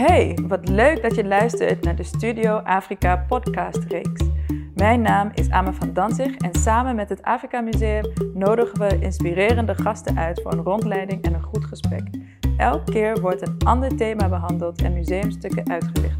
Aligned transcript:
Hey, 0.00 0.38
wat 0.48 0.68
leuk 0.68 1.02
dat 1.02 1.14
je 1.14 1.24
luistert 1.24 1.84
naar 1.84 1.96
de 1.96 2.02
Studio 2.02 2.56
Afrika 2.56 3.24
podcastreeks. 3.28 4.20
Mijn 4.74 5.00
naam 5.00 5.30
is 5.34 5.50
Ame 5.50 5.72
van 5.72 5.92
Danzig 5.92 6.36
en 6.36 6.54
samen 6.54 6.96
met 6.96 7.08
het 7.08 7.22
Afrika 7.22 7.60
Museum 7.60 8.12
nodigen 8.34 8.78
we 8.78 8.98
inspirerende 8.98 9.74
gasten 9.74 10.18
uit 10.18 10.42
voor 10.42 10.52
een 10.52 10.62
rondleiding 10.62 11.22
en 11.22 11.34
een 11.34 11.42
goed 11.42 11.64
gesprek. 11.64 12.02
Elke 12.56 12.92
keer 12.92 13.20
wordt 13.20 13.48
een 13.48 13.56
ander 13.64 13.96
thema 13.96 14.28
behandeld 14.28 14.82
en 14.82 14.92
museumstukken 14.92 15.70
uitgelicht. 15.70 16.18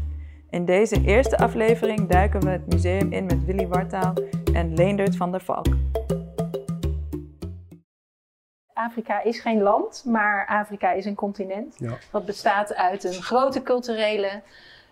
In 0.49 0.65
deze 0.65 1.01
eerste 1.05 1.37
aflevering 1.37 2.07
duiken 2.07 2.39
we 2.39 2.49
het 2.49 2.73
museum 2.73 3.11
in 3.11 3.25
met 3.25 3.45
Willy 3.45 3.67
Wartaal 3.67 4.13
en 4.53 4.73
Leendert 4.73 5.15
van 5.15 5.31
der 5.31 5.41
Valk. 5.41 5.80
Afrika 8.85 9.23
is 9.23 9.39
geen 9.39 9.61
land, 9.61 10.03
maar 10.05 10.47
Afrika 10.47 10.91
is 10.91 11.05
een 11.05 11.15
continent. 11.15 11.75
Ja. 11.77 11.97
Dat 12.11 12.25
bestaat 12.25 12.75
uit 12.75 13.03
een 13.03 13.13
grote 13.13 13.61
culturele 13.61 14.41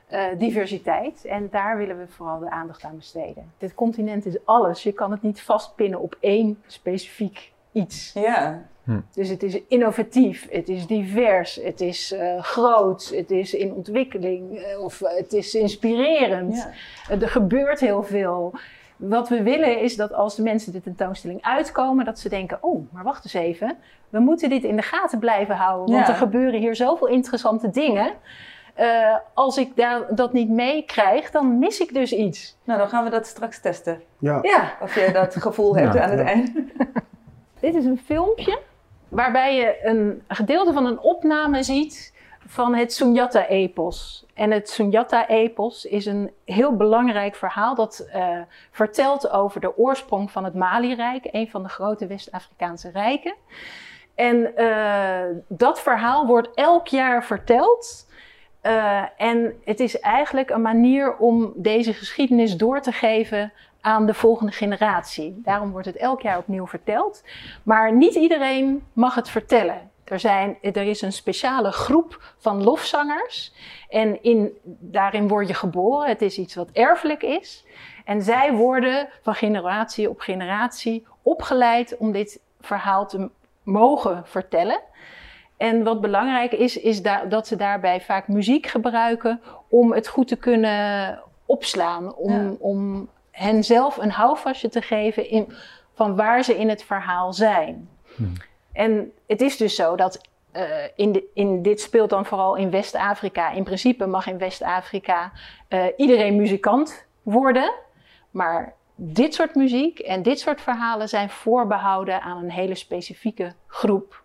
eh, 0.07 0.25
diversiteit. 0.37 1.25
En 1.25 1.47
daar 1.51 1.77
willen 1.77 1.97
we 1.97 2.07
vooral 2.07 2.39
de 2.39 2.49
aandacht 2.49 2.83
aan 2.83 2.95
besteden. 2.95 3.51
Dit 3.57 3.73
continent 3.73 4.25
is 4.25 4.45
alles. 4.45 4.83
Je 4.83 4.91
kan 4.91 5.11
het 5.11 5.21
niet 5.21 5.41
vastpinnen 5.41 5.99
op 5.99 6.17
één 6.19 6.61
specifiek 6.67 7.51
iets. 7.71 8.11
Ja, 8.13 8.65
Dus 9.13 9.29
het 9.29 9.43
is 9.43 9.61
innovatief, 9.67 10.47
het 10.49 10.69
is 10.69 10.87
divers, 10.87 11.55
het 11.55 11.81
is 11.81 12.11
eh, 12.11 12.43
groot, 12.43 13.11
het 13.15 13.31
is 13.31 13.53
in 13.53 13.73
ontwikkeling 13.73 14.57
eh, 14.57 14.79
of 14.79 14.99
het 14.99 15.33
is 15.33 15.55
inspirerend. 15.55 16.55
ja. 17.07 17.15
Er 17.15 17.29
gebeurt 17.29 17.79
heel 17.79 18.03
veel. 18.03 18.53
Wat 18.99 19.29
we 19.29 19.43
willen 19.43 19.79
is 19.79 19.95
dat 19.95 20.13
als 20.13 20.35
de 20.35 20.41
mensen 20.43 20.71
de 20.71 20.81
tentoonstelling 20.81 21.41
uitkomen, 21.41 22.05
dat 22.05 22.19
ze 22.19 22.29
denken: 22.29 22.57
oh, 22.61 22.93
maar 22.93 23.03
wacht 23.03 23.23
eens 23.23 23.33
even, 23.33 23.77
we 24.09 24.19
moeten 24.19 24.49
dit 24.49 24.63
in 24.63 24.75
de 24.75 24.81
gaten 24.81 25.19
blijven 25.19 25.55
houden, 25.55 25.95
want 25.95 26.07
Ja. 26.07 26.13
er 26.13 26.19
gebeuren 26.19 26.59
hier 26.59 26.75
zoveel 26.75 27.07
interessante 27.07 27.69
dingen. 27.69 28.11
Eh, 28.73 29.15
als 29.33 29.57
ik 29.57 29.75
daar, 29.75 30.15
dat 30.15 30.33
niet 30.33 30.49
meekrijg, 30.49 31.31
dan 31.31 31.59
mis 31.59 31.79
ik 31.79 31.93
dus 31.93 32.13
iets. 32.13 32.57
Nou, 32.63 32.79
dan 32.79 32.89
gaan 32.89 33.03
we 33.03 33.09
dat 33.09 33.25
straks 33.27 33.59
testen. 33.61 34.01
Ja, 34.19 34.39
Ja, 34.41 34.71
Of 34.81 34.95
je 34.95 35.09
dat 35.13 35.35
gevoel 35.35 35.75
hebt 35.77 35.93
Ja, 35.93 36.01
aan 36.03 36.09
het 36.09 36.19
ja. 36.19 36.25
einde. 36.25 36.65
dit 37.59 37.75
is 37.75 37.85
een 37.85 37.97
filmpje 38.05 38.59
waarbij 39.07 39.55
je 39.55 39.79
een 39.83 40.21
gedeelte 40.27 40.73
van 40.73 40.85
een 40.85 40.99
opname 40.99 41.63
ziet 41.63 42.13
van 42.49 42.75
het 42.75 42.93
Sunyata-epos. 42.93 44.25
En 44.33 44.51
het 44.51 44.69
Sunyata-epos 44.69 45.85
is 45.85 46.05
een 46.05 46.31
heel 46.45 46.75
belangrijk 46.75 47.35
verhaal 47.35 47.75
dat 47.75 48.07
eh, 48.11 48.39
vertelt 48.71 49.29
over 49.31 49.61
de 49.61 49.77
oorsprong 49.77 50.31
van 50.31 50.43
het 50.43 50.53
Mali-rijk, 50.53 51.27
een 51.31 51.49
van 51.49 51.63
de 51.63 51.69
grote 51.69 52.07
West-Afrikaanse 52.07 52.89
rijken. 52.89 53.35
En 54.15 54.55
eh, 54.55 55.35
dat 55.47 55.81
verhaal 55.81 56.25
wordt 56.25 56.49
elk 56.53 56.87
jaar 56.87 57.23
verteld. 57.23 58.07
Eh, 58.61 59.03
en 59.17 59.53
het 59.65 59.79
is 59.79 59.99
eigenlijk 59.99 60.49
een 60.49 60.61
manier 60.61 61.17
om 61.17 61.53
deze 61.55 61.93
geschiedenis 61.93 62.57
door 62.57 62.81
te 62.81 62.91
geven 62.91 63.53
aan 63.81 64.05
de 64.05 64.13
volgende 64.13 64.51
generatie. 64.51 65.41
Daarom 65.43 65.71
wordt 65.71 65.87
het 65.87 65.97
elk 65.97 66.21
jaar 66.21 66.37
opnieuw 66.37 66.67
verteld. 66.67 67.23
Maar 67.63 67.93
niet 67.93 68.15
iedereen 68.15 68.83
mag 68.93 69.15
het 69.15 69.29
vertellen. 69.29 69.89
Er, 70.09 70.19
zijn, 70.19 70.57
er 70.61 70.77
is 70.77 71.01
een 71.01 71.11
speciale 71.13 71.71
groep 71.71 72.33
van 72.37 72.63
lofzangers. 72.63 73.53
En 73.89 74.23
in, 74.23 74.51
daarin 74.79 75.27
word 75.27 75.47
je 75.47 75.53
geboren. 75.53 76.07
Het 76.09 76.21
is 76.21 76.37
iets 76.37 76.55
wat 76.55 76.69
erfelijk 76.71 77.23
is. 77.23 77.65
En 78.05 78.21
zij 78.21 78.53
worden 78.53 79.09
van 79.21 79.35
generatie 79.35 80.09
op 80.09 80.19
generatie 80.19 81.05
opgeleid 81.21 81.97
om 81.97 82.11
dit 82.11 82.39
verhaal 82.61 83.07
te 83.07 83.29
mogen 83.63 84.21
vertellen. 84.25 84.81
En 85.57 85.83
wat 85.83 86.01
belangrijk 86.01 86.51
is, 86.51 86.77
is 86.77 87.01
da- 87.01 87.25
dat 87.25 87.47
ze 87.47 87.55
daarbij 87.55 88.01
vaak 88.01 88.27
muziek 88.27 88.67
gebruiken 88.67 89.41
om 89.69 89.91
het 89.93 90.07
goed 90.07 90.27
te 90.27 90.35
kunnen 90.35 91.19
opslaan. 91.45 92.15
Om, 92.15 92.31
Ja. 92.33 92.51
om 92.59 93.09
hen 93.31 93.63
zelf 93.63 93.97
een 93.97 94.11
houvastje 94.11 94.69
te 94.69 94.81
geven 94.81 95.29
in, 95.29 95.53
van 95.93 96.15
waar 96.15 96.43
ze 96.43 96.57
in 96.57 96.69
het 96.69 96.83
verhaal 96.83 97.33
zijn. 97.33 97.89
Hmm. 98.15 98.33
En 98.79 99.11
het 99.27 99.41
is 99.41 99.57
dus 99.57 99.75
zo 99.75 99.95
dat 99.95 100.21
eh, 100.51 100.63
in, 100.95 101.11
de, 101.11 101.23
in, 101.33 101.61
dit 101.61 101.81
speelt 101.81 102.09
dan 102.09 102.25
vooral 102.25 102.55
in 102.55 102.69
West-Afrika. 102.69 103.51
In 103.51 103.63
principe 103.63 104.05
mag 104.05 104.27
in 104.27 104.37
West-Afrika 104.37 105.31
eh, 105.67 105.85
iedereen 105.97 106.35
muzikant 106.35 107.05
worden. 107.21 107.73
Maar 108.31 108.73
dit 108.95 109.33
soort 109.33 109.55
muziek 109.55 109.99
en 109.99 110.23
dit 110.23 110.39
soort 110.39 110.61
verhalen 110.61 111.09
zijn 111.09 111.29
voorbehouden 111.29 112.21
aan 112.21 112.43
een 112.43 112.51
hele 112.51 112.75
specifieke 112.75 113.53
groep. 113.67 114.23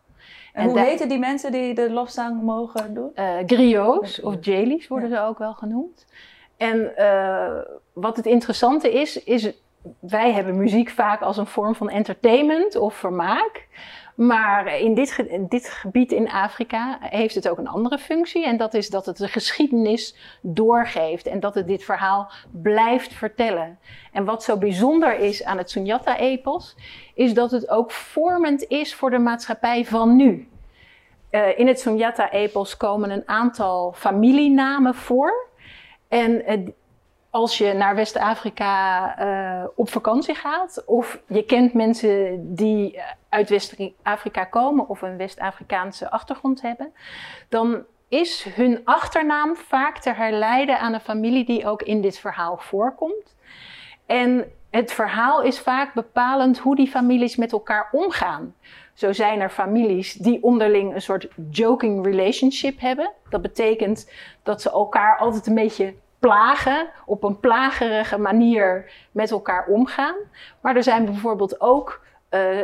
En, 0.52 0.62
En 0.62 0.68
hoe 0.68 0.80
heten 0.80 1.08
die 1.08 1.18
mensen 1.18 1.52
die 1.52 1.74
de 1.74 1.90
lofzang 1.90 2.42
mogen 2.42 2.94
doen? 2.94 3.10
eh 3.14 3.36
griots 3.46 4.20
of 4.20 4.34
jalies 4.40 4.88
worden 4.88 5.08
ze 5.08 5.20
ook 5.20 5.38
wel 5.38 5.54
genoemd. 5.54 6.06
En 6.56 6.92
wat 7.92 8.16
het 8.16 8.26
interessante 8.26 8.92
is, 8.92 9.24
is 9.24 9.52
wij 10.00 10.32
hebben 10.32 10.56
muziek 10.56 10.90
vaak 10.90 11.20
als 11.20 11.36
een 11.36 11.46
vorm 11.46 11.74
van 11.74 11.90
entertainment 11.90 12.76
of 12.76 12.94
vermaak. 12.94 13.68
Maar 14.14 14.78
in 14.78 14.94
dit, 14.94 15.24
dit 15.48 15.68
gebied 15.68 16.12
in 16.12 16.30
Afrika 16.30 16.98
heeft 17.00 17.34
het 17.34 17.48
ook 17.48 17.58
een 17.58 17.68
andere 17.68 17.98
functie. 17.98 18.46
En 18.46 18.56
dat 18.56 18.74
is 18.74 18.90
dat 18.90 19.06
het 19.06 19.16
de 19.16 19.28
geschiedenis 19.28 20.16
doorgeeft. 20.40 21.26
En 21.26 21.40
dat 21.40 21.54
het 21.54 21.66
dit 21.66 21.84
verhaal 21.84 22.30
blijft 22.50 23.12
vertellen. 23.12 23.78
En 24.12 24.24
wat 24.24 24.44
zo 24.44 24.58
bijzonder 24.58 25.18
is 25.18 25.44
aan 25.44 25.58
het 25.58 25.70
Sunyata-epos, 25.70 26.76
is 27.14 27.34
dat 27.34 27.50
het 27.50 27.68
ook 27.68 27.90
vormend 27.90 28.64
is 28.68 28.94
voor 28.94 29.10
de 29.10 29.18
maatschappij 29.18 29.84
van 29.84 30.16
nu. 30.16 30.48
Eh, 31.30 31.58
in 31.58 31.66
het 31.66 31.80
Sunyata-epos 31.80 32.76
komen 32.76 33.10
een 33.10 33.28
aantal 33.28 33.92
familienamen 33.96 34.94
voor. 34.94 35.48
En 36.08 36.44
als 37.34 37.58
je 37.58 37.72
naar 37.72 37.94
West-Afrika 37.94 39.16
eh, 39.18 39.64
op 39.74 39.90
vakantie 39.90 40.34
gaat, 40.34 40.82
of 40.86 41.20
je 41.28 41.44
kent 41.44 41.72
mensen 41.72 42.40
die 42.54 42.96
eh, 42.96 43.04
uit 43.28 43.48
West-Afrika 43.48 44.44
komen 44.44 44.88
of 44.88 45.02
een 45.02 45.16
West-Afrikaanse 45.16 46.10
achtergrond 46.10 46.62
hebben, 46.62 46.92
dan 47.48 47.84
is 48.08 48.46
hun 48.54 48.80
achternaam 48.84 49.56
vaak 49.56 49.98
te 49.98 50.12
herleiden 50.12 50.78
aan 50.78 50.94
een 50.94 51.00
familie 51.00 51.44
die 51.44 51.66
ook 51.66 51.82
in 51.82 52.00
dit 52.00 52.18
verhaal 52.18 52.56
voorkomt. 52.58 53.36
En 54.06 54.44
het 54.70 54.92
verhaal 54.92 55.42
is 55.42 55.58
vaak 55.58 55.94
bepalend 55.94 56.58
hoe 56.58 56.76
die 56.76 56.88
families 56.88 57.36
met 57.36 57.52
elkaar 57.52 57.88
omgaan. 57.92 58.54
Zo 58.92 59.12
zijn 59.12 59.40
er 59.40 59.50
families 59.50 60.12
die 60.12 60.42
onderling 60.42 60.94
een 60.94 61.02
soort 61.02 61.28
joking 61.50 62.04
relationship 62.04 62.80
hebben. 62.80 63.10
Dat 63.30 63.42
betekent 63.42 64.10
dat 64.42 64.62
ze 64.62 64.70
elkaar 64.70 65.18
altijd 65.18 65.46
een 65.46 65.54
beetje 65.54 65.94
plagen, 66.24 66.88
op 67.06 67.22
een 67.22 67.40
plagerige 67.40 68.18
manier 68.18 68.92
met 69.10 69.30
elkaar 69.30 69.66
omgaan. 69.66 70.14
Maar 70.60 70.76
er 70.76 70.82
zijn 70.82 71.04
bijvoorbeeld 71.04 71.60
ook, 71.60 72.04
eh, 72.28 72.60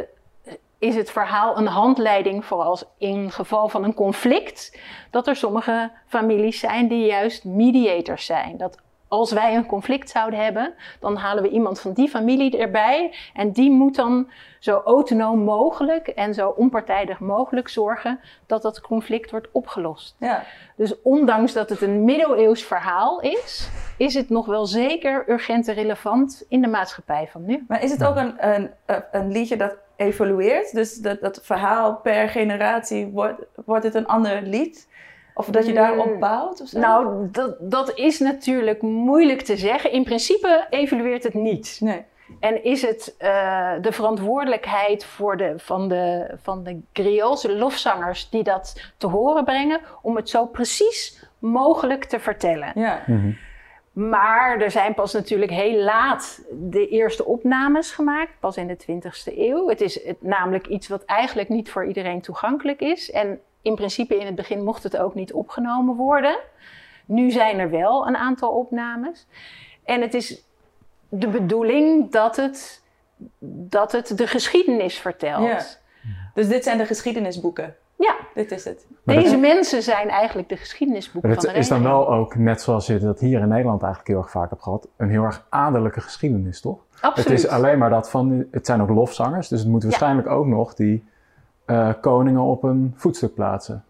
is 0.79 0.95
het 0.95 1.11
verhaal 1.11 1.59
een 1.59 1.67
handleiding 1.67 2.45
voor 2.45 2.63
als 2.63 2.85
in 2.99 3.31
geval 3.31 3.69
van 3.69 3.85
een 3.85 3.95
conflict, 3.95 4.79
dat 5.11 5.27
er 5.27 5.37
sommige 5.37 5.91
families 6.07 6.61
zijn 6.61 6.89
die 6.89 7.07
juist 7.07 7.45
mediators 7.45 8.27
zijn. 8.27 8.57
Dat 8.57 8.79
als 9.11 9.33
wij 9.33 9.55
een 9.55 9.67
conflict 9.67 10.11
zouden 10.11 10.41
hebben, 10.41 10.75
dan 11.01 11.17
halen 11.17 11.43
we 11.43 11.49
iemand 11.49 11.81
van 11.81 11.93
die 11.93 12.09
familie 12.09 12.59
erbij. 12.59 13.15
En 13.35 13.53
die 13.53 13.71
moet 13.71 13.95
dan 13.95 14.31
zo 14.59 14.83
autonoom 14.85 15.39
mogelijk 15.39 16.09
en 16.09 16.35
zo 16.35 16.49
onpartijdig 16.49 17.21
mogelijk 17.21 17.69
zorgen 17.69 18.21
dat 18.47 18.63
dat 18.63 18.81
conflict 18.81 19.31
wordt 19.31 19.49
opgelost. 19.53 20.17
Ja. 20.19 20.45
Dus 20.77 21.03
ondanks 21.03 21.53
dat 21.53 21.69
het 21.69 21.81
een 21.81 22.05
middeleeuws 22.05 22.63
verhaal 22.63 23.21
is, 23.21 23.71
is 23.97 24.15
het 24.15 24.29
nog 24.29 24.47
wel 24.47 24.67
zeker 24.67 25.25
urgent 25.29 25.69
en 25.69 25.75
relevant 25.75 26.45
in 26.49 26.61
de 26.61 26.69
maatschappij 26.69 27.29
van 27.33 27.45
nu. 27.45 27.65
Maar 27.69 27.83
is 27.83 27.91
het 27.91 28.05
ook 28.05 28.17
een, 28.17 28.49
een, 28.49 28.71
een 29.13 29.33
liedje 29.33 29.57
dat 29.57 29.77
evolueert? 29.97 30.73
Dus 30.73 30.95
dat, 30.95 31.21
dat 31.21 31.41
verhaal 31.43 31.97
per 31.97 32.29
generatie, 32.29 33.07
wordt, 33.07 33.43
wordt 33.65 33.85
het 33.85 33.95
een 33.95 34.07
ander 34.07 34.43
lied? 34.43 34.89
Of 35.35 35.47
dat 35.47 35.67
je 35.67 35.73
daarop 35.73 36.13
Mm. 36.13 36.19
bouwt? 36.19 36.61
Of 36.61 36.69
zo? 36.69 36.79
Nou, 36.79 37.29
dat, 37.31 37.57
dat 37.61 37.99
is 37.99 38.19
natuurlijk 38.19 38.83
moeilijk 38.83 39.41
te 39.43 39.57
zeggen. 39.57 39.93
In 39.93 40.05
principe 40.05 40.67
evalueert 40.71 41.23
het 41.23 41.35
niet. 41.35 41.77
Nee. 41.81 42.05
En 42.41 42.65
is 42.65 42.83
het 42.83 43.15
eh, 43.19 43.73
de 43.81 43.93
verantwoordelijkheid 43.93 45.05
voor 45.05 45.37
de, 45.37 45.55
van 45.57 45.89
de, 45.89 46.35
van 46.43 46.65
de 46.65 46.81
griots, 46.93 47.43
de 47.43 47.57
lofzangers, 47.57 48.29
die 48.29 48.43
dat 48.43 48.93
te 48.97 49.07
horen 49.07 49.45
brengen, 49.45 49.81
om 50.03 50.17
het 50.17 50.29
zo 50.31 50.47
precies 50.47 51.25
mogelijk 51.39 52.05
te 52.05 52.21
vertellen. 52.21 52.73
Ja. 52.75 53.03
Maar 53.93 54.61
er 54.61 54.71
zijn 54.71 54.95
pas 54.95 55.13
natuurlijk 55.13 55.51
heel 55.51 55.83
laat 55.83 56.45
de 56.51 56.89
eerste 56.89 57.25
opnames 57.25 57.91
gemaakt, 57.91 58.33
pas 58.41 58.57
in 58.57 58.67
de 58.67 58.77
20e 58.77 59.37
eeuw. 59.39 59.69
Het 59.69 59.81
is 59.81 60.05
het, 60.05 60.23
namelijk 60.23 60.67
iets 60.67 60.89
wat 60.89 61.05
eigenlijk 61.05 61.49
niet 61.49 61.71
voor 61.71 61.87
iedereen 61.87 62.21
toegankelijk 62.21 62.81
is. 62.81 63.11
En 63.11 63.41
in 63.63 63.75
principe 63.75 64.17
in 64.17 64.27
het 64.27 64.35
begin 64.35 64.65
mocht 64.65 64.83
het 64.83 64.97
ook 64.97 65.15
niet 65.15 65.33
opgenomen 65.33 65.97
worden. 65.97 66.39
Nu 67.05 67.31
zijn 67.31 67.59
er 67.59 67.71
wel 67.71 68.07
een 68.07 68.17
aantal 68.17 68.51
opnames. 68.51 69.27
En 69.85 70.01
het 70.01 70.15
is 70.15 70.45
de 71.09 71.29
bedoeling 71.29 72.11
dat 72.11 72.37
het, 72.37 72.83
dat 73.69 73.93
het 73.93 74.19
de 74.19 74.27
geschiedenis 74.27 74.99
vertelt. 74.99 75.45
Ja. 75.45 75.61
Dus 76.35 76.49
dit 76.49 76.65
zijn 76.65 76.79
de 76.79 76.87
geschiedenisboeken. 76.87 77.77
Ja. 77.97 78.15
Dit 78.35 78.53
is 78.53 78.65
het. 78.65 78.87
Deze 79.05 79.37
mensen 79.37 79.83
zijn 79.83 80.09
eigenlijk 80.09 80.49
de 80.49 80.57
geschiedenisboeken 80.57 81.31
het 81.31 81.45
van 81.45 81.53
de 81.53 81.59
is 81.59 81.69
dan 81.69 81.83
wel 81.83 82.09
ook, 82.09 82.35
net 82.35 82.63
zoals 82.63 82.87
je 82.87 82.99
dat 82.99 83.21
hier 83.21 83.41
in 83.41 83.49
Nederland 83.49 83.83
eigenlijk 83.83 84.13
heel 84.13 84.23
erg 84.23 84.31
vaak 84.31 84.51
hebt 84.51 84.63
gehad, 84.63 84.89
een 84.97 85.11
heel 85.11 85.23
erg 85.23 85.47
adellijke 85.49 86.01
geschiedenis, 86.01 86.61
toch? 86.61 86.79
Absoluut. 87.01 87.29
Het 87.29 87.39
is 87.39 87.49
alleen 87.49 87.79
maar 87.79 87.91
dat 87.91 88.11
van, 88.11 88.47
het 88.51 88.67
zijn 88.67 88.83
ook 88.83 88.89
lofzangers, 88.89 89.49
dus 89.49 89.61
het 89.61 89.69
moet 89.69 89.83
waarschijnlijk 89.83 90.29
ook 90.29 90.47
nog 90.47 90.75
die 90.75 91.05
eh, 91.71 91.89
koningen 92.01 92.43
op 92.43 92.63
een 92.63 92.95
voetstuk 92.97 93.35
plaatsen. 93.35 93.85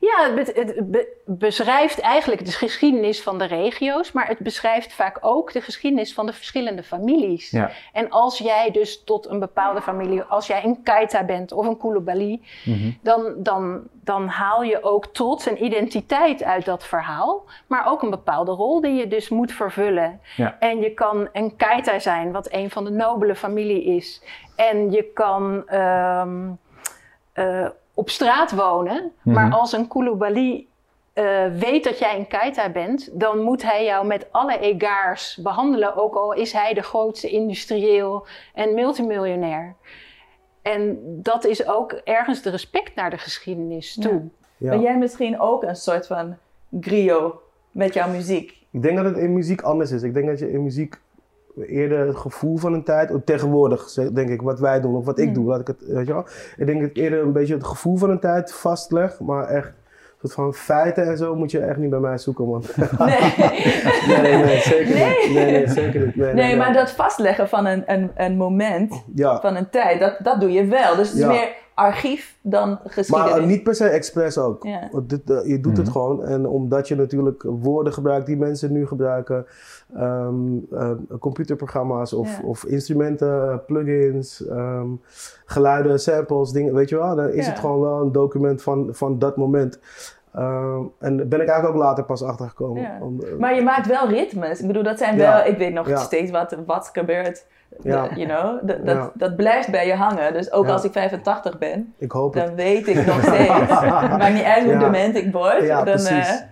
Ja, 0.00 0.30
het, 0.34 0.34
be- 0.34 0.60
het 0.60 0.90
be- 0.90 1.08
beschrijft 1.24 2.00
eigenlijk 2.00 2.44
de 2.44 2.52
geschiedenis 2.52 3.22
van 3.22 3.38
de 3.38 3.44
regio's, 3.44 4.12
maar 4.12 4.26
het 4.28 4.38
beschrijft 4.38 4.92
vaak 4.92 5.18
ook 5.20 5.52
de 5.52 5.60
geschiedenis 5.60 6.14
van 6.14 6.26
de 6.26 6.32
verschillende 6.32 6.82
families. 6.82 7.50
Ja. 7.50 7.70
En 7.92 8.10
als 8.10 8.38
jij 8.38 8.70
dus 8.70 9.04
tot 9.04 9.26
een 9.28 9.38
bepaalde 9.38 9.80
familie, 9.80 10.22
als 10.22 10.46
jij 10.46 10.64
een 10.64 10.82
Kaita 10.82 11.24
bent 11.24 11.52
of 11.52 11.66
een 11.66 11.76
Kulubali, 11.78 12.42
Mhm. 12.64 12.90
dan, 13.02 13.32
dan, 13.36 13.82
dan 13.92 14.26
haal 14.26 14.62
je 14.62 14.82
ook 14.82 15.06
trots 15.06 15.46
en 15.46 15.64
identiteit 15.64 16.42
uit 16.42 16.64
dat 16.64 16.84
verhaal, 16.84 17.44
maar 17.66 17.86
ook 17.90 18.02
een 18.02 18.10
bepaalde 18.10 18.52
rol 18.52 18.80
die 18.80 18.94
je 18.94 19.08
dus 19.08 19.28
moet 19.28 19.52
vervullen. 19.52 20.20
Ja. 20.36 20.56
En 20.60 20.80
je 20.80 20.94
kan 20.94 21.28
een 21.32 21.56
Kaita 21.56 21.98
zijn, 21.98 22.32
wat 22.32 22.52
een 22.52 22.70
van 22.70 22.84
de 22.84 22.90
nobele 22.90 23.34
familie 23.34 23.84
is. 23.84 24.22
En 24.56 24.90
je 24.90 25.02
kan 25.14 25.68
ehm, 25.68 26.38
eh, 27.38 27.68
op 27.94 28.10
straat 28.10 28.50
wonen, 28.54 29.12
maar 29.22 29.46
Mhm. 29.46 29.54
als 29.54 29.72
een 29.72 29.88
Kulubali 29.88 30.66
eh, 31.12 31.46
weet 31.58 31.84
dat 31.84 31.98
jij 31.98 32.18
een 32.18 32.26
Kaita 32.26 32.68
bent, 32.70 33.20
dan 33.20 33.38
moet 33.38 33.62
hij 33.62 33.84
jou 33.84 34.06
met 34.06 34.26
alle 34.30 34.58
egaars 34.58 35.38
behandelen, 35.42 35.96
ook 35.96 36.14
al 36.14 36.32
is 36.32 36.52
hij 36.52 36.74
de 36.74 36.82
grootste 36.82 37.28
industrieel 37.28 38.26
en 38.54 38.74
multimiljonair. 38.74 39.74
En 40.62 40.98
dat 41.22 41.44
is 41.44 41.66
ook 41.68 41.92
ergens 41.92 42.42
de 42.42 42.50
respect 42.50 42.94
naar 42.94 43.10
de 43.10 43.18
geschiedenis 43.18 43.94
toe. 43.94 44.22
Ja. 44.56 44.70
Ben 44.70 44.80
jij 44.80 44.98
misschien 44.98 45.40
ook 45.40 45.62
een 45.62 45.76
soort 45.76 46.06
van 46.06 46.36
griot 46.80 47.34
met 47.70 47.94
jouw 47.94 48.08
muziek? 48.08 48.56
Ik 48.70 48.82
denk 48.82 48.96
dat 48.96 49.04
het 49.04 49.16
in 49.16 49.32
muziek 49.32 49.62
anders 49.62 49.90
is. 49.90 50.02
Ik 50.02 50.14
denk 50.14 50.26
dat 50.26 50.38
je 50.38 50.50
in 50.52 50.62
muziek 50.62 51.00
eerder 51.66 52.06
het 52.06 52.16
gevoel 52.16 52.56
van 52.56 52.72
een 52.72 52.82
tijd, 52.84 53.10
of 53.14 53.20
tegenwoordig 53.24 53.92
denk 54.12 54.28
ik, 54.28 54.42
wat 54.42 54.60
wij 54.60 54.80
doen 54.80 54.96
of 54.96 55.04
wat 55.04 55.18
ik 55.18 55.28
Mm. 55.28 55.34
doe, 55.34 55.44
laat 55.44 55.60
ik 55.60 55.66
het, 55.66 55.84
weet 55.86 56.06
je 56.06 56.12
wel. 56.12 56.24
Ik 56.56 56.66
denk 56.66 56.80
dat 56.80 56.90
ik 56.90 56.96
eerder 56.96 57.22
een 57.22 57.32
beetje 57.32 57.54
het 57.54 57.64
gevoel 57.64 57.96
van 57.96 58.10
een 58.10 58.20
tijd 58.20 58.52
vastleg, 58.52 59.20
maar 59.20 59.44
echt 59.46 59.72
soort 60.20 60.32
van 60.32 60.54
feiten 60.54 61.06
en 61.06 61.16
zo 61.16 61.34
moet 61.36 61.50
je 61.50 61.58
echt 61.60 61.76
niet 61.78 61.90
bij 61.90 61.98
mij 61.98 62.18
zoeken, 62.18 62.48
man. 62.48 62.62
Nee. 62.98 63.18
nee, 64.22 64.44
nee, 64.44 64.60
zeker 64.60 64.94
Nee. 64.94 65.26
niet. 65.26 65.34
Nee, 65.34 65.50
nee, 65.52 65.68
zeker 65.68 66.06
niet. 66.06 66.16
Nee, 66.16 66.34
Nee, 66.34 66.56
maar 66.56 66.72
dat 66.72 66.90
vastleggen 66.90 67.48
van 67.48 67.66
een, 67.66 67.82
een, 67.86 68.10
een 68.16 68.36
moment, 68.36 69.02
Ja, 69.14 69.40
van 69.40 69.56
een 69.56 69.70
tijd, 69.70 70.00
dat, 70.00 70.16
dat 70.22 70.40
doe 70.40 70.52
je 70.52 70.64
wel. 70.66 70.96
Dus 70.96 71.06
het 71.08 71.16
is 71.16 71.22
Ja. 71.22 71.28
meer 71.28 71.56
archief 71.74 72.36
dan 72.42 72.78
geschiedenis. 72.86 73.30
maar 73.32 73.40
eh, 73.40 73.46
niet 73.46 73.62
per 73.62 73.74
se 73.74 73.88
expres 73.88 74.38
ook. 74.38 74.64
Ja. 74.64 74.88
Want 74.92 75.10
dit, 75.10 75.30
eh, 75.30 75.46
je 75.48 75.60
doet 75.60 75.76
het 75.76 75.86
Mhm. 75.86 75.92
gewoon. 75.94 76.24
En 76.24 76.46
omdat 76.46 76.88
je 76.88 76.96
natuurlijk 76.96 77.42
woorden 77.46 77.92
gebruikt 77.92 78.26
die 78.26 78.36
mensen 78.36 78.72
nu 78.72 78.86
gebruiken, 78.86 79.46
ehm, 79.96 80.56
eh, 80.72 80.90
computerprogramma's 81.20 82.12
of, 82.12 82.40
Ja. 82.40 82.46
of 82.48 82.64
instrumenten, 82.64 83.62
plugins, 83.66 84.46
ehm, 84.46 84.86
geluiden, 85.44 86.00
samples, 86.00 86.50
dingen, 86.52 86.74
weet 86.74 86.88
je 86.88 86.96
wel, 86.98 87.16
dan 87.16 87.28
is 87.28 87.44
Ja. 87.44 87.50
het 87.50 87.60
gewoon 87.60 87.80
wel 87.80 88.00
een 88.00 88.12
document 88.12 88.62
van, 88.62 88.88
van 88.92 89.18
dat 89.18 89.36
moment. 89.36 89.80
Ehm, 90.34 90.80
en 90.98 91.16
daar 91.16 91.26
ben 91.26 91.40
ik 91.40 91.48
eigenlijk 91.48 91.76
ook 91.78 91.82
later 91.82 92.04
pas 92.04 92.22
achtergekomen. 92.22 92.82
Ja. 92.82 92.98
Om, 93.00 93.20
eh, 93.22 93.36
Maar 93.38 93.54
je 93.54 93.62
maakt 93.62 93.86
wel 93.86 94.08
ritmes. 94.08 94.60
Ik 94.60 94.66
bedoel, 94.66 94.82
dat 94.82 94.98
zijn 94.98 95.16
wel... 95.16 95.44
Ik 95.44 95.58
weet 95.58 95.72
nog 95.72 95.98
steeds 95.98 96.30
wat, 96.30 96.56
wat 96.66 96.90
gebeurt. 96.92 97.46
Ja. 97.82 98.08
You 98.14 98.26
know, 98.26 98.68
dat, 98.68 98.86
dat, 98.86 98.96
Ja. 98.96 99.10
dat 99.14 99.36
blijft 99.36 99.70
bij 99.70 99.86
je 99.86 99.94
hangen. 99.94 100.32
Dus 100.32 100.52
ook 100.52 100.66
Ja. 100.66 100.72
als 100.72 100.84
ik 100.84 100.92
85 100.92 101.58
ben, 101.58 101.94
ik 101.98 102.12
hoop 102.12 102.34
het. 102.34 102.46
dan 102.46 102.54
weet 102.54 102.86
ik 102.86 103.06
nog 103.06 103.22
steeds. 103.22 103.48
Maakt 104.18 104.32
niet 104.34 104.42
uit 104.42 104.64
hoe 104.64 104.76
dement 104.78 105.16
ik 105.16 105.32
word. 105.32 105.68
Dan, 105.68 105.84
precies. 105.84 106.44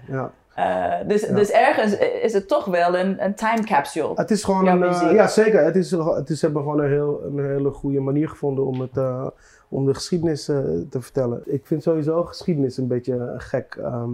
Eh, 0.56 0.92
dus, 1.06 1.26
Ja. 1.26 1.34
dus 1.34 1.50
ergens 1.50 1.96
is 2.22 2.32
het 2.32 2.48
toch 2.48 2.64
wel 2.64 2.96
een, 2.98 3.24
een 3.24 3.34
time 3.34 3.64
capsule. 3.64 4.12
Het 4.14 4.30
is 4.30 4.44
gewoon 4.44 4.66
een, 4.66 4.82
eh, 4.82 5.12
ja 5.12 5.26
zeker. 5.28 5.64
Het 5.64 5.76
is, 5.76 5.90
het 5.90 6.30
is, 6.30 6.42
hebben 6.42 6.62
gewoon 6.62 6.78
een, 6.80 6.90
heel, 6.90 7.20
een 7.24 7.44
hele 7.44 7.70
goede 7.70 8.00
manier 8.00 8.28
gevonden 8.28 8.66
om, 8.66 8.80
het, 8.80 8.96
eh, 8.96 9.26
om 9.68 9.86
de 9.86 9.94
geschiedenis 9.94 10.44
te 10.44 10.86
vertellen. 11.00 11.42
Ik 11.44 11.66
vind 11.66 11.82
sowieso 11.82 12.22
geschiedenis 12.24 12.76
een 12.76 12.86
beetje 12.86 13.12
een 13.14 13.40
gek, 13.40 13.76
ehm, 13.82 14.10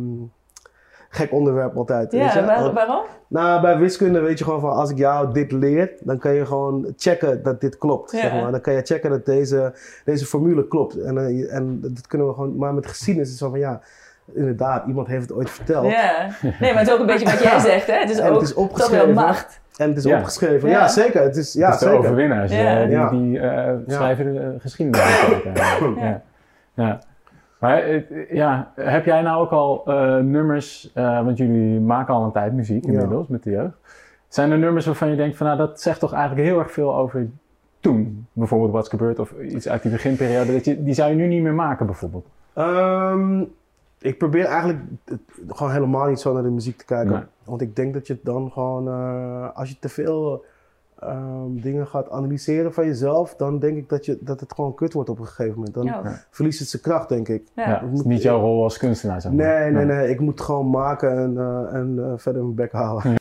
gek 1.08 1.32
onderwerp 1.32 1.76
altijd. 1.76 2.12
weet 2.12 2.20
Ja, 2.20 2.38
je? 2.38 2.44
waar- 2.46 2.64
Ook- 2.66 2.74
waarom? 2.74 3.04
nou, 3.28 3.60
bij 3.60 3.78
wiskunde 3.78 4.20
weet 4.20 4.38
je 4.38 4.44
gewoon 4.44 4.60
van 4.60 4.72
als 4.72 4.90
ik 4.90 4.98
jou 4.98 5.32
dit 5.32 5.52
leer, 5.52 5.92
dan 6.00 6.18
kan 6.18 6.34
je 6.34 6.46
gewoon 6.46 6.92
checken 6.96 7.42
dat 7.42 7.60
dit 7.60 7.78
klopt. 7.78 8.10
Ja. 8.12 8.20
Zeg 8.20 8.32
maar. 8.32 8.50
Dan 8.50 8.60
kan 8.60 8.72
je 8.74 8.82
checken 8.82 9.10
dat 9.10 9.24
deze, 9.26 9.72
deze 10.04 10.26
formule 10.26 10.68
klopt. 10.68 10.96
En, 11.00 11.48
en 11.50 11.80
dat 11.80 12.06
kunnen 12.06 12.26
we 12.26 12.32
gewoon, 12.34 12.56
maar 12.56 12.74
met 12.74 12.86
geschiedenis 12.86 13.28
is 13.28 13.34
het 13.34 13.42
zo 13.42 13.50
van 13.50 13.58
ja, 13.58 13.80
inderdaad, 14.34 14.86
iemand 14.86 15.06
heeft 15.06 15.22
het 15.28 15.32
ooit 15.32 15.50
verteld. 15.50 15.84
Ja. 15.92 16.28
Nee, 16.42 16.54
maar 16.72 16.78
het 16.78 16.88
is 16.88 16.92
ook 16.94 17.00
een 17.00 17.06
beetje 17.06 17.24
wat 17.24 17.42
jij 17.42 17.58
zegt. 17.58 17.86
Hè? 17.86 17.94
Het 17.94 18.10
is 18.10 18.18
En 18.22 18.24
het 18.24 18.34
ook 18.34 18.42
is 18.42 18.52
toch 18.84 18.90
wel 18.90 19.12
macht. 19.12 19.60
En 19.76 19.88
het 19.88 19.96
is 19.98 20.04
Ja. 20.04 20.18
opgeschreven. 20.18 20.68
Ja. 20.68 20.78
Ja, 20.78 20.88
zeker. 20.88 21.22
Het 21.22 21.36
is, 21.36 21.52
ja, 21.52 21.64
dat 21.64 21.74
is 21.74 21.78
de 21.80 21.84
zeker. 21.84 22.00
overwinnaars, 22.00 22.52
Ja. 22.52 22.80
eh, 22.82 23.10
die, 23.10 23.20
die 23.20 23.40
eh, 23.40 23.72
schrijven 23.86 24.32
de 24.34 24.54
geschiedenis. 24.58 25.24
ja. 25.96 26.22
Ja. 26.74 26.98
Maar 27.58 27.78
eh, 27.82 28.02
ja, 28.32 28.72
heb 28.76 29.04
jij 29.04 29.22
nou 29.22 29.40
ook 29.42 29.50
al 29.50 29.82
eh, 29.86 30.16
nummers, 30.16 30.90
eh, 30.94 31.24
want 31.24 31.38
jullie 31.38 31.80
maken 31.80 32.14
al 32.14 32.24
een 32.24 32.32
tijd 32.32 32.52
muziek 32.52 32.84
Ja. 32.86 32.92
inmiddels 32.92 33.26
met 33.28 33.42
de 33.42 33.50
jeugd. 33.50 33.76
Zijn 34.28 34.50
er 34.50 34.58
nummers 34.58 34.86
waarvan 34.86 35.08
je 35.10 35.16
denkt 35.16 35.36
van 35.36 35.46
nou 35.46 35.58
dat 35.58 35.80
zegt 35.80 36.00
toch 36.00 36.12
eigenlijk 36.12 36.46
heel 36.48 36.58
erg 36.58 36.72
veel 36.72 36.96
over 36.96 37.26
toen? 37.80 38.26
Bijvoorbeeld 38.32 38.70
What's 38.72 38.88
Gebeurd 38.88 39.18
of 39.18 39.32
iets 39.40 39.68
uit 39.68 39.82
die 39.82 39.90
beginperiode. 39.90 40.52
Dat 40.52 40.64
je, 40.64 40.82
die 40.82 40.94
zou 40.94 41.10
je 41.10 41.16
nu 41.16 41.26
niet 41.26 41.42
meer 41.42 41.52
maken 41.54 41.86
bijvoorbeeld. 41.86 42.26
Ehm, 42.54 43.42
ik 44.02 44.18
probeer 44.18 44.44
eigenlijk 44.44 44.78
het- 45.04 45.20
gewoon 45.48 45.72
helemaal 45.72 46.06
niet 46.08 46.20
zo 46.20 46.32
naar 46.32 46.42
de 46.42 46.48
muziek 46.50 46.78
te 46.78 46.84
kijken. 46.84 47.12
Nee. 47.12 47.22
Want 47.44 47.60
ik 47.60 47.76
denk 47.76 47.94
dat 47.94 48.06
je 48.06 48.12
het 48.12 48.24
dan 48.24 48.50
gewoon, 48.52 48.88
eh, 48.88 49.48
als 49.56 49.68
je 49.68 49.78
te 49.78 49.88
veel 49.88 50.44
ehm, 50.98 51.46
dingen 51.60 51.86
gaat 51.86 52.10
analyseren 52.10 52.72
van 52.74 52.86
jezelf, 52.86 53.34
dan 53.36 53.58
denk 53.58 53.76
ik 53.76 53.88
dat, 53.88 54.04
je, 54.04 54.18
dat 54.20 54.40
het 54.40 54.52
gewoon 54.54 54.74
kut 54.74 54.92
wordt 54.92 55.08
op 55.08 55.18
een 55.18 55.26
gegeven 55.26 55.54
moment. 55.54 55.74
Dan 55.74 55.84
Ja. 55.84 56.02
verliest 56.30 56.58
het 56.58 56.68
zijn 56.68 56.82
kracht, 56.82 57.08
denk 57.08 57.28
ik. 57.28 57.42
Ja. 57.54 57.68
Ja, 57.68 57.80
het 57.84 57.92
is 57.92 58.02
niet 58.02 58.22
jouw 58.22 58.40
rol 58.40 58.62
als 58.62 58.78
kunstenaar 58.78 59.20
zeg 59.20 59.32
maar. 59.32 59.46
Nee, 59.46 59.70
nee, 59.70 59.84
nee. 59.84 60.08
Ik 60.10 60.20
moet 60.20 60.40
gewoon 60.40 60.70
maken 60.70 61.10
en, 61.18 61.38
eh, 61.38 61.74
en 61.74 61.98
eh, 61.98 62.12
verder 62.16 62.42
mijn 62.42 62.54
bek 62.54 62.72
houden. 62.72 63.14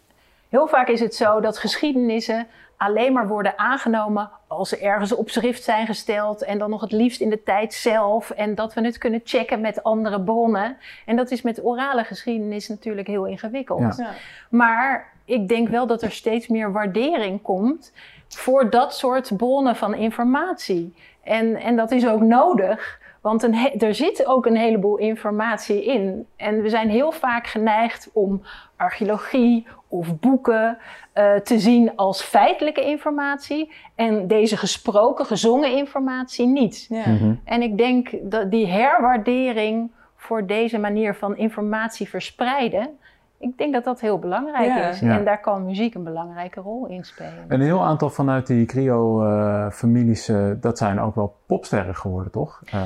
Heel 0.49 0.67
vaak 0.67 0.87
is 0.87 0.99
het 0.99 1.15
zo 1.15 1.39
dat 1.39 1.57
geschiedenissen 1.57 2.47
alleen 2.81 3.13
maar 3.13 3.27
worden 3.27 3.57
aangenomen 3.57 4.29
als 4.47 4.69
ze 4.69 4.77
ergens 4.77 5.11
op 5.15 5.29
schrift 5.29 5.63
zijn 5.63 5.85
gesteld 5.85 6.43
en 6.43 6.57
dan 6.57 6.69
nog 6.69 6.81
het 6.81 6.91
liefst 6.91 7.21
in 7.21 7.29
de 7.29 7.43
tijd 7.43 7.73
zelf 7.73 8.29
en 8.29 8.55
dat 8.55 8.73
we 8.73 8.81
het 8.81 8.97
kunnen 8.97 9.21
checken 9.23 9.61
met 9.61 9.83
andere 9.83 10.21
bronnen. 10.21 10.77
En 11.05 11.15
dat 11.15 11.31
is 11.31 11.41
met 11.41 11.63
orale 11.63 12.03
geschiedenis 12.03 12.67
natuurlijk 12.67 13.07
heel 13.07 13.25
ingewikkeld. 13.25 13.97
Ja. 13.97 14.03
Ja. 14.03 14.11
Maar 14.49 15.13
ik 15.25 15.47
denk 15.47 15.69
wel 15.69 15.87
dat 15.87 16.01
er 16.01 16.11
steeds 16.11 16.47
meer 16.47 16.71
waardering 16.71 17.41
komt 17.41 17.93
voor 18.27 18.69
dat 18.69 18.95
soort 18.95 19.37
bronnen 19.37 19.75
van 19.75 19.93
informatie. 19.93 20.95
En, 21.23 21.55
en 21.55 21.75
dat 21.75 21.91
is 21.91 22.07
ook 22.07 22.21
nodig, 22.21 22.99
want 23.21 23.43
een 23.43 23.79
er 23.79 23.95
zit 23.95 24.25
ook 24.25 24.45
een 24.45 24.57
heleboel 24.57 24.97
informatie 24.97 25.85
in. 25.85 26.27
En 26.35 26.61
we 26.61 26.69
zijn 26.69 26.89
heel 26.89 27.11
vaak 27.11 27.47
geneigd 27.47 28.09
om 28.13 28.41
archeologie 28.75 29.67
of 29.91 30.19
boeken 30.19 30.77
eh, 31.13 31.35
te 31.35 31.59
zien 31.59 31.95
als 31.95 32.21
feitelijke 32.21 32.85
informatie 32.85 33.71
en 33.95 34.27
deze 34.27 34.57
gesproken, 34.57 35.25
gezongen 35.25 35.77
informatie 35.77 36.47
niet. 36.47 36.85
Ja. 36.89 37.09
Mhm. 37.09 37.33
En 37.43 37.61
ik 37.61 37.77
denk 37.77 38.09
dat 38.21 38.51
die 38.51 38.67
herwaardering 38.67 39.91
voor 40.15 40.45
deze 40.45 40.77
manier 40.77 41.15
van 41.15 41.37
informatie 41.37 42.09
verspreiden, 42.09 42.89
ik 43.37 43.57
denk 43.57 43.73
dat 43.73 43.83
dat 43.83 43.99
heel 44.01 44.19
belangrijk 44.19 44.67
Ja. 44.67 44.89
is. 44.89 44.99
Ja. 44.99 45.17
En 45.17 45.25
daar 45.25 45.39
kan 45.41 45.65
muziek 45.65 45.93
een 45.95 46.03
belangrijke 46.03 46.61
rol 46.61 46.87
in 46.87 47.03
spelen. 47.03 47.45
Een 47.47 47.61
heel 47.61 47.83
aantal 47.83 48.09
vanuit 48.09 48.47
die 48.47 48.65
Crio-families, 48.65 50.27
eh, 50.29 50.49
dat 50.61 50.77
zijn 50.77 50.99
ook 50.99 51.15
wel 51.15 51.35
popsterren 51.45 51.95
geworden, 51.95 52.31
toch? 52.31 52.61
Eh, 52.71 52.81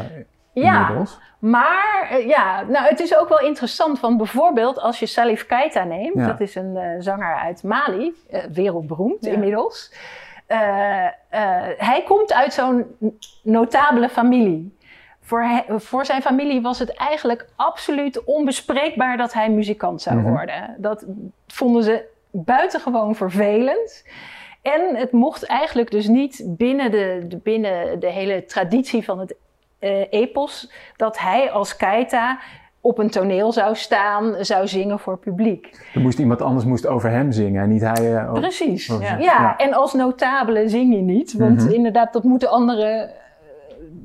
Ja, 0.63 0.79
inmiddels. 0.81 1.19
maar 1.39 2.07
eh, 2.09 2.27
ja, 2.27 2.63
nou, 2.63 2.85
het 2.87 2.99
is 2.99 3.17
ook 3.17 3.29
wel 3.29 3.39
interessant, 3.39 3.99
want 3.99 4.17
bijvoorbeeld 4.17 4.79
als 4.79 4.99
je 4.99 5.05
Salif 5.05 5.45
Keita 5.45 5.83
neemt, 5.83 6.15
Ja. 6.15 6.27
dat 6.27 6.39
is 6.41 6.55
een 6.55 6.77
eh, 6.77 6.89
zanger 6.99 7.35
uit 7.35 7.63
Mali, 7.63 8.13
eh, 8.29 8.43
wereldberoemd 8.51 9.25
Ja. 9.25 9.31
inmiddels. 9.31 9.93
Hij 11.77 12.03
komt 12.05 12.33
uit 12.33 12.53
zo'n 12.53 12.85
notabele 13.43 14.09
familie. 14.09 14.77
Voor, 15.21 15.45
voor 15.67 16.05
zijn 16.05 16.21
familie 16.21 16.61
was 16.61 16.79
het 16.79 16.93
eigenlijk 16.93 17.47
absoluut 17.55 18.23
onbespreekbaar 18.23 19.17
dat 19.17 19.33
hij 19.33 19.49
muzikant 19.49 20.01
zou 20.01 20.15
Mhm. 20.15 20.29
worden. 20.29 20.75
Dat 20.77 21.05
vonden 21.47 21.83
ze 21.83 22.03
buitengewoon 22.31 23.15
vervelend. 23.15 24.03
En 24.61 24.95
het 24.95 25.11
mocht 25.11 25.43
eigenlijk 25.45 25.91
dus 25.91 26.07
niet 26.07 26.43
binnen 26.45 26.91
de, 26.91 27.23
de- 27.27 27.37
binnen 27.37 27.99
de 27.99 28.09
hele 28.11 28.45
traditie 28.45 29.03
van 29.03 29.19
het 29.19 29.35
epos 30.09 30.71
dat 30.95 31.19
hij 31.19 31.51
als 31.51 31.75
Keita 31.75 32.39
op 32.81 32.97
een 32.97 33.09
toneel 33.09 33.51
zou 33.51 33.75
staan, 33.75 34.35
zou 34.39 34.67
zingen 34.67 34.99
voor 34.99 35.17
publiek. 35.17 35.87
Er 35.93 36.01
moest 36.01 36.19
iemand 36.19 36.41
anders 36.41 36.65
moest 36.65 36.87
over 36.87 37.09
hem 37.09 37.31
zingen 37.31 37.63
en 37.63 37.69
niet 37.69 37.81
hij. 37.81 38.15
eh, 38.15 38.29
over- 38.29 38.41
Precies. 38.41 38.91
over- 38.91 39.03
Ja. 39.05 39.17
Ja, 39.17 39.57
en 39.57 39.73
als 39.73 39.93
notabele 39.93 40.69
zing 40.69 40.93
je 40.93 41.01
niet, 41.01 41.33
want 41.33 41.63
Mhm. 41.63 41.73
inderdaad, 41.73 42.13
dat 42.13 42.23
moeten 42.23 42.49
anderen 42.49 43.09
eh, 43.09 43.15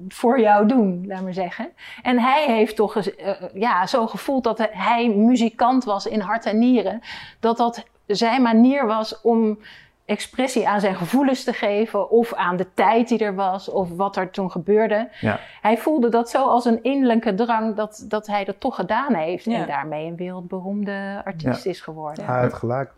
voor 0.08 0.40
jou 0.40 0.66
doen, 0.66 1.04
laat 1.06 1.22
maar 1.22 1.32
zeggen. 1.34 1.68
En 2.02 2.18
hij 2.18 2.44
heeft 2.46 2.76
toch 2.76 2.96
eh, 2.96 3.30
ja, 3.54 3.87
zo 3.87 4.06
gevoeld 4.06 4.44
dat 4.44 4.68
hij 4.70 5.08
muzikant 5.08 5.84
was 5.84 6.06
in 6.06 6.20
hart 6.20 6.46
en 6.46 6.58
nieren. 6.58 7.00
Dat 7.40 7.56
dat 7.56 7.84
zijn 8.06 8.42
manier 8.42 8.87
was 8.87 9.20
om 9.20 9.58
expressie 10.11 10.69
aan 10.69 10.81
zijn 10.81 10.95
gevoelens 10.95 11.45
te 11.45 11.52
geven, 11.52 12.11
of 12.11 12.35
aan 12.35 12.57
de 12.57 12.67
tijd 12.75 13.09
die 13.09 13.19
er 13.19 13.35
was, 13.35 13.69
of 13.69 13.88
wat 13.97 14.17
er 14.17 14.31
toen 14.31 14.50
gebeurde. 14.50 15.09
Ja. 15.21 15.38
Hij 15.62 15.79
voelde 15.79 16.09
dat 16.09 16.31
zo 16.31 16.45
als 16.49 16.64
een 16.64 16.83
innerlijke 16.83 17.35
drang 17.35 17.76
dat, 17.76 18.05
dat 18.09 18.26
hij 18.26 18.45
dat 18.45 18.61
toch 18.61 18.75
gedaan 18.75 19.14
heeft 19.14 19.45
Ja. 19.45 19.61
en 19.61 19.67
daarmee 19.67 20.07
een 20.07 20.17
wereldberoemde 20.17 21.23
artiest 21.25 21.67
is 21.67 21.81
geworden. 21.81 22.25
Hij 22.25 22.40
had 22.40 22.55
gelijk. 22.55 22.90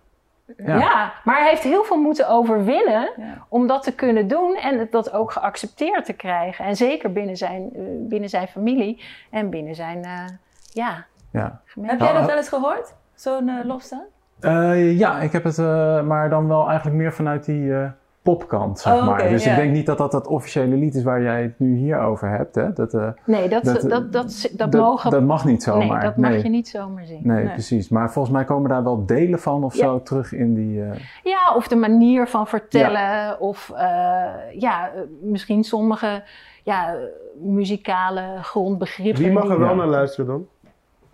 Ja. 0.57 0.78
Ja. 0.78 1.12
maar 1.25 1.38
hij 1.38 1.49
heeft 1.49 1.62
heel 1.62 1.85
veel 1.85 1.97
moeten 2.00 2.28
overwinnen 2.28 3.11
Ja. 3.16 3.47
om 3.49 3.66
dat 3.66 3.83
te 3.83 3.95
kunnen 3.95 4.28
doen 4.28 4.54
en 4.57 4.78
het- 4.78 4.92
dat 4.92 5.12
ook 5.12 5.33
geaccepteerd 5.33 6.04
te 6.04 6.12
krijgen. 6.12 6.64
En 6.64 6.76
zeker 6.76 7.12
binnen 7.12 7.37
zijn, 7.37 7.71
eh, 7.75 7.83
binnen 7.99 8.28
zijn 8.28 8.49
familie 8.49 9.02
en 9.31 9.50
binnen 9.50 9.75
zijn 9.75 10.04
eh, 10.04 10.25
ja, 10.73 11.04
Ja. 11.33 11.61
Heb 11.81 12.00
jij 12.00 12.12
dat 12.12 12.26
wel 12.26 12.37
eens 12.37 12.49
gehoord? 12.49 12.95
Zo'n 13.14 13.66
lofstaan? 13.66 14.04
Eh, 14.42 14.99
ja, 14.99 15.20
ik 15.20 15.32
heb 15.32 15.44
het, 15.44 15.58
eh, 15.58 16.02
maar 16.02 16.30
dan 16.30 16.49
wel 16.49 16.66
eigenlijk 16.66 16.96
meer 16.96 17.12
vanuit 17.12 17.44
die 17.44 17.75
eh, 17.75 17.90
popkant, 18.22 18.78
zeg 18.80 18.92
Oh, 18.92 19.06
maar. 19.06 19.28
dus 19.28 19.46
ik 19.46 19.54
denk 19.56 19.72
niet 19.72 19.87
dat 19.87 19.99
dat 19.99 20.12
het 20.12 20.26
officiële 20.26 20.76
lied 20.76 20.94
is 20.94 21.02
waar 21.02 21.22
jij 21.22 21.42
het 21.42 21.58
nu 21.58 21.76
hier 21.76 21.99
over 22.00 22.28
hebt. 22.30 22.54
Hè? 22.54 22.72
Dat, 22.72 22.94
eh, 22.94 23.08
Nee, 23.26 23.49
dat, 23.49 23.64
Dat- 23.64 23.80
dat, 23.90 24.12
dat, 24.12 24.49
dat, 24.52 24.72
mogen... 24.72 25.11
dat 25.11 25.22
mag 25.22 25.44
niet 25.44 25.62
zomaar. 25.62 25.87
nee, 25.87 26.00
dat 26.00 26.16
mag 26.16 26.30
nee. 26.30 26.42
je 26.42 26.49
niet 26.49 26.68
zomaar 26.68 27.04
zien. 27.06 27.20
Nee, 27.22 27.44
Nee. 27.44 27.52
precies. 27.52 27.88
Maar 27.88 28.11
volgens 28.12 28.34
mij 28.34 28.44
komen 28.44 28.70
daar 28.70 28.82
wel 28.84 29.06
delen 29.06 29.38
van 29.38 29.64
of 29.64 29.75
Ja. 29.75 29.84
zo 29.84 30.02
terug 30.02 30.32
in 30.32 30.54
die... 30.54 30.82
eh, 30.82 30.99
Ja, 31.22 31.54
of 31.56 31.68
de 31.68 31.76
manier 31.76 32.26
van 32.28 32.46
vertellen. 32.46 33.40
Of 33.40 33.72
eh, 33.76 34.25
ja, 34.58 34.90
misschien 35.22 35.64
sommige 35.64 36.22
ja, 36.62 36.94
muzikale 37.40 38.22
grondbegrippen. 38.42 39.22
Wie 39.22 39.32
mag 39.32 39.49
er 39.49 39.58
wel 39.58 39.75
naar 39.75 39.87
luisteren 39.87 40.26
dan? 40.26 40.46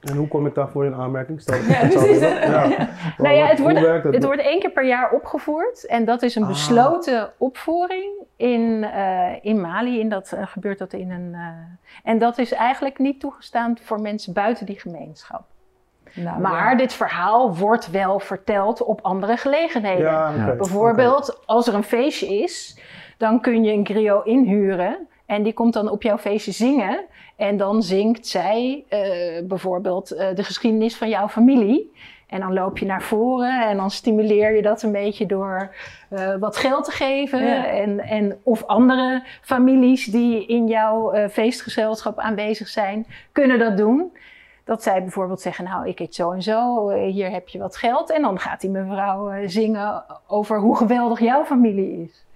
En 0.00 0.16
hoe 0.16 0.28
kom 0.28 0.46
ik 0.46 0.54
daarvoor 0.54 0.84
in 0.84 0.94
aanmerking? 0.94 1.40
Stel, 1.40 1.58
Ja, 1.68 1.78
precies. 1.88 2.18
Ja. 2.20 2.68
Nou 3.18 3.34
ja, 3.34 3.46
het 3.46 3.58
Hoe 3.58 3.66
wordt, 3.70 3.80
werkt 3.86 4.04
het? 4.04 4.14
het 4.14 4.24
wordt 4.24 4.40
één 4.42 4.60
keer 4.60 4.70
per 4.70 4.84
jaar 4.86 5.10
opgevoerd. 5.10 5.86
En 5.86 6.04
dat 6.04 6.22
is 6.22 6.34
een 6.34 6.42
Ah. 6.42 6.48
besloten 6.48 7.32
opvoering 7.38 8.12
in, 8.36 8.84
eh, 8.84 9.32
in 9.42 9.60
Mali. 9.60 10.00
In 10.00 10.08
dat, 10.08 10.32
eh, 10.32 10.46
gebeurt 10.46 10.78
dat 10.78 10.92
in 10.92 11.10
een, 11.10 11.34
eh, 11.34 11.40
en 12.10 12.18
dat 12.18 12.38
is 12.38 12.52
eigenlijk 12.52 12.98
niet 12.98 13.20
toegestaan 13.20 13.78
voor 13.82 14.00
mensen 14.00 14.32
buiten 14.32 14.66
die 14.66 14.80
gemeenschap. 14.80 15.42
Nou, 16.14 16.40
Maar 16.40 16.70
ja. 16.70 16.76
dit 16.76 16.92
verhaal 16.92 17.56
wordt 17.56 17.90
wel 17.90 18.20
verteld 18.20 18.82
op 18.82 19.00
andere 19.02 19.36
gelegenheden. 19.36 20.04
Ja. 20.10 20.54
Bijvoorbeeld, 20.56 21.42
als 21.46 21.66
er 21.68 21.74
een 21.74 21.82
feestje 21.82 22.26
is, 22.42 22.80
dan 23.16 23.40
kun 23.40 23.64
je 23.64 23.72
een 23.72 23.86
griot 23.86 24.26
inhuren. 24.26 25.08
En 25.28 25.42
die 25.42 25.52
komt 25.52 25.72
dan 25.72 25.90
op 25.90 26.02
jouw 26.02 26.18
feestje 26.18 26.52
zingen. 26.52 27.04
En 27.36 27.56
dan 27.56 27.82
zingt 27.82 28.26
zij 28.26 28.84
eh, 28.88 29.44
bijvoorbeeld 29.44 30.10
eh, 30.10 30.34
de 30.34 30.44
geschiedenis 30.44 30.96
van 30.96 31.08
jouw 31.08 31.28
familie. 31.28 31.92
En 32.26 32.40
dan 32.40 32.52
loop 32.52 32.78
je 32.78 32.86
naar 32.86 33.02
voren 33.02 33.68
en 33.68 33.76
dan 33.76 33.90
stimuleer 33.90 34.54
je 34.54 34.62
dat 34.62 34.82
een 34.82 34.92
beetje 34.92 35.26
door 35.26 35.74
eh, 36.08 36.34
wat 36.36 36.56
geld 36.56 36.84
te 36.84 36.90
geven. 36.90 37.46
Ja. 37.46 37.66
En, 37.66 38.00
en, 38.00 38.38
of 38.42 38.64
andere 38.64 39.22
families 39.42 40.04
die 40.04 40.46
in 40.46 40.66
jouw 40.66 41.28
feestgezelschap 41.28 42.18
aanwezig 42.18 42.68
zijn, 42.68 43.06
kunnen 43.32 43.58
dat 43.58 43.76
doen. 43.76 44.12
Dat 44.64 44.82
zij 44.82 45.02
bijvoorbeeld 45.02 45.40
zeggen, 45.40 45.64
nou 45.64 45.88
ik 45.88 46.00
eet 46.00 46.14
zo 46.14 46.30
en 46.30 46.42
zo, 46.42 46.90
hier 46.90 47.30
heb 47.30 47.48
je 47.48 47.58
wat 47.58 47.76
geld. 47.76 48.10
En 48.10 48.22
dan 48.22 48.38
gaat 48.38 48.60
die 48.60 48.70
mevrouw 48.70 49.46
zingen 49.46 50.04
over 50.26 50.58
hoe 50.58 50.76
geweldig 50.76 51.20
jouw 51.20 51.44
familie 51.44 52.02
is. 52.02 52.26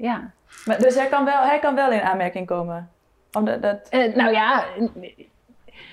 Ja, 0.00 0.30
Maar, 0.64 0.78
dus 0.78 0.94
hij 0.94 1.06
kan, 1.06 1.24
wel, 1.24 1.42
hij 1.42 1.58
kan 1.58 1.74
wel 1.74 1.92
in 1.92 2.00
aanmerking 2.00 2.46
komen? 2.46 2.90
Omdat 3.32 3.62
dat... 3.62 3.88
Eh, 3.88 4.14
nou 4.14 4.32
ja, 4.32 4.64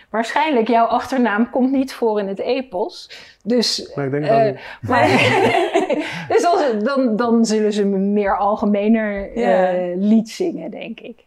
waarschijnlijk 0.10 0.68
jouw 0.68 0.86
achternaam 0.86 1.50
komt 1.50 1.72
niet 1.72 1.94
voor 1.94 2.20
in 2.20 2.28
het 2.28 2.40
epos. 2.40 3.12
Dus, 3.44 3.92
Maar 3.96 4.06
ik 4.06 4.12
denk 4.12 4.26
dat 4.26 4.38
eh, 4.38 4.46
niet. 4.46 4.60
maar, 4.90 5.08
dus 6.34 6.46
als, 6.46 6.84
dan, 6.84 7.16
dan 7.16 7.46
zullen 7.46 7.74
ze 7.74 7.82
een 7.82 8.14
meer 8.14 8.38
algemener 8.38 9.34
eh, 9.34 9.96
lied 9.96 10.30
zingen, 10.30 10.72
denk 10.72 11.00
ik. 11.00 11.26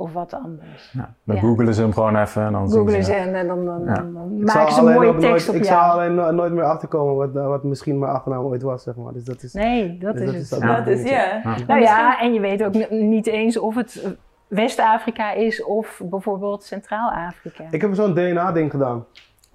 Of 0.00 0.12
wat 0.12 0.34
anders. 0.44 0.90
nou, 0.92 1.08
dan 1.24 1.36
Ja. 1.36 1.42
googelen 1.42 1.74
ze 1.74 1.82
hem 1.82 1.92
gewoon 1.92 2.16
even 2.16 2.42
en 2.44 2.52
dan 2.52 2.68
zien 2.68 2.78
Googlen 2.80 3.04
ze. 3.04 3.12
ze 3.12 3.18
en, 3.18 3.46
dan, 3.46 3.64
dan, 3.64 3.84
Ja. 3.84 3.94
dan, 3.94 4.12
dan 4.14 4.32
Ik 4.38 4.44
maken 4.54 4.72
ze 4.72 4.78
een 4.80 4.84
mooie 4.94 4.98
nooit- 5.10 5.20
tekst 5.20 5.48
op 5.48 5.54
Ik 5.54 5.64
jou. 5.64 5.80
zal 5.82 5.90
alleen 5.92 6.14
no- 6.14 6.30
nooit 6.30 6.52
meer 6.52 6.64
achterkomen 6.64 7.14
wat, 7.16 7.36
eh, 7.36 7.46
wat 7.48 7.62
misschien 7.64 7.98
mijn 7.98 8.12
achternaam 8.12 8.44
ooit 8.44 8.62
was, 8.62 8.82
zeg 8.82 8.94
maar. 8.96 9.12
Dus 9.12 9.24
dat 9.24 9.42
is... 9.42 9.52
Nee, 9.52 9.98
dat 9.98 10.14
dus 10.16 10.22
is 10.22 10.26
dat 10.26 10.32
het. 10.32 10.38
is 10.40 10.48
dat 10.48 10.60
Ja. 10.60 10.76
Dat 10.76 10.86
is, 10.86 11.08
ja. 11.10 11.40
Ja. 11.44 11.56
Nou 11.66 11.80
ja, 11.80 12.20
en 12.20 12.32
je 12.32 12.40
weet 12.40 12.64
ook 12.64 12.90
niet 12.90 13.26
eens 13.26 13.58
of 13.58 13.74
het 13.74 14.00
eh, 14.04 14.10
West-Afrika 14.48 15.32
is 15.32 15.64
of 15.64 16.00
bijvoorbeeld 16.04 16.62
Centraal-Afrika. 16.64 17.64
Ik 17.70 17.80
heb 17.80 17.94
zo'n 17.94 18.14
DNA-ding 18.14 18.70
gedaan. 18.70 19.04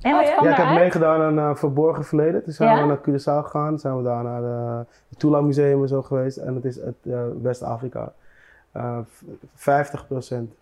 En 0.02 0.12
Oh 0.12 0.18
wat 0.18 0.28
ja? 0.28 0.34
kwam 0.34 0.46
Ja, 0.46 0.52
ik 0.52 0.58
heb 0.58 0.78
meegedaan 0.78 1.22
aan 1.22 1.38
uh, 1.50 1.56
Verborgen 1.56 2.04
Verleden. 2.04 2.44
Toen 2.44 2.54
zijn 2.54 2.76
Ja? 2.76 2.82
we 2.82 2.88
naar 2.88 2.98
Curaçao 3.00 3.44
gegaan. 3.46 3.80
zijn 3.80 3.98
we 3.98 4.04
daar 4.04 4.24
naar 4.24 4.44
eh, 4.44 4.78
het 5.10 5.20
Tula 5.20 5.42
Museum 5.42 5.82
en 5.82 5.88
zo 5.88 6.02
geweest. 6.02 6.38
En 6.38 6.56
het 6.56 6.66
is 6.66 6.76
het 6.76 6.96
eh, 7.04 7.20
West-Afrika. 7.42 8.12
Eh, 8.76 8.98
v- 9.12 9.22
50 9.56 10.08
procent. 10.08 10.50
50%. 10.52 10.56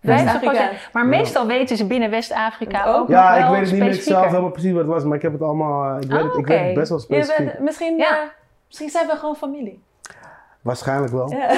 West-Afrika. 0.00 0.70
Maar 0.92 1.06
meestal 1.06 1.46
weten 1.46 1.76
ze 1.76 1.86
binnen 1.86 2.10
West-Afrika 2.10 2.84
Ook 2.86 2.96
ook 2.96 3.08
Ja, 3.08 3.36
ik 3.36 3.50
weet 3.50 3.60
het 3.60 3.70
niet 3.72 3.80
meer 3.80 3.94
zelf 3.94 4.26
helemaal 4.26 4.50
precies 4.50 4.70
wat 4.72 4.80
het 4.80 4.88
was. 4.90 5.04
Maar 5.04 5.16
ik 5.16 5.22
heb 5.22 5.32
het 5.32 5.42
allemaal... 5.42 5.96
eh, 5.96 6.02
ik, 6.02 6.10
weet 6.10 6.20
Ah, 6.20 6.24
het, 6.28 6.36
ik 6.36 6.46
weet 6.46 6.64
het 6.64 6.74
best 6.74 6.88
wel 6.88 6.98
Je 6.98 7.04
specifiek. 7.04 7.46
bent- 7.46 7.58
misschien, 7.60 7.96
Ja. 7.96 8.10
eh, 8.22 8.28
misschien 8.66 8.88
zijn 8.88 9.06
we 9.06 9.16
gewoon 9.16 9.36
familie. 9.36 9.82
Waarschijnlijk 10.62 11.12
wel. 11.12 11.30
Ja. 11.32 11.48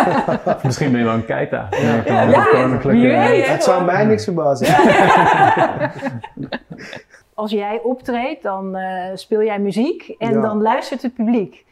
Misschien 0.62 0.90
ben 0.90 0.98
je 1.00 1.06
wel 1.06 1.14
een 1.14 1.24
keita. 1.24 1.66
Ja, 1.70 2.02
Ja, 2.04 2.44
koninklijke- 2.44 3.00
weet. 3.28 3.46
Het 3.48 3.62
zou 3.64 3.84
mij 3.84 4.04
niks 4.04 4.24
verbazen. 4.24 4.66
Als 7.34 7.50
jij 7.50 7.80
optreedt, 7.82 8.42
dan 8.42 8.76
eh, 8.76 9.10
speel 9.14 9.42
jij 9.42 9.58
muziek 9.58 10.14
en 10.18 10.32
Ja. 10.32 10.40
dan 10.40 10.62
luistert 10.62 11.02
het 11.02 11.14
publiek. 11.14 11.64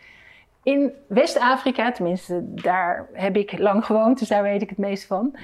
In 0.63 0.93
West-Afrika, 1.07 1.93
tenminste 1.93 2.41
daar 2.45 3.09
heb 3.13 3.37
ik 3.37 3.59
lang 3.59 3.85
gewoond, 3.85 4.19
dus 4.19 4.29
daar 4.29 4.43
weet 4.43 4.63
ik 4.63 4.69
het 4.69 4.79
meest 4.79 5.07
van, 5.07 5.37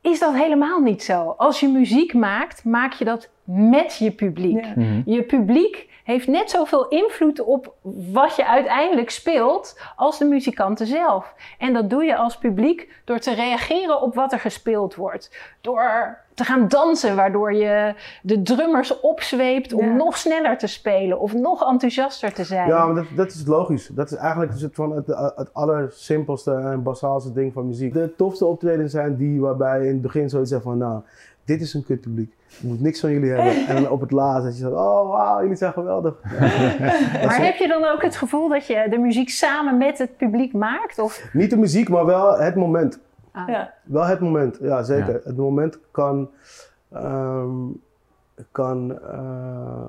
is 0.00 0.18
dat 0.18 0.34
helemaal 0.34 0.80
niet 0.80 1.02
zo. 1.02 1.34
Als 1.36 1.60
je 1.60 1.68
muziek 1.68 2.14
maakt, 2.14 2.64
maak 2.64 2.92
je 2.92 3.04
dat 3.04 3.28
met 3.44 3.96
je 3.96 4.10
publiek. 4.10 4.64
Ja. 4.64 4.72
Mhm. 4.74 5.02
Je 5.04 5.22
publiek 5.22 5.88
heeft 6.04 6.26
net 6.26 6.50
zoveel 6.50 6.88
invloed 6.88 7.40
op 7.40 7.74
wat 8.12 8.36
je 8.36 8.46
uiteindelijk 8.46 9.10
speelt 9.10 9.80
als 9.96 10.18
de 10.18 10.24
muzikanten 10.24 10.86
zelf. 10.86 11.34
En 11.58 11.72
dat 11.72 11.90
doe 11.90 12.04
je 12.04 12.16
als 12.16 12.38
publiek 12.38 13.02
door 13.04 13.18
te 13.18 13.34
reageren 13.34 14.00
op 14.00 14.14
wat 14.14 14.32
er 14.32 14.40
gespeeld 14.40 14.94
wordt. 14.94 15.54
Door 15.60 16.18
te 16.36 16.44
gaan 16.44 16.68
dansen, 16.68 17.16
waardoor 17.16 17.54
je 17.54 17.94
de 18.22 18.42
drummers 18.42 19.00
opzweept 19.00 19.72
om 19.72 19.84
Ja. 19.84 19.94
nog 19.94 20.16
sneller 20.16 20.58
te 20.58 20.66
spelen 20.66 21.20
of 21.20 21.34
nog 21.34 21.70
enthousiaster 21.70 22.32
te 22.32 22.44
zijn. 22.44 22.68
Ja, 22.68 22.86
maar 22.86 22.94
dat, 22.94 23.04
dat 23.16 23.26
is 23.32 23.46
logisch. 23.46 23.90
Dat 23.92 24.10
is 24.10 24.16
eigenlijk 24.16 24.52
dus 24.52 24.62
het, 24.62 24.74
van 24.74 24.92
het, 24.96 25.06
het 25.36 25.54
allersimpelste 25.54 26.52
en 26.52 26.82
basaalste 26.82 27.32
ding 27.32 27.52
van 27.52 27.66
muziek. 27.66 27.92
De 27.92 28.14
tofste 28.16 28.44
optredens 28.44 28.92
zijn 28.92 29.16
die 29.16 29.40
waarbij 29.40 29.78
je 29.80 29.86
in 29.86 29.92
het 29.92 30.02
begin 30.02 30.28
zoiets 30.28 30.50
zegt 30.50 30.62
van... 30.62 30.78
Nou, 30.78 31.00
dit 31.44 31.60
is 31.60 31.74
een 31.74 31.84
kut 31.84 32.00
publiek. 32.00 32.32
Ik 32.48 32.62
moet 32.62 32.80
niks 32.80 33.00
van 33.00 33.10
jullie 33.10 33.30
hebben. 33.30 33.66
En 33.68 33.82
dan 33.82 33.90
op 33.90 34.00
het 34.00 34.10
laatst 34.10 34.44
dat 34.44 34.52
je 34.52 34.60
zegt... 34.62 34.72
Oh, 34.72 35.08
wauw, 35.10 35.40
jullie 35.40 35.56
zijn 35.56 35.72
geweldig. 35.72 36.14
maar 37.24 37.44
heb 37.44 37.56
je 37.56 37.68
dan 37.68 37.84
ook 37.84 38.02
het 38.02 38.16
gevoel 38.16 38.48
dat 38.48 38.66
je 38.66 38.86
de 38.90 38.98
muziek 38.98 39.28
samen 39.28 39.76
met 39.76 39.98
het 39.98 40.16
publiek 40.16 40.52
maakt? 40.52 40.98
Of, 40.98 41.28
Niet 41.32 41.50
de 41.50 41.56
muziek, 41.56 41.88
maar 41.88 42.06
wel 42.06 42.38
het 42.38 42.54
moment. 42.54 42.98
Ja. 43.46 43.72
Wel 43.82 44.04
het 44.04 44.20
moment, 44.20 44.58
ja 44.60 44.82
zeker. 44.82 45.12
Ja. 45.14 45.20
Het 45.24 45.36
moment 45.36 45.78
kan, 45.90 46.30
ehm, 46.92 47.50
kan 48.52 48.98
eh, 49.12 49.84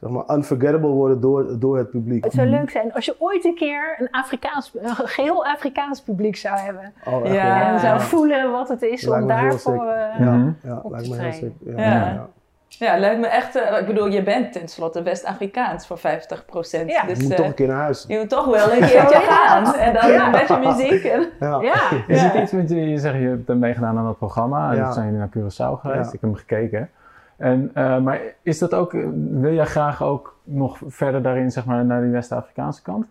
zeg 0.00 0.10
maar 0.10 0.36
unforgettable 0.36 0.88
worden 0.88 1.20
door, 1.20 1.58
door 1.58 1.78
het 1.78 1.90
publiek. 1.90 2.24
het 2.24 2.32
zou 2.32 2.46
leuk 2.48 2.70
zijn 2.70 2.92
als 2.92 3.04
je 3.04 3.14
ooit 3.18 3.44
een 3.44 3.54
keer 3.54 3.96
een, 3.98 4.10
Afrikaans, 4.10 4.72
een 4.80 4.88
geheel 4.94 5.46
Afrikaans 5.46 6.02
publiek 6.02 6.36
zou 6.36 6.56
hebben. 6.58 6.92
Oh, 7.04 7.26
Ja. 7.32 7.72
En 7.72 7.80
zou 7.80 8.00
voelen 8.00 8.50
wat 8.50 8.68
het 8.68 8.82
is 8.82 9.02
Lijkt 9.06 9.22
om 9.22 9.28
daarvoor. 9.28 9.72
sick. 9.72 9.82
eh, 9.82 10.18
Ja, 10.20 10.32
Mhm. 10.36 10.50
ja 10.62 10.80
op 10.82 10.90
lijkt 10.90 11.04
te 11.06 11.10
me 11.16 11.22
heel 11.22 11.52
trainen. 11.62 12.28
Ja, 12.68 12.98
lijkt 12.98 13.20
me 13.20 13.26
echt... 13.26 13.56
eh, 13.56 13.78
ik 13.80 13.86
bedoel, 13.86 14.06
je 14.06 14.22
bent 14.22 14.52
tenslotte 14.52 15.02
West-Afrikaans 15.02 15.86
voor 15.86 15.98
50 15.98 16.44
procent. 16.44 16.90
Ja. 16.90 17.02
Je 17.02 17.08
dus 17.08 17.22
moet 17.22 17.30
eh, 17.30 17.36
toch 17.36 17.46
een 17.46 17.54
keer 17.54 17.66
naar 17.68 17.80
huis. 17.80 18.04
je 18.08 18.18
moet 18.18 18.28
toch 18.28 18.44
wel 18.46 18.72
een 18.72 18.78
keertje 18.78 19.20
gaan. 19.20 19.74
En 19.74 19.92
dan 19.94 20.10
Ja. 20.12 20.26
een 20.26 20.32
beetje 20.32 20.58
muziek. 20.58 21.04
En, 21.04 21.26
Ja. 21.40 21.60
Ja, 21.60 21.74
Is 22.06 22.20
Ja. 22.20 22.26
het 22.28 22.42
iets 22.42 22.52
met 22.52 22.68
je, 22.68 22.88
je 22.88 22.98
zegt 22.98 23.14
je 23.14 23.28
hebt 23.28 23.58
meegedaan 23.58 23.98
aan 23.98 24.04
dat 24.04 24.18
programma 24.18 24.70
en 24.70 24.76
Ja. 24.76 24.84
toen 24.84 24.92
zijn 24.92 25.04
jullie 25.04 25.20
naar 25.20 25.28
Curaçao 25.28 25.80
geweest, 25.80 26.00
Ja. 26.00 26.06
ik 26.06 26.20
heb 26.20 26.22
hem 26.22 26.34
gekeken. 26.34 26.90
En, 27.36 27.70
eh, 27.74 27.98
maar 27.98 28.20
is 28.42 28.58
dat 28.58 28.74
ook, 28.74 28.92
wil 29.30 29.52
jij 29.52 29.64
graag 29.66 30.02
ook 30.02 30.38
nog 30.44 30.78
verder 30.86 31.22
daarin, 31.22 31.50
zeg 31.50 31.64
maar, 31.64 31.84
naar 31.84 32.00
die 32.00 32.10
West-Afrikaanse 32.10 32.82
kant? 32.82 33.06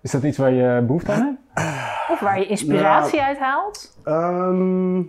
Is 0.00 0.10
dat 0.10 0.22
iets 0.22 0.38
waar 0.38 0.52
je 0.52 0.80
behoefte 0.86 1.12
aan 1.12 1.38
hebt? 1.54 1.70
of 2.10 2.20
waar 2.20 2.38
je 2.38 2.46
inspiratie 2.46 3.22
uit 3.22 3.38
haalt. 3.38 3.98
Ehm, 4.04 5.00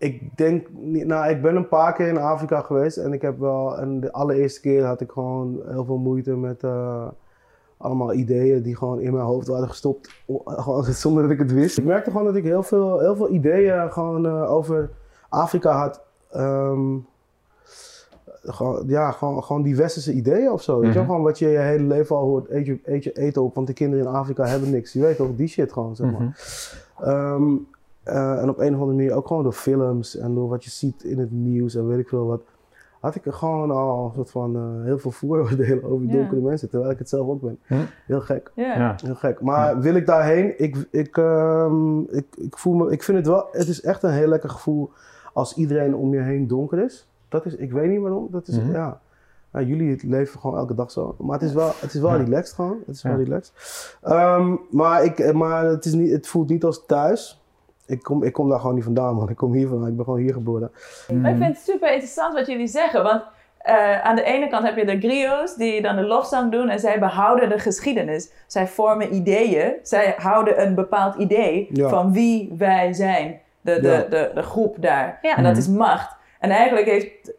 ik 0.00 0.36
denk, 0.36 0.66
nou, 0.82 1.30
ik 1.30 1.42
ben 1.42 1.56
een 1.56 1.68
paar 1.68 1.92
keer 1.92 2.08
in 2.08 2.18
Afrika 2.18 2.60
geweest 2.60 2.96
en 2.96 3.12
ik 3.12 3.22
heb 3.22 3.38
wel, 3.38 3.78
en 3.78 4.00
de 4.00 4.12
allereerste 4.12 4.60
keer 4.60 4.84
had 4.84 5.00
ik 5.00 5.10
gewoon 5.10 5.60
heel 5.66 5.84
veel 5.84 5.98
moeite 5.98 6.36
met, 6.36 6.62
eh, 6.62 7.08
allemaal 7.76 8.12
ideeën 8.12 8.62
die 8.62 8.76
gewoon 8.76 9.00
in 9.00 9.12
mijn 9.12 9.24
hoofd 9.24 9.46
waren 9.46 9.68
gestopt, 9.68 10.22
gewoon 10.44 10.84
zonder 11.04 11.22
dat 11.22 11.32
ik 11.32 11.38
het 11.38 11.52
wist. 11.52 11.78
Ik 11.78 11.84
merkte 11.84 12.10
gewoon 12.10 12.26
dat 12.26 12.36
ik 12.36 12.44
heel 12.44 12.62
veel, 12.62 13.00
heel 13.00 13.16
veel 13.16 13.30
ideeën 13.30 13.92
gewoon 13.92 14.26
eh, 14.26 14.50
over 14.52 14.90
Afrika 15.28 15.78
had. 15.78 16.02
Ehm, 16.30 16.96
gewoon, 18.42 18.82
ja, 18.86 19.10
gewoon, 19.10 19.44
gewoon 19.44 19.62
die 19.62 19.76
westerse 19.76 20.12
ideeën 20.12 20.50
of 20.50 20.62
zo. 20.62 20.78
Weet 20.80 20.92
je? 20.92 20.98
Mhm. 20.98 21.08
Gewoon 21.08 21.22
wat 21.22 21.38
je 21.38 21.48
je 21.48 21.58
hele 21.58 21.84
leven 21.84 22.16
al 22.16 22.26
hoort, 22.26 22.50
eet 22.50 22.66
je, 22.66 22.80
eet 22.84 23.04
je 23.04 23.18
eten 23.18 23.42
op, 23.42 23.54
want 23.54 23.66
de 23.66 23.72
kinderen 23.72 24.06
in 24.06 24.12
Afrika 24.12 24.44
hebben 24.44 24.70
niks. 24.70 24.92
Je 24.92 25.00
weet 25.00 25.16
toch, 25.16 25.36
die 25.36 25.48
shit 25.48 25.72
gewoon, 25.72 25.96
zeg 25.96 26.10
maar. 26.10 26.20
Mhm. 26.20 27.08
Ehm, 27.08 27.54
eh, 28.02 28.42
en 28.42 28.48
op 28.48 28.58
een 28.58 28.74
of 28.74 28.80
andere 28.80 28.96
manier 28.96 29.12
ook 29.14 29.26
gewoon 29.26 29.42
door 29.42 29.52
films 29.52 30.16
en 30.16 30.34
door 30.34 30.48
wat 30.48 30.64
je 30.64 30.70
ziet 30.70 31.02
in 31.04 31.18
het 31.18 31.30
nieuws 31.30 31.74
en 31.74 31.88
weet 31.88 31.98
ik 31.98 32.08
veel 32.08 32.26
wat. 32.26 32.40
Had 33.00 33.14
ik 33.14 33.26
er 33.26 33.32
gewoon 33.32 33.70
al 33.70 34.04
een 34.06 34.12
soort 34.14 34.30
van 34.30 34.56
eh, 34.56 34.84
heel 34.84 34.98
veel 34.98 35.10
vooroordelen 35.10 35.84
over 35.90 36.06
Ja. 36.06 36.12
donkere 36.12 36.40
mensen, 36.40 36.68
terwijl 36.70 36.90
ik 36.90 36.98
het 36.98 37.08
zelf 37.08 37.28
ook 37.28 37.40
ben. 37.40 37.58
Heel 38.06 38.20
gek, 38.20 38.50
Ja. 38.54 38.78
Ja. 38.78 38.94
heel 39.04 39.14
gek. 39.14 39.40
Maar 39.40 39.80
wil 39.80 39.94
ik 39.94 40.06
daarheen? 40.06 40.60
Ik, 40.62 40.86
ik, 40.90 41.16
ehm, 41.16 42.00
ik, 42.00 42.26
ik 42.36 42.58
voel 42.58 42.74
me, 42.74 42.90
ik 42.90 43.02
vind 43.02 43.18
het 43.18 43.26
wel, 43.26 43.46
het 43.52 43.68
is 43.68 43.80
echt 43.82 44.02
een 44.02 44.10
heel 44.12 44.28
lekker 44.28 44.50
gevoel 44.50 44.90
als 45.32 45.54
iedereen 45.54 45.94
om 45.94 46.14
je 46.14 46.20
heen 46.20 46.46
donker 46.46 46.84
is. 46.84 47.08
Dat 47.28 47.46
is, 47.46 47.56
ik 47.56 47.72
weet 47.72 47.90
niet 47.90 48.00
waarom, 48.00 48.28
dat 48.30 48.48
is, 48.48 48.58
Mhm. 48.60 48.72
ja. 48.72 49.00
Nou, 49.52 49.66
jullie 49.66 50.00
leven 50.08 50.40
gewoon 50.40 50.56
elke 50.56 50.74
dag 50.74 50.90
zo. 50.90 51.14
Maar 51.18 51.38
het 51.38 51.48
is 51.48 51.54
wel, 51.54 51.70
het 51.80 51.94
is 51.94 52.00
wel 52.00 52.10
Ja. 52.10 52.16
relaxed 52.24 52.54
gewoon. 52.54 52.78
Het 52.86 52.94
is 52.94 53.02
Ja. 53.02 53.08
wel 53.16 53.18
relaxed. 53.24 53.52
Ehm, 54.02 54.56
maar 54.70 55.04
ik, 55.04 55.32
maar 55.32 55.64
het, 55.64 55.84
is 55.84 55.92
niet, 55.92 56.10
het 56.10 56.26
voelt 56.26 56.48
niet 56.48 56.64
als 56.64 56.86
thuis. 56.86 57.39
Ik 57.90 58.02
kom, 58.02 58.22
ik 58.22 58.32
kom 58.32 58.48
daar 58.48 58.60
gewoon 58.60 58.74
niet 58.74 58.84
vandaan, 58.84 59.14
man. 59.14 59.28
Ik 59.30 59.36
kom 59.36 59.52
hier 59.52 59.68
vandaan. 59.68 59.88
Ik 59.88 59.96
ben 59.96 60.04
gewoon 60.04 60.20
hier 60.20 60.32
geboren. 60.32 60.70
Maar 61.20 61.30
ik 61.30 61.36
vind 61.36 61.56
het 61.56 61.64
super 61.64 61.92
interessant 61.92 62.34
wat 62.34 62.46
jullie 62.46 62.66
zeggen. 62.66 63.02
Want 63.02 63.22
eh, 63.58 64.00
aan 64.00 64.16
de 64.16 64.22
ene 64.22 64.48
kant 64.48 64.64
heb 64.64 64.76
je 64.76 64.84
de 64.86 64.98
griots 64.98 65.56
die 65.56 65.82
dan 65.82 65.96
de 65.96 66.02
lofzang 66.02 66.52
doen 66.52 66.68
en 66.68 66.78
zij 66.80 66.98
behouden 66.98 67.48
de 67.48 67.58
geschiedenis. 67.58 68.30
Zij 68.46 68.66
vormen 68.66 69.14
ideeën. 69.14 69.72
Zij 69.82 70.14
houden 70.16 70.62
een 70.66 70.74
bepaald 70.74 71.14
idee 71.14 71.68
Ja. 71.72 71.88
van 71.88 72.12
wie 72.12 72.54
wij 72.58 72.92
zijn. 72.92 73.40
De, 73.60 73.80
de, 73.80 73.88
Ja. 73.88 74.02
de, 74.10 74.30
de 74.34 74.42
groep 74.42 74.76
daar. 74.78 75.18
Ja. 75.22 75.36
En 75.36 75.42
dat 75.42 75.56
is 75.56 75.68
macht. 75.68 76.16
En 76.40 76.50
eigenlijk 76.50 76.86
heeft, 76.86 77.32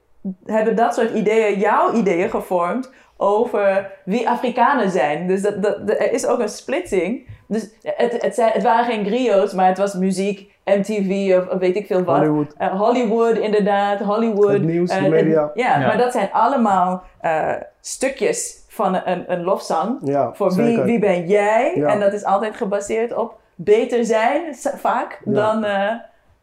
hebben 0.46 0.75
dat 0.75 0.93
soort 0.96 1.13
ideeën 1.13 1.60
jouw 1.60 1.93
ideeën 1.93 2.29
gevormd 2.29 2.91
over 3.17 3.91
wie 4.05 4.29
Afrikanen 4.29 4.89
zijn. 4.89 5.27
Dus 5.27 5.41
dat, 5.41 5.63
dat, 5.63 5.89
er 5.89 6.12
is 6.12 6.25
ook 6.25 6.39
een 6.39 6.50
splitsing. 6.50 7.27
Dus 7.51 7.70
het, 7.84 8.22
het, 8.22 8.36
zijn, 8.36 8.51
het 8.51 8.63
waren 8.63 8.86
geen 8.86 9.05
griots, 9.05 9.53
maar 9.53 9.67
het 9.67 9.77
was 9.77 9.93
muziek, 9.93 10.51
MTV 10.65 11.36
of, 11.39 11.48
of 11.53 11.60
weet 11.60 11.75
ik 11.75 11.86
veel 11.86 12.03
wat. 12.03 12.17
Hollywood. 12.17 12.53
Eh, 12.58 12.79
Hollywood, 12.79 13.38
inderdaad. 13.38 14.00
Hollywood. 14.00 14.51
Het 14.51 14.62
nieuws, 14.63 14.89
de 14.89 14.96
Eh, 14.96 15.08
media. 15.08 15.41
het- 15.43 15.51
ja, 15.53 15.79
Ja. 15.79 15.88
maar 15.88 15.98
dat 15.98 16.12
zijn 16.12 16.29
allemaal 16.31 17.03
eh, 17.22 17.53
stukjes 17.81 18.55
van 18.67 19.01
een, 19.05 19.31
een 19.31 19.43
lofzang. 19.43 19.98
Ja, 20.03 20.34
Voor 20.34 20.53
wie, 20.55 20.65
zeker. 20.65 20.84
wie 20.84 21.00
ben 21.00 21.27
jij? 21.27 21.74
Ja. 21.75 21.88
En 21.88 22.00
dat 22.00 22.13
is 22.13 22.24
altijd 22.24 22.55
gebaseerd 22.55 23.13
op 23.15 23.39
beter 23.55 24.05
zijn, 24.05 24.41
vaak, 24.77 25.22
Ja. 25.25 25.31
dan, 25.31 25.63
eh, 25.63 25.93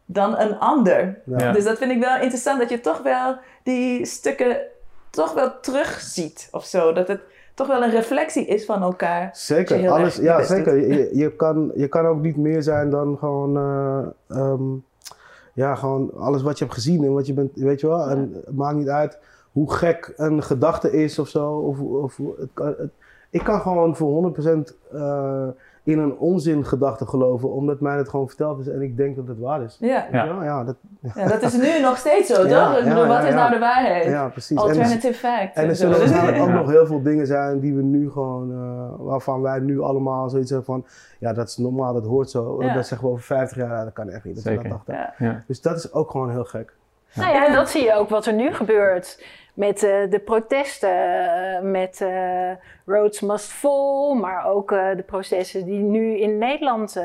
dan 0.05 0.39
een 0.39 0.59
ander. 0.59 1.19
Ja. 1.25 1.37
Ja. 1.37 1.51
Dus 1.51 1.63
dat 1.63 1.77
vind 1.77 1.91
ik 1.91 1.99
wel 1.99 2.15
interessant, 2.15 2.59
dat 2.59 2.69
je 2.69 2.79
toch 2.81 3.01
wel 3.01 3.35
die 3.63 4.05
stukken 4.05 4.57
toch 5.09 5.33
wel 5.33 5.59
terugziet 5.61 6.47
of 6.51 6.63
zo. 6.65 6.93
Dat 6.93 7.07
het 7.07 7.19
toch 7.59 7.67
wel 7.67 7.83
een 7.83 7.91
reflectie 7.91 8.45
is 8.45 8.65
van 8.65 8.81
elkaar. 8.81 9.29
Zeker, 9.33 9.89
alles, 9.89 10.15
ja, 10.15 10.43
zeker. 10.43 10.75
Je, 10.75 11.09
je, 11.13 11.31
kan, 11.31 11.71
je 11.75 11.87
kan 11.87 12.05
ook 12.05 12.21
niet 12.21 12.37
meer 12.37 12.63
zijn 12.63 12.89
dan 12.89 13.17
gewoon, 13.17 13.57
eh, 13.57 14.37
ehm, 14.37 14.63
ja, 15.53 15.75
gewoon 15.75 16.11
alles 16.17 16.41
wat 16.41 16.57
je 16.57 16.63
hebt 16.63 16.75
gezien 16.75 17.03
en 17.03 17.13
wat 17.13 17.27
je 17.27 17.33
bent, 17.33 17.51
weet 17.55 17.79
je 17.79 17.87
wel. 17.87 18.09
En 18.09 18.31
het 18.45 18.55
maakt 18.55 18.77
niet 18.77 18.89
uit 18.89 19.17
hoe 19.51 19.73
gek 19.73 20.13
een 20.17 20.43
gedachte 20.43 20.91
is 20.91 21.19
of 21.19 21.27
zo. 21.27 21.51
Of, 21.51 21.79
of, 21.79 22.19
het, 22.55 22.89
ik 23.29 23.43
kan 23.43 23.61
gewoon 23.61 23.95
voor 23.95 24.33
100% 24.37 24.75
eh, 24.91 25.47
in 25.89 25.99
een 25.99 26.17
onzingedachte 26.17 27.05
geloven, 27.05 27.51
omdat 27.51 27.79
mij 27.79 27.97
het 27.97 28.09
gewoon 28.09 28.27
verteld 28.27 28.59
is 28.59 28.67
en 28.67 28.81
ik 28.81 28.97
denk 28.97 29.15
dat 29.15 29.27
het 29.27 29.39
waar 29.39 29.61
is. 29.63 29.77
Ja. 29.79 30.07
Ja, 30.11 30.63
dat, 30.63 30.75
ja, 31.15 31.27
dat 31.27 31.41
is 31.41 31.53
nu 31.57 31.81
nog 31.81 31.97
steeds 31.97 32.27
zo, 32.27 32.35
toch? 32.35 32.43
Ik 32.43 32.49
ja, 32.49 32.83
bedoel, 32.83 33.07
wat 33.07 33.23
is 33.23 33.29
ja. 33.29 33.35
nou 33.35 33.51
de 33.51 33.59
waarheid? 33.59 34.05
ja 34.05 34.27
precies. 34.27 34.57
En- 34.57 34.63
Alternative 34.63 35.13
fact. 35.13 35.55
En 35.55 35.69
er 35.69 35.75
zo. 35.75 35.81
zullen 35.85 35.99
Dus- 35.99 36.09
waarschijnlijk 36.09 36.43
ook 36.43 36.53
nog 36.61 36.69
heel 36.69 36.85
veel 36.85 37.01
dingen 37.01 37.27
zijn 37.27 37.59
die 37.59 37.73
we 37.75 37.81
nu 37.81 38.11
gewoon, 38.11 38.51
eh, 38.51 39.05
waarvan 39.05 39.41
wij 39.41 39.59
nu 39.59 39.81
allemaal 39.81 40.29
zoiets 40.29 40.49
hebben 40.49 40.67
van, 40.67 40.85
ja 41.19 41.33
dat 41.33 41.47
is 41.47 41.57
normaal, 41.57 41.93
dat 41.93 42.05
hoort 42.05 42.29
zo. 42.29 42.63
Ja. 42.63 42.73
Dat 42.73 42.87
zeggen 42.87 43.07
we 43.07 43.13
over 43.13 43.25
50 43.25 43.57
jaar, 43.57 43.69
ja, 43.77 43.83
dat 43.83 43.93
kan 43.93 44.09
echt 44.09 44.23
niet. 44.23 44.35
Dat 44.35 44.43
we 44.43 44.49
Zeker. 44.49 44.69
dat 44.69 44.71
dachten. 44.85 44.93
Ja. 44.95 45.13
Ja. 45.17 45.43
Dus 45.47 45.61
dat 45.61 45.77
is 45.77 45.93
ook 45.93 46.11
gewoon 46.11 46.29
heel 46.31 46.43
gek. 46.45 46.73
Nou 47.13 47.31
ja, 47.33 47.47
en 47.47 47.53
dat 47.53 47.69
zie 47.69 47.83
je 47.83 47.93
ook 47.93 48.09
wat 48.09 48.25
er 48.25 48.33
nu 48.33 48.53
gebeurt. 48.53 49.23
Met 49.59 49.83
eh, 49.83 50.09
de 50.09 50.19
protesten, 50.25 50.89
eh, 50.89 51.61
met 51.61 52.01
eh, 52.01 52.51
Roads 52.85 53.21
Must 53.21 53.51
Fall, 53.51 54.15
maar 54.19 54.45
ook 54.45 54.71
eh, 54.71 54.95
de 54.95 55.03
processen 55.03 55.65
die 55.65 55.79
nu 55.79 56.17
in 56.19 56.37
Nederland 56.37 56.95
eh, 56.95 57.03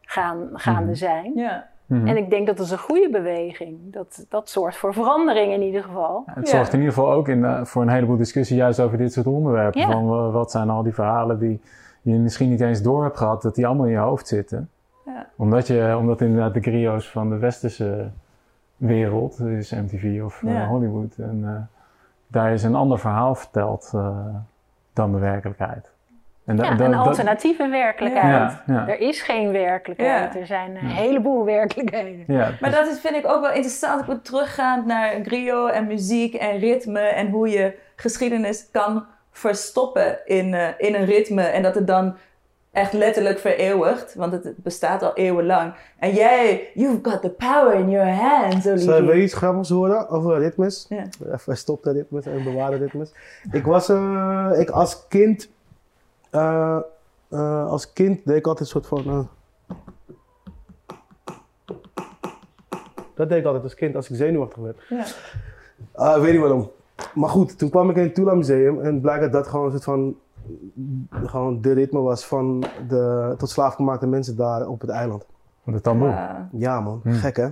gaan, 0.00 0.48
gaande 0.52 0.82
Mhm. 0.84 0.94
zijn. 0.94 1.32
Ja. 1.34 1.66
Mhm. 1.86 2.06
En 2.06 2.16
ik 2.16 2.30
denk 2.30 2.46
dat 2.46 2.56
dat 2.56 2.66
is 2.66 2.72
een 2.72 2.78
goede 2.78 3.08
beweging. 3.10 3.78
Dat, 3.92 4.26
dat 4.28 4.50
zorgt 4.50 4.76
voor 4.76 4.92
verandering 4.92 5.52
in 5.52 5.62
ieder 5.62 5.82
geval. 5.82 6.22
Het 6.26 6.50
Ja. 6.50 6.56
zorgt 6.56 6.72
in 6.72 6.78
ieder 6.78 6.94
geval 6.94 7.12
ook 7.12 7.28
in, 7.28 7.66
voor 7.66 7.82
een 7.82 7.88
heleboel 7.88 8.16
discussie 8.16 8.56
juist 8.56 8.80
over 8.80 8.98
dit 8.98 9.12
soort 9.12 9.26
onderwerpen. 9.26 9.80
Ja. 9.80 9.90
Van 9.90 10.32
wat 10.32 10.50
zijn 10.50 10.70
al 10.70 10.82
die 10.82 10.94
verhalen 10.94 11.38
die 11.38 11.60
je 12.02 12.14
misschien 12.14 12.50
niet 12.50 12.60
eens 12.60 12.82
door 12.82 13.02
hebt 13.02 13.16
gehad, 13.18 13.42
dat 13.42 13.54
die 13.54 13.66
allemaal 13.66 13.86
in 13.86 13.92
je 13.92 13.98
hoofd 13.98 14.28
zitten. 14.28 14.70
Ja. 15.06 15.26
Omdat, 15.36 15.66
je, 15.66 15.96
omdat 15.98 16.20
inderdaad 16.20 16.54
de 16.54 16.60
grio's 16.60 17.10
van 17.10 17.28
de 17.30 17.36
westerse 17.38 18.10
wereld, 18.86 19.36
dus 19.38 19.70
MTV 19.70 20.20
of 20.24 20.42
eh, 20.42 20.52
Ja. 20.52 20.66
Hollywood, 20.66 21.14
en 21.18 21.40
eh, 21.44 21.76
daar 22.26 22.52
is 22.52 22.62
een 22.62 22.74
ander 22.74 22.98
verhaal 22.98 23.34
verteld 23.34 23.90
eh, 23.94 24.18
dan 24.92 25.12
de 25.12 25.18
werkelijkheid. 25.18 25.92
En 26.44 26.56
Ja, 26.56 26.70
een 26.70 26.76
dat- 26.76 26.94
alternatieve 26.94 27.68
werkelijkheid. 27.68 28.52
Ja, 28.52 28.62
ja. 28.66 28.88
Er 28.88 29.00
is 29.00 29.22
geen 29.22 29.52
werkelijkheid. 29.52 30.34
Ja. 30.34 30.40
Er 30.40 30.46
zijn 30.46 30.70
een 30.70 30.86
heleboel 30.86 31.44
werkelijkheden. 31.44 32.24
Ja, 32.26 32.50
Maar 32.60 32.70
dat 32.70 32.86
is, 32.86 33.00
vind 33.00 33.14
ik 33.16 33.26
ook 33.26 33.40
wel 33.40 33.52
interessant. 33.52 34.00
Ik 34.00 34.06
moet 34.06 34.24
teruggaan 34.24 34.86
naar 34.86 35.12
griot 35.22 35.70
en 35.70 35.86
muziek 35.86 36.34
en 36.34 36.58
ritme 36.58 37.00
en 37.00 37.30
hoe 37.30 37.48
je 37.48 37.78
geschiedenis 37.96 38.68
kan 38.70 39.04
verstoppen 39.30 40.18
in, 40.26 40.54
eh, 40.54 40.68
in 40.78 40.94
een 40.94 41.04
ritme 41.04 41.42
en 41.42 41.62
dat 41.62 41.74
het 41.74 41.86
dan 41.86 42.14
echt 42.74 42.92
letterlijk 42.92 43.38
vereeuwigt, 43.38 44.14
want 44.14 44.32
het 44.32 44.52
bestaat 44.56 45.02
al 45.02 45.14
eeuwenlang. 45.14 45.74
En 45.98 46.14
jij, 46.14 46.70
you've 46.74 46.98
got 47.02 47.22
the 47.22 47.30
power 47.30 47.74
in 47.74 47.90
your 47.90 48.10
hands, 48.12 48.62
Zullen 48.62 48.86
we 48.86 48.92
Olivier. 48.92 49.22
iets 49.22 49.34
grappigs 49.34 49.68
horen 49.68 50.08
over 50.08 50.38
ritmes? 50.38 50.86
Ja. 50.88 51.04
Even 51.32 51.56
stop 51.56 51.82
de 51.82 51.92
ritmes 51.92 52.26
en 52.26 52.44
bewaar 52.44 52.70
de 52.70 52.76
ritmes. 52.76 53.12
Ik 53.52 53.64
was, 53.64 53.88
eh, 53.88 54.50
ik 54.58 54.70
als 54.70 55.08
kind, 55.08 55.48
eh, 56.30 56.78
eh, 57.28 57.66
als 57.70 57.92
kind 57.92 58.20
deed 58.24 58.36
ik 58.36 58.46
altijd 58.46 58.74
een 58.74 58.80
soort 58.80 58.86
van... 58.86 59.28
dat 63.14 63.28
deed 63.28 63.38
ik 63.38 63.44
altijd 63.44 63.62
als 63.64 63.74
kind, 63.74 63.96
als 63.96 64.10
ik 64.10 64.16
zenuwachtig 64.16 64.62
werd. 64.62 64.78
Ja. 64.88 65.04
Ah, 65.92 66.20
weet 66.20 66.32
niet 66.32 66.40
waarom. 66.40 66.70
Maar 67.14 67.28
goed, 67.30 67.58
toen 67.58 67.70
kwam 67.70 67.90
ik 67.90 67.96
in 67.96 68.02
het 68.02 68.14
Tula 68.14 68.34
Museum 68.34 68.80
en 68.80 69.00
blijkt 69.00 69.22
dat 69.22 69.32
dat 69.32 69.46
gewoon 69.46 69.64
een 69.64 69.70
soort 69.70 69.84
van 69.84 70.16
gewoon 71.10 71.60
de 71.60 71.72
ritme 71.72 72.00
was 72.00 72.26
van 72.26 72.64
de 72.88 73.34
tot 73.38 73.50
slaaf 73.50 73.74
gemaakte 73.74 74.06
mensen 74.06 74.36
daar 74.36 74.66
op 74.68 74.80
het 74.80 74.90
eiland. 74.90 75.26
de 75.64 75.80
tamboer. 75.80 76.08
Ja. 76.08 76.48
Ja 76.52 76.80
man, 76.80 77.00
Hmm. 77.02 77.12
gek 77.12 77.36
hè? 77.36 77.48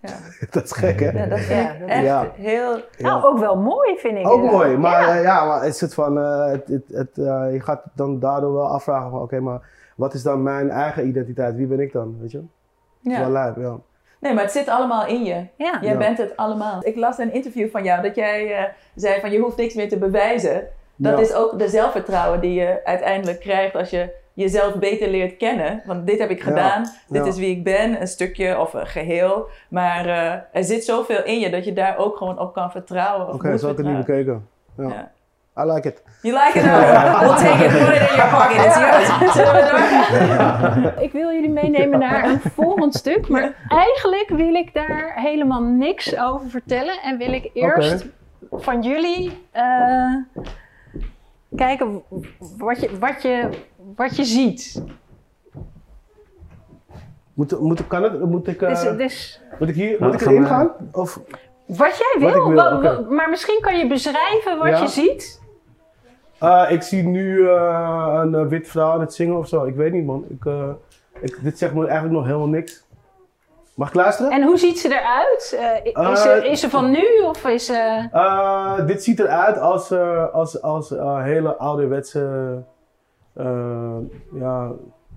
Ja. 0.00 0.08
dat 0.50 0.64
is 0.64 0.72
gek 0.72 1.00
hè? 1.00 1.10
Ja, 1.10 1.26
dat 1.26 1.38
vind 1.38 1.60
Ja, 1.60 1.72
ik 1.72 1.78
dat- 1.80 1.88
echt 1.88 2.04
Ja. 2.04 2.30
heel... 2.34 2.76
Ja. 2.76 2.82
Nou, 2.98 3.24
ook 3.24 3.38
wel 3.38 3.56
mooi 3.56 3.96
vind 3.98 4.18
ik. 4.18 4.28
Ook 4.28 4.42
mooi, 4.50 4.76
maar 4.76 5.00
Ja. 5.00 5.14
ja, 5.14 5.20
ja 5.22 5.44
maar 5.46 5.62
het 5.62 5.74
is 5.74 5.80
het 5.80 5.94
van, 5.94 6.18
eh, 6.18 6.46
het, 6.46 6.68
het, 6.68 6.82
het, 6.88 7.18
eh, 7.18 7.52
je 7.52 7.60
gaat 7.60 7.82
dan 7.94 8.18
daardoor 8.18 8.52
wel 8.52 8.66
afvragen 8.68 9.10
van, 9.10 9.20
oké, 9.20 9.40
maar 9.40 9.60
wat 9.96 10.14
is 10.14 10.22
dan 10.22 10.42
mijn 10.42 10.70
eigen 10.70 11.06
identiteit? 11.08 11.56
Wie 11.56 11.66
ben 11.66 11.80
ik 11.80 11.92
dan, 11.92 12.16
weet 12.20 12.30
je? 12.30 12.38
Is 13.02 13.12
wel 13.16 13.20
Ja. 13.26 13.28
lijp, 13.28 13.56
ja. 13.56 13.76
Nee, 14.20 14.34
maar 14.34 14.42
het 14.42 14.52
zit 14.52 14.68
allemaal 14.68 15.06
in 15.06 15.24
je. 15.24 15.46
Ja. 15.56 15.78
Jij 15.80 15.92
Ja. 15.92 15.98
bent 15.98 16.18
het 16.18 16.36
allemaal. 16.36 16.86
Ik 16.86 16.96
las 16.96 17.18
een 17.18 17.32
interview 17.32 17.70
van 17.70 17.84
jou 17.84 18.02
dat 18.02 18.14
jij 18.14 18.56
eh, 18.56 18.64
zei 18.94 19.20
van 19.20 19.30
je 19.30 19.38
hoeft 19.38 19.56
niks 19.56 19.74
meer 19.74 19.88
te 19.88 19.98
bewijzen. 19.98 20.68
Dat 21.00 21.12
Ja. 21.18 21.24
is 21.24 21.34
ook 21.34 21.58
de 21.58 21.68
zelfvertrouwen 21.68 22.40
die 22.40 22.54
je 22.54 22.80
uiteindelijk 22.84 23.40
krijgt 23.40 23.74
als 23.74 23.90
je 23.90 24.10
jezelf 24.32 24.74
beter 24.74 25.08
leert 25.08 25.36
kennen. 25.36 25.82
Want 25.86 26.06
dit 26.06 26.18
heb 26.18 26.30
ik 26.30 26.38
Ja. 26.38 26.44
gedaan, 26.44 26.82
dit 27.08 27.22
Ja. 27.24 27.28
is 27.30 27.36
wie 27.38 27.50
ik 27.56 27.64
ben, 27.64 28.00
een 28.00 28.06
stukje 28.06 28.58
of 28.60 28.74
een 28.74 28.86
geheel. 28.86 29.48
Maar 29.68 30.06
eh, 30.06 30.32
er 30.52 30.64
zit 30.64 30.84
zoveel 30.84 31.24
in 31.24 31.38
je 31.40 31.50
dat 31.50 31.64
je 31.64 31.72
daar 31.72 31.96
ook 31.96 32.16
gewoon 32.16 32.38
op 32.38 32.52
kan 32.54 32.70
vertrouwen. 32.70 33.32
Oké, 33.34 33.58
zo 33.58 33.68
heb 33.68 33.78
ik 33.78 33.84
het 33.84 33.94
niet 33.96 34.06
bekeken. 34.06 34.48
Ja. 34.76 34.88
Ja. 34.88 35.10
I 35.64 35.72
like 35.72 35.88
it. 35.88 36.02
You 36.22 36.34
like 36.44 36.58
it? 36.58 36.64
We'll 37.20 37.36
take 37.36 37.64
it, 37.64 37.70
put 37.70 37.94
it 37.94 38.10
in 38.10 38.16
your 38.16 38.30
pocket, 38.30 38.64
it's 38.66 38.78
yours. 38.78 39.06
Zullen 39.36 39.54
we 39.54 40.90
door? 40.90 41.02
Ik 41.06 41.12
wil 41.12 41.32
jullie 41.32 41.50
meenemen 41.50 41.98
naar 41.98 42.24
een 42.24 42.40
volgend 42.40 42.94
stuk. 42.94 43.28
Maar 43.28 43.54
eigenlijk 43.68 44.28
wil 44.28 44.54
ik 44.54 44.74
daar 44.74 45.12
helemaal 45.14 45.62
niks 45.62 46.18
over 46.18 46.50
vertellen. 46.50 46.94
En 47.02 47.18
wil 47.18 47.32
ik 47.32 47.50
eerst 47.54 48.06
van 48.50 48.82
jullie 48.82 49.46
eh, 49.50 50.14
kijken 51.58 52.02
wat 52.56 52.80
je, 52.80 52.98
wat, 52.98 53.22
je, 53.22 53.48
wat 53.96 54.16
je 54.16 54.24
ziet. 54.24 54.82
Moet, 57.34 57.60
moet, 57.60 57.86
kan 57.86 58.02
het, 58.02 58.24
moet, 58.24 58.48
ik, 58.48 58.62
eh, 58.62 58.68
Dus, 58.68 58.96
dus 58.96 59.40
moet 59.58 59.68
ik 59.68 59.74
hier 59.74 59.90
Nou, 59.90 60.04
moet 60.04 60.14
ik 60.14 60.20
gaan 60.20 60.32
erin 60.32 60.46
gaan? 60.46 60.72
Of, 60.92 61.20
wat 61.66 61.96
jij 61.96 62.16
wil, 62.18 62.50
maar 63.10 63.30
misschien 63.30 63.58
kan 63.60 63.78
je 63.78 63.86
beschrijven 63.86 64.58
wat 64.58 64.68
Ja. 64.68 64.80
je 64.80 64.88
ziet. 64.88 65.40
Uh, 66.42 66.66
ik 66.68 66.82
zie 66.82 67.02
nu 67.02 67.36
uh, 67.36 68.20
een 68.22 68.32
uh, 68.32 68.46
wit 68.46 68.68
vrouw 68.68 68.90
aan 68.90 69.00
het 69.00 69.14
zingen 69.14 69.38
of 69.38 69.48
zo. 69.48 69.64
Ik 69.64 69.74
weet 69.74 69.92
niet, 69.92 70.04
man. 70.04 70.24
Ik, 70.28 70.44
ik, 71.20 71.38
dit 71.42 71.58
zegt 71.58 71.74
me 71.74 71.80
eigenlijk 71.86 72.14
nog 72.14 72.24
helemaal 72.24 72.48
niks. 72.48 72.86
Mag 73.78 73.88
ik 73.88 73.94
luisteren? 73.94 74.30
En 74.32 74.42
hoe 74.42 74.58
ziet 74.58 74.78
ze 74.78 74.88
eruit? 74.88 75.58
is, 76.12 76.22
ze, 76.22 76.48
is 76.50 76.60
ze 76.60 76.70
van 76.70 76.90
nu 76.90 77.06
of 77.28 77.44
is 77.44 77.66
ze... 77.66 78.82
dit 78.86 79.02
ziet 79.02 79.18
eruit 79.18 79.58
als, 79.58 79.92
als, 80.32 80.62
als 80.62 80.88
hele 81.22 81.56
ouderwetse 81.56 82.62
ja, 84.32 84.70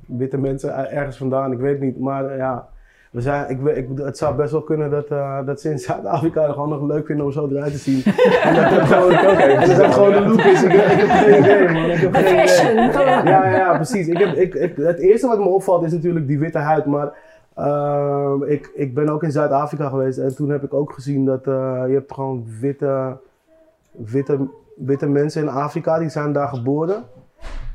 witte 0.07 0.37
mensen 0.37 0.91
ergens 0.91 1.17
vandaan. 1.17 1.51
Ik 1.51 1.59
weet 1.59 1.79
niet, 1.79 1.99
maar 1.99 2.37
ja... 2.37 2.69
We 3.11 3.21
zijn, 3.21 3.49
ik, 3.49 3.75
ik, 3.75 3.87
het 3.95 4.17
zou 4.17 4.35
best 4.35 4.51
wel 4.51 4.61
kunnen 4.61 4.89
dat, 4.89 5.11
uh, 5.11 5.45
dat 5.45 5.61
ze 5.61 5.69
in 5.69 5.79
Zuid-Afrika 5.79 6.51
gewoon 6.51 6.69
nog 6.69 6.81
leuk 6.81 7.05
vinden 7.05 7.25
om 7.25 7.31
zo 7.31 7.49
eruit 7.49 7.71
te 7.71 7.77
zien. 7.77 8.03
en 8.43 8.55
dat 8.55 8.69
dat 8.69 8.87
gewoon, 8.87 9.11
okay, 9.11 9.65
dat 9.67 9.77
dat 9.77 9.93
gewoon 9.93 10.11
de 10.11 10.19
look 10.19 10.41
is. 10.41 10.63
Ik, 10.63 10.73
ik, 10.73 10.79
heb 10.79 11.09
geen 11.09 11.39
idee, 11.39 11.69
man. 11.69 11.89
Ik 11.89 11.97
heb 11.97 12.15
geen 12.15 12.89
idee. 12.89 13.31
Ja, 13.31 13.49
ja, 13.49 13.75
precies. 13.75 14.07
Ik 14.07 14.17
heb, 14.17 14.35
ik, 14.35 14.53
ik, 14.53 14.75
het 14.75 14.99
eerste 14.99 15.27
wat 15.27 15.39
me 15.39 15.45
opvalt 15.45 15.83
is 15.83 15.91
natuurlijk 15.91 16.27
die 16.27 16.39
witte 16.39 16.57
huid. 16.57 16.85
Maar 16.85 17.13
uh, 17.57 18.35
ik, 18.45 18.71
ik 18.75 18.93
ben 18.93 19.09
ook 19.09 19.23
in 19.23 19.31
Zuid-Afrika 19.31 19.89
geweest 19.89 20.17
en 20.17 20.35
toen 20.35 20.49
heb 20.49 20.63
ik 20.63 20.73
ook 20.73 20.93
gezien 20.93 21.25
dat 21.25 21.47
uh, 21.47 21.83
je 21.87 21.93
hebt 21.93 22.13
gewoon 22.13 22.45
witte, 22.59 23.17
witte, 23.91 24.47
witte 24.75 25.07
mensen 25.07 25.41
in 25.41 25.49
Afrika 25.49 25.99
die 25.99 26.09
zijn 26.09 26.33
daar 26.33 26.47
geboren. 26.47 27.05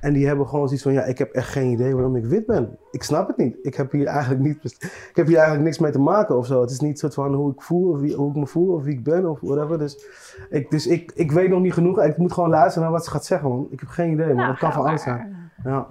En 0.01 0.13
die 0.13 0.27
hebben 0.27 0.47
gewoon 0.47 0.67
zoiets 0.67 0.83
van, 0.83 0.93
ja, 0.93 1.03
ik 1.03 1.19
heb 1.19 1.33
echt 1.33 1.49
geen 1.49 1.71
idee 1.71 1.95
waarom 1.95 2.17
ik 2.17 2.25
wit 2.25 2.47
ben. 2.47 2.79
Ik 2.91 3.03
snap 3.03 3.27
het 3.27 3.37
niet. 3.37 3.57
Ik 3.63 3.75
heb 3.75 3.93
hier 3.93 4.07
eigenlijk, 4.07 4.43
niet, 4.43 4.65
ik 5.11 5.17
heb 5.17 5.27
hier 5.27 5.37
eigenlijk 5.37 5.65
niks 5.65 5.79
mee 5.79 5.93
te 5.93 5.99
maken 5.99 6.37
of 6.37 6.47
zo. 6.47 6.61
Het 6.61 6.71
is 6.71 6.81
niet 6.81 6.99
soort 6.99 7.15
van 7.15 7.35
hoe 7.35 7.53
ik, 7.53 7.63
voel, 7.63 7.91
of 7.91 8.01
wie, 8.01 8.15
hoe 8.15 8.31
ik 8.31 8.37
me 8.37 8.47
voel 8.47 8.75
of 8.75 8.83
wie 8.83 8.95
ik 8.95 9.05
ben 9.05 9.31
of 9.31 9.41
whatever. 9.41 9.79
Dus, 9.79 10.07
ik, 10.51 10.71
dus 10.71 10.87
ik, 10.87 11.13
ik 11.15 11.33
weet 11.33 11.49
nog 11.49 11.61
niet 11.61 11.73
genoeg. 11.73 12.03
Ik 12.03 12.17
moet 12.17 12.33
gewoon 12.33 12.51
luisteren 12.51 12.83
naar 12.83 12.93
wat 12.93 13.05
ze 13.05 13.11
gaat 13.11 13.25
zeggen, 13.25 13.49
man. 13.49 13.67
Ik 13.71 13.81
heb 13.81 13.89
geen 13.89 14.13
idee, 14.13 14.27
man. 14.27 14.37
Nou, 14.37 14.49
dat 14.49 14.59
kan 14.59 14.73
van 14.73 14.85
alles 14.85 15.03
zijn. 15.03 15.51
Ja. 15.65 15.87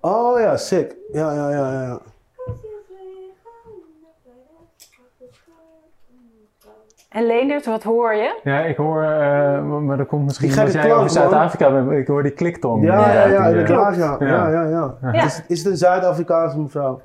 Oh 0.00 0.40
ja, 0.40 0.56
sick. 0.56 0.96
Ja, 1.12 1.32
ja, 1.32 1.50
ja, 1.50 1.82
ja. 1.82 2.00
En 7.08 7.26
Leendert, 7.26 7.66
wat 7.66 7.82
hoor 7.82 8.14
je? 8.14 8.40
Ja, 8.44 8.60
ik 8.60 8.76
hoor, 8.76 9.02
uh, 9.02 9.62
maar 9.62 9.96
dat 9.96 10.06
komt 10.06 10.24
misschien 10.24 10.58
omdat 10.58 10.72
jij 10.72 10.94
over 10.94 11.10
Zuid-Afrika 11.10 11.70
bent. 11.70 11.90
Ik 11.90 12.06
hoor 12.06 12.22
die 12.22 12.32
kliktong. 12.32 12.84
Ja, 12.84 13.12
ja, 13.12 13.26
ja, 13.26 13.46
inderdaad, 13.46 13.96
ja. 13.96 14.16
ja. 14.18 14.48
ja, 14.48 14.64
ja, 14.64 14.96
ja. 15.12 15.24
Is, 15.24 15.42
is 15.48 15.58
het 15.58 15.66
een 15.66 15.76
Zuid-Afrikaanse 15.76 16.58
mevrouw? 16.58 17.00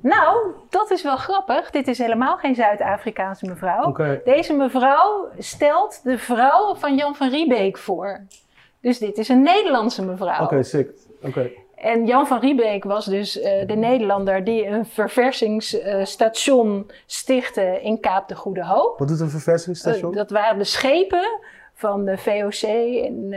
Nou, 0.00 0.36
dat 0.68 0.90
is 0.90 1.02
wel 1.02 1.16
grappig. 1.16 1.70
Dit 1.70 1.88
is 1.88 1.98
helemaal 1.98 2.36
geen 2.36 2.54
Zuid-Afrikaanse 2.54 3.46
mevrouw. 3.46 3.84
Okay. 3.84 4.20
Deze 4.24 4.54
mevrouw 4.54 5.28
stelt 5.38 6.00
de 6.04 6.18
vrouw 6.18 6.74
van 6.74 6.96
Jan 6.96 7.14
van 7.14 7.28
Riebeek 7.28 7.78
voor. 7.78 8.20
Dus 8.80 8.98
dit 8.98 9.18
is 9.18 9.28
een 9.28 9.42
Nederlandse 9.42 10.04
mevrouw. 10.04 10.34
Oké, 10.34 10.42
okay, 10.42 10.62
sick. 10.62 10.90
Oké. 11.22 11.50
En 11.80 12.06
Jan 12.06 12.26
van 12.26 12.40
Riebeek 12.40 12.84
was 12.84 13.04
dus 13.04 13.36
uh, 13.36 13.44
de 13.66 13.76
Nederlander 13.76 14.44
die 14.44 14.66
een 14.66 14.86
verversingsstation 14.86 16.76
uh, 16.76 16.84
stichtte 17.06 17.80
in 17.82 18.00
Kaap 18.00 18.28
de 18.28 18.34
Goede 18.34 18.64
Hoop. 18.64 18.98
Wat 18.98 19.08
doet 19.08 19.20
een 19.20 19.30
verversingsstation? 19.30 20.10
Uh, 20.10 20.16
dat 20.16 20.30
waren 20.30 20.58
de 20.58 20.64
schepen 20.64 21.40
van 21.74 22.04
de 22.04 22.18
VOC 22.18 22.62
en, 22.62 23.34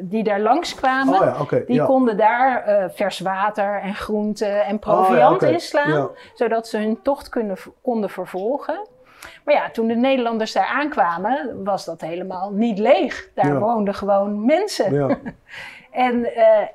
die 0.00 0.22
daar 0.22 0.40
langskwamen. 0.40 1.14
Oh 1.14 1.24
ja, 1.24 1.40
okay, 1.40 1.64
die 1.66 1.76
ja. 1.76 1.84
konden 1.84 2.16
daar 2.16 2.90
vers 2.94 3.20
water 3.20 3.80
en 3.80 3.94
groenten 3.94 4.64
en 4.64 4.78
proviant 4.78 5.10
oh 5.12 5.18
ja, 5.18 5.32
okay. 5.32 5.52
inslaan, 5.52 5.92
ja. 5.92 6.10
zodat 6.34 6.68
ze 6.68 6.78
hun 6.78 7.02
tocht 7.02 7.28
kunnen, 7.28 7.56
konden 7.82 8.10
vervolgen. 8.10 8.86
Maar 9.44 9.54
ja, 9.54 9.70
toen 9.70 9.86
de 9.86 9.94
Nederlanders 9.94 10.52
daar 10.52 10.66
aankwamen, 10.66 11.64
was 11.64 11.84
dat 11.84 12.00
helemaal 12.00 12.50
niet 12.50 12.78
leeg. 12.78 13.28
Daar 13.34 13.58
woonden 13.58 13.94
gewoon 13.94 14.44
mensen. 14.44 15.18
en 15.90 16.28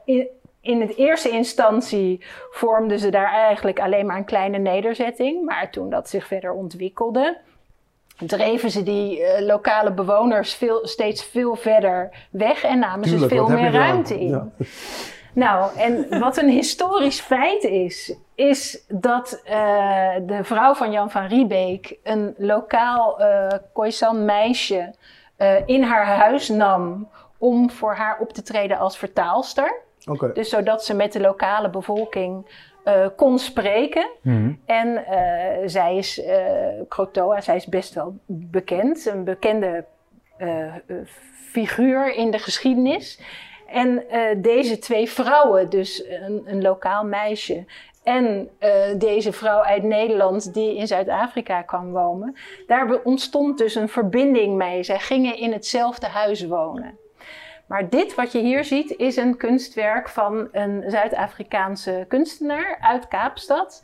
in, 0.06 0.28
in 0.68 0.82
het 0.82 0.96
eerste 0.96 1.30
instantie 1.30 2.26
vormden 2.52 3.00
ze 3.00 3.10
daar 3.10 3.32
eigenlijk 3.32 3.80
alleen 3.80 4.06
maar 4.06 4.18
een 4.18 4.26
kleine 4.26 4.58
nederzetting. 4.58 5.46
Maar 5.46 5.70
toen 5.72 5.90
dat 5.90 6.10
zich 6.10 6.28
verder 6.28 6.52
ontwikkelde, 6.52 7.38
dreven 8.18 8.72
ze 8.72 8.84
die 8.84 9.20
uh, 9.20 9.40
lokale 9.40 9.92
bewoners 9.92 10.54
veel, 10.54 10.88
steeds 10.88 11.24
veel 11.24 11.56
verder 11.56 12.10
weg 12.30 12.64
en 12.64 12.80
namen 12.80 13.02
Tuurlijk, 13.02 13.32
ze 13.32 13.38
veel 13.38 13.50
meer 13.50 13.72
ruimte 13.72 14.20
in. 14.20 14.30
Ja. 14.30 14.48
Nou, 15.34 15.78
en 15.78 16.20
wat 16.20 16.38
een 16.38 16.50
historisch 16.50 17.20
feit 17.20 17.64
is, 17.64 18.16
is 18.36 18.86
dat 18.88 19.42
uh, 19.46 19.52
de 20.22 20.40
vrouw 20.44 20.74
van 20.74 20.92
Jan 20.92 21.12
van 21.12 21.26
Riebeek 21.26 21.98
een 22.04 22.36
lokaal 22.38 23.22
uh, 23.22 23.48
Khoisan 23.74 24.26
meisje 24.26 24.94
in 25.66 25.84
haar 25.84 26.06
huis 26.06 26.50
nam 26.50 27.10
om 27.38 27.70
voor 27.70 27.96
haar 27.96 28.18
op 28.20 28.34
te 28.34 28.42
treden 28.42 28.78
als 28.78 28.98
vertaalster. 28.98 29.86
Okay. 30.08 30.34
Dus 30.34 30.50
zodat 30.50 30.86
ze 30.86 30.94
met 30.94 31.14
de 31.14 31.20
lokale 31.20 31.70
bevolking 31.70 32.46
uh, 32.86 33.08
kon 33.16 33.40
spreken. 33.40 34.10
Mm. 34.22 34.60
En 34.66 34.88
uh, 34.88 35.68
zij 35.68 35.98
is, 35.98 36.20
uh, 36.20 36.36
Krotoa, 36.88 37.42
zij 37.42 37.56
is 37.56 37.66
best 37.66 37.94
wel 37.94 38.16
bekend. 38.26 39.06
Een 39.06 39.24
bekende 39.24 39.86
figuur 41.52 42.14
in 42.14 42.32
de 42.32 42.40
geschiedenis. 42.40 43.22
En 43.68 44.04
deze 44.38 44.80
twee 44.80 45.10
vrouwen, 45.10 45.70
dus 45.70 46.04
een, 46.10 46.44
een 46.46 46.62
lokaal 46.62 47.06
meisje 47.06 47.66
en 48.04 48.50
deze 48.98 49.32
vrouw 49.32 49.62
uit 49.62 49.84
Nederland 49.84 50.54
die 50.54 50.76
in 50.76 50.88
Zuid-Afrika 50.88 51.62
kwam 51.62 51.92
wonen, 51.92 52.36
daar 52.68 53.02
ontstond 53.04 53.58
dus 53.58 53.76
een 53.76 53.90
verbinding 53.90 54.56
mee. 54.56 54.84
Zij 54.84 55.00
gingen 55.00 55.38
in 55.38 55.52
hetzelfde 55.52 56.08
huis 56.08 56.46
wonen. 56.46 56.98
Maar 57.68 57.90
dit 57.90 58.16
wat 58.16 58.32
je 58.32 58.40
hier 58.40 58.64
ziet 58.64 58.92
is 58.98 59.16
een 59.16 59.38
kunstwerk 59.38 60.10
van 60.10 60.48
een 60.52 60.84
Zuid-Afrikaanse 60.88 62.06
kunstenaar 62.08 62.78
uit 62.82 63.08
Kaapstad. 63.08 63.84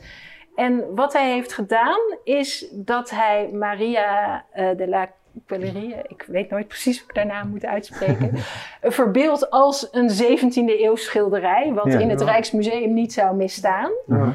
En 0.55 0.95
wat 0.95 1.13
hij 1.13 1.31
heeft 1.31 1.53
gedaan 1.53 1.99
is 2.23 2.67
dat 2.71 3.09
hij 3.09 3.49
Maria 3.53 4.45
uh, 4.55 4.69
de 4.77 4.87
la 4.87 5.09
Pellerie, 5.45 5.95
ik 6.07 6.25
weet 6.27 6.49
nooit 6.49 6.67
precies 6.67 6.99
hoe 6.99 7.09
ik 7.09 7.15
haar 7.15 7.25
naam 7.25 7.49
moet 7.49 7.65
uitspreken, 7.65 8.31
verbeeld 8.81 9.49
als 9.49 9.87
een 9.91 10.09
17e 10.09 10.81
eeuw 10.81 10.95
schilderij, 10.95 11.73
wat 11.73 11.85
ja, 11.85 11.99
in 11.99 12.09
het 12.09 12.19
ja. 12.19 12.25
Rijksmuseum 12.25 12.93
niet 12.93 13.13
zou 13.13 13.35
misstaan. 13.35 13.91
Ja. 14.07 14.33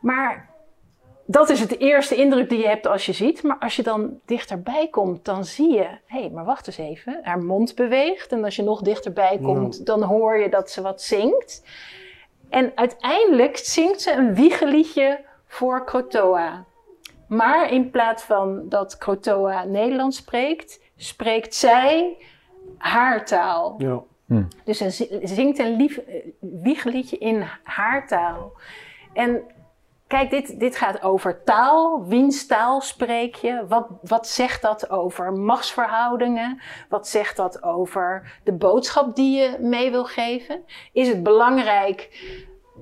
Maar 0.00 0.48
dat 1.26 1.50
is 1.50 1.60
het 1.60 1.78
eerste 1.78 2.14
indruk 2.14 2.48
die 2.48 2.58
je 2.58 2.66
hebt 2.68 2.86
als 2.86 3.06
je 3.06 3.12
ziet. 3.12 3.42
Maar 3.42 3.58
als 3.58 3.76
je 3.76 3.82
dan 3.82 4.20
dichterbij 4.24 4.88
komt, 4.90 5.24
dan 5.24 5.44
zie 5.44 5.72
je... 5.72 5.88
Hé, 6.06 6.20
hey, 6.20 6.30
maar 6.30 6.44
wacht 6.44 6.66
eens 6.66 6.78
even. 6.78 7.20
Haar 7.22 7.42
mond 7.42 7.74
beweegt. 7.74 8.32
En 8.32 8.44
als 8.44 8.56
je 8.56 8.62
nog 8.62 8.80
dichterbij 8.80 9.38
komt, 9.42 9.76
ja. 9.76 9.84
dan 9.84 10.02
hoor 10.02 10.36
je 10.38 10.48
dat 10.48 10.70
ze 10.70 10.82
wat 10.82 11.02
zingt. 11.02 11.62
En 12.48 12.72
uiteindelijk 12.74 13.56
zingt 13.56 14.00
ze 14.00 14.12
een 14.12 14.34
wiegeliedje 14.34 15.20
voor 15.46 15.84
Krotoa. 15.84 16.64
Maar 17.28 17.72
in 17.72 17.90
plaats 17.90 18.22
van 18.22 18.68
dat 18.68 18.98
Krotoa 18.98 19.64
Nederlands 19.64 20.16
spreekt... 20.16 20.80
spreekt 20.96 21.54
zij 21.54 22.16
haar 22.78 23.24
taal. 23.24 23.74
Ja. 23.78 24.02
Hm. 24.26 24.44
Dus 24.64 24.78
ze 24.78 25.20
zingt 25.22 25.58
een 25.58 25.76
lief, 25.76 26.00
wiegeliedje 26.40 27.18
in 27.18 27.44
haar 27.62 28.06
taal. 28.06 28.52
En 29.12 29.42
Kijk, 30.06 30.30
dit, 30.30 30.60
dit 30.60 30.76
gaat 30.76 31.02
over 31.02 31.42
taal. 31.44 32.04
Wiens 32.06 32.46
taal 32.46 32.80
spreek 32.80 33.34
je? 33.34 33.64
Wat, 33.68 33.86
wat 34.02 34.28
zegt 34.28 34.62
dat 34.62 34.90
over 34.90 35.32
machtsverhoudingen? 35.32 36.60
Wat 36.88 37.08
zegt 37.08 37.36
dat 37.36 37.62
over 37.62 38.38
de 38.44 38.52
boodschap 38.52 39.16
die 39.16 39.38
je 39.38 39.56
mee 39.60 39.90
wil 39.90 40.04
geven? 40.04 40.64
Is 40.92 41.08
het 41.08 41.22
belangrijk 41.22 42.08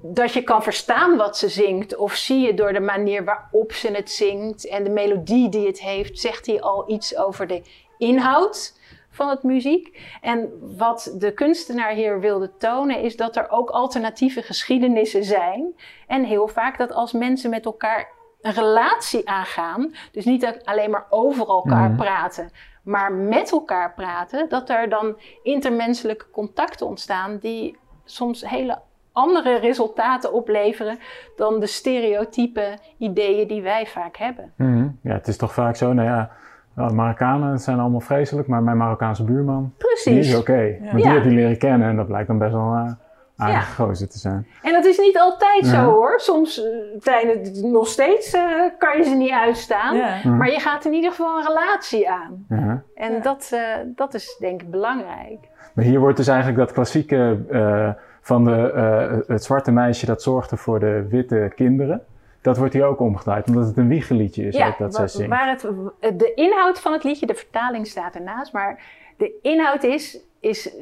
dat 0.02 0.32
je 0.32 0.42
kan 0.42 0.62
verstaan 0.62 1.16
wat 1.16 1.38
ze 1.38 1.48
zingt? 1.48 1.96
Of 1.96 2.14
zie 2.14 2.40
je 2.40 2.54
door 2.54 2.72
de 2.72 2.80
manier 2.80 3.24
waarop 3.24 3.72
ze 3.72 3.90
het 3.90 4.10
zingt 4.10 4.68
en 4.68 4.84
de 4.84 4.90
melodie 4.90 5.48
die 5.48 5.66
het 5.66 5.80
heeft, 5.80 6.18
zegt 6.18 6.46
hij 6.46 6.60
al 6.60 6.90
iets 6.90 7.16
over 7.16 7.46
de 7.46 7.62
inhoud? 7.98 8.72
Van 9.14 9.28
het 9.28 9.42
muziek. 9.42 10.00
En 10.20 10.50
wat 10.76 11.14
de 11.18 11.32
kunstenaar 11.32 11.90
hier 11.92 12.20
wilde 12.20 12.56
tonen 12.56 13.00
is 13.00 13.16
dat 13.16 13.36
er 13.36 13.50
ook 13.50 13.70
alternatieve 13.70 14.42
geschiedenissen 14.42 15.24
zijn. 15.24 15.74
En 16.06 16.24
heel 16.24 16.48
vaak 16.48 16.78
dat 16.78 16.92
als 16.92 17.12
mensen 17.12 17.50
met 17.50 17.64
elkaar 17.64 18.08
een 18.40 18.52
relatie 18.52 19.28
aangaan, 19.28 19.94
dus 20.12 20.24
niet 20.24 20.60
alleen 20.64 20.90
maar 20.90 21.06
over 21.10 21.48
elkaar 21.48 21.88
Mhm. 21.88 21.96
praten, 21.96 22.50
maar 22.82 23.12
met 23.12 23.52
elkaar 23.52 23.94
praten, 23.94 24.48
dat 24.48 24.70
er 24.70 24.88
dan 24.88 25.16
intermenselijke 25.42 26.30
contacten 26.30 26.86
ontstaan 26.86 27.38
die 27.38 27.76
soms 28.04 28.48
hele 28.48 28.78
andere 29.12 29.56
resultaten 29.58 30.32
opleveren 30.32 30.98
dan 31.36 31.60
de 31.60 31.66
stereotype 31.66 32.78
ideeën 32.98 33.48
die 33.48 33.62
wij 33.62 33.86
vaak 33.86 34.16
hebben. 34.16 34.52
Mhm. 34.56 34.88
Ja, 35.02 35.12
het 35.12 35.28
is 35.28 35.36
toch 35.36 35.52
vaak 35.52 35.76
zo, 35.76 35.92
nou 35.92 36.08
ja, 36.08 36.30
nou, 36.74 36.88
de 36.88 36.94
Marokkanen 36.94 37.58
zijn 37.58 37.78
allemaal 37.78 38.00
vreselijk, 38.00 38.48
maar 38.48 38.62
mijn 38.62 38.76
Marokkaanse 38.76 39.24
buurman, 39.24 39.72
die 39.78 39.86
Precies. 39.88 40.28
is 40.28 40.36
oké. 40.38 40.76
Maar 40.82 40.94
die 40.94 41.04
Ja. 41.04 41.12
heb 41.12 41.24
je 41.24 41.30
leren 41.30 41.58
kennen 41.58 41.88
en 41.88 41.96
dat 41.96 42.06
blijkt 42.06 42.28
dan 42.28 42.38
best 42.38 42.52
wel, 42.52 42.72
eh, 42.74 42.90
aardige 43.36 43.82
gozer 43.82 44.08
te 44.08 44.18
zijn. 44.18 44.46
En 44.62 44.72
dat 44.72 44.84
is 44.84 44.98
niet 44.98 45.18
altijd 45.18 45.64
Ja. 45.64 45.70
zo 45.70 45.90
hoor. 45.90 46.20
Soms 46.20 46.62
zijn 46.98 47.28
het 47.28 47.62
nog 47.64 47.86
steeds, 47.86 48.32
eh, 48.32 48.42
kan 48.78 48.96
je 48.98 49.04
ze 49.04 49.14
niet 49.14 49.30
uitstaan. 49.32 49.96
Ja. 49.96 50.28
Maar 50.30 50.50
je 50.50 50.60
gaat 50.60 50.84
in 50.84 50.92
ieder 50.92 51.10
geval 51.10 51.38
een 51.38 51.46
relatie 51.46 52.10
aan. 52.10 52.46
Ja. 52.48 52.82
En 52.94 53.12
Ja. 53.12 53.20
dat, 53.20 53.50
eh, 53.52 53.60
dat 53.94 54.14
is 54.14 54.36
denk 54.40 54.62
ik 54.62 54.70
belangrijk. 54.70 55.38
Maar 55.74 55.84
hier 55.84 55.98
wordt 56.00 56.16
dus 56.16 56.28
eigenlijk 56.28 56.58
dat 56.58 56.72
klassieke 56.72 57.38
eh, 57.50 57.88
van 58.20 58.44
de, 58.44 58.72
eh, 58.72 59.18
het 59.26 59.44
zwarte 59.44 59.70
meisje 59.72 60.06
dat 60.06 60.22
zorgde 60.22 60.56
voor 60.56 60.80
de 60.80 61.06
witte 61.08 61.52
kinderen. 61.54 62.02
Dat 62.44 62.56
wordt 62.56 62.72
hier 62.74 62.84
ook 62.84 63.00
omgedraaid, 63.00 63.48
omdat 63.48 63.66
het 63.66 63.76
een 63.76 63.88
wiegeliedje 63.88 64.46
is 64.46 64.56
ook 64.56 64.78
dat 64.78 64.92
wa- 64.92 64.98
zij 64.98 65.08
zingt. 65.08 65.28
waar 65.30 65.48
het, 65.50 66.18
de 66.18 66.32
inhoud 66.34 66.80
van 66.80 66.92
het 66.92 67.04
liedje, 67.04 67.26
de 67.26 67.34
vertaling 67.34 67.86
staat 67.86 68.14
ernaast. 68.14 68.52
Maar 68.52 68.82
de 69.16 69.32
inhoud 69.42 69.82
is, 69.82 70.18
is 70.40 70.74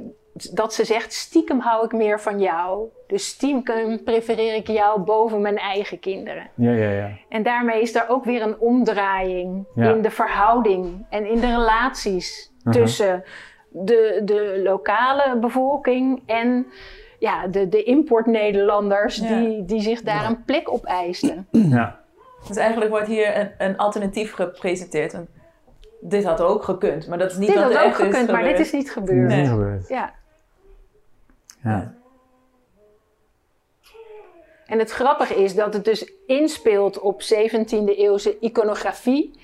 dat 0.53 0.75
ze 0.75 0.85
zegt, 0.85 1.12
stiekem 1.12 1.61
hou 1.61 1.85
ik 1.85 1.92
meer 1.92 2.20
van 2.20 2.40
jou. 2.40 2.88
Dus 3.07 3.27
stiekem 3.29 4.03
prefereer 4.05 4.55
ik 4.55 4.66
jou 4.66 5.01
boven 5.01 5.40
mijn 5.40 5.57
eigen 5.59 5.98
kinderen. 6.01 6.51
Ja, 6.55 6.70
ja, 6.72 6.90
ja. 6.90 7.11
En 7.29 7.42
daarmee 7.42 7.81
is 7.83 7.94
er 7.94 8.05
ook 8.09 8.25
weer 8.25 8.42
een 8.42 8.59
omdraaiing 8.59 9.64
Ja. 9.75 9.90
in 9.94 10.03
de 10.03 10.11
verhouding 10.11 11.07
en 11.11 11.27
in 11.27 11.40
de 11.40 11.46
relaties 11.46 12.53
tussen 12.70 13.25
de, 13.68 14.20
de 14.25 14.61
lokale 14.64 15.37
bevolking 15.40 16.22
en 16.27 16.66
ja, 17.22 17.46
de, 17.46 17.68
de 17.68 17.82
import-Nederlanders 17.82 19.16
Ja. 19.16 19.40
die, 19.40 19.64
die 19.64 19.80
zich 19.80 20.02
daar 20.02 20.26
een 20.26 20.44
plek 20.44 20.70
op 20.72 20.85
eisten. 20.85 21.46
ja. 21.76 22.00
Dus 22.48 22.56
eigenlijk 22.56 22.90
wordt 22.90 23.06
hier 23.06 23.37
een, 23.37 23.50
een 23.58 23.76
alternatief 23.76 24.32
gepresenteerd. 24.32 25.14
Dit 26.00 26.24
had 26.24 26.40
ook 26.40 26.62
gekund, 26.62 27.08
maar 27.08 27.18
dat 27.18 27.30
is 27.30 27.37
niet 27.37 27.46
dit 27.48 27.56
wat 27.56 27.64
had 27.64 27.72
er 27.74 27.78
ook 27.80 27.87
echt 27.87 27.98
is 27.98 28.04
gekund, 28.06 28.30
maar 28.30 28.42
dit 28.44 28.58
is 28.58 28.72
niet 28.72 28.85
Dat 28.85 28.92
gebeurd. 28.92 29.22
is 29.30 29.35
Nee. 29.37 29.40
niet 29.40 29.50
gebeurd. 29.50 29.88
Ja. 29.88 30.12
Ja. 31.62 31.94
En 34.66 34.78
het 34.78 34.90
grappige 34.90 35.35
is 35.35 35.54
dat 35.54 35.74
het 35.74 35.85
dus 35.85 36.12
inspeelt 36.26 37.00
op 37.00 37.22
17e 37.22 37.96
eeuwse 37.96 38.38
iconografie. 38.40 39.38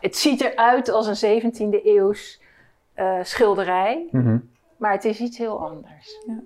Het 0.00 0.16
ziet 0.16 0.40
eruit 0.40 0.88
als 0.88 1.22
een 1.22 1.42
17e 1.42 1.84
eeuws 1.84 2.40
eh, 2.94 3.18
schilderij, 3.22 4.06
Mhm. 4.10 4.38
maar 4.76 4.92
het 4.92 5.04
is 5.04 5.20
iets 5.20 5.38
heel 5.38 5.60
anders. 5.68 6.22
Ja. 6.26 6.40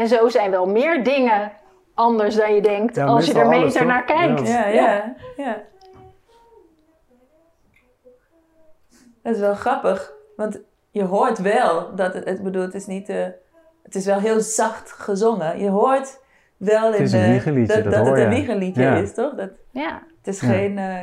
En 0.00 0.08
zo 0.08 0.28
zijn 0.28 0.50
wel 0.50 0.66
meer 0.66 1.04
dingen 1.04 1.52
anders 1.94 2.34
dan 2.36 2.54
je 2.54 2.60
denkt 2.62 2.96
Ja, 2.96 3.04
als 3.06 3.26
je 3.26 3.34
er 3.38 3.48
meter 3.48 3.86
naar 3.86 4.04
kijkt. 4.04 4.48
Ja, 4.48 4.66
ja, 4.66 5.14
ja. 5.36 5.62
Dat 9.22 9.34
is 9.34 9.40
wel 9.40 9.54
grappig, 9.54 10.12
want 10.36 10.60
je 10.90 11.02
hoort 11.04 11.38
wel 11.38 11.94
dat 11.94 12.14
het, 12.14 12.24
het 12.24 12.42
bedoel, 12.42 12.62
het 12.62 12.74
is 12.74 12.86
niet, 12.86 13.08
eh, 13.08 13.26
het 13.82 13.94
is 13.94 14.06
wel 14.06 14.18
heel 14.18 14.40
zacht 14.40 14.92
gezongen. 14.92 15.58
Je 15.62 15.68
hoort 15.68 16.20
wel 16.56 16.94
in 16.94 17.02
is 17.02 17.12
een 17.12 17.54
de, 17.54 17.64
dat, 17.66 17.82
dat 17.84 17.92
dat 17.92 18.06
hoor 18.06 18.16
het 18.16 18.24
een 18.24 18.30
je. 18.30 18.36
wiegeliedje 18.36 18.82
Ja. 18.82 18.94
is, 18.96 19.14
toch? 19.14 19.34
Dat, 19.34 19.50
Ja. 19.70 20.02
het 20.22 20.34
is 20.34 20.40
Ja. 20.40 20.48
geen 20.48 20.78
eh, 20.78 20.94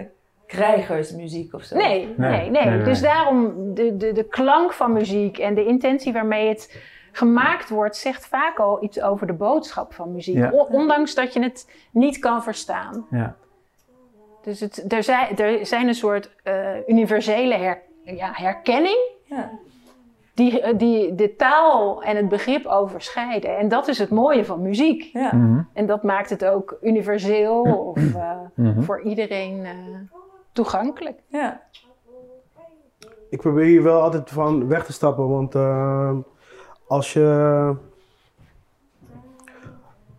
krijgersmuziek 0.48 1.54
of 1.54 1.64
zo. 1.64 1.76
Nee, 1.76 2.14
Nee, 2.18 2.30
nee, 2.32 2.50
nee, 2.50 2.66
nee, 2.66 2.76
nee. 2.76 2.84
Dus 2.84 3.02
daarom 3.02 3.54
de, 3.74 3.98
de, 3.98 4.12
de 4.12 4.24
klank 4.24 4.74
van 4.74 4.94
muziek 4.94 5.38
en 5.38 5.54
de 5.56 5.66
intentie 5.66 6.14
waarmee 6.14 6.48
het 6.50 6.78
gemaakt 7.12 7.70
wordt, 7.70 7.96
zegt 7.96 8.26
vaak 8.28 8.60
al 8.60 8.84
iets 8.84 9.02
over 9.02 9.28
de 9.28 9.34
boodschap 9.34 9.94
van 9.94 10.12
muziek. 10.12 10.36
Ja. 10.36 10.52
Ondanks 10.52 11.16
dat 11.16 11.34
je 11.34 11.42
het 11.42 11.70
niet 11.92 12.20
kan 12.20 12.44
verstaan. 12.44 13.06
Ja. 13.10 13.36
Dus 14.44 14.60
het, 14.60 14.92
er, 14.94 15.04
zijn, 15.04 15.38
er 15.38 15.66
zijn 15.66 15.88
een 15.88 15.96
soort 15.96 16.36
eh, 16.44 16.88
universele 16.88 17.54
her- 17.56 17.82
ja, 18.04 18.30
herkenning 18.34 18.98
Ja. 19.24 19.50
die, 20.34 20.62
eh, 20.62 20.78
die 20.78 21.16
de 21.16 21.36
taal 21.36 22.04
en 22.04 22.16
het 22.16 22.30
begrip 22.30 22.66
overschrijden. 22.66 23.58
En 23.58 23.68
dat 23.68 23.88
is 23.88 23.98
het 24.00 24.10
mooie 24.10 24.46
van 24.46 24.62
muziek. 24.62 25.02
Ja. 25.14 25.36
Mhm. 25.36 25.62
En 25.74 25.86
dat 25.86 26.04
maakt 26.04 26.30
het 26.30 26.46
ook 26.46 26.78
universeel 26.82 27.62
of 27.62 28.16
eh, 28.16 28.32
Mhm. 28.54 28.82
voor 28.82 29.02
iedereen 29.02 29.66
eh, 29.66 29.72
toegankelijk. 30.52 31.20
ja. 31.28 31.62
Ik 33.30 33.42
probeer 33.42 33.66
hier 33.66 33.84
wel 33.84 34.02
altijd 34.02 34.30
van 34.30 34.68
weg 34.68 34.86
te 34.86 34.94
stappen, 34.94 35.28
want 35.30 35.56
eh, 35.56 36.12
als 36.88 37.14
je. 37.14 37.74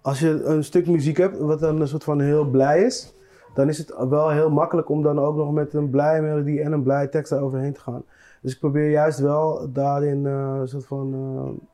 Als 0.02 0.18
je 0.18 0.42
een 0.44 0.64
stuk 0.64 0.86
muziek 0.86 1.16
hebt 1.16 1.38
wat 1.38 1.60
dan 1.60 1.80
een 1.80 1.88
soort 1.88 2.04
van 2.04 2.20
heel 2.20 2.44
blij 2.44 2.82
is, 2.82 3.12
dan 3.54 3.68
is 3.68 3.78
het 3.78 3.94
wel 4.08 4.30
heel 4.30 4.50
makkelijk 4.50 4.88
om 4.88 5.02
dan 5.02 5.18
ook 5.20 5.36
nog 5.36 5.52
met 5.52 5.74
een 5.74 5.90
blije 5.90 6.20
melodie 6.20 6.62
en 6.62 6.72
een 6.72 6.82
blije 6.82 7.08
tekst 7.08 7.30
daaroverheen 7.30 7.72
te 7.72 7.80
gaan. 7.80 8.02
Dus 8.40 8.52
ik 8.52 8.58
probeer 8.58 8.90
juist 8.90 9.18
wel 9.18 9.70
daarin 9.72 10.26
eh, 10.26 10.56
een 10.60 10.68
soort 10.68 10.86
van 10.86 11.14
eh, 11.14 11.66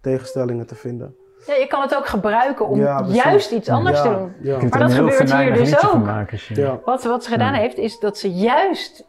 tegenstellingen 0.00 0.66
te 0.66 0.74
vinden. 0.74 1.16
Ja, 1.46 1.54
je 1.54 1.66
kan 1.66 1.82
het 1.82 1.96
ook 1.96 2.06
gebruiken 2.06 2.68
om 2.68 2.78
Ja, 2.78 3.04
juist 3.08 3.50
iets 3.50 3.68
anders 3.68 3.96
ja, 3.96 4.02
te 4.02 4.08
doen. 4.18 4.32
Ja. 4.40 4.58
Maar 4.58 4.78
dat 4.78 4.92
gebeurt 4.92 5.32
hier 5.32 5.54
dus 5.54 5.84
ook. 5.84 6.04
maken. 6.04 6.38
Wat, 6.84 7.04
wat 7.04 7.24
ze 7.24 7.30
gedaan 7.30 7.54
Ja. 7.54 7.60
heeft, 7.60 7.78
is 7.78 7.98
dat 7.98 8.18
ze 8.18 8.32
juist 8.32 9.04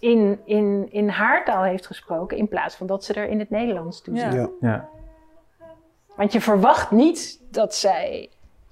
in, 0.00 0.38
in, 0.44 0.86
in 0.90 1.08
haar 1.08 1.44
taal 1.44 1.62
heeft 1.62 1.86
gesproken, 1.86 2.36
in 2.36 2.48
plaats 2.48 2.76
van 2.76 2.86
dat 2.86 3.04
ze 3.04 3.14
er 3.14 3.28
in 3.28 3.38
het 3.38 3.50
Nederlands 3.50 4.02
toe 4.02 4.14
Ja. 4.14 4.30
zit. 4.30 4.40
Ja. 4.40 4.48
Ja. 4.60 4.88
Want 6.16 6.32
je 6.32 6.40
verwacht 6.40 6.90
niet 6.90 7.40
dat 7.50 7.74
zij 7.74 8.30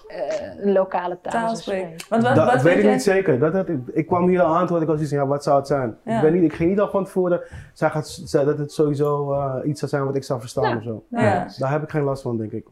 eh, 0.09 0.65
een 0.65 0.73
lokale 0.73 1.19
taal, 1.23 1.33
Taal 1.33 1.49
zou 1.49 1.61
spreken. 1.61 2.01
spreken. 2.01 2.07
Want 2.09 2.23
wat, 2.23 2.35
Dat 2.35 2.53
wat 2.55 2.63
weet 2.63 2.77
ik 2.77 2.83
jij- 2.83 2.93
niet 2.93 3.03
zeker. 3.03 3.39
Dat, 3.39 3.53
dat, 3.53 3.69
ik, 3.69 3.79
ik 3.93 4.07
kwam 4.07 4.29
hier 4.29 4.43
al 4.43 4.57
aan 4.57 4.67
toen 4.67 4.83
ik 4.83 4.89
al 4.89 4.95
zoiets 4.95 5.13
ja, 5.13 5.27
wat 5.27 5.43
zou 5.43 5.57
het 5.59 5.67
zijn? 5.67 5.97
Ja. 6.05 6.17
Ik, 6.17 6.23
weet 6.23 6.33
niet, 6.33 6.43
ik 6.43 6.53
ging 6.53 6.71
niet 6.71 6.81
al 6.81 6.89
van 6.91 7.05
tevoren 7.05 7.41
zij 7.73 7.91
gaat, 7.91 8.09
zij, 8.25 8.45
dat 8.45 8.59
het 8.59 8.73
sowieso 8.73 9.33
eh, 9.33 9.55
iets 9.69 9.79
zou 9.79 9.91
zijn 9.91 10.05
wat 10.05 10.17
ik 10.17 10.25
zou 10.25 10.41
verstaan 10.41 10.69
Ja. 10.69 10.77
of 10.77 10.83
zo. 10.83 11.05
Ja. 11.09 11.47
Daar 11.59 11.71
heb 11.71 11.83
ik 11.83 11.91
geen 11.91 12.03
last 12.03 12.23
van, 12.23 12.37
denk 12.37 12.53
ik. 12.53 12.67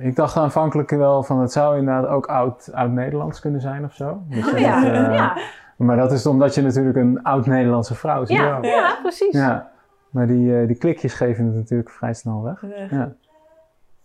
Ik 0.00 0.16
dacht 0.16 0.36
aanvankelijk 0.36 0.90
wel 0.90 1.22
van 1.22 1.40
het 1.40 1.52
zou 1.52 1.78
inderdaad 1.78 2.06
ook 2.10 2.26
oud, 2.26 2.68
oud-Nederlands 2.72 3.40
kunnen 3.40 3.60
zijn 3.60 3.84
of 3.84 3.94
zo. 3.94 4.22
Dus 4.28 4.46
Oh 4.46 4.50
dat, 4.52 4.60
ja, 4.60 4.84
eh, 5.08 5.14
ja. 5.14 5.36
Maar 5.78 5.96
dat 5.96 6.12
is 6.12 6.26
omdat 6.26 6.54
je 6.54 6.62
natuurlijk 6.62 6.96
een 6.96 7.22
oud-Nederlandse 7.22 7.94
vrouw 7.94 8.24
ziet. 8.24 8.36
Ja, 8.36 8.44
Ja. 8.44 8.58
ja, 8.62 8.98
precies. 9.02 9.32
Ja. 9.34 9.70
Maar 10.10 10.26
die, 10.26 10.60
eh, 10.60 10.66
die 10.66 10.76
klikjes 10.76 11.14
geven 11.14 11.46
het 11.46 11.54
natuurlijk 11.54 11.90
vrij 11.90 12.14
snel 12.14 12.42
weg. 12.42 12.62
Ja, 12.90 13.14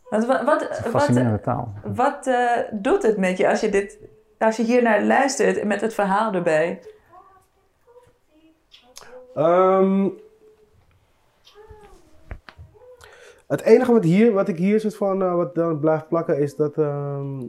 Want 0.09 0.25
wat, 0.25 0.43
wat, 0.43 0.61
het 0.61 0.69
is 0.69 0.77
een 0.77 0.83
wat, 0.83 0.91
fascinerende 0.91 1.39
taal. 1.39 1.73
wat 1.83 2.27
eh, 2.27 2.57
doet 2.71 3.03
het 3.03 3.17
met 3.17 3.37
je 3.37 3.49
als 3.49 3.59
je, 3.61 3.69
dit, 3.69 3.97
als 4.39 4.57
je 4.57 4.63
hier 4.63 4.81
naar 4.83 5.03
luistert 5.03 5.57
en 5.57 5.67
met 5.67 5.81
het 5.81 5.93
verhaal 5.93 6.33
erbij? 6.33 6.81
Ehm, 9.35 10.09
het 13.47 13.61
enige 13.61 13.91
wat, 13.91 14.03
hier, 14.03 14.33
wat 14.33 14.47
ik 14.47 14.57
hier 14.57 14.79
soort 14.79 14.95
van, 14.95 15.21
eh, 15.21 15.35
wat 15.35 15.55
dan 15.55 15.79
blijft 15.79 16.07
plakken 16.07 16.39
is 16.39 16.55
dat... 16.55 16.77
ehm, 16.77 17.39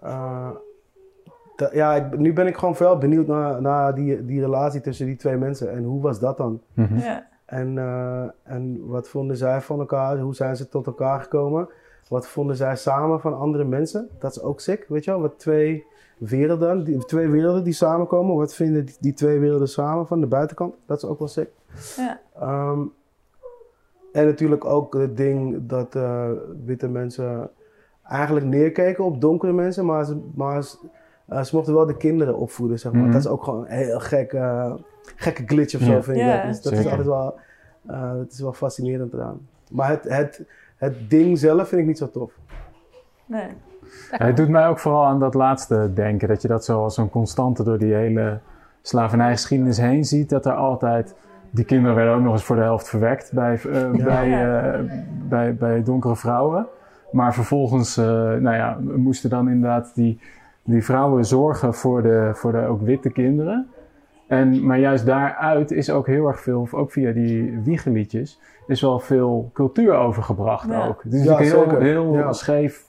eh, 0.00 0.50
dat- 0.50 0.60
ja, 1.72 1.94
ik, 1.94 2.18
nu 2.18 2.32
ben 2.32 2.46
ik 2.46 2.56
gewoon 2.56 2.74
wel 2.78 2.98
benieuwd 2.98 3.26
naar, 3.26 3.62
naar 3.62 3.94
die, 3.94 4.24
die 4.24 4.40
relatie 4.40 4.80
tussen 4.80 5.06
die 5.06 5.16
twee 5.16 5.36
mensen. 5.36 5.72
En 5.72 5.84
hoe 5.84 6.02
was 6.02 6.20
dat 6.20 6.36
dan? 6.36 6.60
Mhm. 6.74 6.98
Ja. 6.98 7.26
En, 7.44 7.78
eh, 7.78 8.24
en 8.42 8.86
wat 8.86 9.08
vonden 9.08 9.36
zij 9.36 9.60
van 9.60 9.78
elkaar? 9.78 10.18
Hoe 10.18 10.34
zijn 10.34 10.56
ze 10.56 10.68
tot 10.68 10.86
elkaar 10.86 11.20
gekomen? 11.20 11.68
Wat 12.08 12.26
vonden 12.26 12.56
zij 12.56 12.76
samen 12.76 13.20
van 13.20 13.38
andere 13.38 13.64
mensen? 13.64 14.08
Dat 14.18 14.30
is 14.30 14.42
ook 14.42 14.60
sick, 14.60 14.84
weet 14.88 15.04
je 15.04 15.10
wel? 15.10 15.20
Wat 15.20 15.38
twee 15.38 15.84
werelden, 16.18 16.84
die, 16.84 16.98
twee 16.98 17.28
werelden 17.28 17.64
die 17.64 17.72
samenkomen. 17.72 18.36
Wat 18.36 18.54
vinden 18.54 18.84
die, 18.84 18.96
die 19.00 19.12
twee 19.12 19.38
werelden 19.38 19.68
samen 19.68 20.06
van 20.06 20.20
de 20.20 20.26
buitenkant? 20.26 20.74
Dat 20.86 20.96
is 20.96 21.08
ook 21.08 21.18
wel 21.18 21.28
sick. 21.28 21.48
Ja. 21.96 22.20
Ehm, 22.34 22.80
en 24.12 24.26
natuurlijk 24.26 24.64
ook 24.64 24.94
het 24.94 25.16
ding 25.16 25.66
dat 25.66 25.94
eh, 25.94 26.30
witte 26.64 26.88
mensen 26.88 27.50
eigenlijk 28.02 28.46
neerkeken 28.46 29.04
op 29.04 29.20
donkere 29.20 29.52
mensen, 29.52 29.86
maar 29.86 30.04
ze, 30.04 30.20
maar 30.34 30.64
ze, 31.32 31.38
eh, 31.38 31.44
ze 31.44 31.56
mochten 31.56 31.74
wel 31.74 31.86
de 31.86 31.96
kinderen 31.96 32.36
opvoeden, 32.36 32.78
zeg 32.78 32.92
maar. 32.92 33.02
Mhm. 33.02 33.12
Dat 33.12 33.20
is 33.20 33.26
ook 33.26 33.44
gewoon 33.44 33.60
een 33.60 33.76
heel 33.76 34.00
gek, 34.00 34.36
gekke 35.16 35.42
glitch 35.46 35.74
of 35.74 35.80
zo, 35.80 35.92
Ja. 35.92 36.02
vind 36.02 36.16
ik. 36.16 36.22
Ja, 36.22 36.36
dat. 36.36 36.46
Dus 36.46 36.62
dat 36.62 36.72
is 36.72 36.86
altijd 36.86 37.06
wel, 37.06 37.38
eh, 37.86 38.12
dat 38.12 38.32
is 38.32 38.40
wel 38.40 38.52
fascinerend 38.52 39.12
eraan. 39.12 39.48
Maar 39.70 39.88
het, 39.88 40.04
het, 40.08 40.44
het 40.76 41.10
ding 41.10 41.38
zelf 41.38 41.68
vind 41.68 41.80
ik 41.80 41.86
niet 41.86 41.98
zo 41.98 42.10
tof. 42.10 42.32
Nee. 43.26 43.48
Ja, 44.18 44.26
het 44.26 44.36
doet 44.36 44.48
mij 44.48 44.68
ook 44.68 44.78
vooral 44.78 45.04
aan 45.04 45.18
dat 45.18 45.34
laatste 45.34 45.90
denken. 45.94 46.28
Dat 46.28 46.42
je 46.42 46.48
dat 46.48 46.64
zo 46.64 46.82
als 46.82 46.96
een 46.96 47.10
constante 47.10 47.62
door 47.62 47.78
die 47.78 47.94
hele 47.94 48.38
slavernijgeschiedenis 48.82 49.78
heen 49.78 50.04
ziet. 50.04 50.28
Dat 50.28 50.46
er 50.46 50.54
altijd... 50.54 51.14
Die 51.54 51.64
kinderen 51.64 51.96
werden 51.96 52.14
ook 52.14 52.22
nog 52.22 52.32
eens 52.32 52.44
voor 52.44 52.56
de 52.56 52.62
helft 52.62 52.88
verwekt 52.88 53.32
bij, 53.32 53.60
eh, 53.72 53.90
bij, 53.90 54.46
eh, 54.46 54.80
bij, 55.28 55.54
bij 55.54 55.82
donkere 55.82 56.16
vrouwen. 56.16 56.66
Maar 57.10 57.34
vervolgens 57.34 57.96
eh, 57.96 58.04
nou 58.32 58.56
ja, 58.56 58.78
moesten 58.96 59.30
dan 59.30 59.48
inderdaad 59.48 59.94
die, 59.94 60.20
die 60.64 60.84
vrouwen 60.84 61.24
zorgen 61.24 61.74
voor 61.74 62.02
de, 62.02 62.30
voor 62.34 62.52
de 62.52 62.66
ook 62.66 62.80
witte 62.80 63.10
kinderen. 63.10 63.66
En, 64.26 64.66
maar 64.66 64.78
juist 64.78 65.06
daaruit 65.06 65.70
is 65.70 65.90
ook 65.90 66.06
heel 66.06 66.26
erg 66.26 66.40
veel, 66.40 66.68
ook 66.70 66.92
via 66.92 67.12
die 67.12 67.58
wiegeliedjes, 67.64 68.40
is 68.66 68.80
wel 68.80 68.98
veel 68.98 69.50
cultuur 69.52 69.94
overgebracht 69.94 70.68
Ja. 70.68 70.86
ook. 70.86 71.02
Het 71.02 71.12
is 71.12 71.24
Ja, 71.24 71.30
natuurlijk 71.38 71.72
een 71.72 71.82
heel, 71.82 72.12
heel 72.14 72.22
Ja. 72.22 72.32
scheef, 72.32 72.84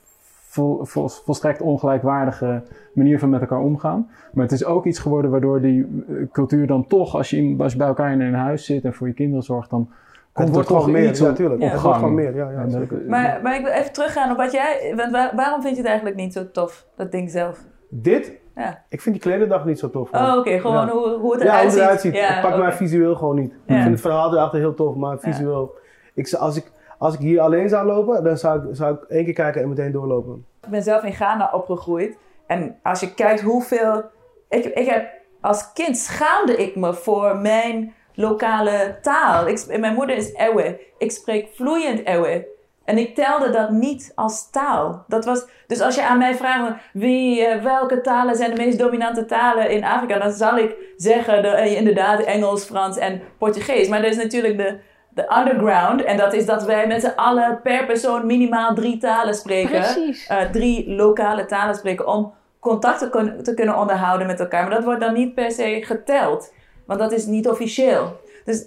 vol, 0.48 0.84
vol- 0.84 1.08
volstrekt 1.08 1.60
ongelijkwaardige 1.60 2.62
manier 2.94 3.18
van 3.18 3.30
met 3.30 3.40
elkaar 3.40 3.60
omgaan. 3.60 4.08
Maar 4.32 4.42
het 4.44 4.52
is 4.52 4.64
ook 4.64 4.84
iets 4.86 4.98
geworden 4.98 5.30
waardoor 5.30 5.60
die 5.60 6.04
eh, 6.08 6.14
cultuur 6.32 6.66
dan 6.66 6.86
toch, 6.86 7.14
als 7.16 7.30
je, 7.30 7.36
in- 7.36 7.60
als 7.60 7.72
je 7.72 7.78
bij 7.78 7.86
elkaar 7.86 8.12
in 8.12 8.20
een 8.20 8.34
huis 8.34 8.64
zit 8.64 8.84
en 8.84 8.94
voor 8.94 9.06
je 9.06 9.14
kinderen 9.14 9.44
zorgt, 9.44 9.70
dan 9.70 9.88
komt 10.34 10.46
het 10.48 10.54
wordt 10.56 10.68
er 10.68 10.74
toch 10.74 10.84
gewoon 10.84 11.00
meer, 11.00 11.10
iets 11.10 11.20
ja, 11.20 11.28
op- 11.28 11.36
tuurlijk. 11.36 11.62
op 11.62 11.70
Het 11.70 11.80
wordt 11.80 11.98
gewoon 11.98 12.14
meer, 12.14 12.34
ja, 12.36 12.50
ja. 12.50 12.66
Maar, 13.08 13.40
maar 13.42 13.54
ik 13.54 13.62
wil 13.64 13.72
even 13.72 13.92
teruggaan 13.92 14.30
op 14.30 14.36
wat 14.36 14.52
jij... 14.52 14.92
Want 14.96 15.12
waar- 15.12 15.32
waarom 15.36 15.60
vind 15.62 15.72
je 15.72 15.80
het 15.80 15.86
eigenlijk 15.90 16.16
niet 16.16 16.32
zo 16.32 16.50
tof, 16.50 16.86
dat 16.96 17.12
ding 17.12 17.30
zelf? 17.30 17.58
Dit, 17.88 18.32
Ja. 18.54 18.82
ik 18.88 19.00
vind 19.00 19.14
die 19.14 19.24
klededag 19.24 19.64
niet 19.64 19.78
zo 19.78 19.90
tof. 19.90 20.10
Oh, 20.12 20.34
oké. 20.38 20.58
Gewoon 20.60 20.86
Ja. 20.86 20.92
hoe, 20.92 21.08
hoe 21.18 21.32
het 21.34 21.42
Ja, 21.42 21.48
eruit 21.48 21.60
hoe 21.60 21.64
het 21.64 21.72
ziet. 21.72 21.82
eruit 21.82 22.00
ziet. 22.00 22.14
Ja, 22.14 22.26
het 22.26 22.40
pakt 22.40 22.54
oké. 22.54 22.62
mij 22.62 22.72
visueel 22.72 23.14
gewoon 23.14 23.36
niet. 23.36 23.52
Ja. 23.66 23.74
Ik 23.74 23.80
vind 23.80 23.92
het 23.92 24.00
verhaal 24.00 24.32
erachter 24.32 24.58
heel 24.58 24.74
tof, 24.74 24.94
maar 24.94 25.18
visueel. 25.18 25.74
Ik, 26.14 26.26
zou- 26.26 26.42
als, 26.42 26.56
ik, 26.56 26.70
als 26.98 27.14
ik 27.14 27.20
hier 27.20 27.40
alleen 27.40 27.68
zou 27.68 27.86
lopen, 27.86 28.24
dan 28.24 28.36
zou 28.38 28.68
ik, 28.68 28.76
zou 28.76 28.94
ik 28.94 29.02
één 29.02 29.24
keer 29.24 29.34
kijken 29.34 29.62
en 29.62 29.68
meteen 29.68 29.92
doorlopen. 29.92 30.44
Ik 30.62 30.68
ben 30.70 30.82
zelf 30.82 31.02
in 31.02 31.12
Ghana 31.12 31.50
opgegroeid. 31.52 32.16
En 32.46 32.76
als 32.82 33.00
je 33.00 33.14
kijkt 33.14 33.40
hoeveel... 33.40 34.02
Ik, 34.48 34.64
ik 34.64 34.86
heb, 34.88 35.06
als 35.40 35.72
kind 35.72 35.96
schaamde 35.96 36.56
ik 36.56 36.76
me 36.76 36.94
voor 36.94 37.36
mijn 37.36 37.92
lokale 38.14 38.98
taal. 39.02 39.48
Ik, 39.48 39.78
mijn 39.78 39.94
moeder 39.94 40.16
is 40.16 40.32
Ewe. 40.34 40.80
Ik 40.98 41.10
spreek 41.10 41.48
vloeiend 41.54 42.06
Ewe. 42.06 42.52
En 42.84 42.98
ik 42.98 43.14
telde 43.14 43.50
dat 43.50 43.70
niet 43.70 44.12
als 44.14 44.50
taal. 44.50 45.04
Dat 45.08 45.24
was, 45.24 45.44
dus 45.66 45.80
als 45.80 45.94
je 45.94 46.06
aan 46.06 46.18
mij 46.18 46.34
vraagt 46.34 46.74
wie, 46.92 47.44
eh, 47.46 47.62
welke 47.62 48.00
talen 48.00 48.36
zijn 48.36 48.50
de 48.54 48.56
meest 48.64 48.78
dominante 48.78 49.24
talen 49.24 49.70
in 49.70 49.84
Afrika, 49.84 50.18
dan 50.18 50.32
zal 50.32 50.58
ik 50.58 50.74
zeggen 50.96 51.42
de, 51.42 51.48
eh, 51.48 51.76
inderdaad 51.76 52.20
Engels, 52.20 52.64
Frans 52.64 52.96
en 52.98 53.20
Portugees. 53.38 53.88
Maar 53.88 53.98
er 53.98 54.08
is 54.08 54.16
natuurlijk 54.16 54.56
de, 54.58 54.78
de 55.08 55.36
underground. 55.38 56.02
En 56.04 56.16
dat 56.16 56.32
is 56.32 56.46
dat 56.46 56.64
wij 56.64 56.86
met 56.86 57.00
z'n 57.00 57.12
allen 57.16 57.60
per 57.62 57.86
persoon 57.86 58.26
minimaal 58.26 58.74
drie 58.74 58.98
talen 58.98 59.34
spreken. 59.34 59.70
Precies. 59.80 60.26
Eh, 60.26 60.40
drie 60.50 60.90
lokale 60.94 61.44
talen 61.44 61.74
spreken 61.74 62.06
om 62.06 62.32
contact 62.60 62.98
te, 62.98 63.10
kun- 63.10 63.42
te 63.42 63.54
kunnen 63.54 63.76
onderhouden 63.76 64.26
met 64.26 64.40
elkaar. 64.40 64.62
Maar 64.62 64.74
dat 64.74 64.84
wordt 64.84 65.00
dan 65.00 65.12
niet 65.14 65.34
per 65.34 65.50
se 65.50 65.82
geteld. 65.84 66.52
Want 66.86 67.00
dat 67.00 67.12
is 67.12 67.26
niet 67.26 67.48
officieel. 67.48 68.20
Dus 68.44 68.66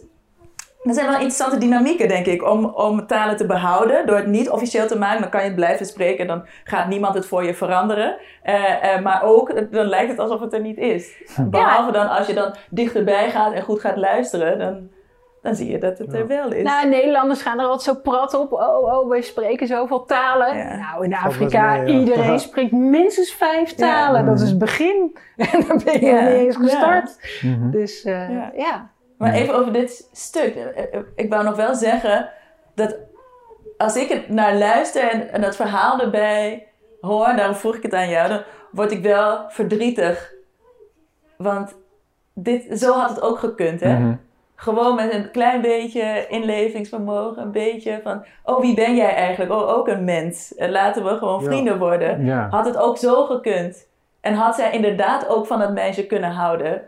er 0.83 0.93
zijn 0.93 1.05
wel 1.05 1.15
interessante 1.15 1.57
dynamieken, 1.57 2.07
denk 2.07 2.25
ik, 2.25 2.49
om, 2.49 2.65
om 2.65 3.07
talen 3.07 3.37
te 3.37 3.45
behouden. 3.45 4.05
Door 4.05 4.15
het 4.15 4.27
niet 4.27 4.49
officieel 4.49 4.87
te 4.87 4.97
maken, 4.97 5.21
dan 5.21 5.29
kan 5.29 5.41
je 5.41 5.47
het 5.47 5.55
blijven 5.55 5.85
spreken. 5.85 6.27
Dan 6.27 6.45
gaat 6.63 6.87
niemand 6.87 7.15
het 7.15 7.25
voor 7.25 7.43
je 7.43 7.53
veranderen. 7.53 8.17
Eh, 8.43 8.93
eh, 8.93 9.03
maar 9.03 9.23
ook, 9.23 9.71
dan 9.71 9.85
lijkt 9.85 10.09
het 10.09 10.19
alsof 10.19 10.39
het 10.39 10.53
er 10.53 10.61
niet 10.61 10.77
is. 10.77 11.11
Behalve 11.49 11.91
dan 11.91 12.09
als 12.09 12.27
je 12.27 12.33
dan 12.33 12.55
dichterbij 12.69 13.29
gaat 13.29 13.53
en 13.53 13.61
goed 13.61 13.79
gaat 13.79 13.97
luisteren, 13.97 14.59
dan, 14.59 14.89
dan 15.41 15.55
zie 15.55 15.71
je 15.71 15.77
dat 15.77 15.97
het 15.97 16.13
er 16.13 16.27
wel 16.27 16.51
is. 16.51 16.63
Nou, 16.63 16.89
Nederlanders 16.89 17.41
gaan 17.41 17.59
er 17.59 17.65
altijd 17.65 17.81
zo 17.81 18.01
prat 18.01 18.33
op. 18.33 18.51
Oh, 18.51 18.83
oh, 18.83 19.09
wij 19.09 19.21
spreken 19.21 19.67
zoveel 19.67 20.05
talen. 20.05 20.57
Ja. 20.57 20.75
Nou, 20.75 21.03
in 21.03 21.13
Afrika, 21.15 21.75
mee, 21.75 21.93
ja. 21.93 21.99
iedereen 21.99 22.39
spreekt 22.49 22.71
minstens 22.71 23.33
vijf 23.33 23.73
talen. 23.73 24.25
Dat 24.25 24.39
is 24.41 24.49
het 24.49 24.57
begin. 24.57 25.17
En 25.51 25.65
dan 25.67 25.81
ben 25.83 26.05
je 26.05 26.11
niet 26.11 26.29
eens 26.29 26.55
gestart. 26.55 27.39
Mhm. 27.41 27.69
Dus 27.69 28.03
eh, 28.03 28.29
Ja. 28.31 28.51
ja. 28.55 28.89
Maar 29.17 29.33
even 29.33 29.55
over 29.55 29.73
dit 29.73 30.09
stuk. 30.11 30.55
Eh, 30.55 30.93
eh, 30.93 30.99
Ik 31.15 31.29
wou 31.29 31.43
nog 31.43 31.55
wel 31.55 31.75
zeggen 31.75 32.29
dat 32.75 32.97
als 33.77 33.95
ik 33.95 34.09
het 34.09 34.29
naar 34.29 34.55
luister 34.55 35.09
en, 35.09 35.31
en 35.31 35.41
dat 35.41 35.55
verhaal 35.55 35.99
erbij 36.01 36.67
hoor, 37.01 37.33
daarom 37.35 37.55
vroeg 37.55 37.75
ik 37.75 37.83
het 37.83 37.93
aan 37.93 38.09
jou, 38.09 38.29
dan 38.29 38.41
word 38.71 38.91
ik 38.91 39.01
wel 39.01 39.45
verdrietig. 39.47 40.33
Want 41.37 41.75
dit, 42.33 42.79
zo 42.79 42.93
had 42.93 43.09
het 43.09 43.21
ook 43.21 43.39
gekund, 43.39 43.79
hè? 43.79 43.99
Mhm. 43.99 44.15
Gewoon 44.59 44.95
met 44.95 45.13
een 45.13 45.31
klein 45.31 45.61
beetje 45.61 46.25
inlevingsvermogen, 46.29 47.41
een 47.41 47.51
beetje 47.51 47.99
van, 48.03 48.25
oh 48.43 48.59
wie 48.61 48.75
ben 48.75 48.95
jij 48.95 49.13
eigenlijk? 49.15 49.51
Oh, 49.51 49.77
ook 49.77 49.87
een 49.87 50.03
mens. 50.03 50.55
En 50.55 50.71
laten 50.71 51.03
we 51.03 51.09
gewoon 51.17 51.39
Ja. 51.43 51.45
vrienden 51.45 51.79
worden. 51.79 52.25
Ja. 52.25 52.47
Had 52.49 52.65
het 52.65 52.77
ook 52.77 52.97
zo 52.97 53.25
gekund. 53.25 53.87
En 54.21 54.33
had 54.33 54.55
zij 54.55 54.71
inderdaad 54.71 55.27
ook 55.29 55.45
van 55.47 55.59
dat 55.59 55.73
meisje 55.73 56.05
kunnen 56.05 56.31
houden. 56.31 56.81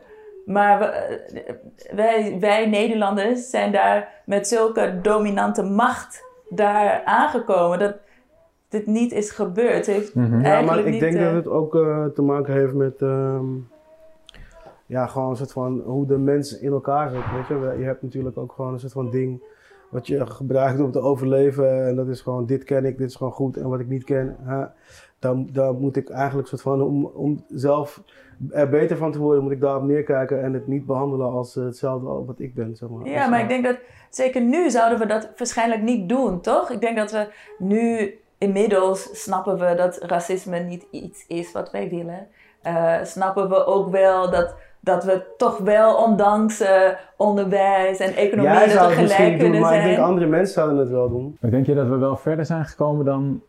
Maar 0.46 0.80
we, 0.80 0.86
eh, 0.86 1.54
wij, 1.96 2.38
wij 2.40 2.66
Nederlanders 2.68 3.50
zijn 3.50 3.72
daar 3.72 4.08
met 4.26 4.48
zulke 4.48 5.00
dominante 5.02 5.64
macht 5.64 6.24
daar 6.50 7.02
aangekomen. 7.06 7.80
Dat 7.80 7.96
dit 8.70 8.86
niet 8.86 9.12
is 9.12 9.32
gebeurd. 9.32 9.86
Heeft 9.86 10.16
Mhm. 10.16 10.42
Ja, 10.46 10.62
maar 10.62 10.80
ik 10.80 10.86
niet, 10.86 11.00
denk 11.00 11.16
eh, 11.16 11.24
dat 11.26 11.34
het 11.34 11.48
ook 11.48 11.76
eh, 11.76 12.06
te 12.06 12.22
maken 12.22 12.54
heeft 12.54 12.74
met. 12.74 13.02
ehm, 13.02 13.46
ja, 14.90 15.08
gewoon 15.08 15.30
een 15.30 15.36
soort 15.36 15.52
van 15.52 15.80
hoe 15.86 16.06
de 16.06 16.18
mens 16.18 16.60
in 16.60 16.72
elkaar 16.72 17.10
zit. 17.10 17.32
Weet 17.34 17.48
je? 17.48 17.76
je 17.80 17.86
hebt 17.86 18.02
natuurlijk 18.02 18.38
ook 18.38 18.52
gewoon 18.52 18.74
een 18.74 18.80
soort 18.80 18.92
van 18.92 19.10
ding. 19.10 19.42
wat 19.90 20.08
je 20.08 20.26
gebruikt 20.26 20.80
om 20.80 20.92
te 20.92 21.00
overleven. 21.00 21.88
En 21.88 21.96
dat 21.96 22.08
is 22.08 22.22
gewoon: 22.22 22.46
dit 22.46 22.64
ken 22.64 22.86
ik, 22.86 22.98
dit 22.98 23.10
is 23.10 23.16
gewoon 23.16 23.34
goed. 23.34 23.58
En 23.58 23.70
wat 23.70 23.80
ik 23.80 23.88
niet 23.88 24.04
ken, 24.04 24.36
hè, 24.40 24.66
dan, 25.20 25.50
moet 25.80 25.96
ik 25.96 26.10
eigenlijk 26.10 26.48
soort 26.48 26.62
van. 26.62 26.82
om, 26.82 27.06
om 27.06 27.46
zelf 27.50 28.04
er 28.52 28.70
beter 28.70 28.98
van 28.98 29.12
te 29.12 29.20
worden, 29.20 29.44
moet 29.44 29.52
ik 29.52 29.62
daarop 29.62 29.84
neerkijken. 29.84 30.44
en 30.44 30.54
het 30.54 30.68
niet 30.68 30.86
behandelen 30.86 31.32
als 31.32 31.56
eh, 31.56 31.64
hetzelfde 31.64 32.08
wat 32.08 32.40
ik 32.40 32.54
ben. 32.54 32.76
Zeg 32.76 32.90
maar. 32.90 33.08
Ja, 33.08 33.28
maar 33.28 33.42
ik 33.42 33.48
denk 33.48 33.64
dat 33.64 33.78
zeker 34.10 34.42
nu 34.42 34.70
zouden 34.70 35.00
we 35.00 35.06
dat 35.06 35.30
waarschijnlijk 35.38 35.82
niet 35.82 36.10
doen, 36.10 36.42
toch? 36.42 36.70
Ik 36.70 36.82
denk 36.82 36.98
dat 36.98 37.12
we 37.12 37.28
nu 37.58 38.14
inmiddels 38.38 39.22
snappen 39.22 39.60
we 39.60 39.76
dat 39.76 39.98
racisme 39.98 40.60
niet 40.60 40.88
iets 40.92 41.26
is 41.28 41.52
wat 41.52 41.72
wij 41.72 41.90
willen. 41.90 42.28
Eh, 42.62 43.04
snappen 43.04 43.50
we 43.50 43.66
ook 43.66 43.90
wel 43.90 44.32
dat, 44.32 44.56
dat 44.92 45.04
we 45.04 45.22
toch 45.38 45.58
wel 45.58 45.96
ondanks 45.96 46.60
eh, 46.62 46.90
onderwijs 47.18 47.98
en 48.00 48.16
economie 48.16 48.52
Jij 48.52 48.64
dat 48.66 48.72
zou 48.72 48.88
we 48.88 48.92
het 48.94 49.02
misschien 49.02 49.24
gelijk 49.24 49.40
doen, 49.40 49.50
kunnen 49.52 49.62
maar 49.62 49.76
ik 49.76 49.82
zijn. 49.82 49.94
denk 49.96 50.08
andere 50.08 50.28
mensen 50.28 50.54
zouden 50.54 50.78
het 50.78 50.90
wel 50.90 51.10
doen. 51.10 51.38
Maar 51.42 51.52
denk 51.52 51.66
je 51.66 51.76
dat 51.76 51.88
we 51.88 51.98
wel 51.98 52.18
verder 52.18 52.46
zijn 52.46 52.66
gekomen 52.66 53.06
dan 53.06 53.42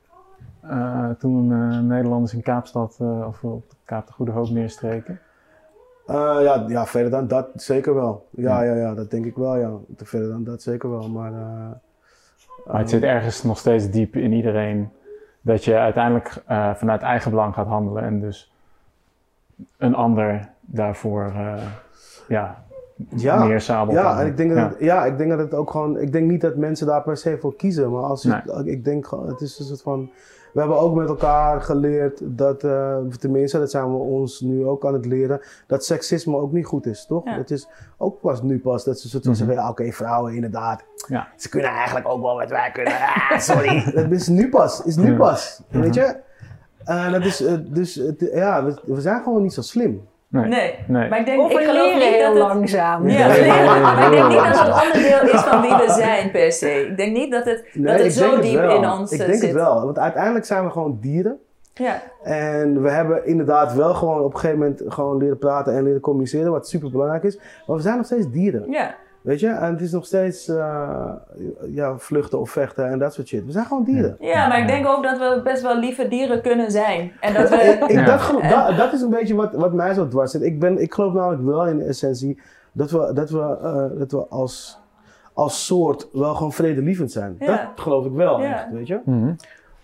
eh, 0.60 1.08
toen 1.18 1.52
eh, 1.52 1.78
Nederlanders 1.78 2.34
in 2.34 2.42
Kaapstad 2.42 2.96
eh, 3.00 3.26
of 3.26 3.44
op 3.44 3.70
de 3.70 3.76
Kaap 3.84 4.06
de 4.06 4.12
Goede 4.12 4.32
Hoop 4.32 4.48
neerstreken? 4.50 5.20
Eh, 6.06 6.14
ja, 6.42 6.64
ja, 6.68 6.86
verder 6.86 7.10
dan 7.10 7.26
dat 7.28 7.46
zeker 7.54 7.94
wel. 7.94 8.26
Ja, 8.30 8.62
ja, 8.62 8.74
ja, 8.74 8.94
dat 8.94 9.10
denk 9.10 9.24
ik 9.26 9.36
wel, 9.36 9.56
ja. 9.56 9.70
Te 9.96 10.04
Verder 10.04 10.28
dan 10.28 10.44
dat 10.44 10.62
zeker 10.62 10.90
wel, 10.90 11.08
maar... 11.08 11.32
eh, 11.32 11.70
Maar 12.66 12.78
het 12.80 12.90
zit 12.90 13.02
ergens 13.02 13.42
nog 13.42 13.58
steeds 13.58 13.90
diep 13.90 14.16
in 14.16 14.32
iedereen 14.32 14.90
dat 15.40 15.64
je 15.64 15.76
uiteindelijk 15.76 16.42
eh, 16.46 16.74
vanuit 16.74 17.02
eigen 17.02 17.30
belang 17.30 17.54
gaat 17.54 17.66
handelen 17.66 18.02
en 18.02 18.20
dus 18.20 18.52
een 19.78 19.94
ander 19.94 20.48
daarvoor 20.72 21.24
eh, 21.24 21.54
ja, 22.28 22.64
Ja, 23.16 23.44
neerzabelt. 23.44 23.96
ja, 23.96 24.20
en 24.20 24.26
ik 24.26 24.36
denk 24.36 24.48
dat, 24.50 24.58
Ja. 24.58 24.68
het, 24.68 24.76
ja, 24.78 25.04
ik 25.04 25.18
denk 25.18 25.30
dat 25.30 25.38
het 25.38 25.54
ook 25.54 25.70
gewoon... 25.70 25.98
Ik 25.98 26.12
denk 26.12 26.30
niet 26.30 26.40
dat 26.40 26.56
mensen 26.56 26.86
daar 26.86 27.02
per 27.02 27.16
se 27.16 27.38
voor 27.40 27.56
kiezen, 27.56 27.90
maar 27.90 28.02
als 28.02 28.22
je, 28.22 28.40
Nee. 28.46 28.64
ik 28.72 28.84
denk 28.84 29.06
gewoon, 29.06 29.26
het 29.28 29.40
is 29.40 29.58
een 29.58 29.64
soort 29.64 29.82
van... 29.82 30.10
We 30.52 30.60
hebben 30.60 30.78
ook 30.80 30.94
met 30.94 31.08
elkaar 31.08 31.60
geleerd 31.60 32.20
dat, 32.22 32.64
eh, 32.64 32.96
tenminste, 33.18 33.58
dat 33.58 33.70
zijn 33.70 33.84
we 33.90 33.96
ons 33.96 34.40
nu 34.40 34.66
ook 34.66 34.86
aan 34.86 34.92
het 34.92 35.06
leren, 35.06 35.40
dat 35.66 35.84
seksisme 35.84 36.36
ook 36.36 36.52
niet 36.52 36.66
goed 36.66 36.86
is, 36.86 37.06
toch? 37.06 37.24
Ja. 37.24 37.36
Het 37.36 37.50
is 37.50 37.68
ook 37.96 38.20
pas 38.20 38.42
nu 38.42 38.58
pas 38.58 38.84
dat 38.84 39.00
ze 39.00 39.08
soort 39.08 39.22
van 39.22 39.32
Mhm. 39.32 39.40
zeggen, 39.40 39.56
ja, 39.62 39.68
oké, 39.70 39.92
vrouwen 39.92 40.34
inderdaad, 40.34 40.84
Ja. 41.08 41.28
ze 41.36 41.48
kunnen 41.48 41.70
eigenlijk 41.70 42.08
ook 42.08 42.22
wel 42.22 42.36
wat 42.36 42.50
wij 42.50 42.70
kunnen. 42.72 42.92
Ah, 43.30 43.38
sorry. 43.38 43.92
dat 43.94 44.10
is 44.10 44.28
nu 44.28 44.48
pas, 44.48 44.82
is 44.84 44.96
nu 44.96 45.16
pas, 45.16 45.62
Mhm. 45.68 45.80
weet 45.80 45.94
je? 45.94 46.16
Eh, 46.84 47.12
dat 47.12 47.24
is, 47.24 47.44
dus, 47.68 47.94
het- 47.94 48.30
ja, 48.34 48.64
we, 48.64 48.80
we 48.84 49.00
zijn 49.00 49.22
gewoon 49.22 49.42
niet 49.42 49.52
zo 49.54 49.62
slim. 49.62 50.08
Nee. 50.30 50.44
Nee, 50.48 50.74
Nee. 50.86 51.08
maar 51.08 51.18
ik 51.18 51.26
denk, 51.26 51.40
Of 51.40 51.50
ik 51.50 51.58
geloof 51.58 51.94
niet 51.94 52.02
heel 52.02 52.18
dat 52.34 52.34
het... 52.34 52.42
langzaam. 52.52 53.08
Ja, 53.08 53.26
nee, 53.26 53.46
maar 53.48 54.04
ik 54.04 54.10
denk 54.10 54.28
niet 54.28 54.36
dat 54.38 54.58
het 54.58 54.82
onderdeel 54.84 55.34
is 55.34 55.40
van 55.40 55.60
wie 55.60 55.70
we 55.74 55.92
zijn 55.92 56.30
per 56.30 56.52
se. 56.52 56.86
Ik 56.90 56.96
denk 56.96 57.16
niet 57.16 57.32
dat 57.32 57.44
het, 57.44 57.64
dat 57.74 57.92
het 57.96 58.04
ik 58.04 58.10
zo 58.10 58.30
denk 58.30 58.42
diep 58.42 58.54
wel. 58.60 58.76
in 58.76 58.88
ons 58.90 59.12
Ik 59.12 59.20
eh, 59.20 59.26
denk 59.26 59.38
zit. 59.38 59.48
het 59.48 59.58
wel, 59.58 59.84
want 59.84 59.98
uiteindelijk 59.98 60.44
zijn 60.44 60.64
we 60.64 60.70
gewoon 60.70 60.98
dieren. 61.00 61.38
Ja. 61.74 62.02
En 62.22 62.82
we 62.82 62.90
hebben 62.90 63.26
inderdaad 63.26 63.74
wel 63.74 63.94
gewoon 63.94 64.20
op 64.20 64.32
een 64.34 64.38
gegeven 64.40 64.58
moment 64.58 64.82
gewoon 64.86 65.16
leren 65.16 65.38
praten 65.38 65.74
en 65.74 65.82
leren 65.84 66.00
communiceren, 66.00 66.52
wat 66.52 66.68
super 66.68 66.90
belangrijk 66.90 67.22
is. 67.22 67.38
Maar 67.66 67.76
we 67.76 67.82
zijn 67.82 67.96
nog 67.96 68.06
steeds 68.06 68.30
dieren, 68.30 68.70
ja. 68.70 68.94
Weet 69.22 69.40
je? 69.40 69.46
En 69.48 69.72
het 69.72 69.80
is 69.80 69.92
nog 69.92 70.06
steeds 70.06 70.48
eh, 70.48 71.12
ja, 71.74 71.98
vluchten 71.98 72.40
of 72.40 72.50
vechten 72.50 72.88
en 72.90 72.98
dat 72.98 73.14
soort 73.14 73.28
shit. 73.28 73.44
We 73.44 73.52
zijn 73.52 73.64
gewoon 73.66 73.84
dieren. 73.84 74.16
Ja, 74.20 74.46
maar 74.48 74.58
ik 74.60 74.66
denk 74.66 74.86
ook 74.86 75.02
dat 75.02 75.18
we 75.18 75.40
best 75.44 75.62
wel 75.62 75.78
lieve 75.78 76.08
dieren 76.08 76.42
kunnen 76.42 76.70
zijn. 76.70 77.12
En 77.20 77.34
dat 77.34 77.48
we... 77.50 77.56
Ik, 77.56 77.90
Ja. 77.90 78.04
dat, 78.04 78.20
geloof- 78.20 78.42
dat, 78.42 78.76
dat 78.76 78.92
is 78.92 79.00
een 79.00 79.10
beetje 79.10 79.34
wat, 79.34 79.54
wat 79.54 79.72
mij 79.72 79.94
zo 79.94 80.08
dwars 80.08 80.30
zit. 80.30 80.42
Ik, 80.42 80.60
ben, 80.60 80.82
ik 80.82 80.94
geloof 80.94 81.12
namelijk 81.12 81.42
wel 81.42 81.66
in 81.66 81.78
de 81.78 81.84
essentie 81.84 82.40
dat 82.72 82.90
we, 82.90 83.10
dat 83.14 83.30
we, 83.30 83.58
eh, 83.62 83.98
dat 83.98 84.12
we 84.12 84.26
als, 84.28 84.78
als 85.32 85.66
soort 85.66 86.08
wel 86.12 86.34
gewoon 86.34 86.52
vredelievend 86.52 87.12
zijn. 87.12 87.36
Ja. 87.38 87.46
Dat 87.46 87.60
geloof 87.74 88.06
ik 88.06 88.12
wel 88.12 88.40
Ja. 88.40 88.52
echt, 88.54 88.70
weet 88.72 88.86
je? 88.86 89.00
Mhm. 89.04 89.32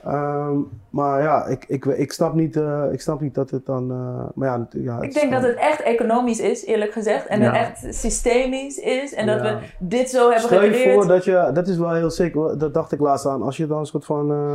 Ehm, 0.07 0.57
maar 0.90 1.23
ja, 1.23 1.47
ik, 1.47 1.64
ik, 1.69 1.85
ik, 1.85 2.12
snap 2.12 2.35
niet, 2.35 2.57
eh, 2.57 2.85
ik 2.92 3.01
snap 3.01 3.21
niet 3.21 3.35
dat 3.35 3.51
het 3.51 3.66
dan. 3.66 3.90
eh, 3.90 4.25
maar 4.35 4.49
ja, 4.49 4.66
ja, 4.71 4.95
het 4.95 5.05
Ik 5.05 5.14
denk 5.14 5.33
dat 5.33 5.42
het 5.42 5.57
echt 5.57 5.81
economisch 5.83 6.40
is, 6.40 6.64
eerlijk 6.64 6.92
gezegd. 6.92 7.27
En 7.27 7.40
Ja. 7.40 7.47
het 7.53 7.55
echt 7.83 7.95
systemisch 7.95 8.77
is. 8.79 9.15
En 9.15 9.27
dat 9.27 9.37
Ja. 9.37 9.42
we 9.42 9.59
dit 9.79 10.11
zo 10.11 10.23
hebben 10.31 10.40
Stel 10.40 10.63
je 10.63 10.69
gecreëerd. 10.69 10.94
voor 10.94 11.07
dat 11.07 11.25
je, 11.25 11.50
dat 11.52 11.69
is 11.69 11.77
wel 11.77 11.92
heel 11.94 12.11
zeker, 12.11 12.40
hoor. 12.40 12.59
dat 12.59 12.75
dacht 12.75 12.92
ik 12.92 13.00
laatst 13.00 13.27
aan. 13.27 13.42
Als 13.42 13.57
je 13.57 13.67
dan 13.67 13.79
een 13.79 13.87
soort 13.87 14.04
van, 14.04 14.31
eh, 14.31 14.54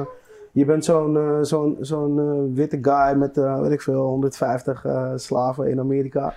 je 0.51 0.65
bent 0.65 0.85
zo'n 0.85 1.37
zo'n 1.41 1.77
zo'n 1.79 2.53
witte 2.53 2.79
guy 2.81 3.17
met, 3.17 3.37
eh, 3.37 3.59
weet 3.61 3.71
ik 3.71 3.81
veel, 3.81 4.01
150 4.05 4.85
eh, 4.85 5.11
slaven 5.15 5.67
in 5.69 5.79
Amerika. 5.79 6.33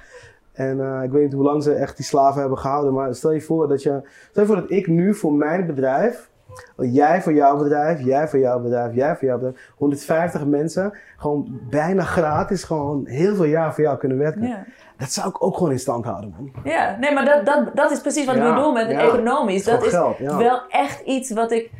En 0.52 0.80
eh, 0.80 1.02
ik 1.02 1.10
weet 1.10 1.22
niet 1.22 1.32
hoe 1.32 1.44
lang 1.44 1.62
ze 1.62 1.72
echt 1.72 1.96
die 1.96 2.06
slaven 2.06 2.40
hebben 2.40 2.58
gehouden, 2.58 2.92
maar 2.92 3.14
stel 3.14 3.32
je 3.32 3.40
voor 3.40 3.68
dat 3.68 3.82
je, 3.82 4.00
stel 4.30 4.42
je 4.42 4.48
voor 4.48 4.56
dat 4.60 4.70
ik 4.70 4.86
nu 4.86 5.14
voor 5.14 5.32
mijn 5.32 5.66
bedrijf 5.66 6.30
Jij 6.76 7.22
voor 7.22 7.32
jouw 7.32 7.56
bedrijf, 7.56 8.00
jij 8.00 8.28
voor 8.28 8.38
jouw 8.38 8.60
bedrijf, 8.60 8.94
jij 8.94 9.16
voor 9.16 9.28
jouw 9.28 9.38
bedrijf. 9.38 9.70
150 9.76 10.44
mensen, 10.44 10.92
gewoon 11.16 11.60
bijna 11.70 12.02
gratis, 12.02 12.64
gewoon 12.64 13.06
heel 13.06 13.34
veel 13.34 13.44
jaar 13.44 13.74
voor 13.74 13.84
jou 13.84 13.98
kunnen 13.98 14.18
werken. 14.18 14.42
Ja. 14.42 14.64
Dat 14.96 15.12
zou 15.12 15.28
ik 15.28 15.42
ook 15.42 15.56
gewoon 15.56 15.72
in 15.72 15.78
stand 15.78 16.04
houden, 16.04 16.34
man. 16.36 16.52
Ja, 16.64 16.96
nee, 17.00 17.12
maar 17.12 17.24
dat, 17.24 17.46
dat, 17.46 17.76
dat 17.76 17.90
is 17.90 18.00
precies 18.00 18.26
wat 18.26 18.34
Ja, 18.34 18.54
bedoel 18.54 18.72
met 18.72 18.90
ja. 18.90 19.00
economisch. 19.00 19.64
Dat 19.64 19.84
is 19.84 19.90
geld, 19.90 20.18
wel 20.18 20.60
echt 20.68 21.00
iets 21.00 21.30
wat 21.30 21.50
ik. 21.52 21.70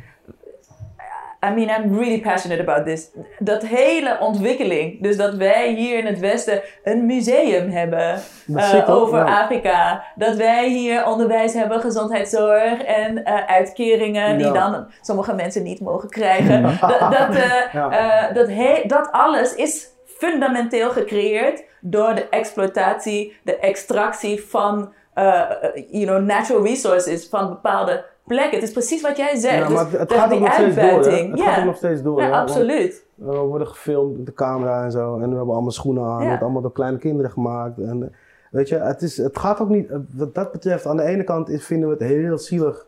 I 1.51 1.53
mean, 1.53 1.69
I'm 1.69 1.97
really 1.97 2.19
passionate 2.21 2.61
about 2.61 2.85
this. 2.85 3.09
Dat 3.39 3.65
hele 3.65 4.17
ontwikkeling. 4.19 5.01
Dus 5.01 5.17
dat 5.17 5.35
wij 5.35 5.73
hier 5.73 5.97
in 5.97 6.05
het 6.05 6.19
Westen 6.19 6.61
een 6.83 7.05
museum 7.05 7.69
hebben 7.69 8.21
eh, 8.55 8.89
over 8.89 9.17
Ja. 9.17 9.41
Afrika. 9.41 10.03
Dat 10.15 10.35
wij 10.35 10.69
hier 10.69 11.05
onderwijs 11.05 11.53
hebben, 11.53 11.79
gezondheidszorg 11.79 12.83
en 12.83 13.23
eh, 13.23 13.45
uitkeringen 13.45 14.37
die 14.37 14.51
dan 14.51 14.87
sommige 15.01 15.33
mensen 15.33 15.63
niet 15.63 15.81
mogen 15.81 16.09
krijgen. 16.09 16.61
dat, 16.81 16.99
dat, 16.99 17.35
eh, 17.35 17.73
Ja. 17.73 18.83
dat, 18.87 19.11
alles 19.11 19.55
is 19.55 19.87
fundamenteel 20.05 20.89
gecreëerd 20.89 21.63
door 21.81 22.15
de 22.15 22.29
exploitatie, 22.29 23.37
de 23.43 23.57
extractie 23.57 24.43
van 24.43 24.93
you 25.91 26.05
know, 26.05 26.21
natural 26.21 26.63
resources 26.63 27.27
van 27.29 27.49
bepaalde 27.49 28.05
plekken. 28.27 28.59
Het 28.59 28.67
is 28.67 28.73
precies 28.73 29.01
wat 29.01 29.17
jij 29.17 29.35
zegt. 29.35 29.57
Ja, 29.57 29.67
Dus 29.67 29.75
maar 29.75 29.99
het, 29.99 30.13
gaat 30.13 30.33
ook 30.33 30.39
nog 30.39 30.53
steeds 30.53 30.75
door, 30.75 31.03
hè? 31.03 31.27
Het 31.27 31.37
ja. 31.37 31.45
gaat 31.45 31.59
ook 31.59 31.65
nog 31.65 31.75
steeds 31.75 32.01
door, 32.01 32.21
ja? 32.21 32.29
Want 32.29 32.49
absoluut. 32.49 33.05
We 33.15 33.37
worden 33.37 33.67
gefilmd 33.67 34.17
met 34.17 34.25
de 34.25 34.33
camera 34.33 34.83
en 34.83 34.91
zo. 34.91 35.13
En 35.13 35.29
we 35.29 35.35
hebben 35.35 35.53
allemaal 35.53 35.71
schoenen 35.71 36.03
aan. 36.03 36.09
Ja. 36.09 36.19
Het 36.19 36.27
wordt 36.27 36.43
allemaal 36.43 36.61
door 36.61 36.71
kleine 36.71 36.97
kinderen 36.97 37.31
gemaakt. 37.31 37.79
En, 37.79 38.13
weet 38.51 38.69
je, 38.69 38.75
het, 38.75 39.01
is, 39.01 39.17
het 39.17 39.39
gaat 39.39 39.59
ook 39.59 39.69
niet... 39.69 39.89
Wat 40.15 40.35
dat 40.35 40.51
betreft, 40.51 40.85
aan 40.85 40.97
de 40.97 41.03
ene 41.03 41.23
kant 41.23 41.49
is, 41.49 41.65
vinden 41.65 41.89
we 41.89 41.95
het 41.95 42.03
heel 42.03 42.37
zielig 42.37 42.87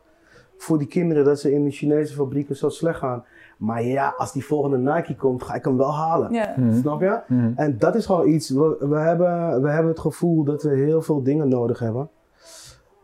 voor 0.58 0.78
die 0.78 0.88
kinderen 0.88 1.26
dat 1.26 1.40
ze 1.40 1.54
in 1.54 1.64
de 1.64 1.72
Chinese 1.72 2.14
fabrieken 2.14 2.56
zo 2.56 2.70
slecht 2.70 3.00
gaan. 3.00 3.24
Maar 3.58 3.84
ja, 3.84 4.14
als 4.18 4.34
die 4.34 4.46
volgende 4.46 4.78
Nike 4.78 5.16
komt, 5.16 5.44
ga 5.44 5.54
ik 5.54 5.66
hem 5.66 5.78
wel 5.78 5.96
halen. 5.96 6.34
Ja. 6.34 6.56
Snap 6.80 7.02
je? 7.02 7.20
Mhm. 7.28 7.52
En 7.56 7.78
dat 7.78 7.96
is 7.96 8.06
gewoon 8.06 8.28
iets, 8.28 8.50
we, 8.50 8.78
we, 8.80 8.98
hebben, 8.98 9.62
we 9.62 9.70
hebben 9.70 9.92
het 9.92 10.00
gevoel 10.00 10.44
dat 10.44 10.64
we 10.64 10.76
heel 10.76 11.02
veel 11.02 11.24
dingen 11.24 11.50
nodig 11.50 11.80
hebben. 11.80 12.10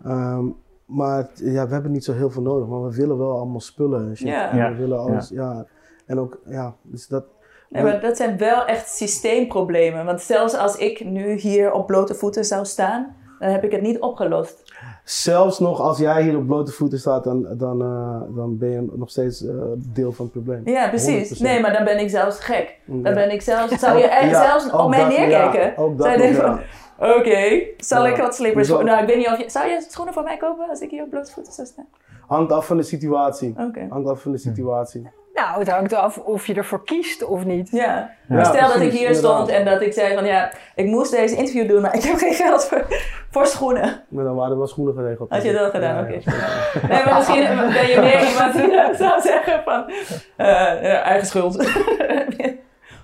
Ehm, 0.03 0.45
maar 0.85 1.29
ja, 1.35 1.67
we 1.67 1.73
hebben 1.73 1.91
niet 1.91 2.03
zo 2.03 2.13
heel 2.13 2.29
veel 2.29 2.41
nodig, 2.41 2.67
maar 2.67 2.83
we 2.83 2.95
willen 2.95 3.17
wel 3.17 3.31
allemaal 3.37 3.59
spullen 3.59 4.07
en 4.09 4.17
shit. 4.17 4.27
Ja. 4.27 4.49
En 4.51 4.57
Ja. 4.57 4.69
We 4.71 4.75
willen 4.77 4.99
alles, 4.99 5.29
ja. 5.29 5.65
En 6.05 6.19
ook, 6.19 6.39
ja, 6.45 6.75
dus 6.81 7.07
dat... 7.07 7.23
Nee, 7.69 7.83
maar 7.83 8.01
dat 8.01 8.17
zijn 8.17 8.37
wel 8.37 8.65
echt 8.65 8.89
systeemproblemen. 8.95 10.05
Want 10.05 10.21
zelfs 10.21 10.55
als 10.57 10.75
ik 10.75 11.05
nu 11.05 11.33
hier 11.33 11.71
op 11.71 11.87
blote 11.87 12.13
voeten 12.15 12.45
zou 12.45 12.65
staan, 12.65 13.15
dan 13.39 13.49
heb 13.49 13.63
ik 13.63 13.71
het 13.71 13.81
niet 13.81 13.99
opgelost. 13.99 14.73
Zelfs 15.03 15.59
nog 15.59 15.79
als 15.81 15.97
jij 15.97 16.23
hier 16.23 16.37
op 16.37 16.45
blote 16.45 16.71
voeten 16.71 16.99
staat, 16.99 17.23
dan, 17.23 17.47
dan, 17.57 17.81
eh, 17.81 18.35
dan 18.35 18.57
ben 18.57 18.69
je 18.69 18.87
nog 18.95 19.09
steeds 19.09 19.45
eh, 19.45 19.55
deel 19.77 20.11
van 20.11 20.25
het 20.25 20.33
probleem. 20.33 20.61
Ja, 20.65 20.87
precies. 20.89 21.29
100%. 21.29 21.41
Nee, 21.41 21.61
maar 21.61 21.73
dan 21.73 21.83
ben 21.83 21.99
ik 21.99 22.09
zelfs 22.09 22.39
gek. 22.39 22.79
Dan 22.85 22.97
Ja. 23.03 23.13
ben 23.13 23.31
ik 23.31 23.41
zelfs, 23.41 23.79
zou 23.79 23.97
je 23.97 24.03
Ja, 24.07 24.43
zelfs 24.45 24.71
op 24.71 24.89
mij 24.89 24.99
ja, 24.99 25.07
neerkijken? 25.07 25.83
ook 25.83 25.97
dat 25.97 26.07
zou 26.07 26.21
je 26.21 26.31
nog, 26.31 26.41
denken 26.45 26.63
oké, 26.97 27.61
zal 27.77 28.05
Ja. 28.05 28.11
ik 28.11 28.17
wat 28.21 28.35
slippers 28.35 28.67
Nou, 28.67 29.01
ik 29.01 29.07
weet 29.07 29.17
niet 29.17 29.27
of 29.27 29.37
je... 29.37 29.49
Zou 29.49 29.67
je 29.67 29.85
schoenen 29.89 30.13
voor 30.13 30.23
mij 30.23 30.37
kopen 30.37 30.69
als 30.69 30.79
ik 30.81 30.89
hier 30.89 31.03
op 31.03 31.09
blote 31.09 31.31
voeten 31.31 31.53
zou 31.53 31.67
staan? 31.67 31.87
Hangt 32.27 32.51
af 32.51 32.65
van 32.65 32.77
de 32.77 32.83
situatie. 32.83 33.55
Oké. 33.57 33.87
Hangt 33.89 34.09
af 34.09 34.21
van 34.21 34.31
de 34.31 34.37
situatie. 34.37 35.09
Nou, 35.33 35.59
het 35.59 35.69
hangt 35.69 35.93
af 35.93 36.17
of 36.17 36.47
je 36.47 36.53
ervoor 36.53 36.83
kiest 36.83 37.23
of 37.25 37.45
niet. 37.45 37.69
Ja. 37.71 37.83
Ja, 37.83 38.09
Maar 38.27 38.45
Stel 38.45 38.67
dat 38.67 38.81
ik 38.81 38.91
hier 38.91 39.15
stond 39.15 39.47
en 39.49 39.65
dat 39.65 39.81
ik 39.81 39.93
zei 39.93 40.13
van 40.15 40.25
ja, 40.25 40.51
ik 40.75 40.85
moest 40.85 41.11
deze 41.11 41.35
interview 41.35 41.67
doen, 41.67 41.81
maar 41.81 41.95
ik 41.95 42.03
heb 42.03 42.17
geen 42.17 42.33
geld 42.33 42.65
voor, 42.65 42.85
voor 43.31 43.45
schoenen. 43.45 44.03
Maar 44.07 44.23
dan 44.23 44.35
waren 44.35 44.51
er 44.51 44.57
wel 44.57 44.67
schoenen 44.67 44.93
geregeld. 44.93 45.29
Had 45.29 45.43
je 45.43 45.51
dat 45.53 45.71
gedaan? 45.71 45.95
Ja, 45.95 46.01
Oké. 46.01 46.13
ja. 46.31 46.31
Nee, 46.95 47.03
maar 47.05 47.15
misschien 47.15 47.43
ben 47.73 47.87
je 47.87 47.99
meer 47.99 48.27
iemand 48.29 48.53
die 48.53 48.95
zou 49.05 49.21
zeggen 49.21 49.61
van 49.63 49.91
eh, 50.37 51.05
eigen 51.05 51.27
schuld. 51.27 51.57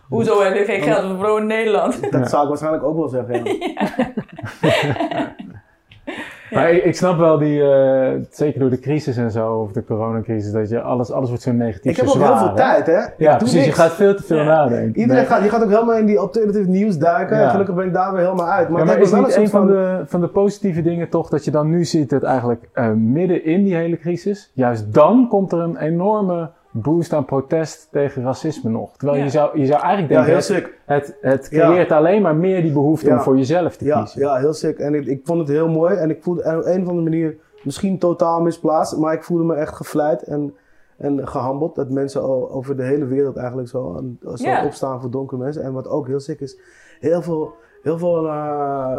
Hoezo 0.10 0.42
heb 0.42 0.56
je 0.56 0.64
geen 0.64 0.82
geld? 0.82 1.02
We 1.08 1.14
wonen 1.28 1.42
in 1.42 1.48
Nederland. 1.48 2.12
Dat 2.12 2.30
zou 2.30 2.42
ik 2.44 2.48
waarschijnlijk 2.50 2.84
ook 2.84 2.98
wel 2.98 3.10
zeggen. 3.10 3.44
Ja. 3.46 3.88
Maar 6.52 6.72
ik, 6.72 6.84
ik 6.84 6.96
snap 6.96 7.18
wel 7.18 7.38
die, 7.38 7.62
eh, 7.64 8.12
zeker 8.30 8.60
door 8.60 8.70
de 8.70 8.80
crisis 8.80 9.18
en 9.18 9.32
zo, 9.32 9.54
of 9.54 9.72
de 9.72 9.84
coronacrisis, 9.84 10.52
dat 10.52 10.70
je 10.70 10.82
alles, 10.82 11.12
alles 11.12 11.30
wordt 11.30 11.44
zo 11.44 11.52
negatief, 11.52 11.92
Ik 11.92 11.98
heb 11.98 12.08
zo 12.08 12.18
ook 12.18 12.24
heel 12.26 12.38
veel 12.38 12.48
hè? 12.50 12.56
tijd, 12.56 12.86
hè? 12.86 12.98
Ik 12.98 13.14
Ja, 13.18 13.36
precies. 13.38 13.66
Je 13.66 13.72
gaat 13.72 13.94
veel 13.94 14.16
te 14.16 14.24
veel 14.24 14.38
Ja. 14.38 14.44
nadenken. 14.44 14.88
Iedereen 15.00 15.16
Nee. 15.22 15.26
gaat, 15.26 15.44
je 15.44 15.50
gaat 15.50 15.64
ook 15.64 15.70
helemaal 15.70 15.98
in 15.98 16.06
die 16.06 16.20
alternative 16.20 16.70
nieuws 16.70 16.98
duiken. 16.98 17.38
Ja. 17.38 17.44
En 17.44 17.50
gelukkig 17.50 17.76
ben 17.76 17.86
ik 17.86 17.94
daar 17.94 18.12
weer 18.14 18.24
helemaal 18.24 18.48
uit. 18.50 18.70
Maar, 18.70 18.80
Ja, 18.80 18.86
maar 18.86 18.96
het 18.96 19.04
is 19.04 19.12
heeft 19.12 19.26
niet 19.26 19.36
wel 19.36 19.44
een 19.44 19.50
van 19.50 19.68
de, 19.68 20.02
van 20.06 20.22
de 20.22 20.28
positieve 20.28 20.82
dingen 20.82 21.10
toch 21.10 21.30
dat 21.30 21.46
je 21.46 21.52
dan 21.52 21.70
nu 21.70 21.86
ziet 21.86 22.10
dat 22.10 22.24
eigenlijk 22.24 22.70
eh, 22.74 22.90
midden 22.92 23.44
in 23.46 23.64
die 23.64 23.76
hele 23.76 23.98
crisis, 23.98 24.52
juist 24.54 24.94
dan 24.94 25.28
komt 25.30 25.52
er 25.52 25.60
een 25.60 25.78
enorme 25.78 26.50
boost 26.72 27.14
aan 27.14 27.26
protest 27.26 27.88
tegen 27.92 28.24
racisme 28.24 28.70
nog. 28.70 28.98
Terwijl 28.98 29.18
Ja. 29.18 29.24
je, 29.24 29.30
zou, 29.30 29.60
je 29.60 29.66
zou 29.66 29.82
eigenlijk 29.82 30.12
Ja, 30.14 30.24
denken, 30.26 30.26
heel 30.48 30.56
het, 30.58 30.66
sick. 30.66 30.80
het, 30.86 31.18
het 31.22 31.48
Ja. 31.52 31.68
creëert 31.68 31.92
alleen 31.92 32.22
maar 32.22 32.36
meer 32.36 32.62
die 32.62 32.72
behoefte 32.72 33.08
Ja. 33.08 33.16
om 33.16 33.22
voor 33.22 33.38
jezelf 33.38 33.76
te 33.78 33.86
Ja, 33.86 34.00
kiezen. 34.00 34.22
ja, 34.22 34.36
heel 34.36 34.54
sick. 34.54 34.78
En 34.80 34.94
ik, 34.96 35.06
ik 35.06 35.22
vond 35.24 35.40
het 35.40 35.48
heel 35.48 35.68
mooi. 35.68 35.96
En 35.96 36.10
ik 36.10 36.24
voelde 36.24 36.44
en 36.44 36.58
op 36.58 36.66
een 36.66 36.82
of 36.82 36.88
andere 36.88 37.10
manier, 37.10 37.38
misschien 37.64 37.98
totaal 38.00 38.42
misplaatst, 38.42 38.98
maar 38.98 39.14
ik 39.14 39.24
voelde 39.24 39.44
me 39.44 39.54
echt 39.56 39.76
gevleid 39.76 40.22
en, 40.24 40.56
en 40.98 41.28
gehandeld. 41.28 41.76
Dat 41.76 41.90
mensen 41.90 42.22
al 42.22 42.52
over 42.52 42.76
de 42.78 42.84
hele 42.84 43.06
wereld 43.06 43.38
eigenlijk 43.38 43.68
zo, 43.70 43.96
aan- 43.98 44.20
zo 44.36 44.44
Ja. 44.50 44.66
opstaan 44.66 45.02
voor 45.02 45.12
donkere 45.12 45.42
mensen. 45.42 45.64
En 45.64 45.74
wat 45.74 45.88
ook 45.88 46.08
heel 46.08 46.20
sick 46.20 46.40
is, 46.40 46.60
heel 47.00 47.22
veel, 47.22 47.54
heel 47.82 47.98
veel 47.98 48.28
eh, 48.28 48.32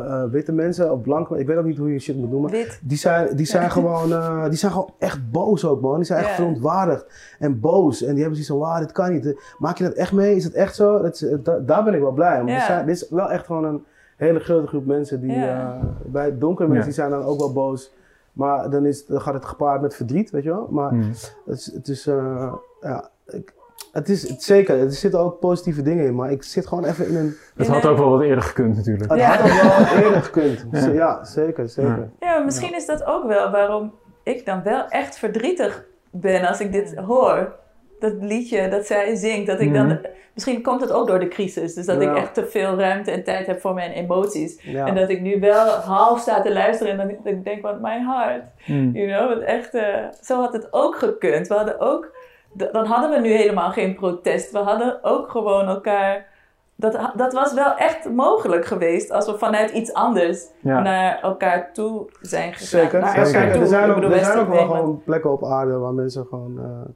eh, 0.07 0.31
witte 0.31 0.53
mensen 0.53 0.93
of 0.93 1.01
blanke 1.01 1.39
ik 1.39 1.47
weet 1.47 1.57
ook 1.57 1.65
niet 1.65 1.79
hoe 1.79 1.93
je 1.93 1.99
shit 1.99 2.17
moet 2.17 2.31
noemen. 2.31 2.51
Wit. 2.51 2.81
Die 2.83 2.99
zijn, 2.99 3.37
die, 3.37 3.47
zijn 3.47 3.71
gewoon, 3.71 4.13
eh, 4.13 4.45
die 4.49 4.59
zijn 4.59 4.73
gewoon 4.73 4.91
echt 4.99 5.31
boos 5.31 5.65
ook, 5.65 5.81
man. 5.81 5.97
Die 5.97 6.05
zijn 6.05 6.25
echt 6.25 6.35
verontwaardigd 6.35 7.07
en 7.39 7.61
boos. 7.61 8.03
En 8.03 8.15
die 8.15 8.23
hebben 8.25 8.43
zoiets 8.45 8.49
van, 8.49 8.59
wauw, 8.59 8.81
dit 8.81 8.93
kan 8.93 9.13
niet. 9.13 9.55
Maak 9.59 9.79
je 9.79 9.85
dat 9.85 9.93
echt 9.93 10.13
mee? 10.13 10.37
Is 10.37 10.45
het 10.45 10.55
echt 10.55 10.75
zo? 10.75 11.03
Dat 11.03 11.15
is, 11.23 11.37
da- 11.43 11.59
daar 11.59 11.85
ben 11.85 11.95
ik 11.95 12.01
wel 12.01 12.13
blij 12.13 12.41
om. 12.41 12.49
Zijn, 12.49 12.87
dit 12.87 12.95
is 12.95 13.09
wel 13.11 13.31
echt 13.31 13.47
gewoon 13.47 13.65
een 13.65 13.85
hele 14.17 14.41
grote 14.41 14.67
groep 14.67 14.87
mensen 14.87 15.21
die... 15.21 15.35
Eh, 15.45 15.69
bij 16.07 16.39
donkere 16.39 16.69
mensen 16.69 16.87
die 16.87 16.95
zijn 16.95 17.11
dan 17.11 17.23
ook 17.23 17.39
wel 17.39 17.53
boos. 17.53 17.93
Maar 18.33 18.71
dan, 18.71 18.87
is, 18.87 19.07
dan 19.07 19.21
gaat 19.21 19.35
het 19.35 19.45
gepaard 19.45 19.81
met 19.81 19.95
verdriet, 19.95 20.31
weet 20.31 20.43
je 20.43 20.51
wel. 20.51 20.69
Maar 20.71 20.89
Hmm. 20.91 21.09
het 21.47 21.57
is... 21.59 21.73
Het 21.73 21.89
is 21.89 22.07
eh, 22.07 22.53
ja, 22.81 23.09
ik, 23.27 23.53
het 23.93 24.09
is 24.09 24.29
het, 24.29 24.43
zeker, 24.43 24.79
er 24.81 24.91
zitten 24.91 25.21
ook 25.21 25.39
positieve 25.41 25.83
dingen 25.83 26.05
in. 26.07 26.15
Maar 26.15 26.31
ik 26.31 26.43
zit 26.43 26.67
gewoon 26.67 26.85
even 26.85 27.09
in 27.09 27.17
een... 27.17 27.37
Het 27.57 27.67
In 27.67 27.73
had 27.73 27.85
een- 27.85 27.91
ook 27.91 27.99
wel 27.99 28.11
wat 28.11 28.23
eerder 28.23 28.43
gekund 28.45 28.77
natuurlijk. 28.77 29.11
Het 29.11 29.19
Ja. 29.21 29.37
had 29.37 29.51
ook 29.51 29.63
wel 29.93 30.03
eerder 30.05 30.23
gekund. 30.23 30.65
Ja, 30.95 31.25
zeker, 31.25 31.69
zeker. 31.69 32.09
Ja, 32.21 32.35
maar 32.35 32.45
misschien 32.45 32.75
is 32.75 32.87
dat 32.87 33.05
ook 33.05 33.27
wel 33.27 33.51
waarom 33.51 33.93
ik 34.23 34.47
dan 34.47 34.63
wel 34.63 34.89
echt 34.89 35.19
verdrietig 35.19 35.85
ben 36.11 36.47
als 36.49 36.61
ik 36.61 36.73
dit 36.73 36.95
hoor. 36.97 37.53
Dat 37.99 38.13
liedje 38.21 38.69
dat 38.69 38.87
zij 38.87 39.15
zingt, 39.15 39.47
dat 39.47 39.61
ik 39.61 39.75
dan... 39.75 39.87
Mhm. 39.87 39.97
Misschien 40.35 40.63
komt 40.63 40.81
het 40.81 40.93
ook 40.93 41.07
door 41.09 41.19
de 41.19 41.29
crisis. 41.29 41.75
Dus 41.75 41.87
dat 41.87 42.03
Ja. 42.03 42.11
ik 42.11 42.17
echt 42.17 42.35
te 42.35 42.47
veel 42.47 42.79
ruimte 42.79 43.11
en 43.11 43.25
tijd 43.25 43.47
heb 43.47 43.61
voor 43.61 43.75
mijn 43.75 43.91
emoties. 43.91 44.63
Ja. 44.63 44.87
En 44.87 44.95
dat 44.95 45.09
ik 45.11 45.21
nu 45.21 45.41
wel 45.41 45.67
half 45.67 46.21
sta 46.21 46.43
te 46.43 46.53
luisteren 46.53 46.93
en 46.93 46.99
dan 46.99 47.17
dat 47.25 47.33
ik 47.33 47.45
denk 47.45 47.61
van, 47.61 47.79
my 47.81 47.99
heart. 47.99 48.43
Hmm. 48.65 48.91
You 48.93 49.09
know, 49.09 49.31
het 49.39 49.49
echt, 49.49 49.75
eh, 49.75 50.05
zo 50.23 50.41
had 50.41 50.53
het 50.53 50.69
ook 50.71 50.97
gekund. 50.99 51.49
We 51.49 51.55
hadden 51.55 51.81
ook, 51.81 52.13
dan 52.53 52.87
hadden 52.87 53.11
we 53.11 53.29
nu 53.29 53.33
helemaal 53.33 53.71
geen 53.71 53.95
protest. 53.95 54.51
We 54.53 54.59
hadden 54.59 54.99
ook 55.03 55.31
gewoon 55.31 55.67
elkaar. 55.69 56.29
Dat, 56.77 57.13
dat 57.17 57.33
was 57.33 57.55
wel 57.55 57.75
echt 57.77 58.11
mogelijk 58.11 58.65
geweest 58.67 59.11
als 59.11 59.27
we 59.27 59.39
vanuit 59.39 59.71
iets 59.71 59.93
anders 59.93 60.47
Ja. 60.61 60.81
naar 60.81 61.21
elkaar 61.21 61.73
toe 61.73 62.09
zijn 62.21 62.53
gegaan. 62.53 62.67
Zeker. 62.81 63.01
Naar 63.01 63.17
Ja, 63.17 63.25
elkaar 63.25 63.33
kijk, 63.43 63.53
toe. 63.53 63.63
er 63.63 63.69
zijn 63.69 63.91
ook, 63.91 64.03
er 64.03 64.25
zijn 64.25 64.39
ook 64.39 64.49
wel 64.49 64.67
gewoon 64.67 65.03
plekken 65.05 65.31
op 65.33 65.45
aarde 65.45 65.79
waar 65.79 65.93
mensen 65.93 66.27
gewoon 66.27 66.59
eh, 66.59 66.91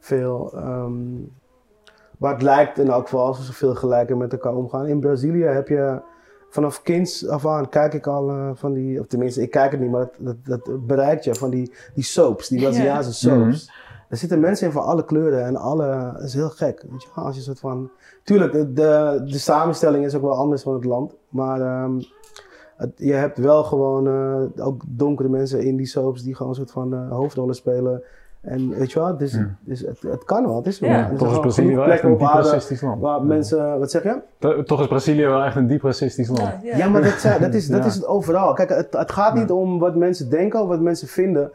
veel. 0.00 0.50
ehm, 0.54 0.92
waar 2.18 2.32
het 2.32 2.42
lijkt 2.42 2.78
in 2.78 2.88
elk 2.90 3.02
geval 3.08 3.26
alsof 3.26 3.44
ze 3.44 3.52
veel 3.52 3.74
gelijker 3.74 4.16
met 4.16 4.32
elkaar 4.32 4.54
omgaan. 4.54 4.86
In 4.86 5.00
Brazilië 5.00 5.44
heb 5.44 5.68
je 5.68 6.00
vanaf 6.50 6.82
kinds 6.82 7.28
af 7.28 7.46
aan 7.46 7.68
kijk 7.68 7.94
ik 7.94 8.06
al 8.06 8.28
eh, 8.28 8.50
van 8.54 8.72
die, 8.72 9.00
of 9.00 9.06
tenminste 9.06 9.42
ik 9.42 9.50
kijk 9.50 9.70
het 9.70 9.80
niet, 9.80 9.90
maar 9.90 10.08
dat, 10.18 10.36
dat, 10.44 10.64
dat 10.64 10.86
bereikt 10.86 11.24
je 11.24 11.34
van 11.34 11.50
die, 11.50 11.72
die 11.94 12.04
soaps, 12.04 12.48
die 12.48 12.60
Braziliaanse 12.60 13.12
soaps. 13.12 13.72
Er 14.12 14.18
zitten 14.18 14.40
mensen 14.40 14.66
in 14.66 14.72
van 14.72 14.82
alle 14.84 15.04
kleuren 15.04 15.44
en 15.44 15.56
alle, 15.56 16.10
dat 16.14 16.22
is 16.22 16.34
heel 16.34 16.48
gek. 16.48 16.84
Weet 16.90 17.02
je, 17.02 17.08
wel, 17.14 17.24
als 17.24 17.36
je 17.36 17.42
soort 17.42 17.60
van, 17.60 17.90
tuurlijk, 18.22 18.52
de, 18.52 18.72
de, 18.72 19.20
de 19.24 19.38
samenstelling 19.38 20.04
is 20.04 20.14
ook 20.14 20.22
wel 20.22 20.36
anders 20.36 20.62
van 20.62 20.74
het 20.74 20.84
land, 20.84 21.14
maar 21.28 21.60
ehm, 21.60 21.92
het- 22.76 22.92
je 22.96 23.12
hebt 23.12 23.38
wel 23.38 23.64
gewoon 23.64 24.06
eh, 24.06 24.66
ook 24.66 24.82
donkere 24.86 25.28
mensen 25.28 25.60
in 25.64 25.76
die 25.76 25.86
soaps 25.86 26.22
die 26.22 26.34
gewoon 26.34 26.48
een 26.52 26.58
soort 26.58 26.70
van 26.70 26.94
eh, 26.94 27.10
hoofdrollen 27.10 27.54
spelen. 27.54 28.02
En 28.40 28.68
weet 28.68 28.92
je 28.92 28.98
wel, 28.98 29.16
dus, 29.16 29.32
Ja. 29.32 29.54
dus 29.64 29.80
het, 29.80 30.02
het 30.02 30.24
kan 30.24 30.46
wel, 30.46 30.56
het 30.56 30.66
is 30.66 30.78
wel. 30.80 30.90
Ja. 30.90 31.10
Toch 31.16 31.30
is 31.32 31.38
Brazilië 31.38 31.74
wel 31.76 31.86
echt 31.86 32.02
een 32.02 32.16
diep 32.16 32.28
racistisch 32.28 32.80
land. 32.80 33.00
waar 33.00 33.22
mensen, 33.24 33.78
wat 33.78 33.90
zeg 33.90 34.02
je? 34.02 34.18
To- 34.38 34.62
Toch 34.62 34.80
is 34.80 34.86
Brazilië 34.86 35.26
wel 35.26 35.42
echt 35.42 35.56
een 35.56 35.66
diep 35.66 35.82
racistisch 35.82 36.28
land. 36.28 36.40
Ja, 36.40 36.58
ja. 36.62 36.76
Ja, 36.76 36.88
maar 36.88 37.02
dat, 37.02 37.36
dat, 37.40 37.54
is, 37.54 37.68
dat 37.68 37.80
Ja. 37.80 37.86
is 37.86 37.94
het 37.94 38.06
overal. 38.06 38.52
Kijk, 38.52 38.68
het, 38.68 38.86
het 38.90 39.12
gaat 39.12 39.34
niet 39.34 39.50
om 39.50 39.78
wat 39.78 39.96
mensen 39.96 40.30
denken 40.30 40.60
of 40.62 40.68
wat 40.68 40.80
mensen 40.80 41.08
vinden. 41.08 41.50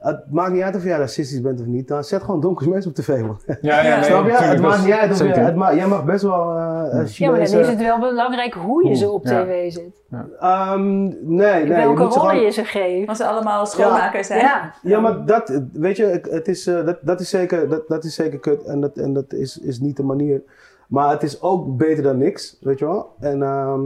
Het 0.00 0.30
maakt 0.30 0.52
niet 0.52 0.62
uit 0.62 0.76
of 0.76 0.84
jij 0.84 0.98
racistisch 0.98 1.40
bent 1.40 1.60
of 1.60 1.66
niet. 1.66 1.88
Dan 1.88 2.04
zet 2.04 2.22
gewoon 2.22 2.40
donkere 2.40 2.70
mensen 2.70 2.90
op 2.90 2.96
tv, 2.96 3.20
man. 3.20 3.40
Ja, 3.60 3.82
ja, 3.82 3.94
nee, 3.96 4.04
Snap 4.10 4.24
je? 4.24 4.30
tuurlijk, 4.30 4.38
Het 4.38 4.62
dat 4.62 4.70
maakt 4.70 4.84
niet 4.84 4.92
uit 4.94 5.10
of 5.10 5.18
je... 5.18 5.24
zeker. 5.24 5.44
Het 5.44 5.56
ma 5.56 5.74
jij 5.74 5.86
mag 5.86 6.04
best 6.04 6.22
wel 6.22 6.32
eh 6.32 6.56
Ja, 6.56 6.92
maar 6.92 7.06
Chinese... 7.06 7.52
dan 7.52 7.60
is 7.60 7.68
het 7.68 7.78
wel 7.80 7.98
belangrijk 7.98 8.54
hoe 8.54 8.88
je 8.88 8.94
ze 8.94 9.10
op 9.10 9.26
Ja. 9.26 9.44
tv 9.44 9.72
zet. 9.72 10.02
Ehm, 10.40 11.02
nee, 11.02 11.12
nee. 11.26 11.66
je 11.66 11.68
welke 11.74 11.96
rollen 12.02 12.12
gewoon- 12.12 12.40
je 12.40 12.50
ze 12.50 12.64
geeft. 12.64 13.08
Als 13.08 13.18
ze 13.18 13.26
allemaal 13.26 13.66
schoonmakers 13.66 14.26
zijn. 14.26 14.40
Ja. 14.40 14.74
Ja, 14.82 15.00
maar 15.00 15.24
dat, 15.26 15.62
weet 15.72 15.96
je, 15.96 16.04
het- 16.30 16.48
is, 16.48 16.66
eh, 16.66 16.84
dat, 16.86 16.98
dat, 17.02 17.20
is 17.20 17.28
zeker, 17.30 17.68
dat, 17.68 17.88
dat 17.88 18.04
is 18.04 18.14
zeker 18.14 18.38
kut 18.38 18.62
en 18.64 18.80
dat, 18.80 18.96
en 18.96 19.12
dat 19.12 19.32
is, 19.32 19.58
is 19.58 19.80
niet 19.80 19.96
de 19.96 20.02
manier. 20.02 20.42
Maar 20.88 21.10
het 21.10 21.22
is 21.22 21.42
ook 21.42 21.76
beter 21.76 22.02
dan 22.02 22.18
niks, 22.18 22.58
weet 22.60 22.78
je 22.78 22.84
wel. 22.84 23.12
En 23.20 23.42
ehm, 23.42 23.80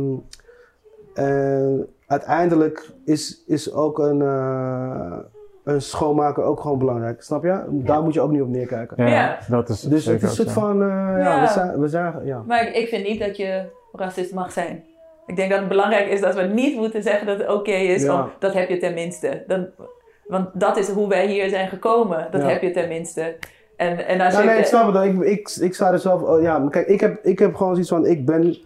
en 1.14 1.86
uiteindelijk 2.06 2.90
is, 3.04 3.42
is 3.46 3.72
ook 3.72 3.98
een, 3.98 4.22
eh, 4.22 5.18
een 5.64 5.82
schoonmaker 5.82 6.42
ook 6.42 6.60
gewoon 6.60 6.78
belangrijk, 6.78 7.22
snap 7.22 7.42
je? 7.42 7.62
Daar 7.68 8.02
moet 8.02 8.14
je 8.14 8.20
ook 8.20 8.30
niet 8.30 8.42
op 8.42 8.48
neerkijken. 8.48 9.06
Ja, 9.06 9.12
Ja. 9.12 9.38
dat 9.48 9.68
is 9.68 9.80
Dus 9.80 10.04
het 10.06 10.22
is 10.22 10.28
een 10.28 10.34
soort 10.34 10.50
van, 10.50 10.82
eh, 10.82 10.88
ja, 10.88 11.18
Ja. 11.18 11.40
we 11.40 11.46
zijn, 11.46 11.80
we 11.80 11.88
zijn, 11.88 12.14
ja. 12.24 12.42
Maar 12.46 12.66
ik, 12.66 12.74
ik 12.74 12.88
vind 12.88 13.06
niet 13.06 13.20
dat 13.20 13.36
je 13.36 13.62
racist 13.92 14.34
mag 14.34 14.52
zijn. 14.52 14.84
Ik 15.26 15.36
denk 15.36 15.50
dat 15.50 15.58
het 15.58 15.68
belangrijk 15.68 16.08
is 16.08 16.20
dat 16.20 16.34
we 16.34 16.42
niet 16.42 16.76
moeten 16.76 17.02
zeggen 17.02 17.26
dat 17.26 17.38
het 17.38 17.48
oké 17.50 17.70
is. 17.70 18.02
Ja. 18.02 18.22
Om, 18.22 18.28
dat 18.38 18.54
heb 18.54 18.68
je 18.68 18.76
tenminste. 18.78 19.44
Dan, 19.46 19.66
want 20.26 20.48
dat 20.54 20.76
is 20.76 20.88
hoe 20.88 21.08
wij 21.08 21.26
hier 21.26 21.48
zijn 21.48 21.68
gekomen. 21.68 22.28
Dat 22.30 22.40
Ja. 22.42 22.48
heb 22.48 22.62
je 22.62 22.70
tenminste. 22.70 23.36
En, 23.76 24.06
en 24.06 24.20
als 24.20 24.34
Ja, 24.34 24.40
je, 24.40 24.46
nee, 24.46 24.58
ik 24.58 24.64
snap 24.64 24.94
het. 24.94 25.04
Ik, 25.04 25.20
ik, 25.22 25.48
ik 25.60 25.74
sta 25.74 25.92
er 25.92 25.98
zelf... 25.98 26.22
oh, 26.22 26.42
ja, 26.42 26.58
maar 26.58 26.70
kijk, 26.70 26.86
ik 26.86 27.00
heb, 27.00 27.24
ik 27.24 27.38
heb 27.38 27.54
gewoon 27.54 27.72
zoiets 27.72 27.90
van... 27.90 28.06
Ik 28.06 28.26
ben... 28.26 28.56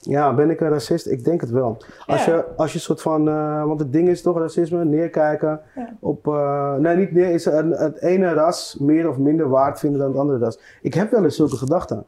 Ja, 0.00 0.34
ben 0.34 0.50
ik 0.50 0.60
een 0.60 0.68
racist? 0.68 1.06
Ik 1.06 1.24
denk 1.24 1.40
het 1.40 1.50
wel. 1.50 1.76
Als, 2.06 2.24
Ja. 2.24 2.34
je, 2.34 2.44
als 2.56 2.72
je 2.72 2.78
soort 2.78 3.02
van... 3.02 3.28
eh, 3.28 3.64
want 3.64 3.80
het 3.80 3.92
ding 3.92 4.08
is 4.08 4.22
toch 4.22 4.38
racisme, 4.38 4.84
neerkijken 4.84 5.60
Ja. 5.74 5.88
op... 6.00 6.26
eh, 6.26 6.74
nee, 6.74 6.96
niet 6.96 7.12
neer. 7.12 7.30
Is 7.30 7.44
een, 7.44 7.70
het 7.70 8.00
ene 8.02 8.32
ras 8.32 8.76
meer 8.80 9.08
of 9.08 9.18
minder 9.18 9.48
waard 9.48 9.78
vinden 9.78 10.00
dan 10.00 10.08
het 10.08 10.18
andere 10.18 10.38
ras. 10.38 10.60
Ik 10.82 10.94
heb 10.94 11.10
wel 11.10 11.24
eens 11.24 11.36
zulke 11.36 11.56
gedachten. 11.56 12.04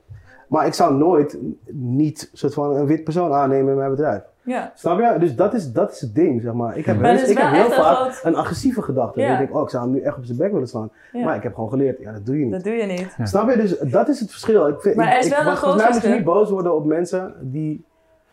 Maar 0.49 0.67
ik 0.67 0.75
zou 0.75 0.95
nooit 0.95 1.39
niet 1.73 2.31
soort 2.33 2.55
van 2.55 2.77
een 2.77 2.87
wit 2.87 3.05
persoon 3.05 3.33
aannemen 3.33 3.71
in 3.73 3.79
mijn 3.79 3.91
bedrijf. 3.91 4.23
Ja. 4.43 4.73
Snap 4.75 4.99
je? 4.99 5.17
Dus 5.19 5.37
dat 5.37 5.55
is, 5.55 5.73
dat 5.73 5.93
is 5.93 6.01
het 6.01 6.15
ding, 6.15 6.43
zeg 6.43 6.53
maar. 6.53 6.77
Ik 6.77 6.85
heb, 6.85 7.01
Maar 7.01 7.11
eens- 7.11 7.29
ik 7.29 7.39
heb 7.39 7.51
heel 7.53 7.71
vaak 7.71 7.97
groot- 7.97 8.21
een 8.23 8.35
agressieve 8.37 8.83
gedachte. 8.83 9.21
Ja. 9.21 9.29
Dan 9.29 9.37
denk 9.37 9.49
ik, 9.49 9.55
oh, 9.57 9.63
ik 9.63 9.69
zou 9.71 9.83
hem 9.85 9.93
nu 9.93 10.01
echt 10.01 10.17
op 10.17 10.25
zijn 10.25 10.39
bek 10.39 10.53
willen 10.53 10.69
slaan. 10.69 10.91
Ja. 11.13 11.25
Maar 11.25 11.37
ik 11.37 11.43
heb 11.43 11.55
gewoon 11.55 11.71
geleerd, 11.71 11.99
ja, 11.99 12.13
dat 12.13 12.27
doe 12.27 12.39
je 12.39 12.43
niet. 12.45 12.53
Dat 12.53 12.65
doe 12.65 12.73
je 12.73 12.87
niet. 12.87 13.15
Ja. 13.19 13.27
Snap 13.27 13.51
je? 13.51 13.57
Dus 13.57 13.79
dat 13.79 14.09
is 14.09 14.21
het 14.21 14.31
verschil. 14.31 14.69
Ik 14.69 14.81
vind, 14.81 14.97
Maar 14.97 15.13
er 15.13 15.19
is 15.19 15.25
ik, 15.27 15.31
wel 15.31 15.41
ik- 15.41 15.47
een 15.47 15.57
Volgens 15.57 15.61
groot 15.63 15.77
mij 15.77 15.85
moet 15.85 15.95
je 15.95 16.01
verschil. 16.01 16.17
niet 16.17 16.35
boos 16.35 16.51
worden 16.51 16.75
op 16.75 16.85
mensen 16.85 17.35
die... 17.41 17.85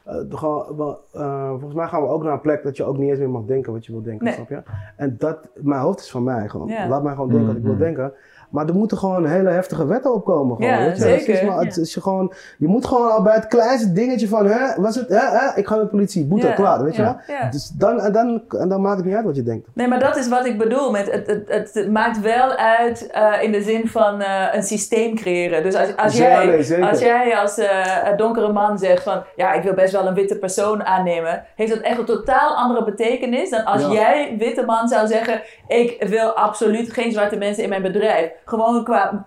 eh, 0.03 0.15
gewoon, 0.29 0.97
eh, 1.13 1.49
volgens 1.49 1.73
mij 1.73 1.87
gaan 1.87 2.01
we 2.01 2.07
ook 2.07 2.23
naar 2.23 2.33
een 2.33 2.41
plek 2.41 2.63
dat 2.63 2.77
je 2.77 2.83
ook 2.83 2.97
niet 2.97 3.09
eens 3.09 3.19
meer 3.19 3.29
mag 3.29 3.45
denken 3.45 3.73
wat 3.73 3.85
je 3.85 3.91
wil 3.91 4.01
denken, 4.01 4.25
Nee. 4.25 4.33
snap 4.33 4.49
je? 4.49 4.61
En 4.95 5.15
dat, 5.19 5.47
mijn 5.55 5.81
hoofd 5.81 5.99
is 5.99 6.11
van 6.11 6.23
mij 6.23 6.47
gewoon. 6.49 6.67
Ja. 6.67 6.87
Laat 6.87 7.03
mij 7.03 7.13
gewoon 7.13 7.29
denken 7.29 7.47
wat 7.47 7.55
ik 7.55 7.63
wil 7.63 7.71
Mhm. 7.73 7.81
denken. 7.81 8.13
Maar 8.49 8.67
er 8.67 8.73
moeten 8.75 8.97
gewoon 8.97 9.25
hele 9.25 9.49
heftige 9.49 9.85
wetten 9.85 10.13
opkomen. 10.13 10.55
Gewoon, 10.55 10.71
Ja, 10.71 10.79
weet 10.79 10.95
je? 10.97 11.01
Zeker. 11.03 11.33
is 11.33 11.41
maar- 11.41 11.57
het 11.59 11.77
is 11.77 11.93
je, 11.93 12.01
gewoon, 12.01 12.33
je 12.57 12.67
moet 12.67 12.85
gewoon 12.85 13.11
al 13.11 13.21
bij 13.21 13.33
het 13.35 13.47
kleinste 13.47 13.91
dingetje 13.91 14.27
van, 14.27 14.45
hè, 14.45 14.81
was 14.81 14.95
het, 14.95 15.09
hè, 15.09 15.19
hè, 15.37 15.55
ik 15.59 15.67
ga 15.67 15.75
naar 15.75 15.83
de 15.83 15.89
politie, 15.89 16.25
boete, 16.25 16.47
Ja. 16.47 16.53
klaar, 16.53 16.83
weet 16.83 16.95
je 16.95 17.01
wel? 17.01 17.15
Ja. 17.27 17.49
Dus 17.49 17.67
dan, 17.69 17.99
en, 18.01 18.11
dan, 18.11 18.41
en 18.59 18.69
dan 18.69 18.81
maakt 18.81 18.97
het 18.97 19.05
niet 19.05 19.15
uit 19.15 19.25
wat 19.25 19.35
je 19.35 19.43
denkt. 19.43 19.67
Nee, 19.73 19.87
maar 19.87 19.99
dat 19.99 20.17
is 20.17 20.27
wat 20.27 20.45
ik 20.45 20.57
bedoel. 20.57 20.91
Met 20.91 21.11
het, 21.11 21.27
het, 21.47 21.73
het 21.73 21.91
maakt 21.91 22.19
wel 22.21 22.55
uit 22.55 23.07
eh, 23.11 23.33
in 23.41 23.51
de 23.51 23.61
zin 23.61 23.87
van 23.87 24.21
eh, 24.21 24.45
een 24.51 24.63
systeem 24.63 25.15
creëren. 25.15 25.63
Dus 25.63 25.75
als, 25.75 25.95
als, 25.95 26.17
Ja, 26.17 26.23
jij, 26.23 26.45
nee, 26.45 26.85
als 26.85 26.99
jij 26.99 27.37
als 27.37 27.57
eh, 27.57 28.17
donkere 28.17 28.51
man 28.53 28.77
zegt 28.77 29.03
van... 29.03 29.23
Ja, 29.35 29.53
ik 29.53 29.63
wil 29.63 29.73
best 29.73 29.93
wel 29.93 30.07
een 30.07 30.13
witte 30.13 30.37
persoon 30.37 30.85
aannemen. 30.85 31.43
Heeft 31.55 31.73
dat 31.73 31.81
echt 31.81 31.97
een 31.99 32.05
totaal 32.05 32.55
andere 32.55 32.83
betekenis 32.83 33.49
dan 33.49 33.65
als 33.65 33.81
Ja. 33.81 33.91
jij, 33.91 34.35
witte 34.37 34.65
man, 34.65 34.87
zou 34.87 35.07
zeggen... 35.07 35.41
Ik 35.67 36.05
wil 36.07 36.29
absoluut 36.31 36.93
geen 36.93 37.11
zwarte 37.11 37.35
mensen 37.37 37.63
in 37.63 37.69
mijn 37.69 37.81
bedrijf. 37.81 38.31
Gewoon 38.47 38.83
qua... 38.83 39.23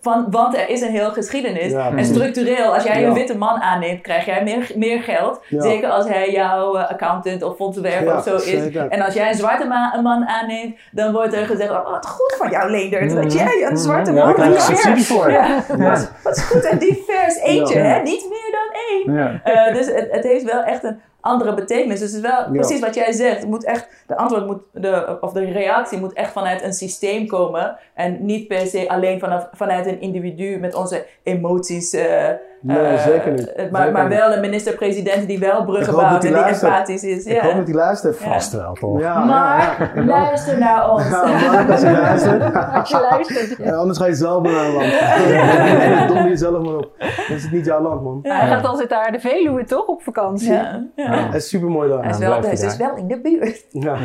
Van, 0.00 0.26
want 0.30 0.56
er 0.56 0.68
is 0.68 0.80
een 0.80 0.90
heel 0.90 1.10
geschiedenis. 1.10 1.72
Ja, 1.72 1.90
en 1.96 2.04
structureel, 2.04 2.74
als 2.74 2.82
jij 2.82 3.00
Ja. 3.00 3.06
een 3.06 3.14
witte 3.14 3.36
man 3.36 3.60
aanneemt... 3.60 4.00
krijg 4.00 4.24
jij 4.24 4.42
meer, 4.42 4.70
meer 4.76 5.02
geld. 5.02 5.40
Ja. 5.48 5.60
Zeker 5.60 5.88
als 5.88 6.08
hij 6.08 6.30
jouw 6.30 6.76
eh, 6.76 6.90
accountant 6.90 7.42
of 7.42 7.56
fondsenwerver 7.56 8.04
Ja, 8.06 8.16
of 8.16 8.22
zo 8.22 8.34
is. 8.34 8.42
zeker. 8.44 8.88
En 8.88 9.00
als 9.00 9.14
jij 9.14 9.28
een 9.28 9.34
zwarte 9.34 9.66
ma- 9.66 9.94
een 9.96 10.02
man 10.02 10.26
aanneemt, 10.26 10.76
dan 10.92 11.12
wordt 11.12 11.34
er 11.34 11.46
gezegd: 11.46 11.70
oh, 11.70 11.90
wat 11.90 12.06
goed 12.06 12.34
van 12.38 12.50
jou, 12.50 12.70
Leendert, 12.70 13.14
dat 13.14 13.32
jij 13.32 13.66
een 13.70 13.76
zwarte. 13.76 14.12
Ja, 14.12 14.24
man 14.26 14.98
voor. 14.98 15.30
Ja, 15.30 15.62
Ja. 15.78 15.96
Wat, 16.22 16.42
goed 16.42 16.64
en 16.64 16.78
divers 16.78 17.36
eentje, 17.36 17.78
Ja. 17.78 17.84
hè? 17.84 18.02
Niet 18.02 18.26
meer 18.28 18.50
dan 18.58 18.80
één. 18.90 19.22
Ja. 19.22 19.40
Eh, 19.66 19.74
dus 19.74 19.86
het, 19.86 20.08
het 20.10 20.24
heeft 20.24 20.44
wel 20.44 20.62
echt 20.62 20.84
een 20.84 21.00
andere 21.22 21.54
betekenis. 21.54 22.00
Dus 22.00 22.12
het 22.12 22.24
is 22.24 22.30
wel 22.30 22.50
precies 22.52 22.80
wat 22.80 22.94
jij 22.94 23.12
zegt. 23.12 23.38
Het 23.38 23.48
moet 23.48 23.64
echt, 23.64 23.88
de 24.06 24.16
antwoord 24.16 24.46
moet, 24.46 24.60
de, 24.72 25.18
of 25.20 25.32
de 25.32 25.44
reactie 25.44 25.98
moet 25.98 26.12
echt 26.12 26.32
vanuit 26.32 26.62
een 26.62 26.72
systeem 26.72 27.26
komen. 27.26 27.76
En 27.94 28.24
niet 28.24 28.48
per 28.48 28.66
se 28.66 28.88
alleen 28.88 29.20
vanaf, 29.20 29.48
vanuit 29.52 29.86
een 29.86 30.00
individu 30.00 30.58
met 30.58 30.74
onze 30.74 31.06
emoties. 31.22 31.92
eh, 31.92 32.28
Nee, 32.62 32.78
eh, 32.78 32.98
zeker 33.02 33.32
niet. 33.32 33.52
Maar, 33.70 33.80
Zeker 33.82 33.92
maar 33.92 34.08
niet. 34.08 34.18
wel 34.18 34.32
een 34.32 34.40
minister-president 34.40 35.26
die 35.28 35.38
wel 35.38 35.64
bruggen 35.64 35.92
dat 35.92 36.02
bouwt 36.02 36.24
en 36.24 36.32
die 36.32 36.42
empathisch 36.42 37.02
is. 37.04 37.24
Ik 37.24 37.32
Ja. 37.32 37.42
hoop 37.42 37.56
dat 37.56 37.66
hij 37.66 37.74
luistert. 37.74 38.18
Ja. 38.18 38.32
Vast 38.32 38.52
wel, 38.52 38.72
toch? 38.74 39.00
Ja, 39.00 39.24
Maar 39.24 39.90
ja, 39.94 40.00
ja. 40.02 40.04
luister 40.06 40.58
naar 40.58 40.90
ons. 40.90 41.08
Ja, 41.08 41.24
maar 41.26 41.70
als 41.70 41.82
hij 41.82 41.92
luistert. 41.92 42.54
Als 42.80 42.90
je 42.90 43.06
luistert. 43.10 43.56
Ja, 43.58 43.74
anders 43.74 43.98
ga 43.98 44.06
je 44.06 44.14
zelf 44.14 44.42
maar 44.42 44.52
naar 44.52 44.64
een 44.64 44.72
land. 44.72 46.08
Dom 46.14 46.28
je 46.28 46.36
zelf 46.36 46.62
maar 46.64 46.74
op. 46.76 46.88
Dan 46.98 47.36
is 47.36 47.42
het 47.42 47.52
niet 47.52 47.64
jouw 47.66 47.80
land, 47.82 48.02
man. 48.02 48.18
Hij 48.22 48.46
gaat 48.48 48.64
altijd 48.66 48.88
daar 48.88 49.12
de 49.12 49.20
Veluwe 49.20 49.64
toch 49.64 49.86
op 49.86 50.02
vakantie. 50.02 50.52
Ja, 50.52 50.84
ja. 50.96 51.10
Het 51.14 51.34
is 51.34 51.48
super 51.48 51.68
mooi 51.68 51.88
Hij 51.92 52.00
daar. 52.00 52.10
is, 52.10 52.18
Ja, 52.18 52.28
wel, 52.28 52.38
blijf 52.38 52.52
hij 52.54 52.62
je 52.62 52.70
is 52.72 52.76
wel 52.76 52.96
in 52.96 53.06
de 53.08 53.20
buurt. 53.20 53.64
Ja. 53.70 53.96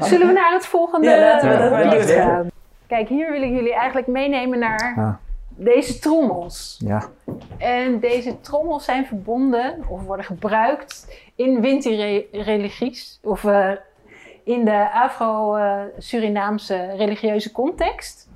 Zullen 0.00 0.26
we 0.26 0.32
naar 0.32 0.52
het 0.52 0.66
volgende 0.66 1.08
Ja, 1.08 1.18
laten 1.18 1.48
we 1.50 1.56
dat 1.56 1.70
maar 1.70 2.02
gaan? 2.02 2.46
Kijk, 2.86 3.08
hier 3.08 3.30
wil 3.30 3.42
ik 3.42 3.50
jullie 3.50 3.74
eigenlijk 3.74 4.06
meenemen 4.06 4.58
naar 4.58 4.92
Ja. 4.96 5.18
Deze 5.56 5.98
trommels. 5.98 6.80
Ja. 6.84 7.10
En 7.58 8.00
deze 8.00 8.40
trommels 8.40 8.84
zijn 8.84 9.06
verbonden 9.06 9.84
of 9.88 10.02
worden 10.02 10.24
gebruikt 10.24 11.18
in 11.34 11.60
Winti-religies 11.60 13.18
of 13.22 13.44
eh, 13.44 13.70
in 14.44 14.64
de 14.64 14.90
Afro-Surinaamse 14.92 16.94
religieuze 16.96 17.52
context. 17.52 18.28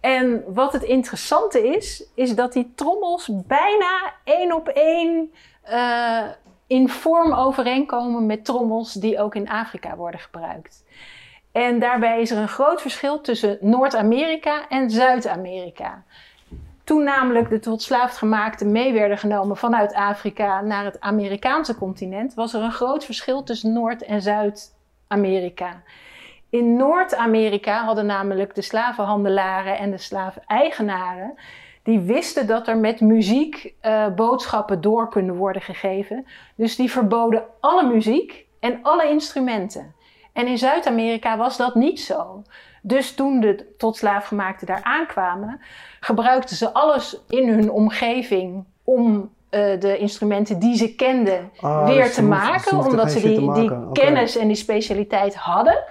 En 0.00 0.44
wat 0.46 0.72
het 0.72 0.82
interessante 0.82 1.68
is, 1.68 2.04
is 2.14 2.34
dat 2.34 2.52
die 2.52 2.72
trommels 2.74 3.30
bijna 3.46 4.14
één 4.24 4.54
op 4.54 4.68
één 4.68 5.32
eh, 5.62 6.22
in 6.66 6.88
vorm 6.88 7.32
overeenkomen 7.32 8.26
met 8.26 8.44
trommels 8.44 8.92
die 8.92 9.20
ook 9.20 9.34
in 9.34 9.48
Afrika 9.48 9.96
worden 9.96 10.20
gebruikt. 10.20 10.84
En 11.52 11.78
daarbij 11.78 12.20
is 12.20 12.30
er 12.30 12.38
een 12.38 12.48
groot 12.48 12.80
verschil 12.80 13.20
tussen 13.20 13.58
Noord-Amerika 13.60 14.68
en 14.68 14.90
Zuid-Amerika. 14.90 16.04
Toen 16.84 17.04
namelijk 17.04 17.48
de 17.48 17.58
tot 17.58 17.82
slaafgemaakten 17.82 18.72
mee 18.72 18.92
werden 18.92 19.18
genomen 19.18 19.56
vanuit 19.56 19.94
Afrika 19.94 20.60
naar 20.60 20.84
het 20.84 21.00
Amerikaanse 21.00 21.74
continent, 21.74 22.34
was 22.34 22.54
er 22.54 22.62
een 22.62 22.72
groot 22.72 23.04
verschil 23.04 23.42
tussen 23.42 23.72
Noord- 23.72 24.04
en 24.04 24.22
Zuid-Amerika. 24.22 25.82
In 26.50 26.76
Noord-Amerika 26.76 27.84
hadden 27.84 28.06
namelijk 28.06 28.54
de 28.54 28.62
slavenhandelaren 28.62 29.78
en 29.78 29.90
de 29.90 29.98
slaveneigenaren, 29.98 31.34
die 31.82 32.00
wisten 32.00 32.46
dat 32.46 32.68
er 32.68 32.76
met 32.76 33.00
muziek 33.00 33.74
eh, 33.80 34.06
boodschappen 34.14 34.80
door 34.80 35.08
kunnen 35.08 35.34
worden 35.34 35.62
gegeven. 35.62 36.26
Dus 36.54 36.76
die 36.76 36.90
verboden 36.90 37.44
alle 37.60 37.86
muziek 37.86 38.46
en 38.60 38.78
alle 38.82 39.08
instrumenten. 39.08 39.94
En 40.32 40.46
in 40.46 40.58
Zuid-Amerika 40.58 41.36
was 41.36 41.56
dat 41.56 41.74
niet 41.74 42.00
zo. 42.00 42.42
Dus 42.84 43.14
toen 43.14 43.40
de 43.40 43.74
tot 43.78 43.96
slaafgemaakten 43.96 44.66
daar 44.66 44.82
aankwamen, 44.82 45.60
gebruikten 46.00 46.56
ze 46.56 46.72
alles 46.72 47.20
in 47.28 47.48
hun 47.48 47.70
omgeving 47.70 48.64
om 48.84 49.30
eh, 49.50 49.80
de 49.80 49.98
instrumenten 49.98 50.58
die 50.58 50.76
ze 50.76 50.94
kenden 50.94 51.50
Ah, 51.60 51.86
weer 51.86 52.02
dus 52.02 52.14
te 52.14 52.22
maken, 52.22 52.78
omdat 52.78 53.10
ze 53.10 53.20
die, 53.20 53.52
die 53.52 53.70
kennis 53.92 54.36
en 54.36 54.46
die 54.46 54.56
specialiteit 54.56 55.34
hadden. 55.34 55.84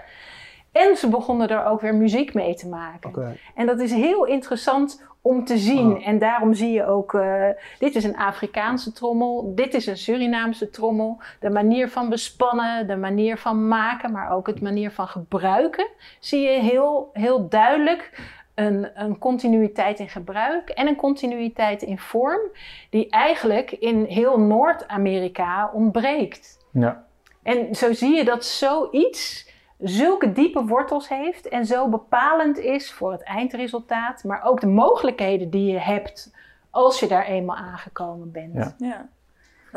En 0.72 0.98
ze 0.98 1.10
begonnen 1.10 1.50
er 1.50 1.66
ook 1.66 1.82
weer 1.82 1.96
muziek 1.96 2.34
mee 2.34 2.56
te 2.56 2.68
maken. 2.68 3.38
En 3.56 3.66
dat 3.66 3.80
is 3.80 3.92
heel 3.92 4.26
interessant 4.26 5.10
om 5.22 5.46
te 5.46 5.58
zien. 5.58 5.96
Ah. 5.96 6.08
En 6.08 6.20
daarom 6.20 6.54
zie 6.54 6.72
je 6.72 6.86
ook, 6.86 7.14
eh, 7.14 7.48
dit 7.80 7.96
is 7.96 8.04
een 8.04 8.18
Afrikaanse 8.18 8.92
trommel, 8.92 9.52
dit 9.56 9.74
is 9.74 9.86
een 9.86 9.98
Surinaamse 9.98 10.70
trommel. 10.70 11.22
De 11.40 11.50
manier 11.50 11.90
van 11.90 12.10
bespannen, 12.10 12.88
de 12.88 12.96
manier 12.96 13.38
van 13.38 13.68
maken, 13.68 14.12
maar 14.12 14.32
ook 14.32 14.48
het 14.48 14.62
manier 14.62 14.92
van 14.92 15.08
gebruiken, 15.08 15.88
zie 16.20 16.42
je 16.42 16.60
heel, 16.60 17.10
heel 17.14 17.50
duidelijk 17.50 18.22
een, 18.56 18.88
een 18.94 19.18
continuïteit 19.18 20.00
in 20.00 20.10
gebruik 20.10 20.70
en 20.70 20.88
een 20.88 20.96
continuïteit 20.96 21.82
in 21.82 21.98
vorm, 21.98 22.42
die 22.90 23.10
eigenlijk 23.10 23.72
in 23.72 24.04
heel 24.04 24.40
Noord-Amerika 24.40 25.72
ontbreekt. 25.74 26.58
Ja. 26.72 27.04
En 27.44 27.76
zo 27.76 27.94
zie 27.94 28.16
je 28.16 28.24
dat 28.24 28.46
zoiets 28.46 29.50
zulke 29.82 30.32
diepe 30.34 30.66
wortels 30.66 31.10
heeft 31.10 31.48
en 31.50 31.66
zo 31.66 31.90
bepalend 31.90 32.58
is 32.60 32.94
voor 32.94 33.12
het 33.12 33.24
eindresultaat, 33.24 34.24
maar 34.24 34.42
ook 34.44 34.62
de 34.62 34.68
mogelijkheden 34.68 35.50
die 35.50 35.72
je 35.72 35.80
hebt 35.80 36.34
als 36.70 37.00
je 37.00 37.08
daar 37.08 37.26
eenmaal 37.26 37.56
aangekomen 37.56 38.32
bent. 38.32 38.54
Ja. 38.54 38.74
Ja. 38.78 39.06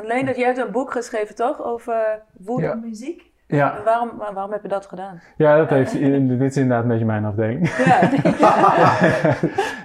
Leendert, 0.03 0.37
jij 0.37 0.47
hebt 0.47 0.59
een 0.59 0.71
boek 0.73 0.91
geschreven 0.93 1.35
toch 1.35 1.63
over 1.65 2.21
woede 2.33 2.67
Ja. 2.67 2.75
muziek? 2.75 3.33
Ja, 3.47 3.75
Waarom, 3.85 4.11
waarom 4.17 4.53
heb 4.53 4.63
je 4.63 4.69
dat 4.69 4.87
gedaan? 4.87 5.21
ja 5.37 5.57
dat 5.57 5.69
heeft, 5.71 5.93
dit 6.29 6.41
is 6.41 6.57
inderdaad 6.57 6.83
een 6.83 6.89
beetje 6.91 7.05
mijn 7.05 7.25
afdeling. 7.25 7.69
Ja, 7.85 8.01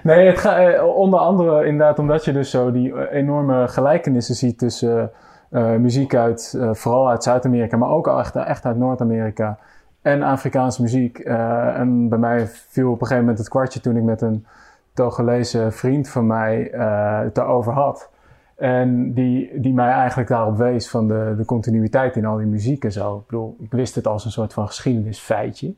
nee, 0.02 0.26
het 0.26 0.38
ga, 0.38 0.58
eh, 0.58 0.96
onder 0.96 1.20
andere 1.20 1.64
inderdaad 1.66 1.98
omdat 1.98 2.24
je 2.24 2.32
dus 2.32 2.50
zo 2.50 2.72
die 2.72 2.92
eh, 2.94 3.18
enorme 3.18 3.68
gelijkenissen 3.68 4.34
ziet 4.34 4.58
tussen 4.58 5.10
eh, 5.50 5.70
muziek 5.70 6.14
uit, 6.14 6.54
eh, 6.60 6.70
vooral 6.74 7.08
uit 7.08 7.22
Zuid-Amerika, 7.22 7.76
maar 7.76 7.90
ook 7.90 8.08
al 8.08 8.18
echt, 8.18 8.36
echt 8.36 8.64
uit 8.64 8.76
Noord-Amerika 8.76 9.58
en 10.02 10.22
Afrikaanse 10.22 10.82
muziek. 10.82 11.18
Eh, 11.18 11.78
en 11.78 12.08
bij 12.08 12.18
mij 12.18 12.46
viel 12.46 12.86
op 12.86 12.92
een 12.92 13.06
gegeven 13.06 13.20
moment 13.20 13.38
het 13.38 13.48
kwartje 13.48 13.80
toen 13.80 13.96
ik 13.96 14.02
met 14.02 14.20
een 14.20 14.46
Togolese 14.94 15.70
vriend 15.70 16.08
van 16.08 16.26
mij 16.26 16.70
eh, 16.70 17.20
het 17.20 17.34
daarover 17.34 17.72
had. 17.72 18.10
En 18.56 19.12
die, 19.12 19.60
die 19.60 19.72
mij 19.72 19.90
eigenlijk 19.90 20.28
daarop 20.28 20.56
wees 20.56 20.90
van 20.90 21.08
de, 21.08 21.34
de 21.36 21.44
continuïteit 21.44 22.16
in 22.16 22.24
al 22.24 22.36
die 22.36 22.46
muziek 22.46 22.84
en 22.84 22.92
zo. 22.92 23.16
Ik 23.16 23.26
bedoel, 23.26 23.56
ik 23.60 23.72
wist 23.72 23.94
het 23.94 24.06
als 24.06 24.24
een 24.24 24.30
soort 24.30 24.52
van 24.52 24.66
geschiedenisfeitje. 24.66 25.74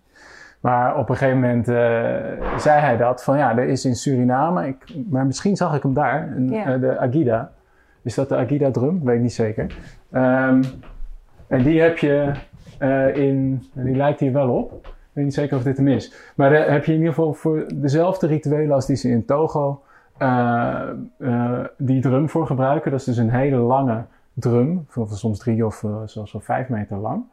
Maar 0.60 0.96
op 0.96 1.08
een 1.08 1.16
gegeven 1.16 1.40
moment 1.40 1.68
eh, 1.68 2.58
zei 2.58 2.80
hij 2.80 2.96
dat 2.96 3.24
van 3.24 3.38
ja, 3.38 3.58
er 3.58 3.68
is 3.68 3.84
in 3.84 3.96
Suriname, 3.96 4.66
ik, 4.66 4.94
maar 5.10 5.26
misschien 5.26 5.56
zag 5.56 5.74
ik 5.76 5.82
hem 5.82 5.94
daar, 5.94 6.32
een, 6.36 6.80
de 6.80 6.98
Agida. 6.98 7.52
Is 8.02 8.14
dat 8.14 8.28
de 8.28 8.36
Agida 8.36 8.70
drum? 8.70 9.00
Weet 9.04 9.16
ik 9.16 9.22
niet 9.22 9.32
zeker. 9.32 9.76
Ehm, 10.10 10.62
en 11.46 11.62
die 11.62 11.80
heb 11.80 11.98
je 11.98 12.32
eh, 12.82 13.16
in, 13.16 13.62
die 13.72 13.96
lijkt 13.96 14.20
hier 14.20 14.32
wel 14.32 14.48
op. 14.48 14.72
Ik 14.86 15.18
weet 15.18 15.24
niet 15.24 15.34
zeker 15.34 15.56
of 15.56 15.62
dit 15.62 15.76
hem 15.76 15.88
is. 15.88 16.14
Maar 16.36 16.50
daar 16.50 16.70
heb 16.70 16.84
je 16.84 16.92
in 16.92 16.98
ieder 16.98 17.14
geval 17.14 17.34
voor 17.34 17.64
dezelfde 17.74 18.26
rituelen 18.26 18.74
als 18.74 18.86
die 18.86 18.96
ze 18.96 19.08
in 19.08 19.24
Togo 19.24 19.82
eh, 20.18 20.88
die 21.76 22.00
drum 22.00 22.28
voor 22.28 22.46
gebruiken. 22.46 22.90
Dat 22.90 23.00
is 23.00 23.06
dus 23.06 23.16
een 23.16 23.30
hele 23.30 23.56
lange 23.56 24.04
drum, 24.34 24.84
van 24.88 25.08
soms 25.08 25.38
drie 25.38 25.66
of 25.66 25.84
zelfs 26.04 26.32
wel 26.32 26.42
vijf 26.42 26.68
meter 26.68 26.96
lang. 26.96 27.24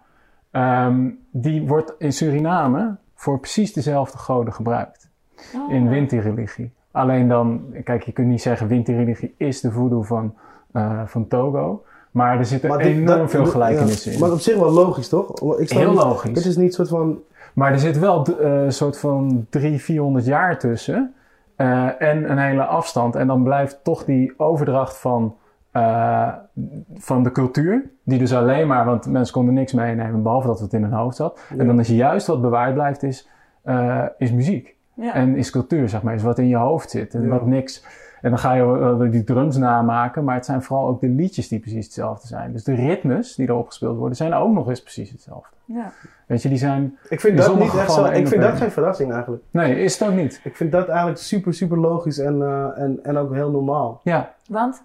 Ehm, 0.52 1.10
die 1.32 1.68
wordt 1.68 1.95
in 1.97 2.14
Suriname 2.14 2.95
voor 3.14 3.39
precies 3.39 3.74
dezelfde 3.74 4.18
goden 4.18 4.54
gebruikt. 4.54 5.10
In 5.70 5.89
Winti-religie. 5.89 6.72
Alleen 6.91 7.28
dan, 7.28 7.64
kijk, 7.84 8.04
je 8.04 8.12
kunt 8.12 8.28
niet 8.28 8.41
zeggen 8.41 8.68
Winti-religie 8.68 9.34
is 9.38 9.62
de 9.62 9.72
voodoo 9.72 10.02
van, 10.02 10.34
van 11.06 11.28
Togo. 11.28 11.84
Maar 12.12 12.38
er 12.38 12.45
zitten 12.45 12.70
dit- 12.78 12.82
enorm 12.88 13.05
dat- 13.20 13.30
veel 13.30 13.43
ja, 13.43 13.49
gelijkenissen 13.49 14.12
in. 14.14 14.20
Maar 14.20 14.32
op 14.32 14.39
zich 14.39 14.57
wel 14.57 14.72
logisch, 14.72 15.10
toch? 15.10 15.57
Ik 15.60 15.70
Heel 15.70 15.89
niet- 15.91 15.99
logisch. 16.03 16.38
Het 16.38 16.45
is 16.45 16.57
niet 16.57 16.74
soort 16.74 16.88
van... 16.89 17.20
Maar 17.53 17.72
er 17.72 17.80
zit 17.80 17.99
wel 17.99 18.26
eh, 18.39 18.64
een 18.64 18.74
soort 18.74 18.97
van 18.99 19.45
300, 19.49 19.84
400 19.84 20.26
jaar 20.26 20.60
tussen. 20.60 21.14
eh, 21.55 22.01
en 22.01 22.32
een 22.32 22.38
hele 22.38 22.64
afstand. 22.64 23.16
En 23.16 23.28
dan 23.28 23.43
blijft 23.43 23.80
toch 23.84 24.05
die 24.05 24.34
overdracht 24.38 24.97
van, 24.97 25.36
eh, 25.72 26.28
van 26.97 27.24
de 27.24 27.32
cultuur. 27.32 27.89
Die 28.03 28.20
dus 28.20 28.34
alleen 28.34 28.68
maar, 28.68 28.86
want 28.86 29.05
mensen 29.07 29.34
konden 29.34 29.53
niks 29.53 29.74
meenemen 29.74 30.24
behalve 30.24 30.47
dat 30.47 30.60
het 30.60 30.74
in 30.74 30.82
hun 30.84 30.91
hoofd 30.93 31.16
zat. 31.16 31.39
Ja. 31.49 31.57
En 31.57 31.68
dan 31.68 31.80
is 31.80 31.88
juist 31.88 32.28
wat 32.28 32.41
bewaard 32.41 32.74
blijft, 32.74 33.03
is, 33.03 33.28
is 34.18 34.32
muziek. 34.32 34.76
Ja. 35.00 35.14
En 35.14 35.36
is 35.36 35.50
cultuur, 35.50 35.89
zeg 35.89 36.02
maar. 36.02 36.14
Is 36.14 36.24
wat 36.24 36.38
in 36.39 36.47
je 36.47 36.56
hoofd 36.56 36.89
zit. 36.89 37.14
En 37.14 37.22
Ja. 37.22 37.28
wat 37.28 37.45
niks. 37.45 37.84
En 38.22 38.30
dan 38.30 38.39
ga 38.39 38.54
je 38.54 38.66
wel 38.66 38.97
die 39.12 39.24
drums 39.24 39.58
namaken. 39.58 40.24
Maar 40.24 40.36
het 40.36 40.45
zijn 40.45 40.62
vooral 40.62 40.88
ook 40.88 41.02
de 41.02 41.08
liedjes 41.08 41.47
die 41.47 41.60
precies 41.60 41.86
hetzelfde 41.86 42.28
zijn. 42.28 42.52
Dus 42.52 42.64
de 42.64 42.74
ritmes 42.74 43.36
die 43.36 43.50
erop 43.50 43.68
gespeeld 43.68 43.97
worden, 43.97 44.18
zijn 44.18 44.34
ook 44.34 44.54
nog 44.54 44.70
eens 44.70 44.82
precies 44.82 45.12
hetzelfde. 45.12 45.56
ja. 45.66 45.91
Weet 46.26 46.41
je, 46.41 46.50
die 46.50 46.58
zijn... 46.58 46.97
Ik 47.10 47.20
vind 47.20 47.38
In 47.39 47.45
dat 47.45 47.60
niet 47.60 47.76
echt 47.76 47.91
zo... 47.91 48.06
Ik 48.06 48.28
vind 48.28 48.41
dat 48.41 48.58
geen 48.58 48.72
verrassing 48.72 49.12
eigenlijk. 49.12 49.43
Nee, 49.52 49.80
is 49.84 50.00
het 50.00 50.10
ook 50.10 50.16
niet. 50.16 50.41
Ik 50.43 50.56
vind 50.56 50.72
dat 50.72 50.88
eigenlijk 50.88 51.20
super, 51.20 51.54
super 51.54 51.78
logisch 51.78 52.18
en, 52.20 52.41
eh, 52.41 52.82
en, 52.82 53.00
en 53.04 53.18
ook 53.18 53.34
heel 53.34 53.52
normaal. 53.52 54.00
Ja, 54.04 54.34
Want? 54.47 54.84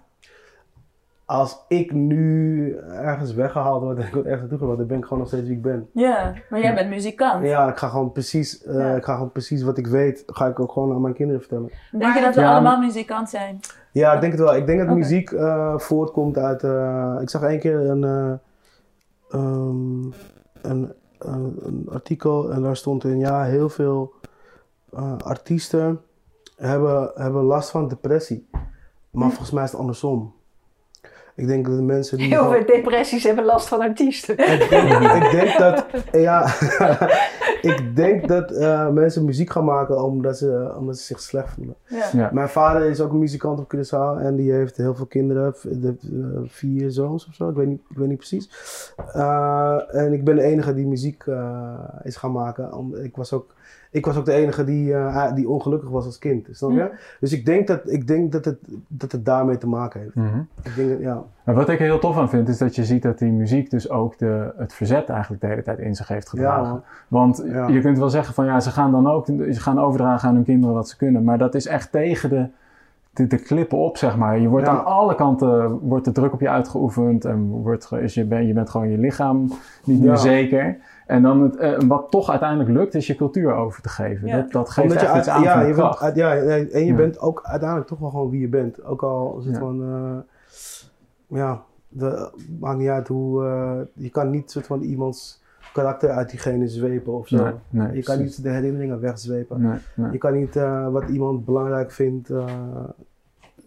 Als 1.25 1.65
ik 1.67 1.93
nu 1.93 2.71
ergens 2.89 3.33
weggehaald 3.33 3.81
word 3.83 3.97
en 3.97 4.05
ik 4.07 4.13
word 4.13 4.25
ergens 4.25 4.41
naartoe 4.41 4.57
gebracht, 4.57 4.77
dan 4.77 4.87
ben 4.87 4.97
ik 4.97 5.03
gewoon 5.03 5.19
nog 5.19 5.27
steeds 5.27 5.43
wie 5.47 5.55
ik 5.55 5.61
ben. 5.61 5.89
Ja, 5.93 6.33
maar 6.49 6.59
jij 6.61 6.73
bent 6.73 6.89
muzikant. 6.89 7.45
Ja, 7.45 7.69
ik 7.69 7.77
ga 7.77 7.87
gewoon 7.87 8.11
precies, 8.11 8.63
eh, 8.63 8.75
Ja. 8.75 8.95
ik 8.95 9.03
ga 9.03 9.13
gewoon 9.13 9.31
precies 9.31 9.63
wat 9.63 9.77
ik 9.77 9.87
weet, 9.87 10.23
ga 10.27 10.45
ik 10.47 10.59
ook 10.59 10.71
gewoon 10.71 10.93
aan 10.93 11.01
mijn 11.01 11.13
kinderen 11.13 11.41
vertellen. 11.41 11.69
Denk 11.91 12.13
je 12.15 12.21
dat 12.21 12.35
we 12.35 12.41
Ja, 12.41 12.51
allemaal 12.51 12.79
muzikant 12.79 13.29
zijn? 13.29 13.59
Ja, 13.91 14.13
ik 14.13 14.19
denk 14.21 14.33
het 14.33 14.41
wel. 14.41 14.55
Ik 14.55 14.65
denk 14.65 14.79
dat 14.87 14.95
muziek 14.95 15.31
eh, 15.31 15.77
voortkomt 15.77 16.37
uit. 16.37 16.63
eh, 16.63 17.17
ik 17.21 17.29
zag 17.29 17.41
één 17.41 17.59
keer 17.59 17.89
een, 17.89 18.03
eh, 18.03 18.33
ehm, 19.29 20.03
een, 20.61 20.93
een, 21.19 21.59
een 21.63 21.87
artikel 21.91 22.51
en 22.51 22.61
daar 22.61 22.75
stond 22.75 23.03
in: 23.03 23.19
ja, 23.19 23.43
heel 23.43 23.69
veel 23.69 24.13
eh, 24.93 25.17
artiesten 25.17 26.01
hebben, 26.55 27.11
hebben 27.15 27.43
last 27.43 27.69
van 27.69 27.87
depressie. 27.87 28.49
Maar 29.11 29.29
volgens 29.29 29.51
mij 29.51 29.63
is 29.63 29.71
het 29.71 29.79
andersom. 29.79 30.33
Ik 31.35 31.47
denk 31.47 31.65
dat 31.65 31.75
de 31.75 31.81
mensen 31.83 32.17
die. 32.17 32.27
Heel 32.27 32.37
gewoon- 32.37 32.53
veel 32.53 32.65
depressies 32.65 33.23
hebben 33.23 33.45
last 33.45 33.67
van 33.67 33.81
artiesten. 33.81 34.37
ik 34.37 34.67
denk, 34.69 35.03
ik 35.23 35.31
denk 35.31 35.57
dat, 35.63 35.85
ja, 36.11 36.45
ik 37.71 37.95
denk 37.95 38.27
dat 38.27 38.51
eh, 38.51 38.89
mensen 38.89 39.25
muziek 39.25 39.49
gaan 39.51 39.65
maken 39.65 40.03
omdat 40.03 40.37
ze, 40.37 40.73
omdat 40.77 40.97
ze 40.97 41.03
zich 41.03 41.19
slecht 41.19 41.53
voelen. 41.53 41.75
Ja. 41.87 42.05
ja. 42.13 42.29
Mijn 42.33 42.49
vader 42.49 42.89
is 42.89 43.01
ook 43.01 43.11
een 43.11 43.19
muzikant 43.19 43.59
op 43.59 43.75
Curaçao 43.75 44.21
en 44.23 44.35
die 44.35 44.51
heeft 44.51 44.77
heel 44.77 44.95
veel 44.95 45.05
kinderen, 45.05 45.55
eh, 45.63 45.89
vier 46.45 46.91
zoons 46.91 47.27
of 47.27 47.33
zo, 47.33 47.49
ik 47.49 47.55
weet 47.55 47.67
niet, 47.67 47.81
ik 47.89 47.97
weet 47.97 48.07
niet 48.07 48.17
precies. 48.17 48.49
Eh, 49.13 49.77
en 49.95 50.13
ik 50.13 50.23
ben 50.23 50.35
de 50.35 50.43
enige 50.43 50.73
die 50.73 50.87
muziek 50.87 51.23
eh, 51.27 51.73
is 52.03 52.15
gaan 52.15 52.31
maken. 52.31 52.73
Om- 52.73 52.95
Ik 52.95 53.15
was 53.15 53.33
ook, 53.33 53.53
ik 53.95 54.05
was 54.05 54.17
ook 54.17 54.25
de 54.25 54.33
enige 54.33 54.63
die, 54.63 54.93
eh, 54.93 55.33
die 55.35 55.49
ongelukkig 55.49 55.89
was 55.89 56.05
als 56.05 56.19
kind, 56.19 56.47
snap 56.51 56.71
je? 56.71 56.91
Dus 57.19 57.33
ik 57.33 57.45
denk, 57.45 57.67
dat, 57.67 57.91
ik 57.91 58.07
denk 58.07 58.31
dat, 58.31 58.45
het, 58.45 58.57
dat 58.87 59.11
het 59.11 59.25
daarmee 59.25 59.57
te 59.57 59.67
maken 59.67 59.99
heeft. 59.99 60.15
Mhm. 60.15 60.39
Ik 60.63 60.75
denk 60.75 60.89
dat, 60.89 60.99
ja. 60.99 61.23
Maar 61.43 61.55
wat 61.55 61.69
ik 61.69 61.79
er 61.79 61.85
heel 61.85 61.99
tof 61.99 62.17
aan 62.17 62.29
vind, 62.29 62.49
is 62.49 62.57
dat 62.57 62.75
je 62.75 62.85
ziet 62.85 63.01
dat 63.01 63.19
die 63.19 63.31
muziek 63.31 63.69
dus 63.69 63.89
ook 63.89 64.17
de, 64.17 64.53
het 64.57 64.73
verzet 64.73 65.09
eigenlijk 65.09 65.41
de 65.41 65.47
hele 65.47 65.61
tijd 65.61 65.79
in 65.79 65.95
zich 65.95 66.07
heeft 66.07 66.29
gedragen. 66.29 66.83
Want 67.07 67.43
Ja. 67.45 67.67
je 67.67 67.81
kunt 67.81 67.97
wel 67.97 68.09
zeggen 68.09 68.33
van 68.33 68.45
ja, 68.45 68.59
ze 68.59 68.71
gaan 68.71 68.91
dan 68.91 69.07
ook, 69.07 69.25
ze 69.25 69.59
gaan 69.59 69.79
overdragen 69.79 70.29
aan 70.29 70.35
hun 70.35 70.43
kinderen 70.43 70.75
wat 70.75 70.89
ze 70.89 70.97
kunnen. 70.97 71.23
Maar 71.23 71.37
dat 71.37 71.55
is 71.55 71.67
echt 71.67 71.91
tegen 71.91 72.29
de, 72.29 72.47
de, 73.15 73.27
de 73.27 73.37
klippen 73.37 73.77
op, 73.77 73.97
zeg 73.97 74.17
maar. 74.17 74.39
Je 74.39 74.47
wordt 74.47 74.65
Ja. 74.65 74.71
aan 74.71 74.85
alle 74.85 75.15
kanten, 75.15 75.79
wordt 75.79 76.05
de 76.05 76.11
druk 76.11 76.33
op 76.33 76.39
je 76.39 76.49
uitgeoefend. 76.49 77.25
En 77.25 77.47
wordt, 77.49 77.85
ge- 77.85 78.01
is 78.01 78.13
je, 78.13 78.25
ben, 78.25 78.47
je 78.47 78.53
bent 78.53 78.69
gewoon 78.69 78.89
je 78.89 78.97
lichaam 78.97 79.51
niet 79.83 79.99
meer 79.99 80.09
Ja. 80.09 80.15
zeker. 80.15 80.77
En 81.07 81.21
dan 81.21 81.41
het, 81.41 81.55
eh, 81.55 81.77
wat 81.87 82.07
toch 82.11 82.29
uiteindelijk 82.29 82.69
lukt, 82.69 82.93
is 82.95 83.07
je 83.07 83.15
cultuur 83.15 83.53
over 83.53 83.81
te 83.81 83.89
geven. 83.89 84.27
Ja. 84.27 84.35
Dat, 84.41 84.51
dat 84.51 84.69
geeft 84.69 84.87
Omdat 84.87 85.01
je 85.03 85.07
echt 85.07 85.17
iets 85.17 85.27
uit- 85.29 85.37
aan 85.37 85.43
ja, 85.43 85.59
je 85.59 85.65
bent, 85.65 85.75
kracht. 85.77 86.01
uit- 86.01 86.15
ja, 86.15 86.35
en 86.35 86.67
je 86.79 86.85
Ja. 86.85 86.95
bent 86.95 87.19
ook 87.19 87.39
uiteindelijk 87.43 87.89
toch 87.89 87.99
wel 87.99 88.09
gewoon 88.09 88.29
wie 88.29 88.41
je 88.41 88.47
bent. 88.49 88.83
Ook 88.85 89.03
al 89.03 89.37
is 89.39 89.45
het 89.45 89.53
Ja. 89.53 89.59
van, 89.59 89.81
eh, 89.83 91.37
ja, 91.37 91.61
de, 91.87 92.29
maakt 92.59 92.77
niet 92.77 92.87
uit 92.89 93.07
hoe, 93.07 93.45
eh, 93.45 93.71
je 93.93 94.09
kan 94.09 94.29
niet 94.29 94.51
soort 94.51 94.65
van 94.67 94.81
iemands 94.81 95.43
karakter 95.75 96.09
uit 96.09 96.29
diegene 96.29 96.67
zwepen 96.67 97.13
of 97.13 97.27
zo. 97.27 97.43
Nee, 97.43 97.53
nee, 97.69 97.95
je 97.95 98.03
kan 98.03 98.15
precies. 98.15 98.35
niet 98.37 98.45
de 98.45 98.51
herinneringen 98.51 98.99
wegzwepen. 98.99 99.61
Nee, 99.61 99.77
nee. 99.95 100.11
Je 100.11 100.17
kan 100.17 100.33
niet 100.33 100.55
eh, 100.55 100.89
wat 100.91 101.09
iemand 101.09 101.45
belangrijk 101.45 101.91
vindt 101.91 102.29
eh, 102.29 102.43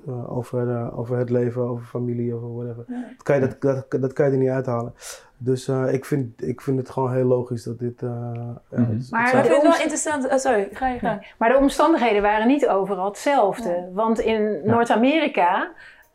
eh, 0.06 0.36
over, 0.36 0.92
over 0.96 1.16
het 1.18 1.30
leven, 1.30 1.62
over 1.62 1.86
familie 1.86 2.36
of 2.36 2.40
whatever. 2.42 2.84
Dat, 2.86 3.22
kan 3.22 3.34
je, 3.40 3.40
dat, 3.40 3.60
dat, 3.90 4.00
dat 4.00 4.12
kan 4.12 4.26
je 4.26 4.32
er 4.32 4.38
niet 4.38 4.48
uithalen. 4.48 4.92
Dus 5.38 5.68
eh, 5.68 5.92
ik, 5.92 6.04
vind, 6.04 6.42
ik 6.42 6.60
vind 6.60 6.78
het 6.78 6.90
gewoon 6.90 7.12
heel 7.12 7.24
logisch 7.26 7.62
dat 7.64 7.78
dit... 7.78 8.02
is- 8.02 8.08
Maar- 8.08 8.30
het 8.70 9.10
Maar 9.10 9.22
ik 9.22 9.28
vind 9.28 9.48
het 9.54 9.62
wel 9.62 9.72
interessant. 9.72 10.28
Oh, 10.30 10.36
sorry, 10.36 10.68
ga 10.72 10.88
je 10.88 10.98
gang. 10.98 11.32
Maar 11.38 11.48
de 11.48 11.56
omstandigheden 11.58 12.22
waren 12.22 12.46
niet 12.46 12.68
overal 12.68 13.04
hetzelfde. 13.04 13.88
Want 13.92 14.20
in 14.20 14.60
Noord-Amerika 14.64 15.70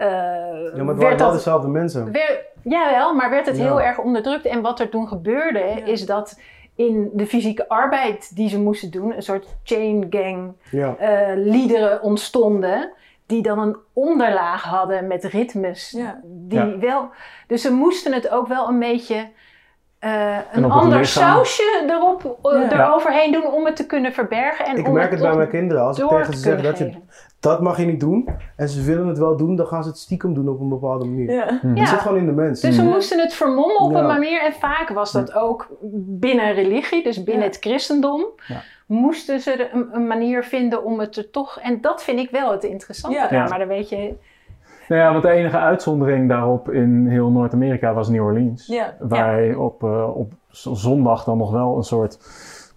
ja, 0.09 0.61
maar 0.61 0.63
het 0.63 0.75
waren 0.85 0.97
werd 0.97 1.17
wel 1.19 1.27
dat 1.27 1.33
dezelfde 1.33 1.67
mensen. 1.67 2.11
Weer, 2.11 2.45
jawel, 2.61 3.13
maar 3.15 3.29
werd 3.29 3.45
het 3.45 3.57
Ja. 3.57 3.63
heel 3.63 3.81
erg 3.81 3.97
onderdrukt. 3.97 4.45
En 4.45 4.61
wat 4.61 4.79
er 4.79 4.89
toen 4.89 5.07
gebeurde, 5.07 5.59
is 5.85 6.05
dat 6.05 6.39
in 6.75 7.09
de 7.13 7.25
fysieke 7.27 7.69
arbeid 7.69 8.35
die 8.35 8.49
ze 8.49 8.59
moesten 8.59 8.91
doen, 8.91 9.15
een 9.15 9.21
soort 9.21 9.47
chain 9.63 10.07
gang 10.09 10.53
Ja. 10.71 10.95
eh, 10.97 11.31
liederen 11.35 12.01
ontstonden. 12.01 12.91
Die 13.25 13.41
dan 13.41 13.59
een 13.59 13.77
onderlaag 13.93 14.63
hadden 14.63 15.07
met 15.07 15.23
ritmes. 15.23 15.91
Ja. 15.91 16.19
Die 16.23 16.59
Ja. 16.59 16.77
wel, 16.77 17.09
dus 17.47 17.61
ze 17.61 17.73
moesten 17.73 18.13
het 18.13 18.29
ook 18.29 18.47
wel 18.47 18.67
een 18.69 18.79
beetje 18.79 19.27
eh, 19.99 20.37
een 20.53 20.63
het 20.63 20.71
ander 20.71 20.99
lichaam. 20.99 21.05
sausje 21.33 21.83
erop, 21.87 22.37
eh, 22.43 22.69
Ja. 22.69 22.87
eroverheen 22.87 23.31
doen 23.31 23.47
om 23.51 23.65
het 23.65 23.75
te 23.75 23.85
kunnen 23.85 24.13
verbergen. 24.13 24.65
En 24.65 24.77
Ik 24.77 24.87
om 24.87 24.93
merk 24.93 25.11
het 25.11 25.19
bij 25.19 25.27
tot 25.29 25.37
mijn 25.37 25.49
kinderen. 25.49 25.83
Als 25.83 25.97
ik 25.97 26.03
door 26.03 26.17
tegen 26.17 26.31
te 26.31 26.37
ze 26.37 26.43
zeg 26.43 26.53
kunnen 26.53 26.71
dat 26.71 26.79
je, 26.79 26.85
geven. 26.85 27.09
Dat 27.43 27.61
mag 27.61 27.77
je 27.77 27.85
niet 27.85 27.99
doen. 27.99 28.29
En 28.55 28.69
ze 28.69 28.81
willen 28.81 29.07
het 29.07 29.17
wel 29.17 29.37
doen, 29.37 29.55
dan 29.55 29.67
gaan 29.67 29.83
ze 29.83 29.89
het 29.89 29.97
stiekem 29.97 30.33
doen 30.33 30.49
op 30.49 30.59
een 30.59 30.69
bepaalde 30.69 31.05
manier. 31.05 31.31
Ja. 31.31 31.59
Mhm. 31.61 31.75
Het 31.75 31.87
zit 31.89 31.99
gewoon 31.99 32.17
in 32.17 32.25
de 32.25 32.31
mens. 32.31 32.61
Dus 32.61 32.75
ze 32.75 32.83
moesten 32.83 33.19
het 33.19 33.33
vermommen 33.33 33.79
op 33.79 33.91
Ja. 33.91 33.99
een 33.99 34.05
manier. 34.07 34.41
En 34.45 34.53
vaak 34.53 34.89
was 34.89 35.11
dat 35.11 35.33
ook 35.35 35.67
binnen 36.07 36.53
religie, 36.53 37.03
dus 37.03 37.23
binnen 37.23 37.43
Ja. 37.43 37.49
het 37.49 37.57
christendom. 37.59 38.25
Ja. 38.47 38.61
Moesten 38.87 39.39
ze 39.39 39.69
een, 39.73 39.87
een 39.91 40.07
manier 40.07 40.43
vinden 40.43 40.83
om 40.83 40.99
het 40.99 41.17
er 41.17 41.29
toch... 41.29 41.59
En 41.59 41.81
dat 41.81 42.03
vind 42.03 42.19
ik 42.19 42.29
wel 42.29 42.51
het 42.51 42.63
interessante 42.63 43.17
Ja. 43.17 43.27
daar. 43.27 43.43
Ja. 43.43 43.47
Maar 43.49 43.59
dan 43.59 43.67
weet 43.67 43.89
je... 43.89 44.13
Nou 44.87 45.01
ja, 45.01 45.11
want 45.11 45.23
de 45.23 45.29
enige 45.29 45.57
uitzondering 45.57 46.29
daarop 46.29 46.71
in 46.71 47.07
heel 47.07 47.29
Noord-Amerika 47.29 47.93
was 47.93 48.09
New 48.09 48.23
Orleans. 48.23 48.67
Ja. 48.67 48.95
Waar 48.99 49.57
op, 49.57 49.83
eh, 49.83 50.17
op 50.17 50.31
zondag 50.51 51.23
dan 51.23 51.37
nog 51.37 51.51
wel 51.51 51.77
een 51.77 51.83
soort 51.83 52.19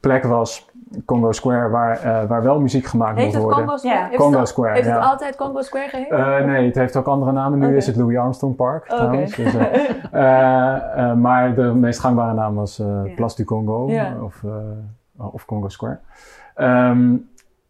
plek 0.00 0.24
was 0.24 0.66
Congo 1.04 1.32
Square, 1.32 1.68
waar, 1.68 2.00
eh, 2.00 2.28
waar 2.28 2.42
wel 2.42 2.60
muziek 2.60 2.86
gemaakt 2.86 3.16
Heet 3.16 3.24
moet 3.24 3.34
het 3.34 3.42
worden. 3.42 3.64
Congo 3.64 3.76
Square? 3.76 3.96
Ja. 3.96 4.06
Heeft 4.06 4.22
Congo 4.22 4.38
het, 4.38 4.48
Square, 4.48 4.74
Heeft 4.74 4.90
het 4.90 4.98
altijd 5.04 5.36
Congo 5.36 5.62
Square 5.62 5.88
geheten? 5.88 6.18
Eh, 6.18 6.44
nee, 6.44 6.66
het 6.66 6.74
heeft 6.74 6.96
ook 6.96 7.06
andere 7.06 7.32
namen. 7.32 7.58
Nu 7.58 7.76
is 7.76 7.86
het 7.86 7.96
Louis 7.96 8.18
Armstrong 8.18 8.56
Park 8.56 8.86
trouwens. 8.86 9.36
Dus, 9.36 9.54
eh, 10.12 11.12
maar 11.14 11.54
de 11.54 11.62
meest 11.62 12.00
gangbare 12.00 12.34
naam 12.34 12.54
was. 12.54 12.82
Place 13.14 13.36
du 13.36 13.44
Congo 13.44 13.90
of, 14.22 14.42
of 15.16 15.44
Congo 15.44 15.68
Square. 15.68 15.98
Ehm, 16.54 17.14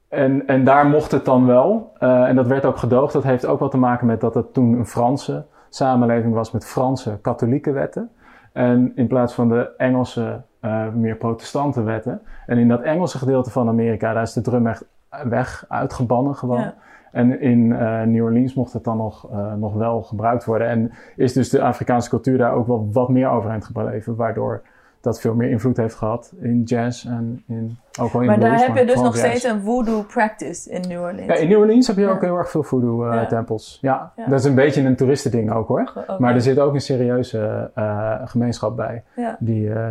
en, 0.08 0.46
en 0.46 0.64
daar 0.64 0.86
mocht 0.86 1.10
het 1.10 1.24
dan 1.24 1.46
wel. 1.46 1.92
En 1.98 2.36
dat 2.36 2.46
werd 2.46 2.64
ook 2.64 2.76
gedoogd. 2.76 3.12
Dat 3.12 3.22
heeft 3.22 3.46
ook 3.46 3.58
wat 3.58 3.70
te 3.70 3.78
maken 3.78 4.06
met 4.06 4.20
dat 4.20 4.34
het 4.34 4.54
toen 4.54 4.72
een 4.72 4.86
Franse 4.86 5.44
samenleving 5.68 6.34
was 6.34 6.50
met 6.50 6.66
Franse 6.66 7.18
katholieke 7.22 7.72
wetten. 7.72 8.10
En 8.56 8.92
in 8.94 9.06
plaats 9.06 9.34
van 9.34 9.48
de 9.48 9.74
Engelse 9.76 10.42
eh, 10.60 10.88
meer 10.88 11.16
protestante 11.16 11.82
wetten. 11.82 12.20
En 12.46 12.58
in 12.58 12.68
dat 12.68 12.80
Engelse 12.80 13.18
gedeelte 13.18 13.50
van 13.50 13.68
Amerika, 13.68 14.12
daar 14.12 14.22
is 14.22 14.32
de 14.32 14.40
drum 14.40 14.66
echt 14.66 14.84
weg, 15.24 15.64
uitgebannen 15.68 16.34
gewoon. 16.34 16.60
Ja. 16.60 16.74
En 17.12 17.40
in 17.40 17.72
eh, 17.72 18.02
New 18.02 18.24
Orleans 18.24 18.54
mocht 18.54 18.72
het 18.72 18.84
dan 18.84 18.96
nog, 18.96 19.30
eh, 19.30 19.54
nog 19.54 19.74
wel 19.74 20.02
gebruikt 20.02 20.44
worden. 20.44 20.68
En 20.68 20.92
is 21.16 21.32
dus 21.32 21.48
de 21.48 21.62
Afrikaanse 21.62 22.08
cultuur 22.08 22.38
daar 22.38 22.52
ook 22.52 22.66
wel 22.66 22.88
wat 22.92 23.08
meer 23.08 23.28
overeind 23.28 23.64
gebleven. 23.64 24.16
Waardoor 24.16 24.62
dat 25.06 25.20
veel 25.20 25.34
meer 25.34 25.50
invloed 25.50 25.76
heeft 25.76 25.94
gehad 25.94 26.32
in 26.40 26.62
jazz 26.62 27.04
en 27.06 27.42
in, 27.48 27.78
ook 28.00 28.12
wel 28.12 28.20
in 28.22 28.26
maar 28.28 28.40
daar 28.40 28.58
heb 28.66 28.76
je 28.76 28.86
dus 28.86 28.94
nog 28.94 29.16
jazz. 29.16 29.26
steeds 29.26 29.44
een 29.44 29.60
voodoo 29.62 30.02
practice 30.02 30.70
in 30.70 30.80
New 30.88 31.00
Orleans. 31.00 31.26
Ja, 31.26 31.34
in 31.34 31.48
New 31.48 31.58
Orleans 31.58 31.86
heb 31.86 31.96
je 31.96 32.02
Ja. 32.02 32.10
ook 32.10 32.20
heel 32.20 32.36
erg 32.36 32.50
veel 32.50 32.62
voodoo 32.62 33.04
eh, 33.08 33.14
Ja. 33.14 33.26
tempels. 33.26 33.78
Ja, 33.82 34.12
dat 34.28 34.38
is 34.38 34.44
een 34.44 34.54
beetje 34.54 34.82
een 34.82 34.96
toeristending 34.96 35.52
ook 35.52 35.68
hoor. 35.68 35.92
Maar 36.18 36.34
er 36.34 36.40
zit 36.40 36.58
ook 36.58 36.74
een 36.74 36.80
serieuze 36.80 37.70
eh, 37.74 38.14
gemeenschap 38.24 38.76
bij. 38.76 39.02
Die, 39.38 39.72
eh, 39.72 39.90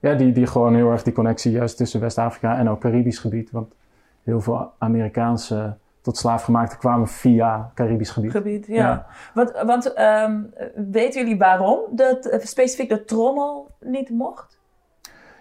ja, 0.00 0.14
die, 0.14 0.32
die 0.32 0.46
gewoon 0.46 0.74
heel 0.74 0.90
erg 0.90 1.02
die 1.02 1.12
connectie 1.12 1.52
juist 1.52 1.76
tussen 1.76 2.00
West-Afrika 2.00 2.58
en 2.58 2.68
ook 2.68 2.80
Caribisch 2.80 3.18
gebied. 3.18 3.50
Want 3.50 3.74
heel 4.24 4.40
veel 4.40 4.70
Amerikaanse 4.78 5.74
tot 6.02 6.16
slaafgemaakte 6.16 6.78
kwamen 6.78 7.08
via 7.08 7.70
Caribisch 7.74 8.10
gebied. 8.10 8.30
gebied. 8.30 8.66
Ja. 8.66 8.74
Ja. 8.74 9.06
Want, 9.34 9.52
want 9.64 9.92
ehm, 9.92 10.42
weten 10.74 11.20
jullie 11.20 11.38
waarom 11.38 11.80
dat 11.90 12.26
eh, 12.26 12.40
specifiek 12.44 12.88
de 12.88 13.04
trommel 13.04 13.70
niet 13.80 14.10
mocht? 14.10 14.60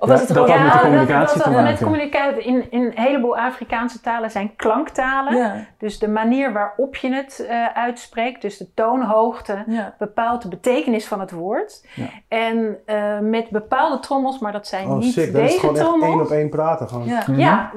Of 0.01 0.07
Ja, 0.07 0.13
was 0.13 0.27
het 0.27 0.35
dat 0.35 0.45
gewoon 0.49 0.59
had 0.59 0.63
met 0.63 0.71
de 0.73 0.77
dat- 0.77 0.87
communicatie 0.87 1.37
dat, 1.37 1.47
maken. 1.47 1.63
Met 1.63 1.81
communicatie. 1.81 2.43
In, 2.43 2.71
in 2.71 2.81
een 2.85 2.91
heleboel 2.95 3.37
Afrikaanse 3.37 4.01
talen 4.01 4.31
zijn 4.31 4.55
klanktalen. 4.55 5.35
Ja, 5.37 5.55
Dus 5.77 5.99
de 5.99 6.07
manier 6.09 6.53
waarop 6.53 6.95
je 6.95 7.13
het 7.13 7.45
eh, 7.49 7.65
uitspreekt, 7.73 8.41
dus 8.41 8.57
de 8.57 8.73
toonhoogte, 8.73 9.63
ja. 9.67 9.93
bepaalt 9.97 10.41
de 10.41 10.47
betekenis 10.47 11.07
van 11.07 11.19
het 11.19 11.31
woord. 11.31 11.87
Ja. 11.95 12.05
En 12.27 12.77
eh, 12.85 13.19
met 13.19 13.49
bepaalde 13.49 13.99
trommels, 13.99 14.39
maar 14.39 14.51
dat 14.51 14.67
zijn 14.67 14.87
Oh 14.87 14.97
niet 14.97 15.13
sick, 15.13 15.33
dat 15.33 15.41
is 15.41 15.47
deze 15.47 15.59
gewoon 15.59 15.75
echt 15.75 15.85
trommels. 15.85 16.11
één 16.11 16.21
op 16.21 16.29
één 16.31 16.49
praten 16.49 16.87
gewoon. 16.87 17.07
ja. 17.37 17.71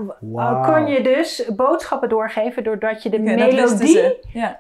Kon 0.65 0.87
je 0.87 1.03
dus 1.03 1.51
boodschappen 1.57 2.09
doorgeven 2.09 2.65
doordat 2.65 3.03
je 3.03 3.11
de 3.11 3.23
dat 3.23 3.35
melodie 3.37 4.17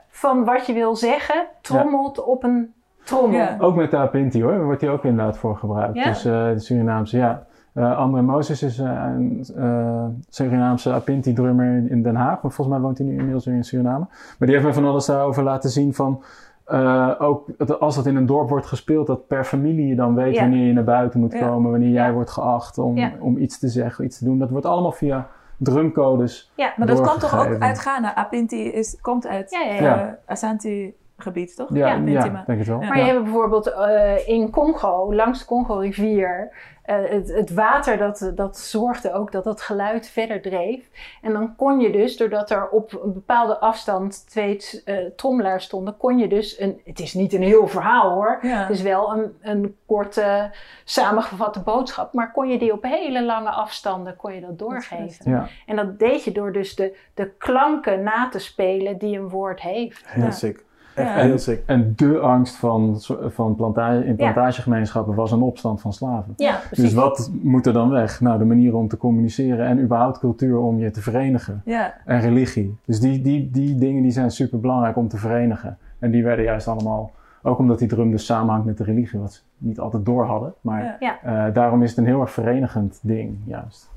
van 0.09 0.45
wat 0.45 0.67
je 0.67 0.73
wil 0.73 0.97
zeggen 0.97 1.47
trommelt 1.61 2.25
op 2.25 2.43
een 2.43 2.73
trommel. 3.05 3.39
Ja. 3.39 3.57
Ook 3.61 3.75
met 3.75 3.91
de 3.91 3.97
Apinti 3.97 4.43
hoor, 4.43 4.53
daar 4.53 4.65
wordt 4.65 4.81
die 4.81 4.89
ook 4.91 5.05
inderdaad 5.05 5.39
voor 5.39 5.57
gebruikt. 5.57 5.95
Ja? 5.97 6.05
Dus 6.05 6.25
eh, 6.25 6.33
de 6.47 6.59
Surinaamse, 6.59 7.17
ja. 7.17 7.47
Eh 7.75 7.99
André 7.99 8.23
Moses 8.23 8.63
is 8.63 8.79
eh, 8.79 8.87
een 9.15 9.45
eh, 9.57 10.05
Surinaamse 10.29 10.93
Apinti-drummer 10.93 11.91
in 11.91 12.03
Den 12.03 12.15
Haag. 12.15 12.43
Maar 12.43 12.53
volgens 12.53 12.69
mij 12.77 12.79
woont 12.81 12.99
hij 12.99 13.07
nu 13.07 13.13
inmiddels 13.17 13.45
weer 13.45 13.55
in 13.55 13.65
Suriname. 13.65 14.07
Maar 14.39 14.49
die 14.49 14.51
heeft 14.57 14.65
me 14.65 14.73
van 14.75 14.85
alles 14.85 15.07
daarover 15.07 15.43
laten 15.43 15.71
zien 15.71 15.95
van... 15.95 16.23
eh, 16.65 17.11
ook 17.19 17.49
als 17.79 17.97
dat 17.97 18.07
in 18.07 18.17
een 18.17 18.27
dorp 18.27 18.49
wordt 18.49 18.67
gespeeld, 18.67 19.07
dat 19.07 19.27
per 19.27 19.45
familie 19.45 19.87
je 19.87 19.95
dan 19.95 20.15
weet 20.15 20.35
Ja. 20.35 20.41
wanneer 20.41 20.67
je 20.67 20.73
naar 20.73 20.85
buiten 20.85 21.21
moet 21.21 21.33
Ja. 21.33 21.47
komen, 21.49 21.71
wanneer 21.71 21.91
jij 21.91 22.07
Ja. 22.07 22.13
wordt 22.13 22.31
geacht 22.31 22.79
om, 22.79 22.97
Ja. 22.97 23.13
om 23.21 23.37
iets 23.37 23.59
te 23.59 23.69
zeggen, 23.69 24.05
iets 24.05 24.19
te 24.19 24.25
doen. 24.25 24.39
Dat 24.39 24.51
wordt 24.51 24.67
allemaal 24.67 24.93
via 24.93 25.27
drumcodes. 25.59 26.53
Ja. 26.55 26.73
Maar 26.77 26.87
dat 26.87 27.01
komt 27.01 27.21
toch 27.21 27.47
ook 27.47 27.59
uit 27.61 27.79
Ghana? 27.79 28.15
Apinti 28.15 28.63
is, 28.73 28.99
komt 29.01 29.27
uit 29.27 29.51
Ja, 29.51 29.61
ja, 29.61 29.73
ja. 29.73 29.79
eh, 29.79 29.83
Ja. 29.85 30.19
Ashanti-gebied, 30.27 31.57
toch? 31.57 31.69
Ja, 31.75 31.87
ja, 31.87 31.93
Apinti, 31.95 32.31
maar- 32.31 32.43
denk 32.47 32.59
het 32.59 32.69
wel. 32.69 32.81
Ja. 32.81 32.89
Maar 32.89 32.99
je 32.99 33.05
hebt 33.05 33.23
bijvoorbeeld 33.23 33.67
eh, 33.73 34.29
in 34.29 34.51
Congo, 34.51 35.15
langs 35.15 35.39
de 35.39 35.45
Congo-rivier, 35.47 36.51
eh, 36.85 36.97
het, 37.05 37.29
het 37.35 37.55
water 37.55 37.99
dat, 37.99 38.33
dat 38.35 38.59
zorgde 38.59 39.13
ook 39.13 39.33
dat 39.33 39.45
dat 39.45 39.61
geluid 39.61 40.09
verder 40.09 40.41
dreef. 40.43 40.89
En 41.23 41.33
dan 41.33 41.57
kon 41.57 41.81
je 41.81 41.93
dus, 41.93 42.17
doordat 42.17 42.51
er 42.51 42.69
op 42.69 43.01
een 43.03 43.13
bepaalde 43.13 43.59
afstand 43.59 44.31
twee 44.31 44.61
eh 44.85 44.97
trommelaars 45.17 45.65
stonden, 45.65 45.97
kon 45.97 46.19
je 46.19 46.29
dus 46.29 46.61
een, 46.61 46.81
het 46.85 46.99
is 47.01 47.15
niet 47.15 47.33
een 47.33 47.43
heel 47.43 47.69
verhaal 47.69 48.11
hoor, 48.11 48.39
Ja. 48.43 48.61
het 48.61 48.71
is 48.71 48.83
wel 48.83 49.13
een, 49.13 49.37
een 49.41 49.77
korte 49.87 50.51
samengevatte 50.85 51.61
boodschap, 51.61 52.13
maar 52.13 52.33
kon 52.33 52.49
je 52.49 52.59
die 52.59 52.73
op 52.73 52.83
hele 52.83 53.25
lange 53.25 53.51
afstanden 53.51 54.17
kon 54.17 54.35
je 54.35 54.41
dat 54.41 54.59
doorgeven. 54.59 55.31
Ja, 55.31 55.49
En 55.67 55.77
dat 55.77 55.99
deed 55.99 56.25
je 56.25 56.33
door 56.33 56.53
dus 56.53 56.75
de, 56.75 56.97
de 57.15 57.31
klanken 57.39 58.03
na 58.03 58.29
te 58.29 58.39
spelen 58.39 58.99
die 58.99 59.19
een 59.19 59.29
woord 59.29 59.61
heeft. 59.61 60.03
Heel 60.07 60.25
Ja. 60.25 60.31
sick. 60.31 60.65
Echt 60.95 61.09
Ja. 61.09 61.15
heel 61.15 61.39
sick. 61.39 61.63
en 61.67 61.93
de 61.97 62.19
angst 62.19 62.57
van, 62.57 62.97
van 63.27 63.55
plantage, 63.55 64.05
in 64.05 64.17
plantagegemeenschappen 64.17 65.15
was 65.15 65.33
een 65.33 65.43
opstand 65.43 65.81
van 65.81 65.93
slaven. 65.93 66.33
Ja, 66.37 66.57
precies. 66.67 66.85
Dus 66.85 66.95
wat 66.95 67.31
moet 67.43 67.67
er 67.67 67.73
dan 67.73 67.91
weg? 67.91 68.21
Nou, 68.21 68.39
de 68.39 68.45
manier 68.45 68.77
om 68.77 68.89
te 68.89 68.97
communiceren 68.97 69.67
en 69.67 69.81
überhaupt 69.81 70.19
cultuur 70.19 70.59
om 70.59 70.79
je 70.79 70.91
te 70.91 71.01
verenigen. 71.03 71.63
Ja. 71.65 71.95
En 72.05 72.21
religie. 72.21 72.77
Dus 72.85 73.01
die, 73.01 73.23
die, 73.23 73.51
die 73.51 73.79
dingen 73.79 74.03
die 74.03 74.11
zijn 74.13 74.31
super 74.31 74.61
belangrijk 74.61 74.97
om 74.97 75.09
te 75.09 75.17
verenigen. 75.17 75.79
En 75.99 76.11
die 76.11 76.25
werden 76.25 76.45
juist 76.45 76.69
allemaal, 76.69 77.11
ook 77.43 77.59
omdat 77.59 77.79
die 77.79 77.89
drum 77.89 78.11
dus 78.11 78.25
samenhangt 78.27 78.67
met 78.67 78.77
de 78.79 78.85
religie, 78.85 79.19
wat 79.21 79.33
ze 79.33 79.41
niet 79.59 79.79
altijd 79.81 80.05
door 80.05 80.25
hadden. 80.25 80.55
Maar 80.61 80.83
Ja. 80.83 80.97
Ja. 81.23 81.47
eh, 81.47 81.55
daarom 81.55 81.83
is 81.83 81.89
het 81.91 81.99
een 81.99 82.07
heel 82.07 82.21
erg 82.21 82.31
verenigend 82.31 82.99
ding, 83.03 83.37
juist. 83.47 83.91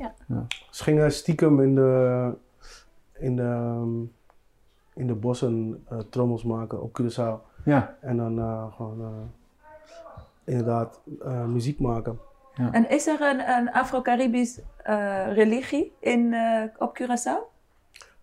Ze 0.72 0.84
gingen 0.84 1.12
stiekem 1.12 1.62
in 1.62 1.76
de, 1.76 2.30
in 3.20 3.36
de, 3.36 3.42
ehm, 3.42 3.88
in 4.98 5.08
de 5.08 5.14
bossen 5.14 5.84
eh, 5.90 5.98
trommels 6.10 6.44
maken 6.44 6.82
op 6.82 7.00
Curaçao. 7.02 7.46
Ja, 7.64 7.96
En 8.00 8.18
dan 8.18 8.40
eh, 8.40 8.64
gewoon 8.76 9.00
eh, 9.02 9.08
inderdaad 10.44 11.02
eh, 11.26 11.44
muziek 11.46 11.80
maken. 11.80 12.20
En 12.72 12.90
is 12.90 13.08
er 13.08 13.22
een, 13.22 13.40
een 13.50 13.72
Afro-Caribisch 13.72 14.62
eh, 14.84 15.34
religie 15.34 15.94
in, 16.00 16.34
eh, 16.34 16.62
op 16.78 17.00
Curaçao? 17.02 17.56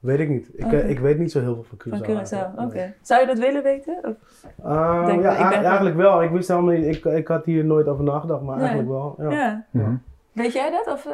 Weet 0.01 0.19
ik 0.21 0.29
niet. 0.29 0.51
Ik, 0.55 0.73
ik 0.73 0.99
weet 0.99 1.19
niet 1.19 1.31
zo 1.33 1.41
heel 1.41 1.55
veel 1.55 1.65
van 1.65 1.79
Van 1.79 2.03
Curaçao. 2.03 2.07
Curaçao, 2.07 2.65
oké. 2.65 2.95
Zou 3.03 3.21
je 3.21 3.27
dat 3.27 3.39
willen 3.39 3.63
weten? 3.63 3.99
Of- 4.03 4.45
Denk 5.07 5.23
ja, 5.23 5.33
wel, 5.33 5.33
ik 5.33 5.49
ben 5.49 5.65
eigenlijk 5.65 5.97
wel. 5.97 6.23
Ik 6.23 6.31
wist 6.31 6.49
helemaal 6.49 6.75
niet. 6.75 6.97
Ik, 6.97 7.05
ik 7.05 7.29
had 7.29 7.45
hier 7.45 7.65
nooit 7.65 7.87
over 7.87 8.05
nagedacht, 8.05 8.43
maar 8.43 8.57
Nee. 8.57 8.67
eigenlijk 8.69 8.93
wel. 8.99 9.15
Ja. 9.19 9.31
Ja. 9.31 9.65
Mhm. 9.71 9.95
Weet 10.33 10.53
jij 10.53 10.71
dat? 10.71 10.93
Of, 10.93 11.09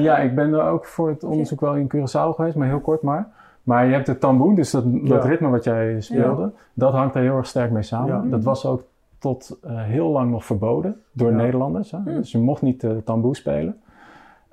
ja, 0.00 0.18
ik 0.18 0.34
ben 0.34 0.52
er 0.54 0.62
ook 0.68 0.86
voor 0.86 1.08
het 1.08 1.24
onderzoek 1.24 1.60
wel 1.60 1.74
in 1.76 1.90
Curaçao 1.96 2.34
geweest, 2.34 2.56
maar 2.56 2.68
heel 2.68 2.80
kort 2.80 3.02
maar. 3.02 3.28
Maar 3.66 3.86
je 3.86 3.92
hebt 3.92 4.06
het 4.06 4.20
tamboen, 4.20 4.54
dus 4.54 4.70
dat, 4.70 4.84
dat 4.92 5.22
Ja. 5.22 5.28
ritme 5.28 5.48
wat 5.48 5.64
jij 5.64 6.00
speelde, 6.00 6.52
dat 6.74 6.92
hangt 6.92 7.14
er 7.14 7.22
heel 7.22 7.36
erg 7.36 7.46
sterk 7.46 7.70
mee 7.70 7.82
samen. 7.82 8.08
Ja. 8.24 8.30
Dat 8.30 8.44
was 8.44 8.66
ook 8.66 8.82
tot 9.18 9.58
eh, 9.62 9.82
heel 9.82 10.08
lang 10.08 10.30
nog 10.30 10.44
verboden 10.44 11.00
door. 11.12 11.32
Nederlanders. 11.32 11.90
Hè? 11.90 11.98
Dus 12.04 12.32
je 12.32 12.38
mocht 12.38 12.62
niet 12.62 12.82
uh, 12.82 12.90
tamboe 13.04 13.36
spelen. 13.36 13.76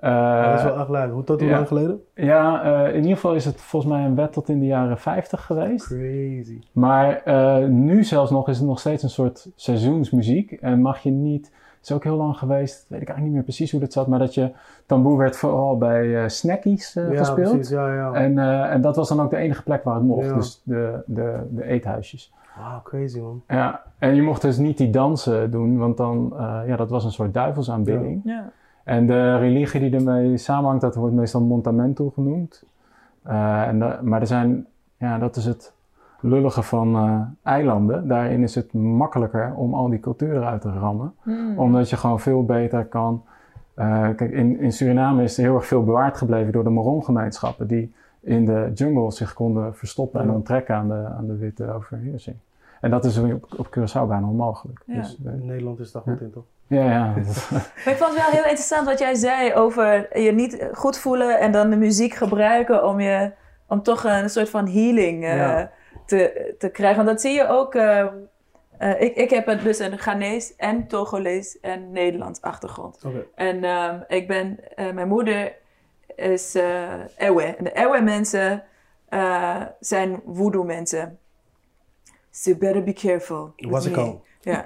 Maar 0.02 0.46
dat 0.50 0.60
is 0.60 0.66
Eh, 0.66 0.72
wel 0.72 0.80
echt 0.80 0.90
leuk. 0.90 1.12
Hoe 1.12 1.24
tot 1.24 1.40
hoe 1.40 1.50
ja. 1.50 1.56
lang 1.56 1.68
geleden? 1.68 2.02
ja, 2.16 2.64
eh, 2.64 2.90
in 2.90 3.02
ieder 3.02 3.14
geval 3.16 3.36
is 3.36 3.46
het 3.46 3.62
volgens 3.62 3.94
mij 3.94 4.06
een 4.06 4.16
wet 4.16 4.34
tot 4.34 4.50
in 4.50 4.60
de 4.60 4.66
jaren 4.66 4.98
50 4.98 5.46
geweest. 5.46 5.86
Crazy. 5.88 6.60
Maar 6.72 7.22
eh, 7.24 7.68
nu 7.68 8.04
zelfs 8.04 8.32
nog 8.32 8.50
is 8.50 8.58
het 8.58 8.68
nog 8.68 8.80
steeds 8.80 9.04
een 9.04 9.10
soort 9.10 9.50
seizoensmuziek. 9.56 10.52
En 10.52 10.82
mag 10.82 11.00
je 11.00 11.12
niet, 11.12 11.52
is 11.84 11.92
ook 11.92 12.04
heel 12.04 12.16
lang 12.16 12.38
geweest, 12.38 12.76
weet 12.88 13.02
ik 13.02 13.08
eigenlijk 13.08 13.24
niet 13.24 13.34
meer 13.34 13.44
precies 13.44 13.72
hoe 13.72 13.80
dat 13.80 13.94
zat, 13.94 14.08
maar 14.08 14.20
dat 14.20 14.34
je 14.34 14.50
tamboe 14.86 15.18
werd 15.18 15.36
vooral 15.36 15.78
bij 15.78 16.24
eh, 16.24 16.28
snackies 16.30 16.96
eh, 16.96 17.12
ja, 17.12 17.18
gespeeld. 17.18 17.50
precies. 17.52 17.70
Ja, 17.70 17.94
ja. 17.94 18.14
En, 18.14 18.38
eh, 18.40 18.72
en 18.72 18.82
dat 18.82 18.96
was 18.96 19.10
dan 19.10 19.22
ook 19.22 19.30
de 19.30 19.38
enige 19.38 19.64
plek 19.64 19.84
waar 19.84 19.96
het 19.96 20.04
mocht, 20.04 20.26
Ja. 20.26 20.34
dus 20.34 20.62
de, 20.64 21.04
de, 21.06 21.48
de 21.50 21.64
eethuisjes. 21.66 22.34
Wow, 22.58 22.84
crazy 22.84 23.20
man. 23.20 23.42
Ja, 23.48 23.82
en 23.98 24.16
je 24.16 24.22
mocht 24.22 24.42
dus 24.42 24.58
niet 24.58 24.78
die 24.78 24.90
dansen 24.90 25.52
doen, 25.52 25.78
want 25.78 25.98
dan, 25.98 26.34
eh, 26.38 26.60
ja, 26.68 26.76
dat 26.76 26.90
was 26.90 27.04
een 27.06 27.12
soort 27.12 27.34
duivelsaanbidding. 27.34 28.22
ja. 28.24 28.52
En 28.84 29.08
de 29.08 29.38
religie 29.38 29.80
die 29.80 29.96
ermee 29.96 30.38
samenhangt, 30.38 30.82
dat 30.82 30.96
wordt 30.96 31.16
meestal 31.16 31.42
montamento 31.42 32.10
genoemd. 32.10 32.64
Eh, 33.24 33.62
en 33.68 33.80
da- 33.80 34.00
maar 34.02 34.22
er 34.22 34.28
zijn, 34.28 34.66
ja, 34.98 35.18
dat 35.18 35.36
is 35.36 35.46
het 35.46 35.73
lullige 36.24 36.62
van 36.64 36.96
eh, 36.96 37.22
eilanden. 37.54 38.08
Daarin 38.08 38.44
is 38.44 38.56
het 38.56 38.74
makkelijker 38.74 39.54
om 39.56 39.74
al 39.74 39.90
die 39.90 40.00
culturen 40.00 40.46
uit 40.46 40.62
te 40.62 40.72
rammen. 40.72 41.14
Hmm. 41.24 41.60
Omdat 41.60 41.90
je 41.90 41.98
gewoon 41.98 42.20
veel 42.20 42.46
beter 42.46 42.86
kan... 42.86 43.24
eh, 43.76 44.08
kijk, 44.16 44.32
in, 44.32 44.60
in 44.60 44.72
Suriname 44.74 45.24
is 45.24 45.38
er 45.38 45.44
heel 45.44 45.56
erg 45.56 45.66
veel 45.66 45.84
bewaard 45.84 46.18
gebleven 46.18 46.52
door 46.52 46.64
de 46.64 46.70
Moron-gemeenschappen... 46.70 47.68
die 47.68 47.94
in 48.22 48.46
de 48.46 48.72
jungle 48.74 49.12
zich 49.12 49.34
konden 49.34 49.76
verstoppen 49.76 50.22
en 50.22 50.30
onttrekken 50.30 50.76
aan 50.76 50.88
de, 50.88 51.08
aan 51.18 51.28
de 51.28 51.38
witte 51.38 51.74
overheersing. 51.74 52.36
En 52.82 52.90
dat 52.90 53.06
is 53.06 53.18
op, 53.18 53.46
op 53.58 53.68
Curaçao 53.68 54.08
bijna 54.08 54.28
onmogelijk. 54.28 54.80
Ja. 54.86 54.96
Dus, 54.96 55.18
eh, 55.26 55.34
In 55.34 55.46
Nederland 55.46 55.80
is 55.80 55.92
daar 55.92 56.02
goed 56.02 56.22
in, 56.22 56.32
toch? 56.32 56.44
ja, 56.68 56.84
ja. 56.92 57.06
Maar 57.84 57.94
ik 57.94 57.98
vond 57.98 58.14
het 58.14 58.22
wel 58.22 58.32
heel 58.32 58.44
interessant 58.44 58.86
wat 58.86 59.00
jij 59.00 59.16
zei 59.16 59.54
over 59.54 60.20
je 60.20 60.32
niet 60.32 60.70
goed 60.74 60.98
voelen 60.98 61.40
en 61.40 61.52
dan 61.52 61.70
de 61.70 61.76
muziek 61.78 62.14
gebruiken 62.14 62.88
om, 62.88 63.00
je, 63.00 63.32
om 63.68 63.82
toch 63.84 64.04
een 64.04 64.30
soort 64.30 64.50
van 64.50 64.68
healing 64.68 65.24
eh, 65.24 65.36
Ja. 65.38 65.72
Te, 66.18 66.56
te 66.58 66.70
krijgen. 66.70 66.96
Want 66.98 67.08
dat 67.08 67.22
zie 67.22 67.32
je 67.34 67.48
ook. 67.48 67.76
eh, 67.76 68.00
eh, 68.78 69.02
ik, 69.02 69.16
ik 69.16 69.30
heb 69.30 69.60
dus 69.64 69.80
een 69.80 69.98
Ghanese 70.00 70.54
en 70.58 70.88
Togolees 70.88 71.60
en 71.60 71.92
Nederlands 71.92 72.42
achtergrond. 72.42 73.00
Oké. 73.06 73.26
En 73.36 73.64
ehm, 73.64 74.00
ik 74.08 74.28
ben, 74.28 74.60
eh, 74.76 74.92
mijn 74.92 75.08
moeder 75.08 75.54
is 76.16 76.56
Ewe. 77.18 77.44
En 77.44 77.64
de 77.64 77.72
Ewe-mensen 77.74 78.64
zijn 79.80 80.22
voodoo-mensen. 80.34 81.18
So 82.32 82.56
better 82.56 82.84
be 82.84 82.94
careful. 82.94 83.54
Was 83.56 83.86
ik 83.86 83.98
al. 83.98 84.24
Ja. 84.42 84.66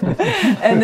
en 0.70 0.82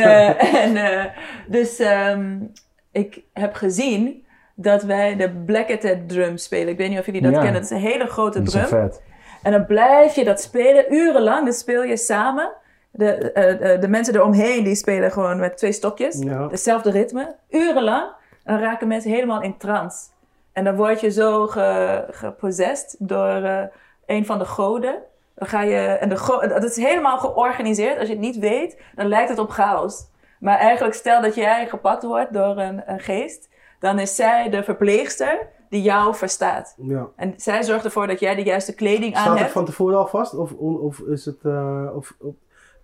en 0.64 1.12
dus 1.48 1.78
um, 1.80 2.52
ik 2.92 3.22
heb 3.32 3.54
gezien 3.54 4.26
dat 4.54 4.82
wij 4.82 5.16
de 5.16 5.30
Blacketed 5.30 6.08
drum 6.08 6.36
spelen. 6.36 6.68
Ik 6.68 6.76
weet 6.78 6.88
niet 6.88 6.98
of 6.98 7.06
jullie 7.06 7.22
dat 7.22 7.32
Ja. 7.32 7.36
kennen. 7.40 7.54
Het 7.60 7.64
is 7.70 7.76
een 7.76 7.82
hele 7.82 8.06
grote 8.06 8.38
Dat 8.38 8.46
is 8.46 8.52
drum. 8.52 8.66
vet. 8.66 9.02
En 9.44 9.52
dan 9.52 9.66
blijf 9.66 10.14
je 10.14 10.24
dat 10.24 10.40
spelen 10.40 10.94
urenlang. 10.94 11.44
Dan 11.44 11.52
speel 11.52 11.82
je 11.82 11.96
samen. 11.96 12.52
De, 12.90 13.32
eh, 13.32 13.58
de, 13.58 13.78
de 13.78 13.88
mensen 13.88 14.14
eromheen 14.14 14.64
die 14.64 14.74
spelen 14.74 15.10
gewoon 15.10 15.38
met 15.38 15.56
twee 15.56 15.72
stokjes. 15.72 16.18
Ja. 16.18 16.48
Hetzelfde 16.48 16.90
ritme. 16.90 17.34
Urenlang. 17.50 18.06
En 18.44 18.54
dan 18.54 18.62
raken 18.62 18.88
mensen 18.88 19.10
helemaal 19.10 19.42
in 19.42 19.56
trance. 19.56 20.06
En 20.52 20.64
dan 20.64 20.76
word 20.76 21.00
je 21.00 21.10
zo 21.10 21.46
ge, 21.46 22.04
gepossessed 22.10 22.96
door 22.98 23.42
eh, 23.42 23.62
een 24.06 24.26
van 24.26 24.38
de 24.38 24.44
goden. 24.44 24.94
Dan 25.34 25.48
ga 25.48 25.62
je, 25.62 25.78
en 25.78 26.08
de 26.08 26.46
dat 26.48 26.64
is 26.64 26.76
helemaal 26.76 27.18
georganiseerd. 27.18 27.98
Als 27.98 28.08
je 28.08 28.14
het 28.14 28.22
niet 28.22 28.38
weet, 28.38 28.80
dan 28.94 29.06
lijkt 29.06 29.28
het 29.28 29.38
op 29.38 29.50
chaos. 29.50 30.06
Maar 30.40 30.58
eigenlijk 30.58 30.94
stel 30.94 31.22
dat 31.22 31.34
jij 31.34 31.66
gepakt 31.66 32.02
wordt 32.02 32.32
door 32.32 32.58
een, 32.58 32.82
een 32.86 33.00
geest. 33.00 33.48
Dan 33.80 33.98
is 33.98 34.16
zij 34.16 34.50
de 34.50 34.62
verpleegster 34.62 35.38
die 35.74 35.82
jou 35.82 36.14
verstaat. 36.14 36.74
Ja. 36.82 37.06
En 37.16 37.34
zij 37.36 37.62
zorgt 37.62 37.84
ervoor 37.84 38.06
dat 38.06 38.20
jij 38.20 38.34
de 38.34 38.42
juiste 38.42 38.74
kleding 38.74 39.14
aan 39.14 39.20
Staat 39.20 39.30
het 39.32 39.38
hebt. 39.40 39.52
van 39.52 39.64
tevoren 39.64 39.98
al 39.98 40.06
vast? 40.06 40.34
Of, 40.34 40.52
of 40.58 40.98
is 40.98 41.24
het, 41.24 41.38
eh, 41.44 41.86
of, 41.96 42.16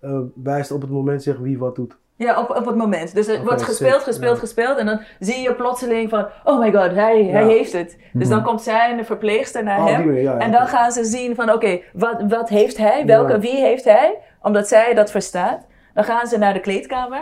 eh, 0.01 0.19
wijst 0.35 0.71
op 0.71 0.81
het 0.81 0.89
moment 0.89 1.23
zich 1.23 1.37
wie 1.37 1.57
wat 1.59 1.75
doet? 1.75 1.97
Ja, 2.15 2.39
op, 2.41 2.49
op 2.49 2.65
het 2.65 2.75
moment. 2.75 3.13
Dus 3.15 3.27
er 3.27 3.43
wordt 3.43 3.61
gespeeld, 3.63 3.93
sick, 3.93 4.01
gespeeld, 4.03 4.33
ja. 4.33 4.39
gespeeld. 4.39 4.77
En 4.77 4.85
dan 4.85 5.01
zie 5.19 5.39
je 5.41 5.55
plotseling 5.55 6.09
van, 6.09 6.25
oh 6.43 6.59
my 6.59 6.71
god, 6.73 6.91
hij, 6.95 7.23
hij 7.25 7.45
heeft 7.45 7.73
het. 7.73 7.97
Dus 8.13 8.29
dan 8.29 8.37
Mhm. 8.37 8.47
komt 8.47 8.61
zij 8.61 8.89
en 8.91 8.97
de 8.97 9.03
verpleegster 9.03 9.63
naar 9.63 9.79
Oh, 9.79 9.85
hem. 9.85 10.13
ja. 10.15 10.37
En 10.37 10.51
dan 10.51 10.67
gaan 10.67 10.91
ze 10.91 11.03
zien 11.03 11.35
van, 11.35 11.51
oké, 11.51 11.81
wat, 11.93 12.23
wat 12.29 12.49
heeft 12.49 12.77
hij? 12.77 13.05
Welke, 13.05 13.39
wie 13.39 13.55
heeft 13.61 13.83
hij? 13.83 14.17
Omdat 14.41 14.67
zij 14.67 14.93
dat 14.93 15.11
verstaat. 15.11 15.65
Dan 15.93 16.03
gaan 16.03 16.27
ze 16.27 16.37
naar 16.37 16.53
de 16.53 16.59
kleedkamer. 16.59 17.21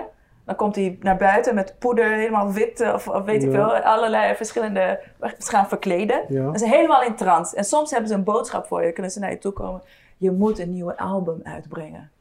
Dan 0.49 0.57
komt 0.57 0.75
hij 0.75 0.97
naar 1.01 1.17
buiten 1.17 1.55
met 1.55 1.75
poeder, 1.79 2.13
helemaal 2.13 2.51
wit 2.51 2.81
eh, 2.81 2.93
of, 2.93 3.07
of 3.07 3.23
weet 3.23 3.43
ik 3.43 3.51
veel. 3.51 3.73
Allerlei 3.73 4.35
verschillende, 4.35 4.99
ze 5.19 5.49
gaan 5.49 5.67
verkleden. 5.67 6.21
Ja. 6.29 6.43
Dan 6.43 6.57
zijn 6.57 6.71
ze 6.71 6.75
helemaal 6.75 7.03
in 7.03 7.15
trance. 7.15 7.55
En 7.55 7.63
soms 7.63 7.91
hebben 7.91 8.09
ze 8.09 8.15
een 8.15 8.23
boodschap 8.23 8.67
voor 8.67 8.85
je. 8.85 8.91
Kunnen 8.91 9.11
ze 9.11 9.19
naar 9.19 9.29
je 9.29 9.37
toe 9.37 9.51
komen. 9.51 9.81
Je 10.17 10.31
moet 10.31 10.59
een 10.59 10.73
nieuwe 10.73 10.97
album 10.97 11.39
uitbrengen. 11.43 12.11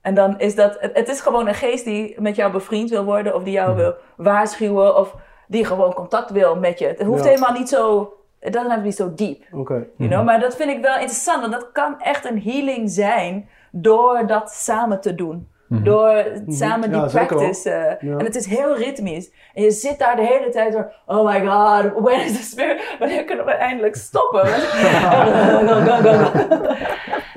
En 0.00 0.14
dan 0.14 0.38
is 0.38 0.54
dat... 0.54 0.76
Het, 0.80 0.96
het 0.96 1.08
is 1.08 1.20
gewoon 1.20 1.48
een 1.48 1.54
geest 1.54 1.84
die 1.84 2.20
met 2.20 2.36
jou 2.36 2.52
bevriend 2.52 2.90
wil 2.90 3.04
worden. 3.04 3.34
Of 3.34 3.42
die 3.42 3.52
jou 3.52 3.76
wil 3.76 3.94
waarschuwen. 4.16 4.96
Of 4.96 5.14
die 5.48 5.64
gewoon 5.64 5.94
contact 5.94 6.30
wil 6.30 6.56
met 6.56 6.78
je. 6.78 6.86
Het 6.86 7.02
hoeft 7.02 7.24
helemaal 7.24 7.52
niet 7.52 7.68
zo... 7.68 8.12
Het 8.38 8.52
doesn't 8.52 8.70
have 8.70 8.82
to 8.82 8.88
be 8.88 8.94
so 8.94 9.14
deep. 9.14 9.42
Oké. 9.52 9.86
You 9.96 10.10
know? 10.10 10.24
Maar 10.24 10.40
dat 10.40 10.56
vind 10.56 10.70
ik 10.70 10.82
wel 10.82 10.94
interessant. 10.94 11.40
Want 11.40 11.52
dat 11.52 11.72
kan 11.72 12.00
echt 12.00 12.24
een 12.30 12.42
healing 12.42 12.90
zijn. 12.90 13.48
Door 13.70 14.26
dat 14.26 14.50
samen 14.50 15.00
te 15.00 15.14
doen. 15.14 15.48
Door 15.68 16.24
samen 16.48 16.90
die 16.90 16.98
Ja, 17.00 17.06
practice. 17.06 17.70
eh, 17.70 18.08
Ja. 18.10 18.16
En 18.18 18.24
het 18.24 18.34
is 18.34 18.46
heel 18.46 18.76
ritmisch. 18.76 19.30
En 19.54 19.62
je 19.62 19.70
zit 19.70 19.98
daar 19.98 20.16
de 20.16 20.22
hele 20.26 20.48
tijd 20.48 20.72
zo... 20.72 20.84
Oh 21.16 21.24
my 21.26 21.40
god, 21.46 21.92
where 22.02 22.22
is 22.24 22.36
the 22.36 22.42
spirit? 22.42 22.96
Wanneer 22.98 23.24
kunnen 23.24 23.44
we 23.44 23.52
eindelijk 23.52 23.96
stoppen? 23.96 24.46
go, 24.46 25.66
go, 25.66 25.80
go, 25.80 26.02
go. 26.02 26.74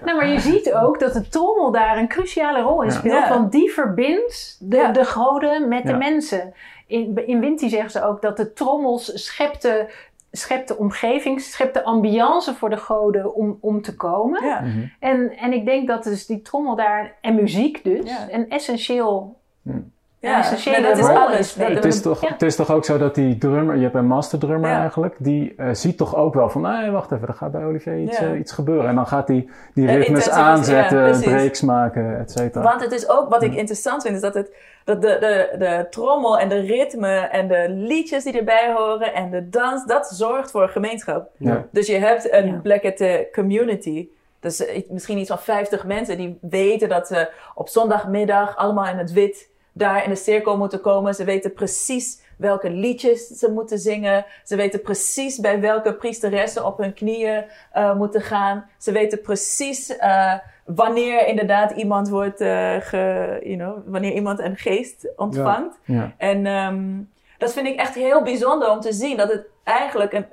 Nou, 0.05 0.17
maar 0.17 0.27
je 0.27 0.39
ziet 0.39 0.73
ook 0.73 0.99
dat 0.99 1.13
de 1.13 1.27
trommel 1.27 1.71
daar 1.71 1.97
een 1.97 2.07
cruciale 2.07 2.61
rol 2.61 2.81
in 2.83 2.91
speelt. 2.91 3.13
Ja. 3.13 3.29
Want 3.29 3.51
die 3.51 3.71
verbindt 3.71 4.57
de, 4.59 4.75
Ja. 4.77 4.91
de 4.91 5.05
goden 5.05 5.67
met 5.67 5.85
de 5.85 5.93
mensen. 5.93 6.53
In, 6.87 7.21
in 7.27 7.39
Winti 7.39 7.69
zeggen 7.69 7.91
ze 7.91 8.03
ook 8.03 8.21
dat 8.21 8.37
de 8.37 8.53
trommels 8.53 9.23
schept 9.25 9.61
de, 9.61 9.85
schept 10.31 10.67
de 10.67 10.77
omgeving, 10.77 11.41
schept 11.41 11.73
de 11.73 11.83
ambiance 11.83 12.53
voor 12.53 12.69
de 12.69 12.77
goden 12.77 13.35
om, 13.35 13.57
om 13.61 13.81
te 13.81 13.95
komen. 13.95 14.45
Ja. 14.45 14.59
Mhm. 14.61 14.79
En, 14.99 15.37
en 15.37 15.53
ik 15.53 15.65
denk 15.65 15.87
dat 15.87 16.03
dus 16.03 16.25
die 16.25 16.41
trommel 16.41 16.75
daar, 16.75 17.15
en 17.21 17.35
muziek 17.35 17.83
dus, 17.83 18.09
Ja. 18.09 18.27
een 18.31 18.49
essentieel... 18.49 19.37
Ja, 20.21 20.51
nee, 20.65 20.81
dat 20.81 20.97
is 20.97 21.05
alles. 21.07 21.55
Het 21.55 21.85
is, 21.85 22.01
toch, 22.01 22.21
het 22.29 22.41
is 22.41 22.55
toch 22.55 22.71
ook 22.71 22.85
zo 22.85 22.97
dat 22.97 23.15
die 23.15 23.37
drummer, 23.37 23.75
je 23.75 23.81
hebt 23.83 23.95
een 23.95 24.07
masterdrummer 24.07 24.69
Ja. 24.69 24.79
eigenlijk, 24.79 25.15
die 25.17 25.53
eh, 25.57 25.67
ziet 25.71 25.97
toch 25.97 26.15
ook 26.15 26.33
wel 26.33 26.49
van, 26.49 26.61
nee, 26.61 26.89
wacht 26.91 27.11
even, 27.11 27.27
er 27.27 27.33
gaat 27.33 27.51
bij 27.51 27.65
Olivier 27.65 27.99
iets, 27.99 28.19
Ja. 28.19 28.25
eh, 28.25 28.39
iets 28.39 28.51
gebeuren. 28.51 28.89
En 28.89 28.95
dan 28.95 29.07
gaat 29.07 29.27
hij 29.27 29.47
die 29.73 29.87
Eh, 29.87 29.95
ritmes 29.95 30.29
aanzetten, 30.29 31.19
breaks 31.19 31.61
maken, 31.61 32.19
et 32.19 32.31
cetera. 32.31 32.63
Want 32.63 32.81
het 32.81 32.91
is 32.91 33.09
ook, 33.09 33.29
wat 33.29 33.43
ik 33.43 33.53
interessant 33.53 34.01
vind, 34.01 34.15
is 34.15 34.21
dat, 34.21 34.33
het, 34.33 34.55
dat 34.89 35.01
de, 35.01 35.17
de, 35.19 35.57
de 35.57 35.87
trommel 35.89 36.39
en 36.39 36.49
de 36.49 36.59
ritme 36.59 37.17
en 37.17 37.47
de 37.47 37.65
liedjes 37.69 38.23
die 38.23 38.37
erbij 38.37 38.73
horen 38.73 39.13
en 39.13 39.29
de 39.29 39.49
dans, 39.49 39.85
dat 39.85 40.07
zorgt 40.07 40.51
voor 40.51 40.69
gemeenschap. 40.69 41.29
Ja. 41.37 41.67
Dus 41.71 41.87
je 41.87 41.97
hebt 41.97 42.31
een 42.31 42.47
Ja. 42.47 42.59
Black 42.63 42.83
Hat, 42.83 42.99
eh, 42.99 43.31
community. 43.31 44.07
Dus 44.39 44.65
eh, 44.65 44.81
misschien 44.89 45.17
iets 45.17 45.29
van 45.29 45.39
50 45.39 45.85
mensen 45.85 46.17
die 46.17 46.37
weten 46.41 46.89
dat 46.89 47.07
ze 47.07 47.29
op 47.55 47.69
zondagmiddag 47.69 48.57
allemaal 48.57 48.87
in 48.87 48.97
het 48.97 49.11
wit 49.11 49.49
daar 49.73 50.03
in 50.03 50.09
de 50.09 50.15
cirkel 50.15 50.57
moeten 50.57 50.81
komen. 50.81 51.13
Ze 51.13 51.23
weten 51.23 51.53
precies 51.53 52.21
welke 52.37 52.69
liedjes 52.69 53.27
ze 53.27 53.51
moeten 53.51 53.79
zingen. 53.79 54.25
Ze 54.43 54.55
weten 54.55 54.81
precies 54.81 55.39
bij 55.39 55.59
welke 55.59 55.93
priesteressen 55.93 56.65
op 56.65 56.77
hun 56.77 56.93
knieën 56.93 57.45
eh, 57.71 57.95
moeten 57.95 58.21
gaan. 58.21 58.69
Ze 58.77 58.91
weten 58.91 59.21
precies 59.21 59.97
eh, 59.97 60.33
wanneer 60.75 61.27
inderdaad 61.27 61.71
iemand 61.71 62.09
wordt, 62.09 62.41
eh, 62.41 62.75
ge, 62.79 63.37
you 63.43 63.55
know, 63.55 63.77
wanneer 63.85 64.13
iemand 64.13 64.39
een 64.39 64.57
geest 64.57 65.07
ontvangt. 65.15 65.79
Ja. 65.83 66.11
En 66.17 66.45
ehm, 66.45 67.01
dat 67.37 67.53
vind 67.53 67.67
ik 67.67 67.79
echt 67.79 67.95
heel 67.95 68.23
bijzonder 68.23 68.71
om 68.71 68.79
te 68.79 68.93
zien 68.93 69.17
dat 69.17 69.31
het 69.31 69.45
eigenlijk 69.63 70.13
een, 70.13 70.25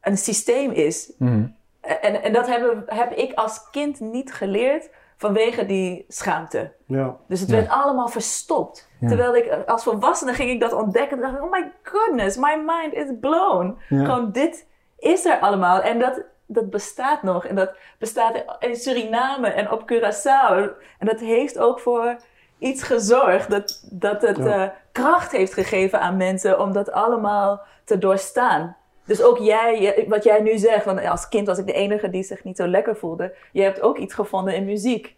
een 0.00 0.16
systeem 0.16 0.70
is. 0.70 1.12
Mhm. 1.18 1.44
En, 1.80 2.22
en 2.22 2.32
dat 2.32 2.46
hebben, 2.46 2.82
heb 2.86 3.12
ik 3.12 3.32
als 3.34 3.70
kind 3.70 4.00
niet 4.00 4.32
geleerd 4.34 4.90
vanwege 5.16 5.66
die 5.66 6.04
schaamte. 6.08 6.72
Ja. 6.86 7.16
Dus 7.28 7.40
het 7.40 7.48
Ja. 7.48 7.54
werd 7.56 7.68
allemaal 7.68 8.08
verstopt. 8.08 8.88
Ja. 9.00 9.08
Terwijl 9.08 9.36
ik 9.36 9.58
als 9.66 9.82
volwassene 9.82 10.32
ging 10.34 10.50
ik 10.50 10.60
dat 10.60 10.72
ontdekken. 10.72 11.16
En 11.16 11.22
dacht 11.22 11.34
ik, 11.34 11.42
oh 11.42 11.50
my 11.50 11.72
goodness, 11.82 12.36
my 12.36 12.62
mind 12.66 12.94
is 12.94 13.06
blown. 13.20 13.76
Ja. 13.88 14.04
Gewoon 14.04 14.32
dit 14.32 14.66
is 14.98 15.24
er 15.24 15.38
allemaal. 15.38 15.80
En 15.80 15.98
dat, 15.98 16.22
dat 16.54 16.70
bestaat 16.70 17.22
nog. 17.22 17.44
En 17.46 17.54
dat 17.54 17.70
bestaat 17.98 18.44
in 18.58 18.76
Suriname 18.76 19.48
en 19.48 19.70
op 19.70 19.92
Curaçao. 19.92 20.70
En 20.98 21.06
dat 21.06 21.20
heeft 21.20 21.58
ook 21.58 21.80
voor 21.80 22.16
iets 22.58 22.82
gezorgd. 22.82 23.50
Dat, 23.50 23.88
dat 23.90 24.22
het 24.22 24.36
Ja. 24.36 24.64
eh, 24.64 24.70
kracht 24.92 25.32
heeft 25.32 25.54
gegeven 25.54 26.00
aan 26.00 26.16
mensen 26.16 26.60
om 26.60 26.72
dat 26.72 26.92
allemaal 26.92 27.60
te 27.84 27.98
doorstaan. 27.98 28.76
Dus 29.04 29.22
ook 29.22 29.38
jij, 29.38 30.04
wat 30.08 30.24
jij 30.24 30.40
nu 30.40 30.58
zegt, 30.58 30.84
want 30.84 31.04
als 31.06 31.28
kind 31.28 31.46
was 31.46 31.58
ik 31.58 31.66
de 31.66 31.72
enige 31.72 32.10
die 32.10 32.22
zich 32.22 32.44
niet 32.44 32.56
zo 32.56 32.66
lekker 32.66 32.96
voelde. 32.96 33.34
Je 33.52 33.62
hebt 33.62 33.80
ook 33.80 33.98
iets 33.98 34.14
gevonden 34.14 34.54
in 34.54 34.64
muziek. 34.64 35.16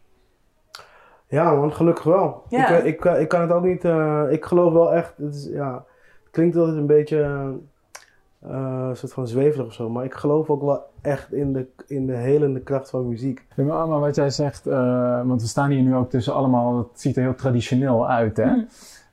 Ja, 1.29 1.53
man, 1.55 1.73
gelukkig 1.75 2.05
wel. 2.05 2.43
Ja. 2.49 2.69
Ik, 2.69 2.81
eh, 2.81 2.87
ik, 2.87 3.05
eh, 3.05 3.21
ik 3.21 3.29
kan 3.29 3.41
het 3.41 3.51
ook 3.53 3.63
niet. 3.65 3.85
ik 4.31 4.45
geloof 4.45 4.73
wel 4.73 4.93
echt. 4.93 5.13
Het, 5.17 5.35
is, 5.35 5.49
ja, 5.53 5.75
het 6.23 6.31
klinkt 6.31 6.57
altijd 6.57 6.77
een 6.77 6.87
beetje. 6.87 7.51
Een 8.49 8.97
soort 8.97 9.13
van 9.13 9.29
zweverig 9.29 9.67
of 9.67 9.73
zo. 9.73 9.91
Maar 9.91 10.05
ik 10.05 10.15
geloof 10.15 10.51
ook 10.51 10.63
wel 10.63 10.83
echt 11.01 11.33
in 11.33 11.53
de, 11.53 11.67
in 11.87 12.07
de 12.07 12.17
helende 12.17 12.61
kracht 12.61 12.91
van 12.91 13.09
muziek. 13.09 13.47
Ja, 13.57 13.65
maar 13.65 13.89
maar 13.89 14.01
wat 14.01 14.15
jij 14.15 14.31
zegt, 14.31 14.67
eh, 14.67 15.21
want 15.25 15.43
we 15.43 15.49
staan 15.49 15.71
hier 15.71 15.83
nu 15.83 15.95
ook 15.97 16.11
tussen 16.11 16.35
allemaal, 16.35 16.79
het 16.79 17.01
ziet 17.01 17.17
er 17.17 17.23
heel 17.23 17.35
traditioneel 17.35 18.09
uit, 18.09 18.37
hè? 18.37 18.47
Mhm. 18.51 18.61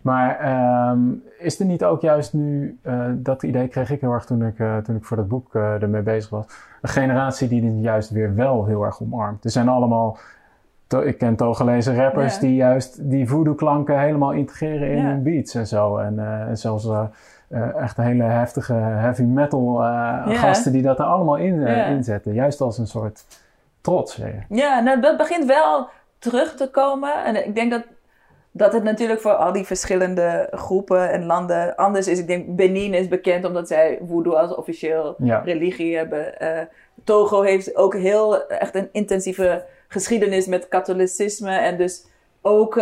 Maar 0.01 0.39
ehm, 0.39 0.99
is 1.39 1.59
er 1.59 1.65
niet 1.65 1.83
ook 1.83 2.01
juist 2.01 2.33
nu, 2.33 2.77
eh, 2.81 3.05
dat 3.15 3.43
idee 3.43 3.67
kreeg 3.67 3.89
ik 3.91 4.01
heel 4.01 4.11
erg 4.11 4.25
toen 4.25 4.45
ik, 4.45 4.59
eh, 4.59 4.77
toen 4.77 4.95
ik 4.95 5.05
voor 5.05 5.17
dat 5.17 5.27
boek 5.27 5.55
eh, 5.55 5.81
ermee 5.81 6.01
bezig 6.01 6.29
was, 6.29 6.45
een 6.81 6.89
generatie 6.89 7.47
die 7.47 7.61
dit 7.61 7.83
juist 7.83 8.09
weer 8.09 8.35
wel 8.35 8.65
heel 8.65 8.83
erg 8.83 9.01
omarmt. 9.01 9.43
Er 9.43 9.49
zijn 9.51 9.67
allemaal, 9.67 10.17
to- 10.87 11.01
ik 11.01 11.17
ken 11.17 11.35
tooggelezen 11.35 11.95
rappers 11.95 12.39
die 12.39 12.55
juist 12.55 13.09
die 13.09 13.27
voodoo 13.29 13.53
klanken 13.53 13.99
helemaal 13.99 14.31
integreren 14.31 14.91
in 14.91 15.05
hun 15.05 15.23
beats 15.23 15.55
en 15.55 15.67
zo. 15.67 15.97
En, 15.97 16.19
eh, 16.19 16.41
en 16.41 16.57
zelfs 16.57 16.87
eh, 17.51 17.75
echt 17.81 17.97
hele 17.97 18.23
heftige 18.23 18.73
heavy 18.73 19.21
metal 19.23 19.83
eh, 19.83 20.27
gasten 20.39 20.71
die 20.71 20.81
dat 20.81 20.99
er 20.99 21.05
allemaal 21.05 21.35
in, 21.37 21.61
Ja. 21.61 21.85
inzetten. 21.85 22.33
Juist 22.33 22.61
als 22.61 22.77
een 22.77 22.87
soort 22.87 23.23
trots 23.81 24.17
weer. 24.17 24.45
Ja, 24.49 24.79
nou, 24.79 25.01
dat 25.01 25.17
begint 25.17 25.45
wel 25.45 25.87
terug 26.19 26.55
te 26.55 26.69
komen. 26.69 27.23
En 27.25 27.45
ik 27.47 27.55
denk 27.55 27.71
dat, 27.71 27.83
dat 28.51 28.73
het 28.73 28.83
natuurlijk 28.83 29.21
voor 29.21 29.33
al 29.33 29.51
die 29.51 29.65
verschillende 29.65 30.47
groepen 30.51 31.11
en 31.11 31.25
landen 31.25 31.75
anders 31.75 32.07
is. 32.07 32.19
Ik 32.19 32.27
denk 32.27 32.55
Benin 32.55 32.93
is 32.93 33.07
bekend 33.07 33.45
omdat 33.45 33.67
zij 33.67 33.99
voodoo 34.07 34.33
als 34.33 34.55
officieel 34.55 35.15
Ja. 35.17 35.41
religie 35.45 35.97
hebben. 35.97 36.39
Eh, 36.39 36.65
Togo 37.03 37.41
heeft 37.41 37.75
ook 37.75 37.95
heel 37.95 38.47
echt 38.47 38.75
een 38.75 38.89
intensieve 38.91 39.63
geschiedenis 39.87 40.45
met 40.47 40.67
katholicisme. 40.67 41.51
En 41.51 41.77
dus 41.77 42.05
ook 42.41 42.75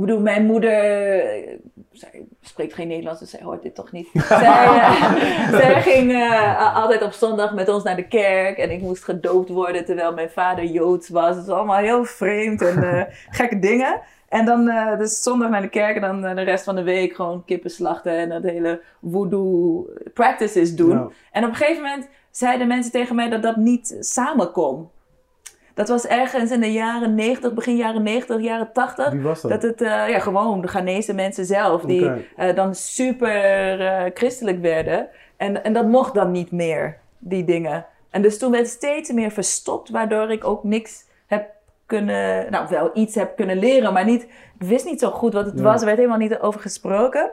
bedoel, 0.00 0.20
mijn 0.20 0.46
moeder, 0.46 0.70
eh, 0.70 1.58
zij 1.92 2.24
spreekt 2.40 2.74
geen 2.74 2.88
Nederlands, 2.88 3.20
dus 3.20 3.30
zij 3.30 3.40
hoort 3.42 3.62
dit 3.62 3.74
toch 3.74 3.92
niet. 3.92 4.08
zij, 4.28 4.66
eh, 4.66 5.48
zij 5.50 5.82
ging 5.82 6.12
eh, 6.12 6.76
altijd 6.76 7.02
op 7.02 7.12
zondag 7.12 7.54
met 7.54 7.68
ons 7.68 7.82
naar 7.82 7.96
de 7.96 8.08
kerk 8.08 8.58
en 8.58 8.70
ik 8.70 8.80
moest 8.80 9.04
gedoopt 9.04 9.48
worden 9.48 9.84
terwijl 9.84 10.14
mijn 10.14 10.30
vader 10.30 10.64
Joods 10.64 11.08
was. 11.08 11.36
Het 11.36 11.46
was 11.46 11.56
allemaal 11.56 11.76
heel 11.76 12.04
vreemd 12.04 12.62
en 12.62 13.08
gekke 13.30 13.58
dingen. 13.58 14.00
En 14.28 14.44
dan 14.44 14.70
dus 14.98 15.22
zondag 15.22 15.50
naar 15.50 15.62
de 15.62 15.68
kerk 15.68 15.96
en 15.96 16.00
dan 16.00 16.36
de 16.36 16.42
rest 16.42 16.64
van 16.64 16.74
de 16.74 16.82
week 16.82 17.14
gewoon 17.14 17.44
kippen 17.44 17.70
slachten 17.70 18.12
en 18.12 18.28
dat 18.28 18.42
hele 18.42 18.80
voodoo 19.10 19.86
practices 20.14 20.74
doen. 20.74 21.12
En 21.32 21.44
op 21.44 21.50
een 21.50 21.56
gegeven 21.56 21.82
moment 21.82 22.08
zeiden 22.30 22.66
mensen 22.66 22.92
tegen 22.92 23.16
mij 23.16 23.28
dat 23.28 23.42
dat 23.42 23.56
niet 23.56 23.96
samen 24.00 24.52
kon. 24.52 24.88
Dat 25.78 25.88
was 25.88 26.06
ergens 26.06 26.50
in 26.50 26.60
de 26.60 26.72
jaren 26.72 27.14
90, 27.14 27.54
begin 27.54 27.76
jaren 27.76 28.02
90, 28.02 28.40
jaren 28.40 28.72
80. 28.72 29.10
Wie 29.10 29.20
was 29.20 29.40
dat? 29.40 29.50
Dat 29.50 29.62
het 29.62 29.80
eh, 29.80 30.08
ja, 30.08 30.18
gewoon 30.18 30.60
de 30.60 30.68
Ghanese 30.68 31.14
mensen 31.14 31.44
zelf, 31.44 31.82
die 31.82 32.10
eh, 32.36 32.54
dan 32.54 32.74
super 32.74 33.80
eh, 33.80 34.10
christelijk 34.14 34.60
werden. 34.60 35.08
En, 35.36 35.64
en 35.64 35.72
dat 35.72 35.86
mocht 35.86 36.14
dan 36.14 36.30
niet 36.30 36.50
meer, 36.50 36.98
die 37.18 37.44
dingen. 37.44 37.86
En 38.10 38.22
dus 38.22 38.38
toen 38.38 38.50
werd 38.50 38.62
het 38.62 38.72
steeds 38.72 39.12
meer 39.12 39.30
verstopt, 39.30 39.90
waardoor 39.90 40.30
ik 40.30 40.44
ook 40.44 40.64
niks 40.64 41.04
heb 41.26 41.50
kunnen, 41.86 42.50
nou 42.50 42.68
wel 42.68 42.90
iets 42.94 43.14
heb 43.14 43.36
kunnen 43.36 43.58
leren, 43.58 43.92
maar 43.92 44.04
niet, 44.04 44.22
ik 44.58 44.66
wist 44.66 44.84
niet 44.84 45.00
zo 45.00 45.10
goed 45.10 45.32
wat 45.32 45.46
het 45.46 45.58
Ja. 45.58 45.62
was. 45.62 45.80
Er 45.80 45.86
werd 45.86 45.98
helemaal 45.98 46.18
niet 46.18 46.38
over 46.38 46.60
gesproken. 46.60 47.30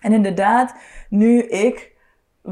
En 0.00 0.12
inderdaad, 0.12 0.74
nu 1.08 1.42
ik 1.42 1.92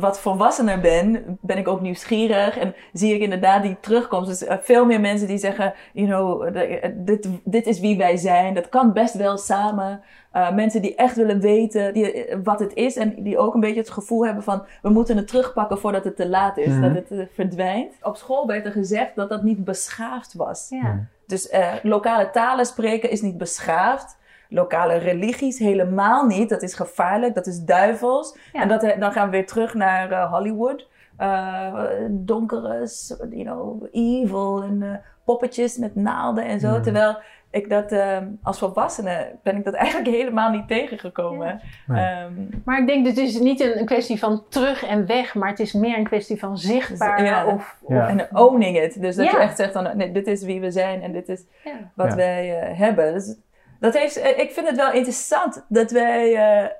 wat 0.00 0.20
volwassener 0.20 0.80
ben, 0.80 1.38
ben 1.40 1.58
ik 1.58 1.68
ook 1.68 1.80
nieuwsgierig 1.80 2.58
en 2.58 2.74
zie 2.92 3.14
ik 3.14 3.20
inderdaad 3.20 3.62
die 3.62 3.76
terugkomst. 3.80 4.28
Dus 4.28 4.44
eh, 4.44 4.56
veel 4.60 4.84
meer 4.84 5.00
mensen 5.00 5.28
die 5.28 5.38
zeggen, 5.38 5.74
you 5.92 6.06
know, 6.06 6.56
eh, 6.56 6.90
dit, 6.94 7.28
dit 7.44 7.66
is 7.66 7.80
wie 7.80 7.96
wij 7.96 8.16
zijn. 8.16 8.54
Dat 8.54 8.68
kan 8.68 8.92
best 8.92 9.14
wel 9.14 9.38
samen. 9.38 10.00
Eh, 10.32 10.54
mensen 10.54 10.82
die 10.82 10.94
echt 10.94 11.16
willen 11.16 11.40
weten 11.40 11.94
die, 11.94 12.26
wat 12.44 12.60
het 12.60 12.74
is 12.74 12.96
en 12.96 13.22
die 13.22 13.38
ook 13.38 13.54
een 13.54 13.60
beetje 13.60 13.80
het 13.80 13.90
gevoel 13.90 14.24
hebben 14.24 14.42
van, 14.42 14.64
we 14.82 14.88
moeten 14.90 15.16
het 15.16 15.28
terugpakken 15.28 15.78
voordat 15.78 16.04
het 16.04 16.16
te 16.16 16.28
laat 16.28 16.56
is, 16.56 16.66
Mhm. 16.66 16.80
dat 16.80 16.94
het 16.94 17.10
eh, 17.10 17.26
verdwijnt. 17.34 17.92
Op 18.02 18.16
school 18.16 18.46
werd 18.46 18.66
er 18.66 18.72
gezegd 18.72 19.14
dat 19.14 19.28
dat 19.28 19.42
niet 19.42 19.64
beschaafd 19.64 20.34
was. 20.34 20.66
Ja. 20.68 21.06
Dus 21.26 21.48
eh, 21.48 21.72
lokale 21.82 22.30
talen 22.30 22.66
spreken 22.66 23.10
is 23.10 23.20
niet 23.22 23.38
beschaafd. 23.38 24.16
Lokale 24.48 24.94
religies 24.96 25.58
helemaal 25.58 26.26
niet. 26.26 26.48
Dat 26.48 26.62
is 26.62 26.74
gevaarlijk, 26.74 27.34
dat 27.34 27.46
is 27.46 27.64
duivels. 27.64 28.38
Ja. 28.52 28.60
En 28.62 28.68
dat, 28.68 28.94
dan 28.98 29.12
gaan 29.12 29.24
we 29.24 29.30
weer 29.36 29.46
terug 29.46 29.74
naar 29.74 30.10
eh, 30.10 30.32
Hollywood. 30.32 30.88
Eh 31.16 31.74
donkere, 32.10 32.88
you 33.30 33.42
know, 33.44 33.84
evil 33.92 34.62
en 34.62 34.82
eh, 34.82 34.88
poppetjes 35.24 35.76
met 35.76 35.94
naalden 35.94 36.44
en 36.44 36.60
zo. 36.60 36.68
Ja. 36.68 36.80
Terwijl 36.80 37.18
ik 37.50 37.70
dat 37.70 37.92
eh, 37.92 38.16
als 38.42 38.58
volwassene 38.58 39.32
ben 39.42 39.56
ik 39.56 39.64
dat 39.64 39.74
eigenlijk 39.84 40.16
helemaal 40.16 40.50
niet 40.50 40.68
tegengekomen. 40.68 41.60
Nee. 41.86 42.04
Ehm, 42.04 42.32
Maar 42.64 42.78
ik 42.80 42.86
denk, 42.86 43.06
het 43.06 43.16
is 43.16 43.38
niet 43.40 43.60
een, 43.60 43.78
een 43.78 43.86
kwestie 43.86 44.18
van 44.18 44.44
terug 44.48 44.84
en 44.84 45.06
weg, 45.06 45.34
maar 45.34 45.48
het 45.48 45.60
is 45.60 45.72
meer 45.72 45.98
een 45.98 46.04
kwestie 46.04 46.38
van 46.38 46.58
zichtbaar. 46.58 47.24
Ja. 47.24 47.46
Of, 47.46 47.78
Ja. 47.88 48.08
En 48.08 48.36
owning 48.36 48.78
it. 48.82 49.00
Dus 49.00 49.16
dat 49.16 49.24
Ja. 49.26 49.30
je 49.30 49.38
echt 49.38 49.56
zegt 49.56 49.72
van, 49.72 49.96
nee, 49.96 50.12
dit 50.12 50.26
is 50.26 50.42
wie 50.42 50.60
we 50.60 50.70
zijn 50.70 51.02
en 51.02 51.12
dit 51.12 51.28
is 51.28 51.44
ja. 51.64 51.72
wat 51.94 52.08
Ja. 52.08 52.16
wij 52.16 52.60
eh, 52.60 52.78
hebben. 52.78 53.12
Dus 53.12 53.36
dat 53.80 53.94
heeft, 53.94 54.16
eh, 54.16 54.38
ik 54.38 54.50
vind 54.50 54.68
het 54.68 54.76
wel 54.76 54.92
interessant 54.92 55.64
dat 55.68 55.90
wij. 55.90 56.34
eh, 56.34 56.70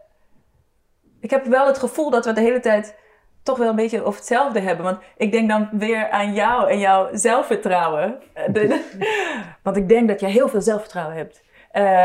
ik 1.20 1.30
heb 1.30 1.46
wel 1.46 1.66
het 1.66 1.78
gevoel 1.78 2.10
dat 2.10 2.24
we 2.24 2.32
de 2.32 2.40
hele 2.40 2.60
tijd 2.60 2.94
toch 3.42 3.58
wel 3.58 3.68
een 3.68 3.76
beetje 3.76 4.04
over 4.04 4.18
hetzelfde 4.18 4.60
hebben. 4.60 4.84
Want 4.84 4.98
ik 5.16 5.32
denk 5.32 5.48
dan 5.48 5.68
weer 5.72 6.10
aan 6.10 6.34
jou 6.34 6.70
en 6.70 6.78
jouw 6.78 7.08
zelfvertrouwen. 7.12 8.22
Eh, 8.32 8.72
want 9.62 9.76
ik 9.76 9.88
denk 9.88 10.08
dat 10.08 10.20
je 10.20 10.26
heel 10.26 10.48
veel 10.48 10.60
zelfvertrouwen 10.60 11.16
hebt. 11.16 11.44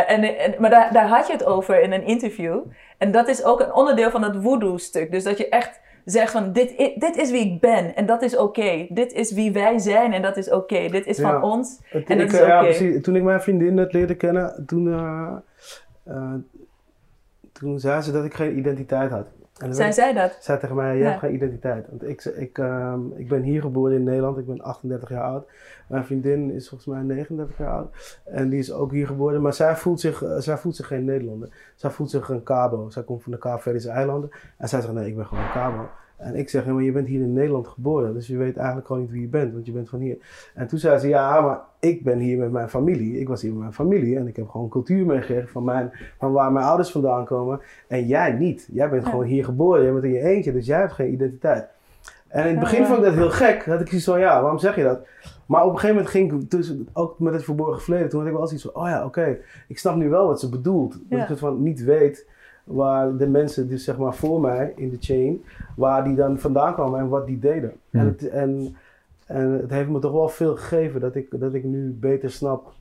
En, 0.08 0.38
en, 0.38 0.56
maar 0.60 0.70
daar, 0.70 0.94
daar 0.94 1.08
had 1.08 1.28
je 1.28 1.34
het 1.34 1.46
over 1.46 1.82
in 1.82 1.92
een 1.92 2.06
interview. 2.06 2.60
En 2.98 3.12
dat 3.12 3.28
is 3.28 3.44
ook 3.44 3.60
een 3.60 3.74
onderdeel 3.74 4.12
van 4.12 4.22
dat 4.22 4.36
voodoo-stuk. 4.42 5.12
Dus 5.12 5.24
dat 5.24 5.38
je 5.38 5.50
echt 5.50 5.81
zegt 6.06 6.32
van, 6.32 6.52
dit, 6.54 6.72
i- 6.80 6.94
dit 7.00 7.18
is 7.18 7.32
wie 7.32 7.46
ik 7.54 7.60
ben 7.62 7.96
en 7.96 8.06
dat 8.06 8.22
is 8.22 8.38
oké. 8.38 8.86
Dit 8.90 9.14
is 9.14 9.32
wie 9.34 9.52
wij 9.52 9.80
zijn 9.80 10.14
en 10.14 10.22
dat 10.22 10.38
is 10.38 10.50
oké. 10.52 10.88
Dit 10.90 11.06
is 11.08 11.18
Ja. 11.18 11.32
van 11.32 11.52
ons 11.52 11.80
en 11.92 12.04
dat 12.18 12.20
ik, 12.20 12.32
is 12.32 12.40
eh, 12.40 12.48
ja, 12.48 12.58
oké. 12.60 12.66
precies. 12.70 13.02
Toen 13.04 13.16
ik 13.16 13.24
mijn 13.24 13.42
vriendin 13.42 13.74
net 13.74 13.94
leerde 13.94 14.16
kennen, 14.16 14.64
toen, 14.66 14.94
eh, 14.94 16.34
toen 17.52 17.80
zei 17.80 18.02
ze 18.02 18.12
dat 18.12 18.26
ik 18.26 18.34
geen 18.34 18.58
identiteit 18.58 19.12
had. 19.12 19.28
En 19.62 19.74
Zij 19.74 19.84
werd- 19.84 19.96
zei 19.96 20.14
dat. 20.14 20.38
zei 20.40 20.60
tegen 20.60 20.76
mij, 20.76 20.96
je 20.98 21.04
Ja. 21.04 21.08
hebt 21.10 21.20
geen 21.20 21.34
identiteit. 21.34 21.88
Want 21.90 22.04
ik, 22.08 22.24
ik, 22.26 22.58
ehm, 22.58 23.00
ik 23.16 23.28
ben 23.30 23.42
hier 23.42 23.62
geboren 23.62 23.96
in 23.96 24.04
Nederland, 24.04 24.38
ik 24.38 24.46
ben 24.46 24.62
38 24.62 25.10
jaar 25.10 25.24
oud. 25.24 25.48
Mijn 25.88 26.06
vriendin 26.06 26.52
is 26.52 26.70
volgens 26.70 26.90
mij 26.96 27.02
39 27.02 27.58
jaar 27.58 27.72
oud. 27.72 28.20
En 28.26 28.50
die 28.50 28.60
is 28.60 28.72
ook 28.72 28.92
hier 28.92 29.08
geboren, 29.08 29.42
maar 29.42 29.54
zij 29.54 29.76
voelt 29.76 30.00
zich, 30.00 30.24
eh, 30.24 30.38
zij 30.38 30.58
voelt 30.58 30.76
zich 30.76 30.88
geen 30.88 31.06
Nederlander. 31.06 31.50
Zij 31.76 31.90
voelt 31.90 32.10
zich 32.10 32.30
een 32.30 32.44
Cabo. 32.44 32.90
Zij 32.90 33.04
komt 33.04 33.24
van 33.24 33.32
de 33.32 33.38
Kaapverdische 33.38 33.90
eilanden. 33.90 34.30
En 34.58 34.70
zij 34.70 34.82
zegt, 34.82 34.94
nee, 34.94 35.08
ik 35.08 35.16
ben 35.16 35.26
gewoon 35.26 35.44
een 35.44 35.52
Cabo. 35.52 35.90
En 36.22 36.36
ik 36.36 36.50
zeg, 36.50 36.66
ja, 36.66 36.74
maar 36.74 36.84
je 36.84 36.92
bent 36.92 37.08
hier 37.08 37.22
in 37.22 37.34
Nederland 37.34 37.68
geboren. 37.68 38.14
Dus 38.14 38.28
je 38.28 38.38
weet 38.38 38.58
eigenlijk 38.58 38.88
gewoon 38.88 39.02
niet 39.02 39.12
wie 39.12 39.22
je 39.22 39.28
bent, 39.28 39.54
want 39.54 39.66
je 39.66 39.72
bent 39.72 39.90
van 39.90 40.00
hier. 40.00 40.18
En 40.56 40.68
toen 40.68 40.80
zei 40.80 40.98
ze, 40.98 41.08
ja, 41.08 41.42
maar 41.42 41.60
ik 41.80 42.04
ben 42.04 42.20
hier 42.20 42.38
met 42.38 42.52
mijn 42.52 42.70
familie. 42.70 43.20
Ik 43.20 43.28
was 43.28 43.42
hier 43.42 43.52
met 43.52 43.60
mijn 43.60 43.74
familie. 43.74 44.18
En 44.18 44.28
ik 44.28 44.36
heb 44.36 44.50
gewoon 44.50 44.70
cultuur 44.70 45.06
meegekregen 45.06 45.50
van, 45.50 45.64
mijn, 45.64 45.92
van 46.18 46.32
waar 46.32 46.52
mijn 46.52 46.66
ouders 46.66 46.92
vandaan 46.92 47.26
komen. 47.26 47.60
En 47.88 48.08
jij 48.08 48.32
niet. 48.34 48.70
Jij 48.72 48.90
bent 48.90 49.04
Ja. 49.04 49.10
gewoon 49.10 49.26
hier 49.26 49.46
geboren. 49.46 49.84
Jij 49.84 49.92
bent 49.92 50.04
in 50.04 50.12
je 50.12 50.22
eentje, 50.22 50.52
dus 50.54 50.66
jij 50.66 50.80
hebt 50.80 50.94
geen 50.94 51.12
identiteit. 51.14 51.68
En 52.28 52.44
in 52.44 52.50
het 52.50 52.60
begin 52.60 52.86
vond 52.86 52.98
ik 52.98 53.04
dat 53.06 53.14
heel 53.14 53.30
gek. 53.30 53.66
Dat 53.66 53.82
ik 53.82 53.88
zoiets 53.88 54.06
van, 54.06 54.20
ja, 54.20 54.42
waarom 54.42 54.60
zeg 54.60 54.76
je 54.76 54.84
dat? 54.84 55.08
Maar 55.46 55.62
op 55.66 55.70
een 55.72 55.80
gegeven 55.80 55.96
moment 55.96 56.14
ging 56.14 56.32
ik, 56.34 56.50
dus, 56.52 56.74
ook 56.94 57.20
met 57.20 57.34
het 57.34 57.44
verborgen 57.44 57.82
verleden, 57.82 58.10
toen 58.10 58.20
had 58.20 58.30
ik 58.30 58.36
wel 58.36 58.48
zoiets 58.48 58.66
van, 58.72 58.84
oh 58.84 58.88
ja, 58.90 59.06
oké, 59.06 59.38
ik 59.68 59.78
snap 59.80 59.96
nu 59.96 60.10
wel 60.10 60.28
wat 60.28 60.40
ze 60.40 60.50
bedoelt. 60.50 60.92
Dat 60.92 61.02
Ja. 61.10 61.24
ik 61.24 61.30
het 61.30 61.40
van 61.40 61.64
niet 61.64 61.84
weet 61.84 62.28
waar 62.64 63.18
de 63.18 63.28
mensen, 63.28 63.70
dus 63.70 63.84
zeg 63.84 63.98
maar 63.98 64.16
voor 64.16 64.40
mij 64.40 64.74
in 64.76 64.90
de 64.90 64.98
chain, 65.00 65.44
waar 65.76 66.04
die 66.04 66.16
dan 66.16 66.40
vandaan 66.40 66.74
kwamen 66.74 67.00
en 67.00 67.10
wat 67.10 67.26
die 67.26 67.40
deden. 67.40 67.74
En, 67.92 68.06
het, 68.06 68.30
en, 68.30 68.76
en 69.26 69.52
het 69.52 69.72
heeft 69.72 69.90
me 69.90 70.00
toch 70.00 70.12
wel 70.12 70.30
veel 70.30 70.56
gegeven 70.56 71.02
dat 71.02 71.16
ik, 71.16 71.40
dat 71.40 71.54
ik 71.54 71.64
nu 71.64 71.98
beter 72.00 72.32
snap 72.32 72.74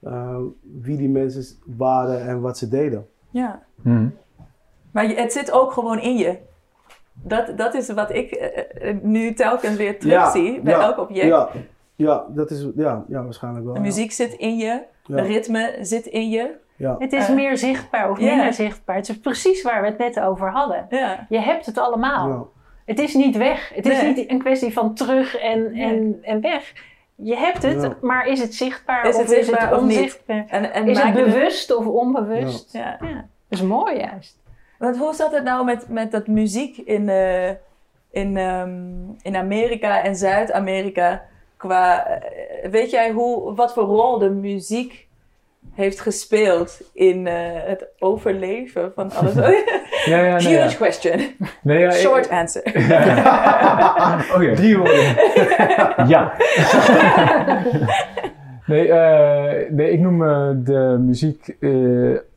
eh, 0.00 0.38
wie 0.82 0.96
die 0.96 1.08
mensen 1.08 1.44
waren 1.76 2.20
en 2.26 2.40
wat 2.40 2.58
ze 2.58 2.68
deden. 2.68 3.08
Ja. 3.30 3.62
Maar 4.90 5.08
het 5.08 5.32
zit 5.32 5.52
ook 5.52 5.72
gewoon 5.72 6.00
in 6.00 6.16
je. 6.16 6.36
Dat, 7.22 7.52
dat 7.56 7.74
is 7.74 7.92
wat 7.92 8.10
ik 8.10 8.30
eh, 8.30 8.90
eh, 8.90 8.96
nu 9.02 9.34
telkens 9.34 9.76
weer 9.76 9.98
terugzie 9.98 10.60
bij 10.60 10.72
ja, 10.72 10.82
elk 10.82 10.98
object. 10.98 11.26
Ja, 11.26 11.48
ja, 11.96 12.24
dat 12.28 12.50
is, 12.50 12.66
ja, 12.76 13.04
ja 13.08 13.24
waarschijnlijk 13.24 13.64
wel. 13.64 13.74
De 13.74 13.80
muziek 13.80 14.12
zit 14.12 14.32
in 14.32 14.56
je, 14.56 14.82
Ja. 15.04 15.16
de 15.16 15.22
ritme 15.22 15.76
zit 15.80 16.06
in 16.06 16.28
je. 16.28 16.54
Ja. 16.78 16.96
Het 16.98 17.12
is 17.12 17.28
Eh, 17.28 17.34
meer 17.34 17.56
zichtbaar 17.58 18.10
of 18.10 18.18
minder 18.18 18.52
zichtbaar. 18.52 18.96
Het 18.96 19.08
is 19.08 19.18
precies 19.18 19.62
waar 19.62 19.80
we 19.80 19.86
het 19.86 19.98
net 19.98 20.20
over 20.20 20.50
hadden. 20.50 20.86
Ja. 20.90 21.26
Je 21.28 21.38
hebt 21.40 21.66
het 21.66 21.78
allemaal. 21.78 22.28
Ja. 22.28 22.42
Het 22.84 22.98
is 22.98 23.14
niet 23.14 23.36
weg. 23.36 23.72
Het 23.74 23.86
is 23.86 24.02
niet 24.02 24.30
een 24.30 24.38
kwestie 24.38 24.72
van 24.72 24.94
terug 24.94 25.36
en, 25.36 25.72
en, 25.74 26.18
en 26.22 26.40
weg. 26.40 26.72
Je 27.14 27.36
hebt 27.36 27.62
het, 27.62 27.82
Ja. 27.82 27.96
maar 28.00 28.26
is 28.26 28.40
het 28.40 28.54
zichtbaar 28.54 29.06
Is 29.08 29.14
of 29.14 29.20
het 29.22 29.30
is 29.30 29.50
het 29.50 29.72
onzichtbaar? 29.72 30.44
En, 30.48 30.72
en 30.72 30.88
Is 30.88 31.02
het 31.02 31.14
bewust 31.14 31.76
of 31.76 31.86
onbewust? 31.86 32.72
Ja. 32.72 32.96
Ja. 33.00 33.14
Dat 33.48 33.58
is 33.58 33.62
mooi 33.62 33.98
juist. 33.98 34.38
Want 34.78 34.96
hoe 34.96 35.14
zat 35.14 35.32
het 35.32 35.44
nou 35.44 35.64
met, 35.64 35.88
met 35.88 36.10
dat 36.10 36.26
muziek 36.26 36.76
in, 36.76 37.08
eh, 37.08 37.48
in, 38.10 38.36
ehm, 38.36 38.70
in 39.22 39.36
Amerika 39.36 40.02
en 40.02 40.16
Zuid-Amerika? 40.16 41.22
Qua, 41.56 42.06
eh, 42.06 42.70
weet 42.70 42.90
jij 42.90 43.10
hoe, 43.10 43.54
wat 43.54 43.72
voor 43.72 43.84
rol 43.84 44.18
de 44.18 44.30
muziek 44.30 45.07
heeft 45.78 46.00
gespeeld 46.00 46.80
in 46.92 47.26
eh, 47.26 47.34
het 47.52 47.86
overleven 47.98 48.92
van 48.94 49.10
alles? 49.12 49.34
Ja, 50.04 50.18
ja, 50.24 50.36
nee, 50.36 50.46
Huge 50.46 50.68
ja. 50.68 50.74
question. 50.76 51.20
Nee, 51.62 51.78
ja, 51.78 51.86
ik- 51.90 51.94
Short 51.96 52.30
answer. 52.30 52.62
oh 54.34 54.42
ja. 54.42 54.54
Drie 54.54 54.76
woorden. 54.78 55.14
Ja. 56.08 56.32
nee, 58.66 58.88
eh, 58.92 59.70
nee, 59.70 59.90
ik 59.90 60.00
noem 60.00 60.22
eh, 60.28 60.48
de 60.56 60.96
muziek 61.00 61.56
eh, 61.60 61.70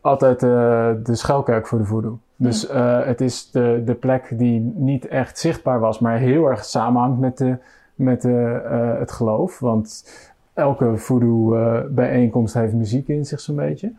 altijd 0.01 0.43
eh, 0.43 0.89
de 1.03 1.15
schuilkerk 1.15 1.67
voor 1.67 1.77
de 1.77 1.85
voodoo. 1.85 2.19
Dus 2.35 2.67
eh, 2.67 3.05
het 3.05 3.21
is 3.21 3.51
de, 3.51 3.81
de 3.85 3.93
plek 3.93 4.27
die 4.37 4.73
niet 4.75 5.07
echt 5.07 5.39
zichtbaar 5.39 5.79
was, 5.79 5.99
maar 5.99 6.17
heel 6.17 6.45
erg 6.49 6.65
samenhangt 6.65 7.19
met, 7.19 7.37
de, 7.37 7.55
met 7.95 8.21
de, 8.21 8.61
eh, 8.69 8.99
het 8.99 9.11
geloof. 9.11 9.59
Want 9.59 10.09
elke 10.61 10.97
voodoo 10.97 11.55
eh, 11.55 11.79
bijeenkomst 11.89 12.53
heeft 12.53 12.73
muziek 12.73 13.07
in 13.07 13.25
zich 13.25 13.39
zo'n 13.39 13.55
beetje. 13.55 13.91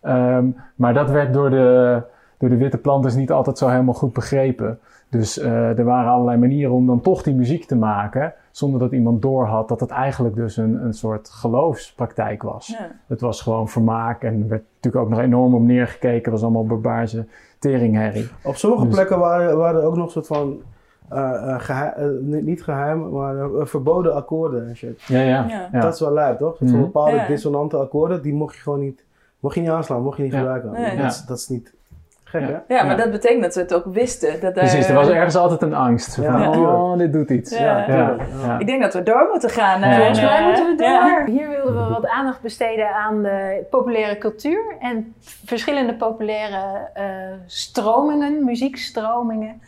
Ehm, 0.00 0.46
maar 0.74 0.94
dat 0.94 1.10
werd 1.10 1.32
door 1.32 1.50
de, 1.50 2.00
door 2.38 2.48
de 2.48 2.56
witte 2.56 2.78
planters 2.78 3.14
niet 3.14 3.30
altijd 3.30 3.58
zo 3.58 3.68
helemaal 3.68 3.94
goed 3.94 4.12
begrepen. 4.12 4.78
Dus 5.08 5.38
eh, 5.38 5.78
er 5.78 5.84
waren 5.84 6.12
allerlei 6.12 6.38
manieren 6.38 6.72
om 6.72 6.86
dan 6.86 7.00
toch 7.00 7.22
die 7.22 7.34
muziek 7.34 7.64
te 7.64 7.76
maken, 7.76 8.34
zonder 8.50 8.80
dat 8.80 8.92
iemand 8.92 9.22
doorhad 9.22 9.68
dat 9.68 9.80
het 9.80 9.90
eigenlijk 9.90 10.34
dus 10.34 10.56
een, 10.56 10.84
een 10.84 10.94
soort 10.94 11.28
geloofspraktijk 11.28 12.42
was. 12.42 12.66
Ja. 12.66 12.90
Het 13.06 13.20
was 13.20 13.40
gewoon 13.40 13.68
vermaak 13.68 14.22
en 14.22 14.42
er 14.42 14.48
werd 14.48 14.62
natuurlijk 14.74 15.04
ook 15.04 15.10
nog 15.10 15.20
enorm 15.20 15.54
op 15.54 15.62
neergekeken. 15.62 16.22
Het 16.22 16.32
was 16.32 16.42
allemaal 16.42 16.66
barbaarse 16.66 17.26
teringherrie. 17.58 18.28
Op 18.42 18.56
sommige 18.56 18.84
Dus- 18.84 18.94
plekken 18.94 19.18
waren, 19.18 19.56
waren 19.56 19.80
er 19.80 19.86
ook 19.86 19.96
nog 19.96 20.10
soort 20.10 20.26
van, 20.26 20.62
eh, 21.08 21.50
eh, 21.54 21.60
geheim- 21.60 21.92
eh, 21.96 22.42
niet 22.42 22.62
geheim, 22.62 23.10
maar 23.10 23.34
verboden 23.66 24.14
akkoorden 24.14 24.68
en 24.68 24.76
shit. 24.76 25.02
Ja, 25.02 25.20
ja. 25.20 25.44
Ja. 25.48 25.68
ja. 25.72 25.80
Dat 25.80 25.94
is 25.94 26.00
wel 26.00 26.12
lijp, 26.12 26.38
toch? 26.38 26.60
Mhm. 26.60 26.80
bepaalde 26.80 27.16
Ja. 27.16 27.26
dissonante 27.26 27.76
akkoorden, 27.76 28.22
die 28.22 28.34
mocht 28.34 28.54
je 28.54 28.60
gewoon 28.60 28.80
niet 28.80 29.04
Mocht 29.40 29.54
je 29.54 29.60
niet 29.60 29.70
aanslaan, 29.70 30.02
mocht 30.02 30.16
je 30.16 30.22
niet 30.22 30.32
Ja. 30.32 30.38
gebruiken. 30.38 30.70
Nee. 30.72 30.96
Dat, 30.96 31.10
is, 31.10 31.24
dat 31.24 31.38
is 31.38 31.48
niet 31.48 31.72
gek, 32.24 32.40
Ja. 32.40 32.46
hè? 32.46 32.74
Ja, 32.74 32.82
maar 32.82 32.96
Ja. 32.96 33.02
dat 33.02 33.10
betekent 33.10 33.42
dat 33.42 33.52
ze 33.52 33.60
het 33.60 33.74
ook 33.74 33.84
wisten. 33.84 34.40
Dat 34.40 34.52
Precies, 34.52 34.88
er 34.88 34.94
was 34.94 35.08
ergens 35.08 35.36
altijd 35.36 35.62
een 35.62 35.74
angst. 35.74 36.12
Zo 36.12 36.22
Van, 36.22 36.40
Ja, 36.40 36.50
oh, 36.50 36.98
dit 36.98 37.12
doet 37.12 37.30
iets. 37.30 37.58
Ja. 37.58 37.78
Ja. 37.78 37.84
tuurlijk. 37.84 38.28
Ja. 38.44 38.58
Ik 38.58 38.66
denk 38.66 38.82
dat 38.82 38.94
we 38.94 39.02
door 39.02 39.28
moeten 39.30 39.50
gaan. 39.50 39.94
Volgens 39.94 40.20
mij 40.20 40.44
moeten 40.44 40.66
we 40.66 40.74
door. 40.76 40.86
Ja. 40.86 41.24
Hier 41.26 41.48
wilden 41.48 41.74
we 41.86 41.92
wat 41.92 42.06
aandacht 42.06 42.40
besteden 42.42 42.94
aan 42.94 43.22
de 43.22 43.66
populaire 43.70 44.18
cultuur 44.18 44.76
en 44.80 45.14
verschillende 45.44 45.94
populaire 45.94 46.88
eh, 46.94 47.04
stromingen, 47.46 48.44
muziekstromingen, 48.44 49.60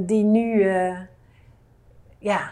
die 0.00 0.24
nu 0.24 0.62
eh, 0.62 0.98
ja, 2.18 2.50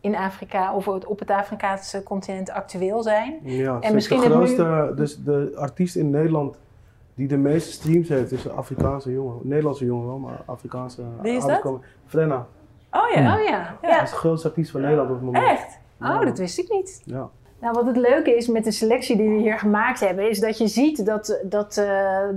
in 0.00 0.16
Afrika 0.16 0.74
of 0.74 0.88
op 0.88 1.18
het 1.18 1.30
Afrikaanse 1.30 2.02
continent 2.02 2.50
actueel 2.50 3.02
zijn. 3.02 3.38
Ja, 3.42 3.74
En 3.74 3.80
en 3.80 3.94
misschien 3.94 4.20
de 4.20 4.30
grootste, 4.30 4.92
dus 4.96 5.22
de 5.22 5.52
artiest 5.56 5.96
in 5.96 6.10
Nederland 6.10 6.58
die 7.14 7.28
de 7.28 7.36
meeste 7.36 7.72
streams 7.72 8.08
heeft, 8.08 8.32
is 8.32 8.44
een 8.44 8.52
Afrikaanse 8.52 9.12
jongen. 9.12 9.38
Nederlandse 9.42 9.84
jongen 9.84 10.06
wel, 10.06 10.18
maar 10.18 10.42
Afrikaanse. 10.46 11.02
Wie 11.22 11.36
is 11.36 11.44
dat? 11.44 11.78
Frenna. 12.06 12.46
Oh 12.90 13.10
ja. 13.14 13.36
Oh 13.36 13.42
ja, 13.44 13.76
Ja. 13.82 13.94
Dat 13.94 14.02
is 14.02 14.10
de 14.10 14.16
grootste 14.16 14.48
artiest 14.48 14.70
van 14.70 14.80
Nederland 14.80 15.08
op 15.08 15.14
het 15.14 15.24
moment. 15.24 15.44
Echt? 15.44 15.78
Oh, 16.00 16.20
dat 16.20 16.38
wist 16.38 16.58
ik 16.58 16.70
niet. 16.70 17.02
Ja. 17.04 17.30
Nou, 17.60 17.74
wat 17.74 17.86
het 17.86 17.96
leuke 17.96 18.36
is 18.36 18.48
met 18.48 18.64
de 18.64 18.70
selectie 18.70 19.16
die 19.16 19.28
we 19.28 19.34
hier 19.34 19.58
gemaakt 19.58 20.00
hebben, 20.00 20.30
is 20.30 20.40
dat 20.40 20.58
je 20.58 20.66
ziet 20.66 21.06
dat, 21.06 21.40
dat 21.44 21.76
eh, 21.76 21.84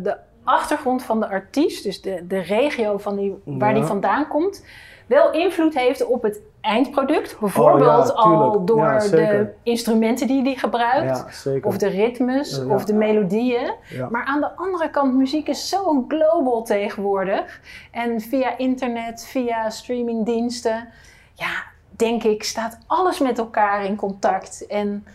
de 0.04 0.18
achtergrond 0.46 1.04
van 1.04 1.20
de 1.20 1.28
artiest, 1.30 1.84
dus 1.84 2.02
de, 2.02 2.28
de 2.28 2.40
regio 2.40 2.98
van 2.98 3.16
die, 3.16 3.36
waar 3.44 3.70
Ja. 3.70 3.76
die 3.76 3.84
vandaan 3.84 4.28
komt, 4.28 4.66
wel 5.08 5.32
invloed 5.32 5.74
heeft 5.76 6.06
op 6.06 6.22
het 6.24 6.42
eindproduct. 6.62 7.40
Bijvoorbeeld 7.40 8.12
Oh, 8.12 8.16
ja, 8.16 8.24
tuurlijk. 8.24 8.42
al 8.54 8.66
door 8.66 8.78
Ja, 8.78 9.00
de 9.00 9.50
instrumenten 9.64 10.28
die 10.28 10.42
hij 10.42 10.56
gebruikt. 10.56 11.48
Of 11.64 11.78
de 11.78 11.88
ritmes, 11.88 12.64
of 12.66 12.86
de 12.86 12.94
melodieën. 12.94 13.74
Maar 14.10 14.26
aan 14.26 14.40
de 14.40 14.56
andere 14.56 14.90
kant, 14.90 15.14
muziek 15.14 15.48
is 15.48 15.70
zo 15.70 16.06
global 16.08 16.64
tegenwoordig. 16.64 17.60
En 17.92 18.22
via 18.22 18.58
internet, 18.58 19.26
via 19.26 19.70
streamingdiensten, 19.70 20.88
ja, 21.34 21.64
denk 21.90 22.24
ik, 22.24 22.44
staat 22.44 22.78
alles 22.88 23.20
met 23.20 23.38
elkaar 23.38 23.86
in 23.86 23.96
contact. 23.96 24.66
En 24.68 25.06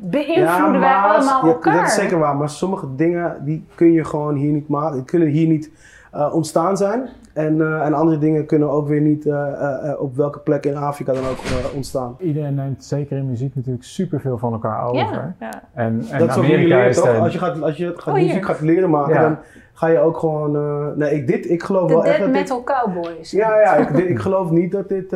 beïnvloeden 0.00 0.80
wij 0.80 0.94
allemaal 0.94 1.44
ja, 1.46 1.52
elkaar. 1.52 1.76
Dat 1.76 1.86
is 1.86 1.94
zeker 1.94 2.18
waar, 2.18 2.36
maar 2.36 2.48
sommige 2.48 2.86
dingen 2.96 3.36
die 3.44 3.64
kun 3.74 3.92
je 3.92 4.04
gewoon 4.04 4.34
hier 4.34 4.52
niet 4.52 4.68
maken. 4.68 4.94
Die 4.96 5.04
kunnen 5.04 5.28
hier 5.28 5.46
niet 5.48 5.70
eh, 6.12 6.34
ontstaan 6.34 6.76
zijn. 6.76 7.08
En, 7.34 7.60
eh, 7.60 7.86
en 7.86 7.92
andere 7.94 8.18
dingen 8.18 8.46
kunnen 8.46 8.70
ook 8.70 8.88
weer 8.88 9.00
niet 9.00 9.26
eh, 9.26 9.92
op 9.98 10.16
welke 10.16 10.38
plek 10.38 10.66
in 10.66 10.76
Afrika 10.76 11.12
dan 11.12 11.22
ook 11.22 11.36
eh, 11.38 11.74
ontstaan. 11.74 12.16
Iedereen 12.18 12.54
neemt 12.54 12.84
zeker 12.84 13.16
in 13.16 13.26
muziek 13.28 13.54
natuurlijk 13.54 13.84
superveel 13.84 14.38
van 14.38 14.52
elkaar 14.52 14.84
over. 14.84 15.34
Ja. 15.40 15.62
En, 15.74 16.04
en 16.10 16.18
dat 16.18 16.28
is 16.28 16.36
ook 16.36 16.42
hoe 16.44 16.46
je 16.46 16.52
Amerika 16.54 16.76
leert, 16.76 16.88
is 16.90 16.96
toch? 16.96 17.06
dan- 17.12 17.20
Als 17.22 17.32
je, 17.32 17.38
gaat, 17.38 17.62
als 17.62 17.76
je 17.76 17.92
gaat, 17.96 18.06
Oh, 18.06 18.14
muziek 18.14 18.44
gaat 18.44 18.60
leren 18.60 18.90
maken, 18.90 19.14
Ja. 19.14 19.20
dan 19.22 19.38
ga 19.72 19.86
je 19.86 19.98
ook 19.98 20.16
gewoon... 20.18 20.56
eh, 20.56 20.86
nee, 20.96 21.14
ik, 21.14 21.26
dit, 21.26 21.50
ik 21.50 21.62
geloof 21.62 21.88
wel 21.90 22.04
echt 22.04 22.18
Dead 22.18 22.18
dat 22.18 22.32
dit... 22.34 22.42
Metal 22.42 22.64
Cowboys. 22.64 23.30
Ja, 23.30 23.60
ja 23.60 23.74
ik, 23.76 23.94
dit- 23.96 24.08
ik 24.08 24.18
geloof 24.18 24.50
niet 24.50 24.72
dat 24.72 24.88
dit... 24.88 25.12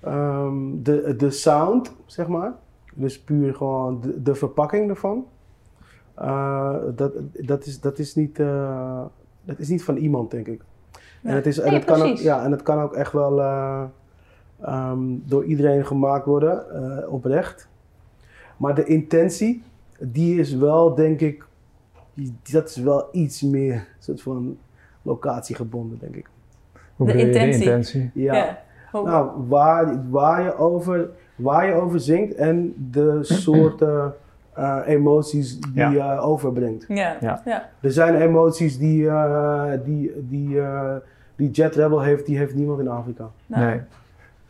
eh, 0.00 0.12
ehm, 0.12 0.82
de, 0.82 1.14
de 1.16 1.30
sound, 1.30 1.96
zeg 2.06 2.28
maar. 2.28 2.52
Dus 2.94 3.20
puur 3.20 3.54
gewoon 3.54 4.00
de, 4.00 4.22
de 4.22 4.34
verpakking 4.34 4.88
ervan. 4.90 5.26
eh, 6.14 6.74
dat, 6.94 7.12
dat, 7.32 7.66
is, 7.66 7.80
dat, 7.80 7.98
is 7.98 8.14
niet, 8.14 8.38
eh, 8.38 9.02
dat 9.44 9.58
is 9.58 9.68
niet 9.68 9.84
van 9.84 9.96
iemand, 9.96 10.30
denk 10.30 10.46
ik. 10.46 10.60
En 11.22 11.34
het, 11.34 11.46
is, 11.46 11.58
en, 11.58 11.64
Nee, 11.70 11.74
het 11.74 11.84
kan 11.84 12.02
ook, 12.02 12.16
ja, 12.16 12.44
en 12.44 12.50
het 12.50 12.62
kan 12.62 12.80
ook 12.80 12.92
echt 12.94 13.12
wel 13.12 13.40
eh, 13.40 13.82
ehm, 14.60 14.98
door 15.24 15.44
iedereen 15.44 15.86
gemaakt 15.86 16.24
worden, 16.26 16.70
eh, 17.02 17.12
oprecht. 17.12 17.68
Maar 18.56 18.74
de 18.74 18.84
intentie, 18.84 19.62
die 19.98 20.38
is 20.38 20.54
wel, 20.54 20.94
denk 20.94 21.20
ik, 21.20 21.44
die- 22.14 22.36
dat 22.52 22.68
is 22.68 22.76
wel 22.76 23.08
iets 23.12 23.42
meer 23.42 23.86
soort 23.98 24.22
van 24.22 24.58
locatiegebonden, 25.02 25.98
denk 25.98 26.16
ik. 26.16 26.28
Hoe 26.96 27.06
De 27.06 27.12
intentie. 27.18 27.58
de 27.58 27.64
intentie? 27.64 28.10
Ja. 28.14 28.34
Ja. 28.34 28.62
Hoe- 28.90 29.04
Nou, 29.04 29.30
waar, 29.48 30.10
waar, 30.10 30.42
je 30.42 30.56
over, 30.56 31.08
waar 31.36 31.66
je 31.66 31.72
over 31.74 32.00
zingt 32.00 32.34
en 32.34 32.74
de 32.90 33.18
soorten 33.22 34.14
eh, 34.54 34.78
emoties 34.86 35.58
die 35.60 35.70
Ja. 35.74 35.90
je 35.90 36.20
overbrengt. 36.20 36.84
ja. 36.88 37.16
Ja. 37.20 37.42
Ja. 37.44 37.68
Er 37.80 37.90
zijn 37.92 38.14
emoties 38.14 38.78
die, 38.78 39.08
eh, 39.08 39.64
die, 39.84 40.12
die, 40.28 40.60
eh, 40.60 40.94
die 41.36 41.50
Jet 41.50 41.74
Rebel 41.74 42.00
heeft, 42.02 42.26
die 42.26 42.38
heeft 42.38 42.54
niemand 42.54 42.80
in 42.80 42.88
Afrika. 42.88 43.30
Nou, 43.46 43.64
Nee. 43.64 43.80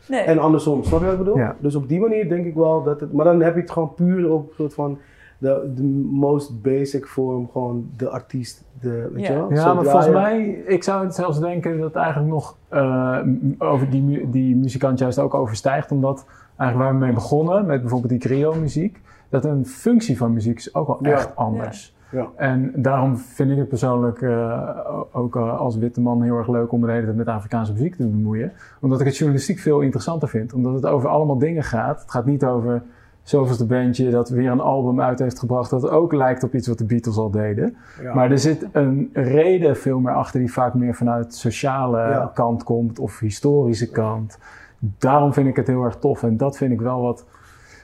Nee. 0.09 0.21
En 0.21 0.39
andersom, 0.39 0.85
snap 0.85 0.99
je 0.99 1.05
wat 1.05 1.13
ik 1.15 1.19
bedoel? 1.19 1.37
Ja. 1.39 1.57
Dus 1.59 1.75
op 1.75 1.89
die 1.89 2.01
manier 2.01 2.29
denk 2.29 2.47
ik 2.47 2.55
wel 2.55 2.83
dat 2.83 3.01
het... 3.01 3.13
Maar 3.13 3.25
dan 3.25 3.41
heb 3.43 3.55
je 3.55 3.61
het 3.61 3.71
gewoon 3.71 3.95
puur 3.95 4.31
op 4.33 4.53
soort 4.57 4.75
van 4.75 4.99
de, 5.39 5.73
de 5.75 5.83
most 6.11 6.63
basic 6.63 7.07
vorm, 7.07 7.49
gewoon 7.53 7.91
de 7.97 8.09
artiest. 8.09 8.65
De, 8.81 9.11
weet 9.13 9.27
Ja. 9.27 9.33
je 9.33 9.39
wel? 9.39 9.51
Ja, 9.51 9.57
Zo 9.57 9.75
maar 9.75 9.85
draaien. 9.85 9.91
volgens 10.03 10.23
mij, 10.23 10.49
ik 10.49 10.83
zou 10.83 11.05
het 11.05 11.15
zelfs 11.15 11.41
denken 11.41 11.77
dat 11.77 11.87
het 11.87 11.97
eigenlijk 11.97 12.33
nog 12.33 12.57
eh, 12.69 13.19
over 13.59 13.91
die, 13.91 14.31
die 14.31 14.57
muzikant 14.57 14.99
juist 14.99 15.19
ook 15.19 15.35
overstijgt. 15.35 15.93
Omdat 15.93 16.25
eigenlijk 16.57 16.91
waar 16.91 16.99
we 17.01 17.05
mee 17.07 17.15
begonnen, 17.15 17.67
met 17.67 17.81
bijvoorbeeld 17.81 18.11
die 18.13 18.21
griot-muziek, 18.31 19.01
dat 19.29 19.45
een 19.45 19.67
functie 19.67 20.17
van 20.17 20.33
muziek 20.33 20.57
is 20.59 20.75
ook 20.75 20.87
wel 20.87 20.99
Ja. 21.03 21.11
echt 21.11 21.37
anders. 21.37 21.99
Ja. 22.11 22.27
En 22.37 22.73
daarom 22.77 23.17
vind 23.17 23.51
ik 23.51 23.57
het 23.59 23.69
persoonlijk 23.69 24.23
eh, 24.23 24.69
ook 25.13 25.37
eh, 25.37 25.59
als 25.61 25.77
witte 25.77 26.01
man 26.01 26.23
heel 26.23 26.37
erg 26.37 26.49
leuk 26.49 26.73
om 26.73 26.81
me 26.81 26.87
de 26.87 26.93
hele 26.93 27.05
tijd 27.05 27.17
met 27.17 27.27
Afrikaanse 27.29 27.73
muziek 27.73 27.97
te 27.97 28.07
bemoeien. 28.07 28.53
Omdat 28.81 29.01
ik 29.01 29.07
het 29.07 29.17
journalistiek 29.17 29.59
veel 29.59 29.81
interessanter 29.81 30.29
vind. 30.29 30.53
Omdat 30.53 30.75
het 30.75 30.87
over 30.87 31.09
allemaal 31.09 31.39
dingen 31.39 31.63
gaat. 31.65 32.01
Het 32.01 32.11
gaat 32.11 32.25
niet 32.25 32.45
over 32.45 32.83
zoveelste 33.23 33.67
bandje 33.67 34.11
dat 34.11 34.29
weer 34.29 34.51
een 34.51 34.61
album 34.61 35.01
uit 35.01 35.19
heeft 35.19 35.39
gebracht 35.39 35.71
dat 35.71 35.89
ook 35.91 36.13
lijkt 36.13 36.43
op 36.43 36.55
iets 36.55 36.69
wat 36.69 36.79
de 36.79 36.85
Beatles 36.85 37.17
al 37.17 37.31
deden. 37.31 37.77
Ja. 38.03 38.15
Maar 38.15 38.31
er 38.31 38.39
zit 38.39 38.67
een 38.73 39.11
reden 39.13 39.77
veel 39.77 39.99
meer 40.01 40.15
achter 40.15 40.41
die 40.41 40.53
vaak 40.53 40.75
meer 40.75 40.95
vanuit 40.95 41.35
sociale 41.35 41.99
Ja. 41.99 42.31
kant 42.35 42.63
komt 42.65 42.99
of 42.99 43.19
historische 43.19 43.91
kant. 43.91 44.39
Daarom 44.79 45.33
vind 45.33 45.47
ik 45.49 45.57
het 45.57 45.67
heel 45.67 45.83
erg 45.83 45.97
tof 45.97 46.23
en 46.23 46.37
dat 46.37 46.57
vind 46.57 46.73
ik 46.73 46.81
wel 46.81 47.01
wat. 47.03 47.25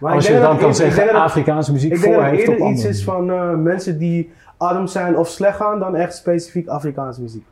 Maar 0.01 0.13
als 0.15 0.27
je 0.27 0.31
denk 0.31 0.43
dan 0.43 0.51
dat- 0.53 0.61
kan 0.61 0.71
ik 0.71 0.77
zeggen 0.77 0.97
denk 1.05 1.13
dat- 1.13 1.23
Afrikaanse 1.23 1.73
muziek 1.73 1.93
Ik 1.93 2.01
denk 2.01 2.15
voor 2.15 2.23
dat 2.23 2.31
het 2.31 2.41
heeft 2.41 2.49
op 2.51 2.55
eerder 2.55 2.73
iets 2.73 2.85
is 2.85 3.05
van 3.05 3.31
eh, 3.31 3.55
mensen 3.55 3.99
die 3.99 4.31
arm 4.57 4.87
zijn 4.87 5.17
of 5.17 5.29
slecht 5.29 5.57
gaan 5.57 5.79
dan 5.79 5.97
echt 5.97 6.15
specifiek 6.17 6.69
Afrikaanse 6.69 7.21
muziek. 7.23 7.45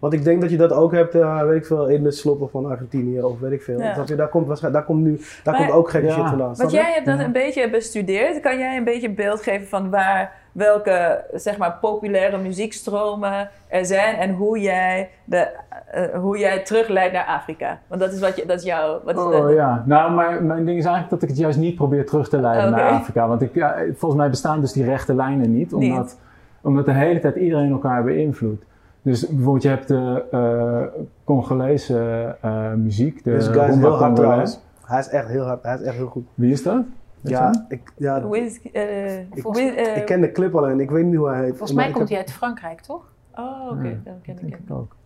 Want 0.00 0.12
ik 0.12 0.24
denk 0.24 0.40
dat 0.40 0.50
je 0.50 0.56
dat 0.56 0.72
ook 0.72 0.92
hebt, 0.92 1.14
eh, 1.14 1.42
weet 1.42 1.56
ik 1.56 1.66
veel, 1.66 1.86
in 1.88 2.02
de 2.02 2.10
sloppen 2.10 2.50
van 2.50 2.66
Argentinië 2.66 3.22
of 3.22 3.40
weet 3.40 3.52
ik 3.52 3.62
veel. 3.62 3.80
Ja. 3.80 3.94
Snap 3.94 4.08
je? 4.08 4.14
Daar 4.14 4.28
komt, 4.28 4.46
waarschijnlijk, 4.46 4.84
daar 4.86 4.94
komt 4.96 5.06
nu 5.06 5.20
daar 5.42 5.54
Maar- 5.54 5.66
komt 5.66 5.78
ook 5.78 5.90
gekke 5.90 6.06
Ja. 6.06 6.12
shit 6.12 6.26
vandaan. 6.28 6.54
Want 6.56 6.70
jij 6.70 6.92
hebt 6.94 7.06
dat 7.06 7.18
Ja. 7.18 7.24
een 7.24 7.32
beetje 7.32 7.70
bestudeerd. 7.70 8.40
Kan 8.40 8.58
jij 8.58 8.76
een 8.76 8.84
beetje 8.84 9.10
beeld 9.10 9.42
geven 9.42 9.66
van 9.66 9.90
waar, 9.90 10.32
welke 10.52 11.24
zeg 11.34 11.58
maar, 11.58 11.78
populaire 11.80 12.38
muziekstromen 12.38 13.48
er 13.68 13.86
zijn 13.86 14.16
en 14.16 14.34
hoe 14.34 14.60
jij, 14.60 15.10
de, 15.24 15.48
eh, 15.90 16.02
hoe 16.20 16.38
jij 16.38 16.58
terugleidt 16.58 17.12
naar 17.12 17.24
Afrika? 17.26 17.78
Want 17.86 18.00
dat 18.00 18.12
is, 18.12 18.20
wat 18.20 18.36
je, 18.36 18.46
dat 18.46 18.58
is 18.58 18.64
jouw. 18.64 19.00
Wat 19.04 19.16
is 19.16 19.22
Oh 19.22 19.46
de- 19.46 19.52
ja, 19.54 19.82
nou 19.86 20.12
maar 20.12 20.42
mijn 20.42 20.64
ding 20.64 20.78
is 20.78 20.84
eigenlijk 20.84 21.10
dat 21.10 21.22
ik 21.22 21.28
het 21.28 21.38
juist 21.38 21.58
niet 21.58 21.74
probeer 21.74 22.06
terug 22.06 22.28
te 22.28 22.40
leiden 22.40 22.70
naar 22.70 22.90
Afrika. 22.90 23.28
Want 23.28 23.42
ik, 23.42 23.54
ja, 23.54 23.74
volgens 23.94 24.20
mij 24.20 24.30
bestaan 24.30 24.60
dus 24.60 24.72
die 24.72 24.84
rechte 24.84 25.14
lijnen 25.14 25.52
niet. 25.56 25.72
Omdat, 25.72 25.98
Niet. 25.98 26.18
omdat 26.62 26.84
de 26.84 26.92
hele 26.92 27.18
tijd 27.20 27.36
iedereen 27.36 27.70
elkaar 27.70 28.04
beïnvloedt. 28.04 28.64
Dus 29.06 29.28
bijvoorbeeld 29.28 29.62
je 29.62 29.68
hebt 29.68 29.88
de 29.88 30.24
eh, 30.30 31.00
Congolese 31.24 32.34
eh, 32.40 32.72
muziek, 32.72 33.24
de 33.24 33.30
Deze 33.30 33.52
guy 33.52 33.62
is 33.68 33.76
heel 33.76 33.96
hard 33.96 34.16
trouwens. 34.16 34.60
Hij 34.84 34.98
is 34.98 35.08
echt 35.08 35.28
heel 35.28 35.44
hard, 35.44 35.62
hij 35.62 35.74
is 35.74 35.82
echt 35.82 35.96
heel 35.96 36.06
goed. 36.06 36.24
Wie 36.34 36.52
is 36.52 36.62
dat? 36.62 36.82
Weet 37.20 37.32
Ja, 37.32 37.64
ik, 37.68 37.92
ja 37.96 38.28
Wiz, 38.28 38.58
eh, 38.72 39.18
Ik- 39.18 39.44
eh, 39.76 40.04
ken 40.04 40.20
de 40.20 40.32
clip 40.32 40.54
alleen, 40.54 40.80
ik 40.80 40.90
weet 40.90 41.04
niet 41.04 41.16
hoe 41.16 41.28
hij 41.28 41.40
heet. 41.40 41.48
Volgens 41.48 41.72
mij 41.72 41.84
komt 41.84 41.98
heb- 41.98 42.08
hij 42.08 42.18
uit 42.18 42.32
Frankrijk, 42.32 42.80
toch? 42.80 43.02
Oh, 43.34 43.68
oké. 43.70 43.86
Ja, 43.88 43.94
Dan 44.04 44.14
ken 44.22 44.34
ik 44.34 44.40
denk 44.40 44.52
hem. 44.52 44.62
ik 44.64 44.72
ook. 44.74 44.96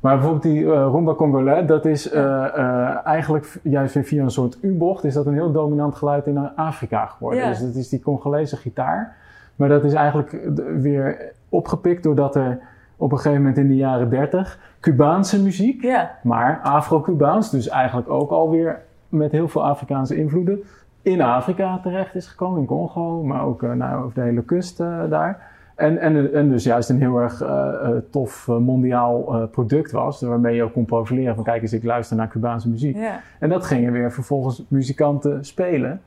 Maar 0.00 0.12
bijvoorbeeld 0.14 0.42
die 0.42 0.64
eh, 0.64 0.88
rumba 0.92 1.14
Congolais, 1.14 1.66
dat 1.66 1.84
is 1.84 2.10
eh, 2.10 2.44
eh, 2.58 3.06
eigenlijk 3.06 3.58
juist 3.62 3.94
weer 3.94 4.04
via 4.04 4.22
een 4.22 4.30
soort 4.30 4.58
U-bocht, 4.60 5.04
is 5.04 5.14
dat 5.14 5.26
een 5.26 5.32
heel 5.34 5.52
dominant 5.52 5.94
geluid 5.94 6.26
in 6.26 6.38
Afrika 6.56 7.06
geworden. 7.06 7.40
Ja. 7.40 7.48
Dus 7.48 7.60
dat 7.60 7.74
is 7.74 7.88
die 7.88 8.00
Congolese 8.00 8.56
gitaar. 8.56 9.16
Maar 9.56 9.68
dat 9.68 9.84
is 9.84 9.92
eigenlijk 9.92 10.32
eh, 10.32 10.50
weer 10.80 11.32
opgepikt 11.48 12.02
doordat 12.02 12.36
er 12.36 12.58
op 13.02 13.12
een 13.12 13.16
gegeven 13.16 13.38
moment 13.38 13.58
in 13.58 13.68
de 13.68 13.76
jaren 13.76 14.10
30 14.10 14.58
Cubaanse 14.80 15.42
muziek, 15.42 15.82
Ja, 15.82 16.18
maar 16.22 16.60
Afro-Cubaans, 16.62 17.50
dus 17.50 17.68
eigenlijk 17.68 18.10
ook 18.10 18.30
alweer 18.30 18.82
met 19.08 19.32
heel 19.32 19.48
veel 19.48 19.64
Afrikaanse 19.64 20.16
invloeden, 20.16 20.62
in 21.02 21.20
Afrika 21.20 21.78
terecht 21.78 22.14
is 22.14 22.26
gekomen, 22.26 22.60
in 22.60 22.66
Congo, 22.66 23.22
maar 23.22 23.44
ook 23.44 23.62
eh, 23.62 23.72
nou, 23.72 24.04
over 24.04 24.14
de 24.14 24.20
hele 24.20 24.42
kust 24.42 24.80
eh, 24.80 25.00
daar. 25.10 25.50
En, 25.74 25.98
en, 25.98 26.34
en 26.34 26.48
dus 26.48 26.64
juist 26.64 26.88
een 26.88 27.00
heel 27.00 27.16
erg 27.16 27.40
eh, 27.40 27.88
tof 28.10 28.46
mondiaal 28.46 29.48
product 29.50 29.90
was, 29.90 30.20
waarmee 30.20 30.54
je 30.54 30.62
ook 30.62 30.72
kon 30.72 30.84
profileren 30.84 31.34
van 31.34 31.44
kijk 31.44 31.62
eens, 31.62 31.72
ik 31.72 31.84
luister 31.84 32.16
naar 32.16 32.28
Cubaanse 32.28 32.68
muziek. 32.68 32.96
ja. 32.96 33.20
En 33.38 33.48
dat 33.48 33.64
gingen 33.64 33.92
weer 33.92 34.12
vervolgens 34.12 34.64
muzikanten 34.68 35.44
spelen. 35.44 36.00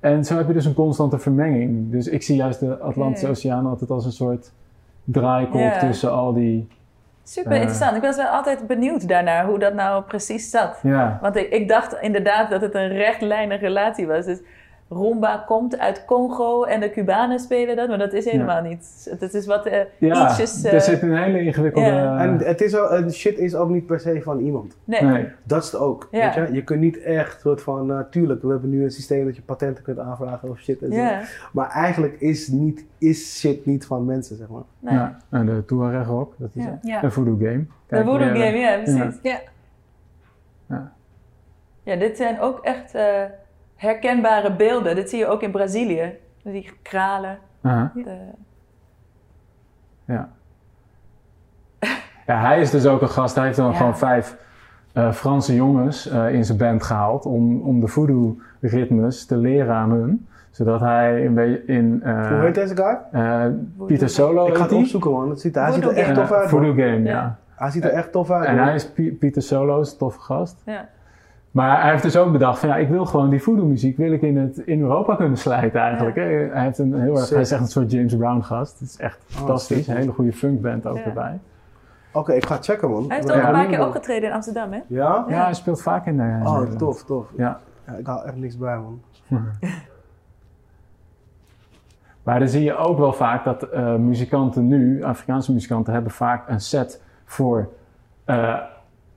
En 0.00 0.24
zo 0.24 0.36
heb 0.36 0.46
je 0.46 0.52
dus 0.52 0.64
een 0.64 0.74
constante 0.74 1.18
vermenging. 1.18 1.90
Dus 1.90 2.08
ik 2.08 2.22
zie 2.22 2.36
juist 2.36 2.60
de 2.60 2.78
Atlantische. 2.78 3.28
Oceaan 3.28 3.66
altijd 3.66 3.90
als 3.90 4.04
een 4.04 4.12
soort 4.12 4.52
draaikolk 5.12 5.62
Ja. 5.62 5.78
tussen 5.78 6.12
al 6.12 6.32
die... 6.34 6.68
Super 7.22 7.52
Eh. 7.52 7.56
interessant. 7.58 7.96
Ik 7.96 8.02
was 8.02 8.16
wel 8.16 8.26
altijd 8.26 8.66
benieuwd 8.66 9.08
daarnaar 9.08 9.44
hoe 9.44 9.58
dat 9.58 9.74
nou 9.74 10.02
precies 10.02 10.50
zat. 10.50 10.80
Want 11.20 11.36
ik, 11.36 11.48
ik 11.52 11.68
dacht 11.68 11.96
inderdaad 12.00 12.50
dat 12.50 12.60
het 12.60 12.74
een 12.74 12.88
rechtlijnige 12.88 13.64
relatie 13.64 14.06
was. 14.06 14.24
Dus 14.24 14.40
rumba 14.92 15.44
komt 15.46 15.78
uit 15.78 16.04
Congo 16.04 16.62
en 16.64 16.80
de 16.80 16.90
Cubanen 16.90 17.38
spelen 17.38 17.76
dat, 17.76 17.88
maar 17.88 17.98
dat 17.98 18.12
is 18.12 18.24
helemaal 18.24 18.62
niet. 18.62 19.14
Dat 19.18 19.34
is 19.34 19.46
wat 19.46 19.66
eh, 19.66 19.80
Ja, 19.98 20.28
ietsjes... 20.28 20.64
eh, 20.64 20.72
er 20.72 20.80
zit 20.80 21.02
een 21.02 21.16
hele 21.16 21.40
ingewikkelde... 21.40 21.88
Ja. 21.88 22.18
En 22.18 22.38
het 22.38 22.60
is 22.60 22.76
ook, 22.76 22.90
en 22.90 23.12
shit 23.12 23.38
is 23.38 23.54
ook 23.54 23.68
niet 23.68 23.86
per 23.86 24.00
se 24.00 24.22
van 24.22 24.38
iemand. 24.38 24.76
nee. 24.84 25.02
nee. 25.02 25.28
Dat 25.42 25.62
is 25.64 25.72
het 25.72 25.80
ook. 25.80 26.08
Ja. 26.10 26.34
Weet 26.34 26.48
je? 26.48 26.54
je 26.54 26.64
kunt 26.64 26.80
niet 26.80 26.98
echt 27.02 27.40
soort 27.40 27.62
van, 27.62 27.92
eh, 27.92 27.98
tuurlijk, 28.10 28.42
we 28.42 28.48
hebben 28.48 28.70
nu 28.70 28.84
een 28.84 28.90
systeem 28.90 29.24
dat 29.24 29.36
je 29.36 29.42
patenten 29.42 29.84
kunt 29.84 29.98
aanvragen 29.98 30.48
of 30.48 30.58
shit 30.58 30.82
en 30.82 30.92
zo. 30.92 30.98
Ja, 30.98 31.20
Maar 31.52 31.68
eigenlijk 31.70 32.20
is, 32.20 32.48
niet, 32.48 32.84
is 32.98 33.38
shit 33.38 33.66
niet 33.66 33.86
van 33.86 34.04
mensen, 34.04 34.36
zeg 34.36 34.48
maar. 34.48 34.62
nee. 34.78 34.94
Ja, 34.94 35.16
en 35.30 35.46
de 35.46 35.64
Tuareg 35.64 36.10
ook, 36.10 36.34
dat 36.38 36.50
is 36.54 36.64
Ja. 36.64 36.78
Ja. 36.82 37.02
Een 37.04 37.12
voodoo 37.12 37.36
game. 37.36 37.58
De 37.58 37.66
Kijk, 37.86 38.04
voodoo 38.06 38.26
ja, 38.26 38.34
game, 38.34 38.56
ja, 38.58 38.76
precies. 38.82 39.18
Ja. 39.22 39.40
Ja. 40.68 40.92
Ja, 41.82 41.96
dit 41.96 42.16
zijn 42.16 42.40
ook 42.40 42.58
echt 42.62 42.94
eh, 42.94 43.22
herkenbare 43.80 44.52
beelden. 44.52 44.94
Dit 44.94 45.10
zie 45.10 45.18
je 45.18 45.26
ook 45.26 45.42
in 45.42 45.50
Brazilië. 45.50 46.12
Die 46.42 46.72
kralen. 46.82 47.38
De... 47.94 48.16
ja. 50.04 50.28
ja, 52.26 52.40
hij 52.40 52.60
is 52.60 52.70
dus 52.70 52.86
ook 52.86 53.02
een 53.02 53.08
gast. 53.08 53.34
Hij 53.34 53.44
heeft 53.44 53.56
dan 53.56 53.70
Ja. 53.70 53.76
gewoon 53.76 53.98
vijf 53.98 54.36
eh, 54.92 55.12
Franse 55.12 55.54
jongens 55.54 56.08
eh, 56.08 56.34
in 56.34 56.44
zijn 56.44 56.58
band 56.58 56.82
gehaald 56.82 57.24
om, 57.26 57.60
om 57.62 57.80
de 57.80 57.86
voodoo-ritmes 57.86 59.26
te 59.26 59.36
leren 59.36 59.74
aan 59.74 59.90
hun. 59.90 60.26
Zodat 60.50 60.80
hij 60.80 61.26
een 61.26 61.34
beetje 61.34 61.64
in... 61.64 62.00
eh, 62.04 62.28
Hoe 62.28 62.38
heet 62.40 62.54
deze 62.54 62.76
guy? 62.76 62.98
eh, 63.22 63.44
Pieter 63.86 64.08
Solo 64.08 64.46
Ik 64.46 64.54
ga 64.56 64.62
het 64.62 64.72
opzoeken, 64.72 65.10
man. 65.10 65.30
Het 65.30 65.40
ziet, 65.40 65.54
hij 65.54 65.72
ziet 65.72 65.84
er 65.84 65.92
echt 65.96 66.14
tof 66.14 66.32
uit. 66.32 66.48
Voodoo. 66.48 66.70
Game, 66.72 67.02
ja. 67.02 67.10
Ja. 67.10 67.36
Hij 67.54 67.70
ziet 67.70 67.84
er 67.84 67.90
echt 67.90 68.12
tof 68.12 68.30
uit. 68.30 68.44
En 68.46 68.58
hij 68.58 68.74
is 68.74 68.90
Pi- 68.90 69.12
Pieter 69.12 69.42
Solo, 69.42 69.80
is 69.80 69.92
een 69.92 69.98
toffe 69.98 70.20
gast. 70.20 70.62
Ja. 70.64 70.88
Maar 71.50 71.80
hij 71.80 71.90
heeft 71.90 72.02
dus 72.02 72.16
ook 72.16 72.32
bedacht 72.32 72.58
van 72.58 72.68
ja, 72.68 72.76
ik 72.76 72.88
wil 72.88 73.06
gewoon 73.06 73.30
die 73.30 73.42
voodoo 73.42 73.64
muziek 73.64 73.96
wil 73.96 74.12
ik 74.12 74.22
in, 74.22 74.36
het, 74.36 74.58
in 74.58 74.80
Europa 74.80 75.14
kunnen 75.14 75.38
slijten 75.38 75.80
eigenlijk. 75.80 76.16
Ja. 76.16 76.22
Hij, 76.22 76.62
heeft 76.62 76.78
een 76.78 77.00
heel 77.00 77.16
erg, 77.16 77.30
hij 77.30 77.40
is 77.40 77.50
echt 77.50 77.60
een 77.60 77.66
soort 77.66 77.90
James 77.90 78.16
Brown 78.16 78.40
gast. 78.40 78.78
Het 78.78 78.88
is 78.88 78.96
echt 78.96 79.18
fantastisch. 79.26 79.76
sick, 79.76 79.86
man. 79.86 79.96
een 79.96 80.00
hele 80.02 80.12
goede 80.14 80.32
funkband 80.32 80.86
ook 80.86 80.96
Ja. 80.96 81.04
erbij. 81.04 81.38
Oké, 82.12 82.32
ik 82.32 82.46
ga 82.46 82.58
checken, 82.60 82.90
man. 82.90 83.04
Hij 83.08 83.16
heeft 83.16 83.32
ook 83.32 83.42
een 83.42 83.52
paar 83.52 83.66
keer 83.66 83.86
opgetreden 83.86 84.28
in 84.28 84.34
Amsterdam, 84.34 84.72
hè? 84.72 84.80
Ja? 84.86 85.24
Ja, 85.28 85.44
hij 85.44 85.54
speelt 85.54 85.82
vaak 85.82 86.06
in, 86.06 86.14
uh, 86.14 86.22
Oh, 86.22 86.52
Nederland. 86.52 86.78
tof, 86.78 87.04
tof. 87.04 87.26
Ja. 87.36 87.60
Ja, 87.86 87.92
ik 87.92 88.06
haal 88.06 88.24
echt 88.24 88.36
niks 88.36 88.56
bij, 88.58 88.76
man. 88.76 89.00
Maar 92.22 92.38
dan 92.38 92.48
zie 92.48 92.62
je 92.62 92.76
ook 92.76 92.98
wel 92.98 93.12
vaak 93.12 93.44
dat 93.44 93.62
eh, 93.62 93.94
muzikanten 93.94 94.66
nu, 94.68 95.02
Afrikaanse 95.04 95.52
muzikanten, 95.52 95.92
hebben 95.92 96.12
vaak 96.12 96.48
een 96.48 96.60
set 96.60 97.02
voor 97.24 97.68
eh, 98.24 98.56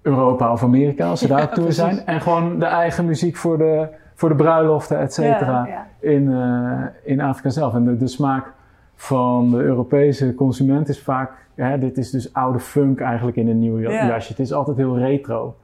Europa 0.03 0.51
of 0.51 0.63
Amerika 0.63 1.07
als 1.09 1.19
ze 1.19 1.27
daar 1.27 1.43
op 1.43 1.49
tour 1.53 1.61
precies. 1.69 1.83
zijn. 1.83 2.05
En 2.05 2.21
gewoon 2.21 2.59
de 2.59 2.65
eigen 2.65 3.05
muziek 3.05 3.35
voor 3.35 3.57
de, 3.57 3.87
voor 4.15 4.29
de 4.29 4.35
bruiloften, 4.35 4.99
et 4.99 5.13
cetera. 5.13 5.65
Ja. 5.67 5.87
in, 6.09 6.31
eh, 6.33 7.11
in 7.11 7.21
Afrika 7.21 7.49
zelf. 7.49 7.73
En 7.73 7.83
de, 7.83 7.97
de 7.97 8.07
smaak 8.07 8.51
van 8.95 9.49
de 9.49 9.57
Europese 9.57 10.35
consument 10.35 10.89
is 10.89 11.01
vaak, 11.01 11.31
hè, 11.55 11.77
dit 11.79 11.97
is 11.97 12.09
dus 12.11 12.33
oude 12.33 12.59
funk 12.59 12.99
eigenlijk 12.99 13.37
in 13.37 13.47
een 13.49 13.59
nieuw 13.59 13.79
ja- 13.79 13.89
Ja. 13.91 14.05
jasje. 14.05 14.29
Het 14.31 14.39
is 14.39 14.53
altijd 14.53 14.77
heel 14.77 14.97
retro. 14.97 15.55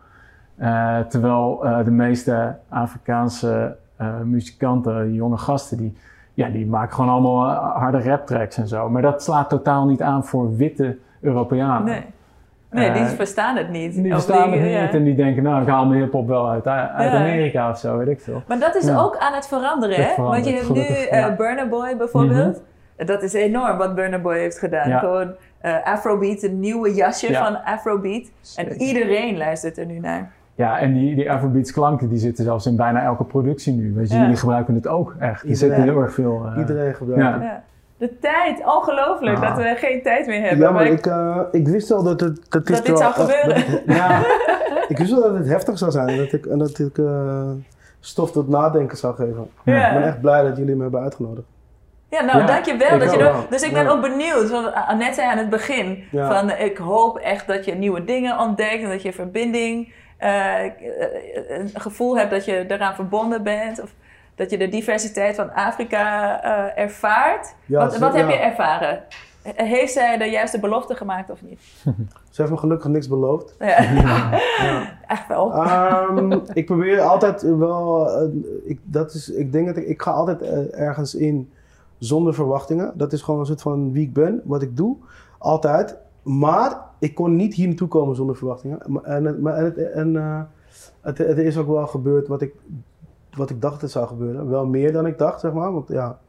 Eh, 0.55 0.99
terwijl 0.99 1.65
eh, 1.65 1.83
de 1.85 1.91
meeste 1.91 2.55
Afrikaanse 2.69 3.75
muzikanten, 4.23 5.13
jonge 5.13 5.37
gasten, 5.37 5.77
die, 5.77 5.97
ja, 6.33 6.49
die 6.49 6.65
maken 6.65 6.93
gewoon 6.95 7.09
allemaal 7.09 7.49
harde 7.55 8.01
rap 8.01 8.25
tracks 8.25 8.57
en 8.57 8.67
zo. 8.67 8.89
Maar 8.89 9.01
dat 9.01 9.23
slaat 9.23 9.49
totaal 9.49 9.85
niet 9.85 10.01
aan 10.01 10.25
voor 10.25 10.55
witte 10.55 10.97
Europeanen. 11.21 11.83
Nee. 11.85 12.03
Nee, 12.71 12.91
die 12.91 13.01
Eh, 13.01 13.07
verstaan 13.07 13.55
het 13.55 13.69
niet. 13.69 13.93
Die 13.93 14.11
verstaan 14.11 14.41
het 14.41 14.51
die- 14.51 14.61
niet 14.61 14.71
ja. 14.71 14.91
en 14.91 15.03
die 15.03 15.15
denken, 15.15 15.43
nou, 15.43 15.61
ik 15.61 15.67
haal 15.67 15.85
mijn 15.85 16.01
hip-hop 16.01 16.27
wel 16.27 16.49
uit, 16.49 16.67
uit 16.67 17.11
Ja. 17.11 17.17
Amerika 17.19 17.69
of 17.69 17.77
zo, 17.77 17.97
weet 17.97 18.07
ik 18.07 18.21
veel. 18.21 18.43
Maar 18.47 18.59
dat 18.59 18.75
is 18.75 18.85
Ja. 18.85 18.97
ook 18.97 19.17
aan 19.17 19.33
het 19.33 19.47
veranderen, 19.47 19.95
hè? 20.05 20.15
Want 20.23 20.45
je 20.45 20.51
hebt 20.53 20.61
nu 20.61 20.67
gelukkig, 20.67 21.05
eh 21.05 21.19
ja. 21.19 21.27
Mhm. 21.27 21.35
Burna 21.37 21.67
Boy 21.67 21.97
bijvoorbeeld. 21.97 22.61
Dat 22.97 23.23
is 23.23 23.33
enorm 23.33 23.77
wat 23.77 23.95
Burna 23.95 24.19
Boy 24.19 24.37
heeft 24.37 24.59
gedaan. 24.59 24.89
Ja. 24.89 24.99
Gewoon 24.99 25.31
eh, 25.59 25.73
Afrobeat, 25.83 26.43
een 26.43 26.59
nieuwe 26.59 26.93
jasje 26.93 27.31
Ja. 27.31 27.43
van 27.45 27.63
Afrobeat. 27.63 28.31
En 28.55 28.81
iedereen 28.81 29.37
luistert 29.37 29.77
er 29.77 29.85
nu 29.85 29.99
naar. 29.99 30.31
Ja, 30.55 30.79
en 30.79 30.93
die, 30.93 31.15
die 31.15 31.31
Afrobeats 31.31 31.71
klanken 31.71 32.09
die 32.09 32.17
zitten 32.17 32.43
zelfs 32.43 32.65
in 32.65 32.75
bijna 32.75 33.01
elke 33.03 33.23
productie 33.23 33.73
nu. 33.73 33.93
Weet 33.95 34.09
je, 34.09 34.15
Ja. 34.15 34.21
jullie 34.21 34.35
gebruiken 34.37 34.75
het 34.75 34.87
ook 34.87 35.15
echt. 35.19 35.41
Er 35.43 35.47
Iedereen. 35.49 35.75
zit 35.75 35.83
heel 35.83 36.01
erg 36.01 36.13
veel... 36.13 36.45
eh, 36.45 36.57
Iedereen 36.59 36.93
gebruikt 36.93 37.23
ja. 37.23 37.39
het. 37.39 37.51
De 37.99 38.19
tijd, 38.19 38.65
ongelooflijk 38.65 39.37
Ah. 39.37 39.41
dat 39.47 39.57
we 39.57 39.75
geen 39.77 40.01
tijd 40.03 40.27
meer 40.27 40.41
hebben. 40.41 40.59
Ja, 40.67 40.71
maar 40.71 40.85
ik- 40.85 40.91
ik, 40.97 41.05
eh, 41.05 41.39
ik 41.51 41.67
wist 41.67 41.91
al 41.91 42.03
dat 42.03 42.19
het... 42.19 42.41
Dat, 42.49 42.65
dit 42.67 42.77
zou 42.85 42.97
wel- 42.99 43.11
gebeuren. 43.11 43.71
dat- 43.85 43.95
ja, 43.95 44.21
ik 44.87 44.97
wist 44.97 45.11
wel 45.11 45.21
dat 45.21 45.33
het 45.37 45.47
heftig 45.47 45.77
zou 45.77 45.91
zijn. 45.91 46.07
En 46.09 46.17
dat 46.17 46.31
ik, 46.33 46.45
en 46.45 46.57
dat 46.57 46.79
ik 46.79 46.97
eh, 46.97 47.49
stof 47.99 48.31
tot 48.31 48.47
nadenken 48.49 48.97
zou 48.97 49.15
geven. 49.15 49.49
Ja. 49.63 49.87
Ik 49.87 49.93
ben 49.93 50.03
echt 50.07 50.21
blij 50.21 50.43
dat 50.43 50.57
jullie 50.57 50.75
me 50.75 50.81
hebben 50.81 51.01
uitgenodigd. 51.01 51.47
Ja, 52.09 52.21
nou 52.23 52.39
Ja, 52.39 52.45
dankjewel. 52.45 52.93
ik 52.93 52.99
Dat 52.99 53.11
je 53.11 53.17
wel. 53.17 53.45
dus 53.49 53.61
ik 53.61 53.73
ben 53.73 53.83
Ja. 53.83 53.89
ook 53.89 54.01
benieuwd. 54.01 54.49
Want 54.49 54.73
Annette 54.73 55.13
zei 55.13 55.27
aan 55.27 55.37
het 55.37 55.49
begin 55.49 56.03
Ja. 56.11 56.31
van 56.39 56.51
ik 56.51 56.77
hoop 56.77 57.17
echt 57.17 57.47
dat 57.47 57.65
je 57.65 57.75
nieuwe 57.75 58.03
dingen 58.05 58.39
ontdekt 58.39 58.83
en 58.83 58.89
dat 58.89 59.01
je 59.01 59.13
verbinding, 59.13 59.93
eh, 60.17 60.65
eh, 60.65 60.71
een 61.47 61.69
gevoel 61.73 62.17
hebt 62.17 62.31
dat 62.31 62.45
je 62.45 62.65
eraan 62.67 62.95
verbonden 62.95 63.43
bent. 63.43 63.81
Of 63.81 63.93
dat 64.39 64.49
je 64.49 64.57
de 64.57 64.69
diversiteit 64.69 65.35
van 65.35 65.53
Afrika 65.53 66.41
eh, 66.43 66.83
ervaart. 66.83 67.55
Ja, 67.65 67.79
wat 67.79 67.93
ze- 67.93 67.99
wat 67.99 68.13
heb 68.13 68.27
ja. 68.29 68.33
je 68.33 68.39
ervaren? 68.39 69.03
Heeft 69.43 69.93
zij 69.93 70.17
de 70.17 70.25
juiste 70.25 70.59
belofte 70.59 70.95
gemaakt 70.95 71.29
of 71.29 71.41
niet? 71.41 71.59
Ze 72.29 72.41
heeft 72.41 72.51
me 72.51 72.57
gelukkig 72.57 72.87
niks 72.87 73.07
beloofd. 73.07 73.55
Ja. 73.59 73.77
Echt 75.07 75.27
wel. 75.27 75.53
Ehm, 75.53 76.39
ik 76.53 76.65
probeer 76.65 77.01
altijd 77.01 77.41
wel. 77.41 78.09
eh, 78.09 78.27
ik, 78.63 78.79
dat 78.83 79.13
is, 79.13 79.29
ik 79.29 79.51
denk 79.51 79.67
dat 79.67 79.77
ik, 79.77 79.87
ik 79.87 80.01
ga 80.01 80.11
altijd 80.11 80.41
eh, 80.41 80.79
ergens 80.79 81.15
in 81.15 81.49
zonder 81.97 82.33
verwachtingen. 82.33 82.91
Dat 82.95 83.13
is 83.13 83.21
gewoon 83.21 83.39
een 83.39 83.45
soort 83.45 83.61
van 83.61 83.91
wie 83.91 84.03
ik 84.03 84.13
ben, 84.13 84.41
wat 84.43 84.61
ik 84.61 84.77
doe. 84.77 84.95
Altijd. 85.37 85.97
Maar 86.23 86.77
ik 86.99 87.15
kon 87.15 87.35
niet 87.35 87.53
hier 87.53 87.67
naartoe 87.67 87.87
komen 87.87 88.15
zonder 88.15 88.35
verwachtingen. 88.35 88.79
En, 89.03 89.41
maar, 89.41 89.55
en, 89.75 90.15
het, 91.01 91.17
het 91.17 91.37
is 91.37 91.57
ook 91.57 91.67
wel 91.67 91.87
gebeurd 91.87 92.27
wat 92.27 92.41
ik, 92.41 92.53
wat 93.35 93.49
ik 93.49 93.61
dacht 93.61 93.81
het 93.81 93.91
zou 93.91 94.07
gebeuren. 94.07 94.49
Wel 94.49 94.65
meer 94.65 94.91
dan 94.91 95.05
ik 95.05 95.17
dacht, 95.17 95.39
zeg 95.39 95.53
maar. 95.53 95.73
Want 95.73 95.87
ja, 95.87 96.19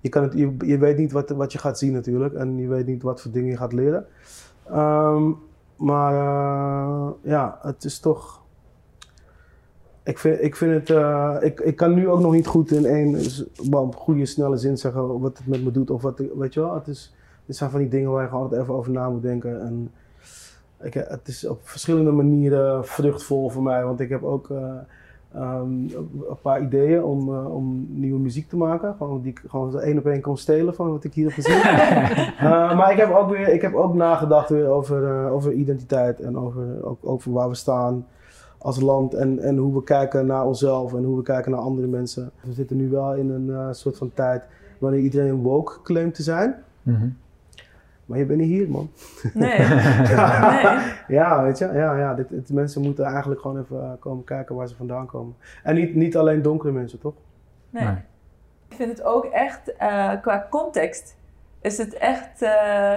je, 0.00 0.08
kan 0.08 0.22
het, 0.22 0.32
je, 0.58 0.78
weet 0.78 0.96
niet 0.96 1.12
wat, 1.12 1.30
wat 1.30 1.52
je 1.52 1.58
gaat 1.58 1.78
zien 1.78 1.92
natuurlijk. 1.92 2.34
En 2.34 2.56
je 2.58 2.68
weet 2.68 2.86
niet 2.86 3.02
wat 3.02 3.20
voor 3.20 3.30
dingen 3.30 3.50
je 3.50 3.56
gaat 3.56 3.72
leren. 3.72 4.06
Ehm, 4.66 5.30
maar 5.76 6.14
eh, 6.14 7.08
ja, 7.22 7.58
het 7.62 7.84
is 7.84 7.98
toch. 7.98 8.38
Ik 10.02 10.18
vind, 10.18 10.42
ik 10.42 10.56
vind 10.56 10.72
het. 10.88 10.96
eh, 10.96 11.36
ik, 11.40 11.60
ik 11.60 11.76
kan 11.76 11.94
nu 11.94 12.08
ook 12.08 12.20
nog 12.20 12.32
niet 12.32 12.46
goed 12.46 12.70
in 12.70 12.84
één 12.86 13.18
wel, 13.70 13.92
goede, 13.96 14.26
snelle 14.26 14.56
zin 14.56 14.78
zeggen 14.78 15.20
wat 15.20 15.38
het 15.38 15.46
met 15.46 15.64
me 15.64 15.70
doet. 15.70 15.90
Of 15.90 16.02
wat, 16.02 16.22
weet 16.36 16.54
je 16.54 16.60
wel, 16.60 16.74
het, 16.74 16.86
is, 16.86 17.14
het 17.46 17.56
zijn 17.56 17.70
van 17.70 17.80
die 17.80 17.88
dingen 17.88 18.10
waar 18.10 18.22
je 18.22 18.28
gewoon 18.28 18.42
altijd 18.42 18.62
even 18.62 18.74
over 18.74 18.92
na 18.92 19.10
moet 19.10 19.22
denken. 19.22 19.60
En 19.60 19.92
ik, 20.82 20.94
het 20.94 21.28
is 21.28 21.46
op 21.46 21.60
verschillende 21.62 22.10
manieren 22.10 22.86
vruchtvol 22.86 23.50
voor 23.50 23.62
mij. 23.62 23.84
Want 23.84 24.00
ik 24.00 24.08
heb 24.08 24.22
ook 24.22 24.50
eh, 24.50 24.74
ehm, 25.34 25.70
een 26.28 26.40
paar 26.42 26.62
ideeën 26.62 27.02
om, 27.02 27.34
eh, 27.34 27.54
om 27.54 27.86
nieuwe 27.88 28.18
muziek 28.18 28.48
te 28.48 28.56
maken. 28.56 28.94
Gewoon 28.98 29.20
die 29.20 29.30
ik 29.30 29.42
gewoon 29.46 29.70
zo 29.70 29.78
één 29.78 29.98
op 29.98 30.06
één 30.06 30.20
kan 30.20 30.36
stelen 30.36 30.74
van 30.74 30.90
wat 30.90 31.04
ik 31.04 31.14
hier 31.14 31.24
heb 31.24 31.34
gezien. 31.34 31.58
Eh, 32.40 32.76
maar 32.76 32.92
ik 32.92 32.98
heb 32.98 33.10
ook 33.10 33.30
weer, 33.30 33.48
ik 33.48 33.62
heb 33.62 33.74
ook 33.74 33.94
nagedacht 33.94 34.48
weer 34.48 34.66
over, 34.66 35.06
eh, 35.06 35.32
over 35.32 35.52
identiteit 35.52 36.20
en 36.20 36.38
over, 36.38 36.84
ook, 36.84 36.98
over 37.00 37.32
waar 37.32 37.48
we 37.48 37.54
staan 37.54 38.06
als 38.58 38.80
land 38.80 39.14
en, 39.14 39.38
en 39.38 39.56
hoe 39.56 39.74
we 39.74 39.82
kijken 39.82 40.26
naar 40.26 40.46
onszelf 40.46 40.94
en 40.94 41.04
hoe 41.04 41.16
we 41.16 41.22
kijken 41.22 41.50
naar 41.50 41.60
andere 41.60 41.86
mensen. 41.86 42.30
We 42.42 42.52
zitten 42.52 42.76
nu 42.76 42.88
wel 42.88 43.14
in 43.14 43.30
een 43.30 43.74
soort 43.74 43.96
van 43.96 44.10
tijd 44.14 44.46
wanneer 44.78 45.00
iedereen 45.00 45.42
woke 45.42 45.82
claimt 45.82 46.14
te 46.14 46.22
zijn. 46.22 46.54
Mhm. 46.82 47.08
Maar 48.10 48.18
je 48.18 48.24
bent 48.24 48.40
niet 48.40 48.48
hier, 48.48 48.68
man. 48.70 48.90
Nee. 49.34 49.58
nee. 49.58 50.78
Ja, 51.08 51.42
weet 51.42 51.58
je, 51.58 51.70
ja, 51.72 51.96
ja. 51.96 52.14
Dit, 52.14 52.28
dit- 52.28 52.52
mensen 52.52 52.82
moeten 52.82 53.04
eigenlijk 53.04 53.40
gewoon 53.40 53.60
even 53.60 53.82
eh, 53.82 53.90
komen 53.98 54.24
kijken 54.24 54.54
waar 54.54 54.68
ze 54.68 54.76
vandaan 54.76 55.06
komen. 55.06 55.34
En 55.62 55.74
niet, 55.74 55.94
niet 55.94 56.16
alleen 56.16 56.42
donkere 56.42 56.72
mensen, 56.72 56.98
toch? 56.98 57.14
Nee. 57.70 57.84
Nee. 57.84 57.94
Ik 58.68 58.76
vind 58.76 58.90
het 58.90 59.02
ook 59.02 59.24
echt, 59.24 59.76
eh, 59.76 60.10
qua 60.22 60.46
context, 60.50 61.16
is 61.60 61.78
het 61.78 61.94
echt 61.94 62.42
eh, 62.42 62.94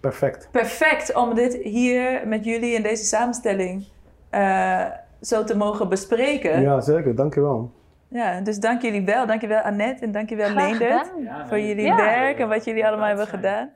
Perfect. 0.00 0.48
perfect 0.50 1.14
om 1.14 1.34
dit 1.34 1.54
hier 1.54 2.22
met 2.26 2.44
jullie 2.44 2.74
in 2.74 2.82
deze 2.82 3.04
samenstelling 3.04 3.84
eh, 4.30 4.84
zo 5.20 5.44
te 5.44 5.56
mogen 5.56 5.88
bespreken. 5.88 6.50
Ja. 6.50 6.58
Ja, 6.74 6.80
zeker. 6.80 7.14
Dankjewel. 7.14 7.70
dus 8.42 8.58
dank 8.58 8.82
jullie 8.82 9.04
wel. 9.04 9.26
Dankjewel 9.26 9.60
Annette 9.60 10.04
en 10.04 10.12
dankjewel 10.12 10.50
Leendert 10.54 11.12
voor 11.48 11.60
jullie 11.60 11.84
Ja. 11.84 11.96
werk 11.96 12.38
en 12.38 12.48
wat 12.48 12.64
jullie 12.64 12.86
allemaal 12.86 13.06
hebben 13.08 13.26
gedaan. 13.26 13.70